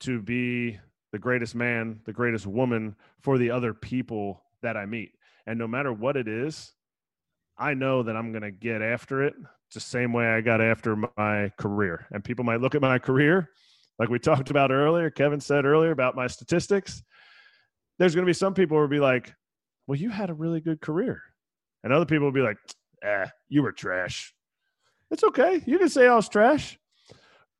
to 0.00 0.20
be 0.20 0.78
the 1.12 1.18
greatest 1.18 1.54
man, 1.54 2.00
the 2.04 2.12
greatest 2.12 2.46
woman 2.46 2.94
for 3.20 3.38
the 3.38 3.50
other 3.50 3.74
people 3.74 4.42
that 4.62 4.76
I 4.76 4.86
meet. 4.86 5.12
And 5.46 5.58
no 5.58 5.66
matter 5.66 5.92
what 5.92 6.16
it 6.16 6.28
is, 6.28 6.72
I 7.58 7.74
know 7.74 8.02
that 8.02 8.16
I'm 8.16 8.32
going 8.32 8.42
to 8.42 8.50
get 8.50 8.82
after 8.82 9.22
it 9.22 9.34
the 9.74 9.80
same 9.80 10.12
way 10.12 10.26
I 10.26 10.40
got 10.40 10.60
after 10.60 10.96
my 11.16 11.52
career. 11.58 12.06
And 12.10 12.24
people 12.24 12.44
might 12.44 12.60
look 12.60 12.74
at 12.74 12.80
my 12.80 12.98
career, 12.98 13.50
like 14.00 14.08
we 14.08 14.18
talked 14.18 14.50
about 14.50 14.72
earlier, 14.72 15.10
Kevin 15.10 15.40
said 15.40 15.66
earlier 15.66 15.90
about 15.90 16.16
my 16.16 16.26
statistics. 16.26 17.02
There's 17.98 18.14
going 18.14 18.24
to 18.24 18.30
be 18.30 18.34
some 18.34 18.54
people 18.54 18.78
who 18.78 18.80
will 18.80 18.88
be 18.88 18.98
like, 18.98 19.34
well, 19.86 19.98
you 19.98 20.08
had 20.08 20.30
a 20.30 20.34
really 20.34 20.60
good 20.60 20.80
career. 20.80 21.22
And 21.84 21.92
other 21.92 22.06
people 22.06 22.24
will 22.24 22.32
be 22.32 22.40
like, 22.40 22.56
eh, 23.02 23.26
you 23.50 23.62
were 23.62 23.72
trash. 23.72 24.34
It's 25.10 25.22
okay. 25.22 25.62
You 25.66 25.78
can 25.78 25.90
say 25.90 26.06
I 26.06 26.14
was 26.14 26.28
trash. 26.28 26.78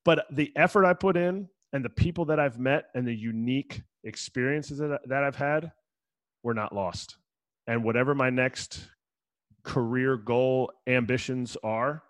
But 0.05 0.27
the 0.31 0.53
effort 0.57 0.85
I 0.85 0.95
put 0.95 1.17
in 1.17 1.49
and 1.73 1.85
the 1.85 1.91
people 1.91 2.27
that 2.27 2.41
I've 2.41 2.59
met 2.59 2.87
and 2.95 3.07
the 3.07 3.15
unique 3.15 3.83
experiences 4.05 4.79
that, 4.79 5.01
that 5.09 5.25
I've 5.25 5.37
had 5.37 5.73
were 6.43 6.55
not 6.55 6.75
lost. 6.75 7.17
And 7.67 7.85
whatever 7.85 8.15
my 8.15 8.31
next 8.31 8.89
career 9.63 10.17
goal 10.17 10.73
ambitions 10.87 11.57
are, 11.63 12.03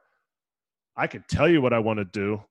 I 0.96 1.06
could 1.06 1.28
tell 1.28 1.48
you 1.48 1.60
what 1.60 1.72
I 1.72 1.78
want 1.78 1.98
to 1.98 2.04
do, 2.04 2.42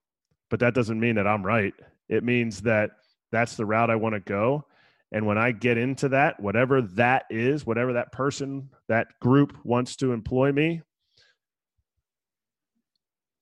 but 0.50 0.60
that 0.60 0.74
doesn't 0.74 1.00
mean 1.00 1.16
that 1.16 1.28
I'm 1.28 1.46
right. 1.46 1.74
It 2.08 2.24
means 2.24 2.62
that 2.62 2.92
that's 3.32 3.56
the 3.56 3.66
route 3.66 3.90
I 3.90 3.96
want 3.96 4.16
to 4.16 4.20
go. 4.20 4.66
And 5.12 5.26
when 5.26 5.38
I 5.38 5.52
get 5.52 5.78
into 5.78 6.10
that, 6.10 6.40
whatever 6.40 6.82
that 6.82 7.26
is, 7.30 7.66
whatever 7.66 7.94
that 7.94 8.12
person, 8.12 8.70
that 8.88 9.08
group 9.20 9.58
wants 9.64 9.96
to 9.98 10.12
employ 10.12 10.52
me, 10.52 10.82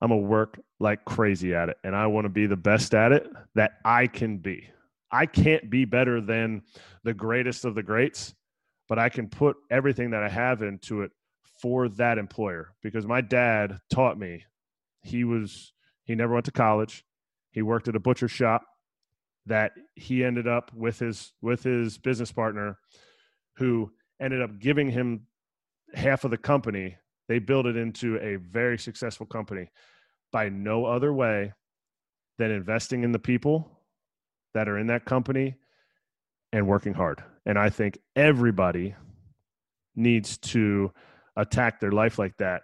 I'm 0.00 0.10
going 0.10 0.22
to 0.22 0.26
work 0.26 0.60
like 0.78 1.04
crazy 1.04 1.54
at 1.54 1.68
it. 1.68 1.76
And 1.82 1.94
I 1.96 2.06
want 2.06 2.24
to 2.24 2.30
be 2.30 2.46
the 2.46 2.56
best 2.56 2.94
at 2.94 3.12
it 3.12 3.26
that 3.54 3.72
I 3.84 4.06
can 4.06 4.38
be. 4.38 4.68
I 5.10 5.26
can't 5.26 5.70
be 5.70 5.84
better 5.84 6.20
than 6.20 6.62
the 7.02 7.14
greatest 7.14 7.64
of 7.64 7.74
the 7.74 7.82
greats, 7.82 8.34
but 8.88 8.98
I 8.98 9.08
can 9.08 9.28
put 9.28 9.56
everything 9.70 10.10
that 10.10 10.22
I 10.22 10.28
have 10.28 10.62
into 10.62 11.02
it 11.02 11.10
for 11.60 11.88
that 11.88 12.18
employer 12.18 12.74
because 12.82 13.06
my 13.06 13.20
dad 13.20 13.78
taught 13.92 14.18
me 14.18 14.44
he 15.02 15.24
was 15.24 15.72
he 16.04 16.14
never 16.14 16.34
went 16.34 16.44
to 16.44 16.52
college 16.52 17.04
he 17.50 17.62
worked 17.62 17.88
at 17.88 17.96
a 17.96 18.00
butcher 18.00 18.28
shop 18.28 18.62
that 19.46 19.72
he 19.94 20.24
ended 20.24 20.46
up 20.46 20.70
with 20.74 20.98
his 20.98 21.32
with 21.40 21.62
his 21.62 21.98
business 21.98 22.30
partner 22.30 22.78
who 23.56 23.90
ended 24.20 24.42
up 24.42 24.58
giving 24.58 24.90
him 24.90 25.26
half 25.94 26.24
of 26.24 26.30
the 26.30 26.38
company 26.38 26.96
they 27.28 27.38
built 27.38 27.66
it 27.66 27.76
into 27.76 28.16
a 28.18 28.36
very 28.36 28.78
successful 28.78 29.26
company. 29.26 29.70
By 30.32 30.48
no 30.48 30.86
other 30.86 31.12
way 31.12 31.52
than 32.38 32.50
investing 32.50 33.04
in 33.04 33.12
the 33.12 33.18
people 33.18 33.70
that 34.54 34.68
are 34.68 34.78
in 34.78 34.86
that 34.88 35.04
company 35.04 35.56
and 36.52 36.66
working 36.66 36.94
hard. 36.94 37.22
And 37.46 37.58
i 37.58 37.68
think 37.70 37.98
everybody 38.16 38.94
needs 39.96 40.38
to 40.38 40.92
attack 41.36 41.80
their 41.80 41.92
life 41.92 42.18
like 42.18 42.36
that 42.38 42.62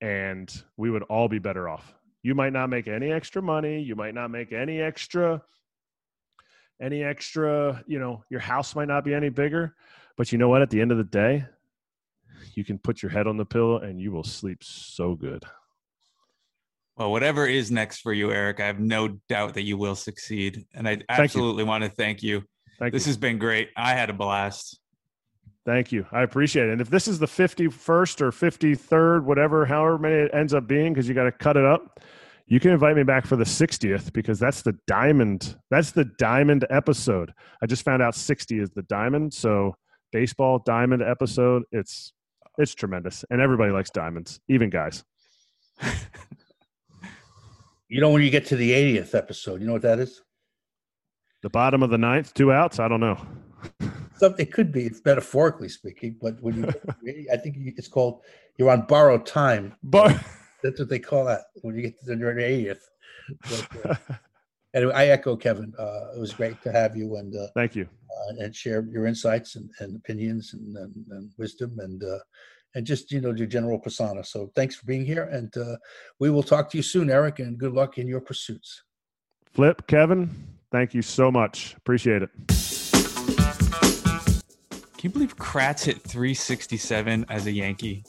and 0.00 0.62
we 0.76 0.90
would 0.90 1.02
all 1.04 1.28
be 1.28 1.38
better 1.38 1.68
off. 1.68 1.94
You 2.22 2.34
might 2.34 2.52
not 2.52 2.68
make 2.68 2.86
any 2.86 3.10
extra 3.10 3.40
money. 3.40 3.80
You 3.80 3.96
might 3.96 4.14
not 4.14 4.30
make 4.30 4.52
any 4.52 4.80
extra 4.80 5.42
any 6.80 7.02
extra 7.02 7.82
you 7.86 7.98
know 7.98 8.22
your 8.28 8.40
house 8.40 8.74
might 8.74 8.88
not 8.88 9.02
be 9.04 9.14
any 9.14 9.30
bigger 9.30 9.74
but 10.16 10.32
you 10.32 10.38
know 10.38 10.48
what? 10.48 10.62
At 10.62 10.70
the 10.70 10.80
end 10.80 10.92
of 10.92 10.98
the 10.98 11.04
day 11.04 11.44
you 12.54 12.64
can 12.64 12.78
put 12.78 13.02
your 13.02 13.10
head 13.10 13.26
on 13.26 13.36
the 13.36 13.44
pillow 13.44 13.78
and 13.78 14.00
you 14.00 14.12
will 14.12 14.24
sleep 14.24 14.62
so 14.62 15.14
good 15.14 15.44
well 16.96 17.10
whatever 17.10 17.46
is 17.46 17.70
next 17.70 18.00
for 18.00 18.12
you 18.12 18.30
Erik 18.30 18.60
i 18.60 18.66
have 18.66 18.80
no 18.80 19.08
doubt 19.28 19.54
that 19.54 19.62
you 19.62 19.76
will 19.76 19.96
succeed 19.96 20.64
and 20.74 20.88
i 20.88 20.98
absolutely 21.08 21.64
want 21.64 21.84
to 21.84 21.90
thank 21.90 22.22
you 22.22 22.42
thank 22.78 22.92
this 22.92 23.06
you. 23.06 23.10
has 23.10 23.16
been 23.16 23.38
great 23.38 23.70
i 23.76 23.92
had 23.94 24.10
a 24.10 24.14
blast 24.14 24.80
Thank 25.66 25.90
you. 25.90 26.06
I 26.12 26.22
appreciate 26.22 26.68
it. 26.68 26.72
And 26.72 26.80
if 26.80 26.90
this 26.90 27.08
is 27.08 27.18
the 27.18 27.26
51st 27.26 28.20
or 28.20 28.30
53rd, 28.30 29.24
whatever, 29.24 29.66
however 29.66 29.98
many 29.98 30.14
it 30.14 30.30
ends 30.32 30.54
up 30.54 30.68
being, 30.68 30.92
because 30.92 31.08
you 31.08 31.14
got 31.14 31.24
to 31.24 31.32
cut 31.32 31.56
it 31.56 31.64
up, 31.64 31.98
you 32.46 32.60
can 32.60 32.70
invite 32.70 32.94
me 32.94 33.02
back 33.02 33.26
for 33.26 33.34
the 33.34 33.44
60th 33.44 34.12
because 34.12 34.38
that's 34.38 34.62
the 34.62 34.78
diamond. 34.86 35.56
That's 35.68 35.90
the 35.90 36.04
diamond 36.18 36.64
episode. 36.70 37.32
I 37.60 37.66
just 37.66 37.82
found 37.82 38.00
out 38.00 38.14
60 38.14 38.60
is 38.60 38.70
the 38.70 38.82
diamond. 38.82 39.34
So 39.34 39.74
baseball 40.12 40.62
diamond 40.64 41.02
episode. 41.02 41.64
It's 41.72 42.12
it's 42.58 42.74
tremendous. 42.74 43.24
And 43.30 43.40
everybody 43.40 43.72
likes 43.72 43.90
diamonds, 43.90 44.40
even 44.48 44.70
guys. 44.70 45.04
you 47.88 48.00
know 48.00 48.10
when 48.10 48.22
you 48.22 48.30
get 48.30 48.46
to 48.46 48.56
the 48.56 48.72
80th 48.72 49.14
episode, 49.14 49.60
you 49.60 49.66
know 49.66 49.74
what 49.74 49.82
that 49.82 49.98
is? 49.98 50.22
The 51.42 51.50
bottom 51.50 51.82
of 51.82 51.90
the 51.90 51.98
ninth, 51.98 52.34
two 52.34 52.52
outs. 52.52 52.80
I 52.80 52.88
don't 52.88 53.00
know. 53.00 53.20
Something 54.16 54.46
it 54.46 54.52
could 54.52 54.72
be. 54.72 54.84
It's 54.84 55.02
metaphorically 55.04 55.68
speaking, 55.68 56.16
but 56.20 56.40
when 56.40 56.56
you, 57.04 57.26
I 57.30 57.36
think 57.36 57.56
it's 57.58 57.88
called 57.88 58.22
you're 58.56 58.70
on 58.70 58.82
borrowed 58.82 59.26
time. 59.26 59.74
But 59.82 60.16
that's 60.62 60.78
what 60.78 60.88
they 60.88 60.98
call 60.98 61.26
that 61.26 61.42
when 61.62 61.76
you 61.76 61.82
get 61.82 62.00
to 62.00 62.06
the 62.06 62.14
80th. 62.14 62.78
But, 63.42 63.90
uh, 63.90 64.14
anyway, 64.76 64.92
I 64.94 65.06
echo 65.08 65.36
Kevin. 65.36 65.72
Uh, 65.78 66.12
it 66.14 66.20
was 66.20 66.32
great 66.32 66.62
to 66.62 66.70
have 66.70 66.96
you 66.96 67.16
and 67.16 67.34
uh, 67.34 67.48
thank 67.54 67.74
you 67.74 67.88
uh, 68.10 68.44
and 68.44 68.54
share 68.54 68.86
your 68.90 69.06
insights 69.06 69.56
and, 69.56 69.70
and 69.80 69.96
opinions 69.96 70.52
and, 70.52 70.76
and, 70.76 70.94
and, 71.10 71.30
wisdom 71.38 71.78
and 71.78 72.04
uh, 72.04 72.18
and 72.74 72.86
just 72.86 73.10
you 73.10 73.20
know 73.20 73.32
your 73.32 73.46
general 73.46 73.78
persona. 73.78 74.22
So 74.22 74.52
thanks 74.54 74.76
for 74.76 74.84
being 74.84 75.04
here, 75.04 75.24
and 75.24 75.56
uh, 75.56 75.76
we 76.20 76.30
will 76.30 76.42
talk 76.42 76.70
to 76.70 76.76
you 76.76 76.82
soon, 76.82 77.10
Erik. 77.10 77.38
And 77.38 77.58
good 77.58 77.72
luck 77.72 77.96
in 77.96 78.06
your 78.06 78.20
pursuits. 78.20 78.82
Flip, 79.54 79.86
Kevin. 79.86 80.30
Thank 80.70 80.92
you 80.92 81.00
so 81.00 81.30
much. 81.30 81.74
Appreciate 81.78 82.22
it. 82.22 82.30
Can 84.98 85.02
you 85.02 85.10
believe 85.10 85.36
Kratz 85.36 85.84
hit 85.84 86.02
367 86.02 87.26
as 87.30 87.46
a 87.46 87.52
Yankee? 87.52 88.04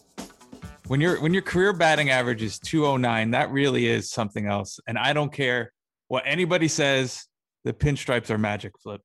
When 0.87 0.99
your 0.99 1.21
when 1.21 1.33
your 1.33 1.43
career 1.43 1.71
batting 1.71 2.09
average 2.09 2.43
is 2.43 2.59
209, 2.59 3.31
that 3.31 3.51
really 3.51 3.87
is 3.87 4.09
something 4.09 4.47
else. 4.47 4.81
And 4.87 4.97
I 4.97 5.13
don't 5.13 5.31
care 5.31 5.71
what 6.07 6.23
anybody 6.25 6.67
says, 6.67 7.25
the 7.63 7.73
pinstripes 7.73 8.29
are 8.29 8.37
magic 8.37 8.73
flip. 8.81 9.01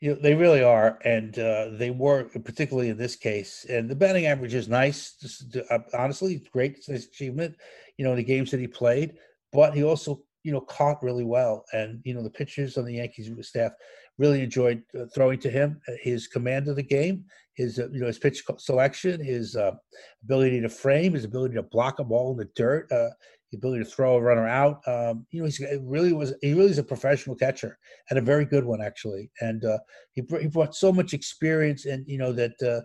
You 0.00 0.14
know, 0.14 0.20
they 0.20 0.34
really 0.34 0.62
are, 0.62 0.98
and 1.04 1.38
uh, 1.38 1.70
they 1.72 1.90
were 1.90 2.24
particularly 2.24 2.88
in 2.88 2.96
this 2.96 3.16
case. 3.16 3.66
And 3.68 3.88
the 3.88 3.94
batting 3.94 4.26
average 4.26 4.54
is 4.54 4.68
nice. 4.68 5.14
Just, 5.20 5.56
uh, 5.70 5.78
honestly, 5.92 6.42
great 6.52 6.78
achievement. 6.88 7.56
You 7.98 8.04
know, 8.06 8.16
the 8.16 8.24
games 8.24 8.50
that 8.50 8.60
he 8.60 8.66
played, 8.66 9.18
but 9.52 9.74
he 9.74 9.84
also 9.84 10.22
you 10.42 10.52
know 10.52 10.60
caught 10.60 11.02
really 11.02 11.24
well. 11.24 11.64
And 11.72 12.00
you 12.04 12.14
know, 12.14 12.22
the 12.22 12.30
pitchers 12.30 12.78
on 12.78 12.86
the 12.86 12.94
Yankees 12.94 13.30
staff 13.46 13.72
really 14.18 14.42
enjoyed 14.42 14.82
uh, 14.98 15.04
throwing 15.14 15.38
to 15.40 15.50
him. 15.50 15.80
Uh, 15.86 15.92
his 16.00 16.26
command 16.26 16.68
of 16.68 16.76
the 16.76 16.82
game, 16.82 17.24
his 17.54 17.78
uh, 17.78 17.88
you 17.90 18.00
know 18.00 18.06
his 18.06 18.18
pitch 18.18 18.42
selection, 18.58 19.22
his 19.22 19.56
uh, 19.56 19.72
ability 20.24 20.60
to 20.62 20.68
frame, 20.68 21.12
his 21.12 21.24
ability 21.24 21.54
to 21.54 21.62
block 21.62 21.98
a 21.98 22.04
ball 22.04 22.32
in 22.32 22.38
the 22.38 22.48
dirt, 22.56 22.90
the 23.50 23.58
ability 23.58 23.84
to 23.84 23.90
throw 23.90 24.16
a 24.16 24.20
runner 24.20 24.46
out. 24.46 24.80
Um, 24.86 25.26
you 25.30 25.40
know, 25.40 25.46
he's 25.46 25.60
really 25.82 26.12
was 26.12 26.34
he 26.40 26.54
really 26.54 26.70
is 26.70 26.78
a 26.78 26.84
professional 26.84 27.36
catcher 27.36 27.78
and 28.08 28.18
a 28.18 28.22
very 28.22 28.44
good 28.44 28.64
one 28.64 28.80
actually. 28.80 29.30
And 29.40 29.64
uh, 29.64 29.78
he 30.12 30.22
he 30.40 30.48
brought 30.48 30.74
so 30.74 30.92
much 30.92 31.12
experience, 31.12 31.86
and 31.86 32.06
you 32.06 32.18
know 32.18 32.32
that 32.32 32.84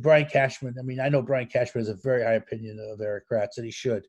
Brian 0.00 0.26
Cashman. 0.26 0.74
I 0.78 0.82
mean, 0.82 1.00
I 1.00 1.08
know 1.08 1.22
Brian 1.22 1.48
Cashman 1.48 1.84
has 1.84 1.88
a 1.88 1.98
very 2.02 2.22
high 2.22 2.34
opinion 2.34 2.78
of 2.92 3.00
Erik 3.00 3.24
Kratz, 3.30 3.56
and 3.56 3.66
he 3.66 3.72
should. 3.72 4.04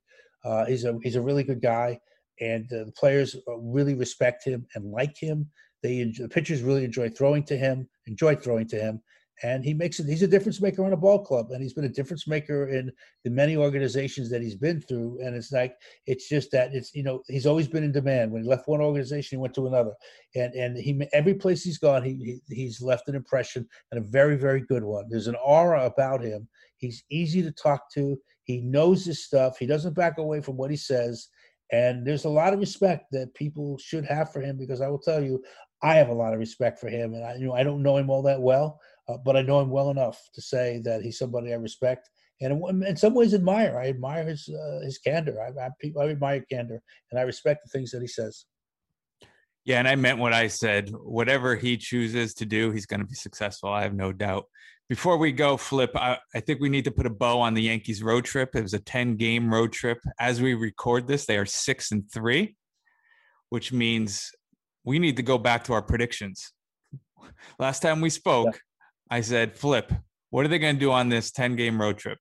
he's 0.67 0.85
a 0.85 0.97
he's 1.03 1.15
a 1.15 1.21
really 1.21 1.43
good 1.43 1.61
guy 1.61 1.99
and 2.41 2.71
uh, 2.73 2.85
the 2.85 2.93
players 2.97 3.35
really 3.47 3.95
respect 3.95 4.43
him 4.43 4.65
and 4.76 4.85
like 4.91 5.17
him. 5.17 5.49
They 5.81 6.03
the 6.03 6.27
pitchers 6.30 6.61
really 6.61 6.84
enjoy 6.84 7.09
throwing 7.09 7.43
to 7.43 7.57
him, 7.57 7.88
enjoy 8.07 8.35
throwing 8.35 8.67
to 8.69 8.77
him, 8.77 9.01
and 9.43 9.63
he 9.63 9.73
makes 9.73 9.99
it. 9.99 10.07
He's 10.07 10.23
a 10.23 10.27
difference 10.27 10.61
maker 10.61 10.83
on 10.85 10.93
a 10.93 10.97
ball 10.97 11.23
club, 11.23 11.51
and 11.51 11.61
he's 11.61 11.73
been 11.73 11.85
a 11.85 11.89
difference 11.89 12.27
maker 12.27 12.67
in 12.69 12.91
the 13.23 13.29
many 13.29 13.55
organizations 13.55 14.29
that 14.29 14.41
he's 14.41 14.55
been 14.55 14.81
through. 14.81 15.19
And 15.23 15.35
it's 15.35 15.51
like 15.51 15.75
it's 16.07 16.27
just 16.27 16.51
that 16.51 16.73
it's 16.73 16.93
you 16.93 17.03
know 17.03 17.23
he's 17.27 17.45
always 17.45 17.67
been 17.67 17.83
in 17.83 17.91
demand. 17.91 18.31
When 18.31 18.43
he 18.43 18.49
left 18.49 18.67
one 18.67 18.81
organization, 18.81 19.37
he 19.37 19.41
went 19.41 19.53
to 19.55 19.67
another, 19.67 19.93
and 20.35 20.53
and 20.53 20.77
he 20.77 21.07
every 21.13 21.33
place 21.33 21.63
he's 21.63 21.77
gone, 21.77 22.03
he, 22.03 22.41
he 22.49 22.55
he's 22.55 22.81
left 22.81 23.07
an 23.07 23.15
impression 23.15 23.67
and 23.91 24.03
a 24.03 24.07
very 24.07 24.35
very 24.35 24.61
good 24.61 24.83
one. 24.83 25.05
There's 25.09 25.27
an 25.27 25.37
aura 25.43 25.85
about 25.85 26.23
him. 26.23 26.47
He's 26.77 27.03
easy 27.09 27.41
to 27.41 27.51
talk 27.51 27.91
to. 27.93 28.17
He 28.43 28.61
knows 28.61 29.05
his 29.05 29.25
stuff. 29.25 29.57
He 29.57 29.67
doesn't 29.67 29.95
back 29.95 30.17
away 30.17 30.41
from 30.41 30.57
what 30.57 30.71
he 30.71 30.77
says. 30.77 31.27
And 31.71 32.05
there's 32.05 32.25
a 32.25 32.29
lot 32.29 32.51
of 32.51 32.59
respect 32.59 33.11
that 33.11 33.35
people 33.35 33.77
should 33.77 34.03
have 34.05 34.33
for 34.33 34.41
him 34.41 34.57
because 34.57 34.81
I 34.81 34.87
will 34.87 34.97
tell 34.97 35.23
you, 35.23 35.43
I 35.81 35.95
have 35.95 36.09
a 36.09 36.13
lot 36.13 36.33
of 36.33 36.39
respect 36.39 36.79
for 36.79 36.89
him, 36.89 37.13
and 37.13 37.23
I 37.23 37.35
you 37.35 37.45
know 37.45 37.53
I 37.53 37.63
don't 37.63 37.83
know 37.83 37.97
him 37.97 38.09
all 38.09 38.21
that 38.23 38.41
well, 38.41 38.79
uh, 39.10 39.18
but 39.18 39.36
I 39.36 39.41
know 39.41 39.60
him 39.60 39.69
well 39.69 39.90
enough 39.90 40.22
to 40.36 40.41
say 40.41 40.80
that 40.86 41.02
he's 41.02 41.18
somebody 41.18 41.52
I 41.52 41.57
respect 41.57 42.10
and 42.41 42.86
in 42.86 42.95
some 42.95 43.14
ways 43.14 43.34
admire. 43.34 43.77
I 43.77 43.90
admire 43.90 44.23
his 44.23 44.48
uh, 44.49 44.80
his 44.84 44.98
candor. 44.98 45.38
I, 45.41 45.68
I, 45.68 46.02
I 46.02 46.10
admire 46.10 46.44
candor, 46.49 46.81
and 47.11 47.19
I 47.19 47.23
respect 47.23 47.64
the 47.64 47.69
things 47.69 47.91
that 47.91 48.02
he 48.02 48.07
says. 48.07 48.45
Yeah, 49.65 49.80
and 49.80 49.88
I 49.88 49.95
meant 49.95 50.19
what 50.19 50.34
I 50.34 50.48
said. 50.48 50.90
Whatever 50.90 51.56
he 51.56 51.77
chooses 51.77 52.34
to 52.36 52.45
do, 52.45 52.72
he's 52.72 52.86
going 52.86 53.02
to 53.02 53.06
be 53.06 53.15
successful. 53.15 53.69
I 53.69 53.84
have 53.84 53.94
no 53.94 54.14
doubt. 54.14 54.45
Before 54.88 55.18
we 55.18 55.31
go, 55.31 55.57
Flip, 55.57 55.91
I, 55.95 56.18
I, 56.34 56.40
think 56.40 56.60
we 56.60 56.69
need 56.69 56.86
to 56.86 56.91
put 56.91 57.06
a 57.06 57.11
bow 57.11 57.40
on 57.41 57.53
the 57.53 57.61
Yankees 57.61 58.02
road 58.02 58.26
trip. 58.26 58.56
It 58.56 58.64
was 58.64 58.73
a 58.73 58.80
10 58.80 59.18
game 59.18 59.53
road 59.53 59.72
trip. 59.72 59.99
As 60.19 60.41
we 60.41 60.56
record 60.56 61.07
this, 61.07 61.27
they 61.27 61.38
are 61.38 61.45
six 61.45 61.91
and 61.91 62.10
three, 62.11 62.56
which 63.49 63.72
means 63.72 64.31
we 64.84 64.98
need 64.98 65.18
to 65.18 65.23
go 65.23 65.38
back 65.38 65.65
to 65.65 65.73
our 65.73 65.84
predictions. 65.84 66.53
Last 67.60 67.81
time 67.81 68.02
we 68.02 68.10
spoke. 68.10 68.60
I 69.10 69.22
said, 69.22 69.56
Flip, 69.56 69.91
what 70.30 70.45
are 70.45 70.49
they 70.49 70.60
going 70.60 70.76
to 70.76 70.80
do 70.80 70.91
on 70.91 71.10
this 71.10 71.31
10 71.31 71.56
game 71.56 71.81
road 71.81 71.98
trip? 71.98 72.19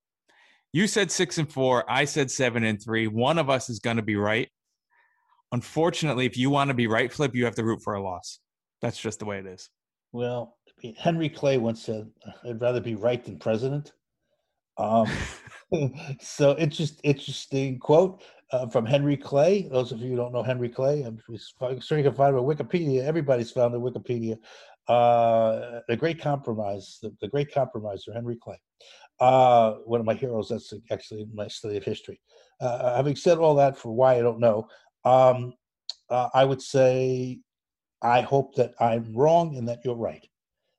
You 0.72 0.86
said 0.86 1.10
six 1.10 1.38
and 1.38 1.50
four. 1.50 1.90
I 1.90 2.04
said 2.04 2.30
seven 2.30 2.64
and 2.64 2.82
three. 2.82 3.06
One 3.06 3.38
of 3.38 3.48
us 3.48 3.70
is 3.70 3.78
going 3.78 3.96
to 3.96 4.02
be 4.02 4.16
right. 4.16 4.48
Unfortunately, 5.50 6.26
if 6.26 6.36
you 6.36 6.50
want 6.50 6.68
to 6.68 6.74
be 6.74 6.86
right, 6.86 7.10
Flip, 7.12 7.34
you 7.34 7.46
have 7.46 7.54
to 7.54 7.64
root 7.64 7.82
for 7.82 7.94
a 7.94 8.02
loss. 8.02 8.38
That's 8.82 9.00
just 9.00 9.18
the 9.18 9.24
way 9.24 9.38
it 9.38 9.46
is. 9.46 9.70
Well, 10.12 10.58
Henry 10.96 11.28
Clay 11.30 11.58
once 11.58 11.82
said, 11.82 12.10
"I'd 12.44 12.60
rather 12.60 12.80
be 12.80 12.94
right 12.94 13.24
than 13.24 13.38
president." 13.38 13.92
Um, 14.76 15.08
so 16.20 16.50
it's 16.52 16.76
just 16.76 17.00
interesting 17.02 17.78
quote 17.78 18.22
uh, 18.52 18.66
from 18.68 18.86
Henry 18.86 19.16
Clay. 19.16 19.68
Those 19.70 19.90
of 19.90 20.00
you 20.00 20.10
who 20.10 20.16
don't 20.16 20.32
know 20.32 20.42
Henry 20.42 20.68
Clay, 20.68 21.02
I'm 21.02 21.18
sure 21.80 21.98
you 21.98 22.04
can 22.04 22.14
find 22.14 22.34
him 22.34 22.44
on 22.44 22.56
Wikipedia. 22.56 23.04
Everybody's 23.04 23.50
found 23.50 23.74
on 23.74 23.80
Wikipedia. 23.80 24.38
Uh, 24.88 25.80
the 25.88 25.96
Great 25.96 26.20
Compromise, 26.20 26.98
the, 27.02 27.14
the 27.20 27.28
Great 27.28 27.52
Compromiser, 27.52 28.12
Henry 28.12 28.36
Clay. 28.36 28.58
Uh, 29.20 29.72
one 29.84 30.00
of 30.00 30.06
my 30.06 30.14
heroes. 30.14 30.48
That's 30.48 30.72
actually 30.90 31.26
my 31.34 31.48
study 31.48 31.76
of 31.76 31.84
history. 31.84 32.20
Uh, 32.60 32.96
having 32.96 33.16
said 33.16 33.38
all 33.38 33.54
that, 33.56 33.76
for 33.76 33.92
why 33.92 34.14
I 34.14 34.22
don't 34.22 34.40
know, 34.40 34.66
um, 35.04 35.54
uh, 36.08 36.28
I 36.32 36.44
would 36.44 36.62
say 36.62 37.40
I 38.02 38.20
hope 38.20 38.54
that 38.54 38.74
I'm 38.80 39.12
wrong 39.12 39.56
and 39.56 39.68
that 39.68 39.80
you're 39.84 39.96
right. 39.96 40.26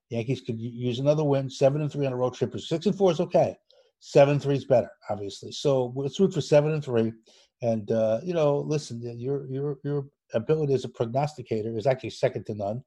Yankees 0.08 0.40
could 0.40 0.60
use 0.60 0.98
another 0.98 1.22
win. 1.22 1.48
Seven 1.48 1.82
and 1.82 1.92
three 1.92 2.06
on 2.06 2.12
a 2.12 2.16
road 2.16 2.34
trip. 2.34 2.58
Six 2.58 2.86
and 2.86 2.96
four 2.96 3.12
is 3.12 3.20
okay. 3.20 3.56
Seven 4.00 4.40
three 4.40 4.56
is 4.56 4.64
better, 4.64 4.90
obviously. 5.08 5.52
So 5.52 5.92
let's 5.94 6.18
root 6.18 6.34
for 6.34 6.40
seven 6.40 6.72
and 6.72 6.84
three. 6.84 7.12
And 7.62 7.90
uh, 7.92 8.20
you 8.24 8.34
know, 8.34 8.58
listen, 8.58 9.00
your 9.18 9.46
your 9.46 9.78
your 9.84 10.06
ability 10.34 10.74
as 10.74 10.84
a 10.84 10.88
prognosticator 10.88 11.76
is 11.76 11.86
actually 11.86 12.10
second 12.10 12.46
to 12.46 12.54
none. 12.54 12.82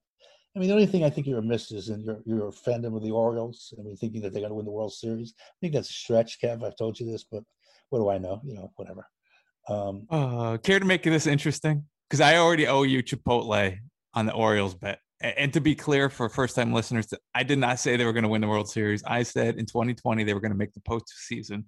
I 0.55 0.59
mean, 0.59 0.67
the 0.67 0.75
only 0.75 0.85
thing 0.85 1.03
I 1.03 1.09
think 1.09 1.25
you're 1.25 1.39
amiss 1.39 1.71
is 1.71 1.89
in 1.89 2.01
your 2.01 2.21
your 2.25 2.51
fandom 2.51 2.95
of 2.95 3.03
the 3.03 3.11
Orioles. 3.11 3.73
I 3.77 3.81
mean, 3.81 3.95
thinking 3.95 4.21
that 4.21 4.33
they're 4.33 4.41
going 4.41 4.51
to 4.51 4.55
win 4.55 4.65
the 4.65 4.71
World 4.71 4.93
Series. 4.93 5.33
I 5.39 5.55
think 5.61 5.73
that's 5.73 5.89
a 5.89 5.93
stretch, 5.93 6.39
Kev. 6.39 6.63
I've 6.63 6.77
told 6.77 6.99
you 6.99 7.11
this, 7.11 7.23
but 7.23 7.43
what 7.89 7.99
do 7.99 8.09
I 8.09 8.17
know? 8.19 8.41
You 8.43 8.55
know, 8.55 8.71
whatever. 8.75 9.07
Um, 9.67 10.05
uh, 10.09 10.57
care 10.57 10.79
to 10.79 10.85
make 10.85 11.03
this 11.03 11.25
interesting? 11.25 11.85
Because 12.09 12.21
I 12.21 12.37
already 12.37 12.67
owe 12.67 12.83
you 12.83 13.01
Chipotle 13.01 13.77
on 14.13 14.25
the 14.25 14.33
Orioles 14.33 14.75
bet. 14.75 14.99
And 15.21 15.53
to 15.53 15.61
be 15.61 15.73
clear 15.73 16.09
for 16.09 16.27
first 16.27 16.55
time 16.55 16.73
listeners, 16.73 17.07
I 17.33 17.43
did 17.43 17.57
not 17.57 17.79
say 17.79 17.95
they 17.95 18.05
were 18.05 18.13
going 18.13 18.23
to 18.23 18.29
win 18.29 18.41
the 18.41 18.47
World 18.47 18.69
Series. 18.69 19.03
I 19.05 19.23
said 19.23 19.55
in 19.55 19.65
2020 19.65 20.23
they 20.23 20.33
were 20.33 20.41
going 20.41 20.51
to 20.51 20.57
make 20.57 20.73
the 20.73 20.81
postseason. 20.81 21.63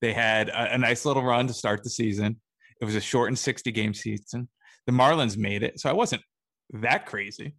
They 0.00 0.12
had 0.12 0.48
a, 0.48 0.74
a 0.74 0.78
nice 0.78 1.04
little 1.04 1.24
run 1.24 1.48
to 1.48 1.52
start 1.52 1.82
the 1.82 1.90
season. 1.90 2.40
It 2.80 2.84
was 2.84 2.94
a 2.94 3.00
shortened 3.00 3.38
60 3.38 3.72
game 3.72 3.94
season. 3.94 4.48
The 4.86 4.92
Marlins 4.92 5.36
made 5.36 5.64
it. 5.64 5.80
So 5.80 5.90
I 5.90 5.92
wasn't 5.92 6.22
that 6.72 7.04
crazy. 7.04 7.54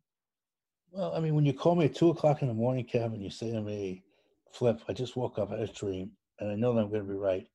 Well, 0.91 1.13
I 1.15 1.19
mean, 1.19 1.35
when 1.35 1.45
you 1.45 1.53
call 1.53 1.75
me 1.75 1.85
at 1.85 1.95
two 1.95 2.09
o'clock 2.09 2.41
in 2.41 2.49
the 2.49 2.53
morning, 2.53 2.85
Kevin, 2.85 3.21
you 3.21 3.29
say 3.29 3.51
to 3.51 3.61
me, 3.61 4.03
Flip, 4.51 4.81
I 4.89 4.93
just 4.93 5.15
woke 5.15 5.39
up, 5.39 5.51
I 5.51 5.59
had 5.59 5.69
a 5.69 5.73
dream, 5.73 6.11
and 6.39 6.51
I 6.51 6.55
know 6.55 6.73
that 6.73 6.81
I'm 6.81 6.89
going 6.89 7.03
to 7.03 7.07
be 7.07 7.17
right. 7.17 7.47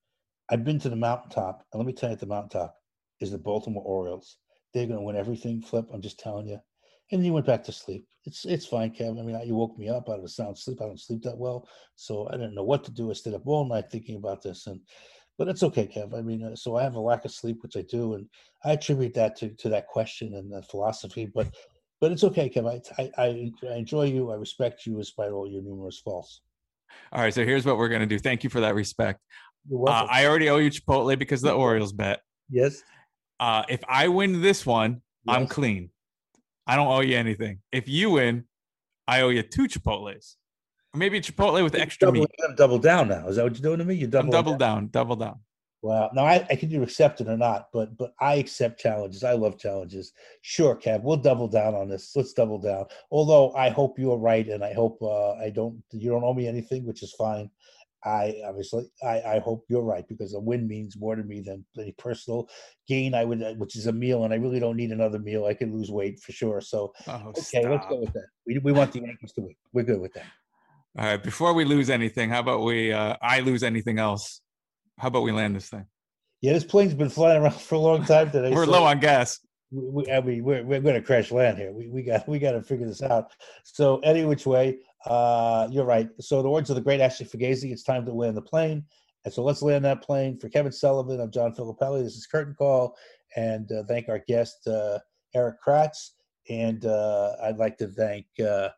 I've 0.50 0.64
been 0.64 0.78
to 0.80 0.88
the 0.88 0.96
mountaintop, 0.96 1.66
and 1.72 1.78
let 1.78 1.86
me 1.86 1.92
tell 1.92 2.08
you, 2.08 2.14
at 2.14 2.20
the 2.20 2.26
mountaintop 2.26 2.74
is 3.20 3.32
the 3.32 3.38
Baltimore 3.38 3.84
Orioles. 3.84 4.38
They're 4.72 4.86
going 4.86 4.98
to 4.98 5.04
win 5.04 5.16
everything, 5.16 5.60
Flip. 5.60 5.86
I'm 5.92 6.00
just 6.00 6.18
telling 6.18 6.48
you 6.48 6.60
and 7.12 7.24
you 7.24 7.32
went 7.32 7.46
back 7.46 7.62
to 7.64 7.72
sleep. 7.72 8.06
It's 8.24 8.44
it's 8.44 8.66
fine, 8.66 8.90
Kevin. 8.90 9.18
I 9.18 9.22
mean, 9.22 9.40
you 9.46 9.54
woke 9.54 9.78
me 9.78 9.88
up 9.88 10.08
out 10.08 10.18
of 10.18 10.24
a 10.24 10.28
sound 10.28 10.58
sleep. 10.58 10.80
I 10.80 10.86
don't 10.86 11.00
sleep 11.00 11.22
that 11.22 11.38
well, 11.38 11.68
so 11.94 12.28
I 12.28 12.32
didn't 12.32 12.54
know 12.54 12.64
what 12.64 12.84
to 12.84 12.90
do. 12.90 13.10
I 13.10 13.14
stayed 13.14 13.34
up 13.34 13.46
all 13.46 13.68
night 13.68 13.90
thinking 13.90 14.16
about 14.16 14.42
this, 14.42 14.66
and 14.66 14.80
but 15.38 15.48
it's 15.48 15.62
okay, 15.62 15.86
Kev. 15.86 16.16
I 16.18 16.22
mean, 16.22 16.42
uh, 16.42 16.56
so 16.56 16.76
I 16.76 16.82
have 16.82 16.94
a 16.96 17.00
lack 17.00 17.24
of 17.24 17.30
sleep, 17.30 17.58
which 17.62 17.76
I 17.76 17.82
do, 17.82 18.14
and 18.14 18.26
I 18.64 18.72
attribute 18.72 19.14
that 19.14 19.36
to 19.36 19.50
to 19.50 19.68
that 19.68 19.86
question 19.86 20.34
and 20.34 20.52
that 20.52 20.68
philosophy. 20.68 21.26
But 21.26 21.54
but 22.00 22.12
it's 22.12 22.24
okay, 22.24 22.48
Kev. 22.48 22.66
I 22.98 23.10
I, 23.22 23.52
I 23.62 23.74
enjoy 23.74 24.04
you. 24.04 24.30
I 24.30 24.34
respect 24.34 24.86
you, 24.86 24.96
despite 24.96 25.30
all 25.30 25.48
your 25.48 25.62
numerous 25.62 25.98
faults. 25.98 26.42
All 27.12 27.22
right, 27.22 27.34
so 27.34 27.44
here's 27.44 27.64
what 27.64 27.78
we're 27.78 27.88
gonna 27.88 28.06
do. 28.06 28.18
Thank 28.18 28.44
you 28.44 28.50
for 28.50 28.60
that 28.60 28.74
respect. 28.74 29.20
Uh, 29.70 30.06
I 30.08 30.26
already 30.26 30.48
owe 30.48 30.58
you 30.58 30.70
Chipotle 30.70 31.18
because 31.18 31.42
of 31.42 31.48
the 31.50 31.54
Orioles 31.54 31.92
bet. 31.92 32.20
Yes. 32.50 32.82
Uh, 33.40 33.64
if 33.68 33.80
I 33.88 34.08
win 34.08 34.40
this 34.40 34.64
one, 34.64 35.02
yes. 35.24 35.36
I'm 35.36 35.46
clean. 35.46 35.90
I 36.66 36.76
don't 36.76 36.86
owe 36.86 37.00
you 37.00 37.16
anything. 37.16 37.60
If 37.72 37.88
you 37.88 38.10
win, 38.10 38.44
I 39.06 39.22
owe 39.22 39.28
you 39.28 39.42
two 39.42 39.66
Chipotles. 39.66 40.34
Or 40.94 40.98
maybe 40.98 41.20
Chipotle 41.20 41.62
with 41.62 41.74
extra 41.74 42.06
double, 42.06 42.20
meat. 42.20 42.30
You 42.38 42.54
double 42.56 42.78
down 42.78 43.08
now. 43.08 43.28
Is 43.28 43.36
that 43.36 43.44
what 43.44 43.54
you're 43.54 43.62
doing 43.62 43.78
to 43.78 43.84
me? 43.84 43.94
You 43.96 44.06
double, 44.06 44.30
double 44.30 44.56
down. 44.56 44.84
down. 44.84 44.88
double 44.88 45.16
down. 45.16 45.40
Well, 45.82 46.10
now 46.14 46.24
I, 46.24 46.46
I 46.50 46.56
can 46.56 46.72
either 46.72 46.82
accept 46.82 47.20
it 47.20 47.28
or 47.28 47.36
not, 47.36 47.68
but 47.72 47.96
but 47.96 48.12
I 48.20 48.34
accept 48.34 48.80
challenges. 48.80 49.22
I 49.22 49.34
love 49.34 49.58
challenges. 49.58 50.12
Sure, 50.42 50.74
Kev, 50.74 51.02
we'll 51.02 51.16
double 51.16 51.48
down 51.48 51.74
on 51.74 51.88
this. 51.88 52.12
Let's 52.16 52.32
double 52.32 52.58
down. 52.58 52.86
Although 53.10 53.54
I 53.54 53.68
hope 53.68 53.98
you're 53.98 54.16
right, 54.16 54.48
and 54.48 54.64
I 54.64 54.72
hope 54.72 54.98
uh, 55.02 55.34
I 55.34 55.50
don't. 55.50 55.82
You 55.92 56.10
don't 56.10 56.24
owe 56.24 56.34
me 56.34 56.48
anything, 56.48 56.86
which 56.86 57.02
is 57.02 57.12
fine. 57.12 57.50
I 58.04 58.40
obviously 58.46 58.84
I, 59.02 59.20
I 59.22 59.38
hope 59.40 59.64
you're 59.68 59.82
right 59.82 60.06
because 60.08 60.34
a 60.34 60.40
win 60.40 60.68
means 60.68 60.96
more 60.96 61.16
to 61.16 61.24
me 61.24 61.40
than 61.40 61.64
any 61.78 61.92
personal 61.92 62.48
gain. 62.86 63.14
I 63.14 63.24
would, 63.24 63.42
uh, 63.42 63.54
which 63.54 63.76
is 63.76 63.86
a 63.86 63.92
meal, 63.92 64.24
and 64.24 64.32
I 64.32 64.36
really 64.36 64.60
don't 64.60 64.76
need 64.76 64.92
another 64.92 65.18
meal. 65.18 65.44
I 65.44 65.54
can 65.54 65.74
lose 65.74 65.90
weight 65.90 66.20
for 66.20 66.32
sure. 66.32 66.60
So 66.60 66.92
oh, 67.08 67.22
okay, 67.28 67.40
stop. 67.40 67.64
let's 67.64 67.86
go 67.86 67.96
with 68.00 68.12
that. 68.12 68.26
We 68.46 68.58
we 68.58 68.72
want 68.72 68.92
the 68.92 69.00
Yankees 69.00 69.32
to 69.32 69.42
win. 69.42 69.56
We're 69.72 69.84
good 69.84 70.00
with 70.00 70.14
that. 70.14 70.26
All 70.98 71.04
right. 71.04 71.22
Before 71.22 71.52
we 71.52 71.64
lose 71.64 71.90
anything, 71.90 72.30
how 72.30 72.40
about 72.40 72.62
we? 72.62 72.92
Uh, 72.92 73.16
I 73.20 73.40
lose 73.40 73.62
anything 73.62 73.98
else? 73.98 74.40
How 74.98 75.08
about 75.08 75.22
we 75.22 75.32
land 75.32 75.54
this 75.54 75.68
thing? 75.68 75.86
Yeah, 76.40 76.52
this 76.52 76.64
plane's 76.64 76.94
been 76.94 77.10
flying 77.10 77.42
around 77.42 77.54
for 77.54 77.74
a 77.74 77.78
long 77.78 78.04
time 78.04 78.30
today. 78.30 78.50
we're 78.50 78.64
so 78.64 78.70
low 78.70 78.84
on 78.84 79.00
gas. 79.00 79.40
We, 79.70 80.10
I 80.10 80.20
mean, 80.20 80.44
we're, 80.44 80.64
we're 80.64 80.80
going 80.80 80.94
to 80.94 81.02
crash 81.02 81.32
land 81.32 81.58
here. 81.58 81.72
We, 81.72 81.88
we 81.88 82.02
got 82.02 82.26
we 82.28 82.38
got 82.38 82.52
to 82.52 82.62
figure 82.62 82.86
this 82.86 83.02
out. 83.02 83.32
So 83.64 83.98
any 83.98 84.24
which 84.24 84.46
way, 84.46 84.78
uh, 85.06 85.68
you're 85.70 85.84
right. 85.84 86.08
So 86.20 86.42
the 86.42 86.48
words 86.48 86.70
of 86.70 86.76
the 86.76 86.82
great 86.82 87.00
Ashley 87.00 87.26
Fugazi, 87.26 87.72
it's 87.72 87.82
time 87.82 88.06
to 88.06 88.12
land 88.12 88.36
the 88.36 88.42
plane. 88.42 88.84
And 89.24 89.34
so 89.34 89.42
let's 89.42 89.62
land 89.62 89.84
that 89.84 90.02
plane. 90.02 90.38
For 90.38 90.48
Kevin 90.48 90.72
Sullivan, 90.72 91.20
I'm 91.20 91.32
John 91.32 91.52
Filippelli. 91.52 92.04
This 92.04 92.14
is 92.14 92.26
Curtain 92.26 92.54
Call. 92.56 92.96
And 93.34 93.70
uh, 93.72 93.82
thank 93.88 94.08
our 94.08 94.20
guest, 94.28 94.66
uh, 94.68 95.00
Erik 95.34 95.56
Kratz. 95.66 96.12
And 96.48 96.86
uh, 96.86 97.32
I'd 97.42 97.58
like 97.58 97.76
to 97.78 97.88
thank, 97.88 98.26
uh, 98.38 98.68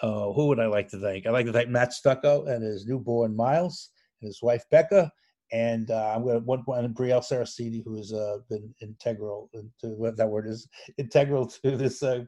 uh, 0.00 0.32
who 0.32 0.46
would 0.46 0.58
I 0.58 0.66
like 0.66 0.88
to 0.88 0.98
thank? 0.98 1.26
I'd 1.26 1.32
like 1.32 1.44
to 1.44 1.52
thank 1.52 1.68
Matt 1.68 1.92
Stucco 1.92 2.46
and 2.46 2.64
his 2.64 2.86
newborn 2.86 3.36
Miles 3.36 3.90
and 4.22 4.28
his 4.28 4.40
wife 4.40 4.64
Becca 4.70 5.12
and 5.52 5.90
uh, 5.90 6.12
I'm 6.14 6.22
going 6.22 6.38
to 6.38 6.44
one 6.44 6.64
point 6.64 6.94
Brielle 6.94 7.24
Saracini, 7.24 7.82
who 7.84 7.96
has 7.96 8.12
uh, 8.12 8.38
been 8.48 8.72
integral 8.80 9.50
to 9.80 9.88
what 9.88 10.16
that 10.16 10.28
word 10.28 10.46
is 10.46 10.68
integral 10.98 11.46
to 11.46 11.76
this 11.76 12.02
uh, 12.02 12.24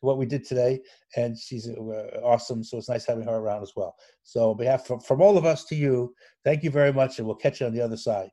what 0.00 0.18
we 0.18 0.26
did 0.26 0.44
today, 0.44 0.80
and 1.16 1.38
she's 1.38 1.68
uh, 1.68 2.20
awesome. 2.22 2.64
So 2.64 2.78
it's 2.78 2.88
nice 2.88 3.06
having 3.06 3.24
her 3.24 3.36
around 3.36 3.62
as 3.62 3.72
well. 3.76 3.96
So 4.22 4.50
on 4.50 4.56
behalf 4.56 4.86
from 4.86 5.22
all 5.22 5.38
of 5.38 5.44
us 5.44 5.64
to 5.66 5.74
you, 5.74 6.14
thank 6.44 6.62
you 6.62 6.70
very 6.70 6.92
much, 6.92 7.18
and 7.18 7.26
we'll 7.26 7.36
catch 7.36 7.60
you 7.60 7.66
on 7.66 7.74
the 7.74 7.80
other 7.80 7.96
side. 7.96 8.30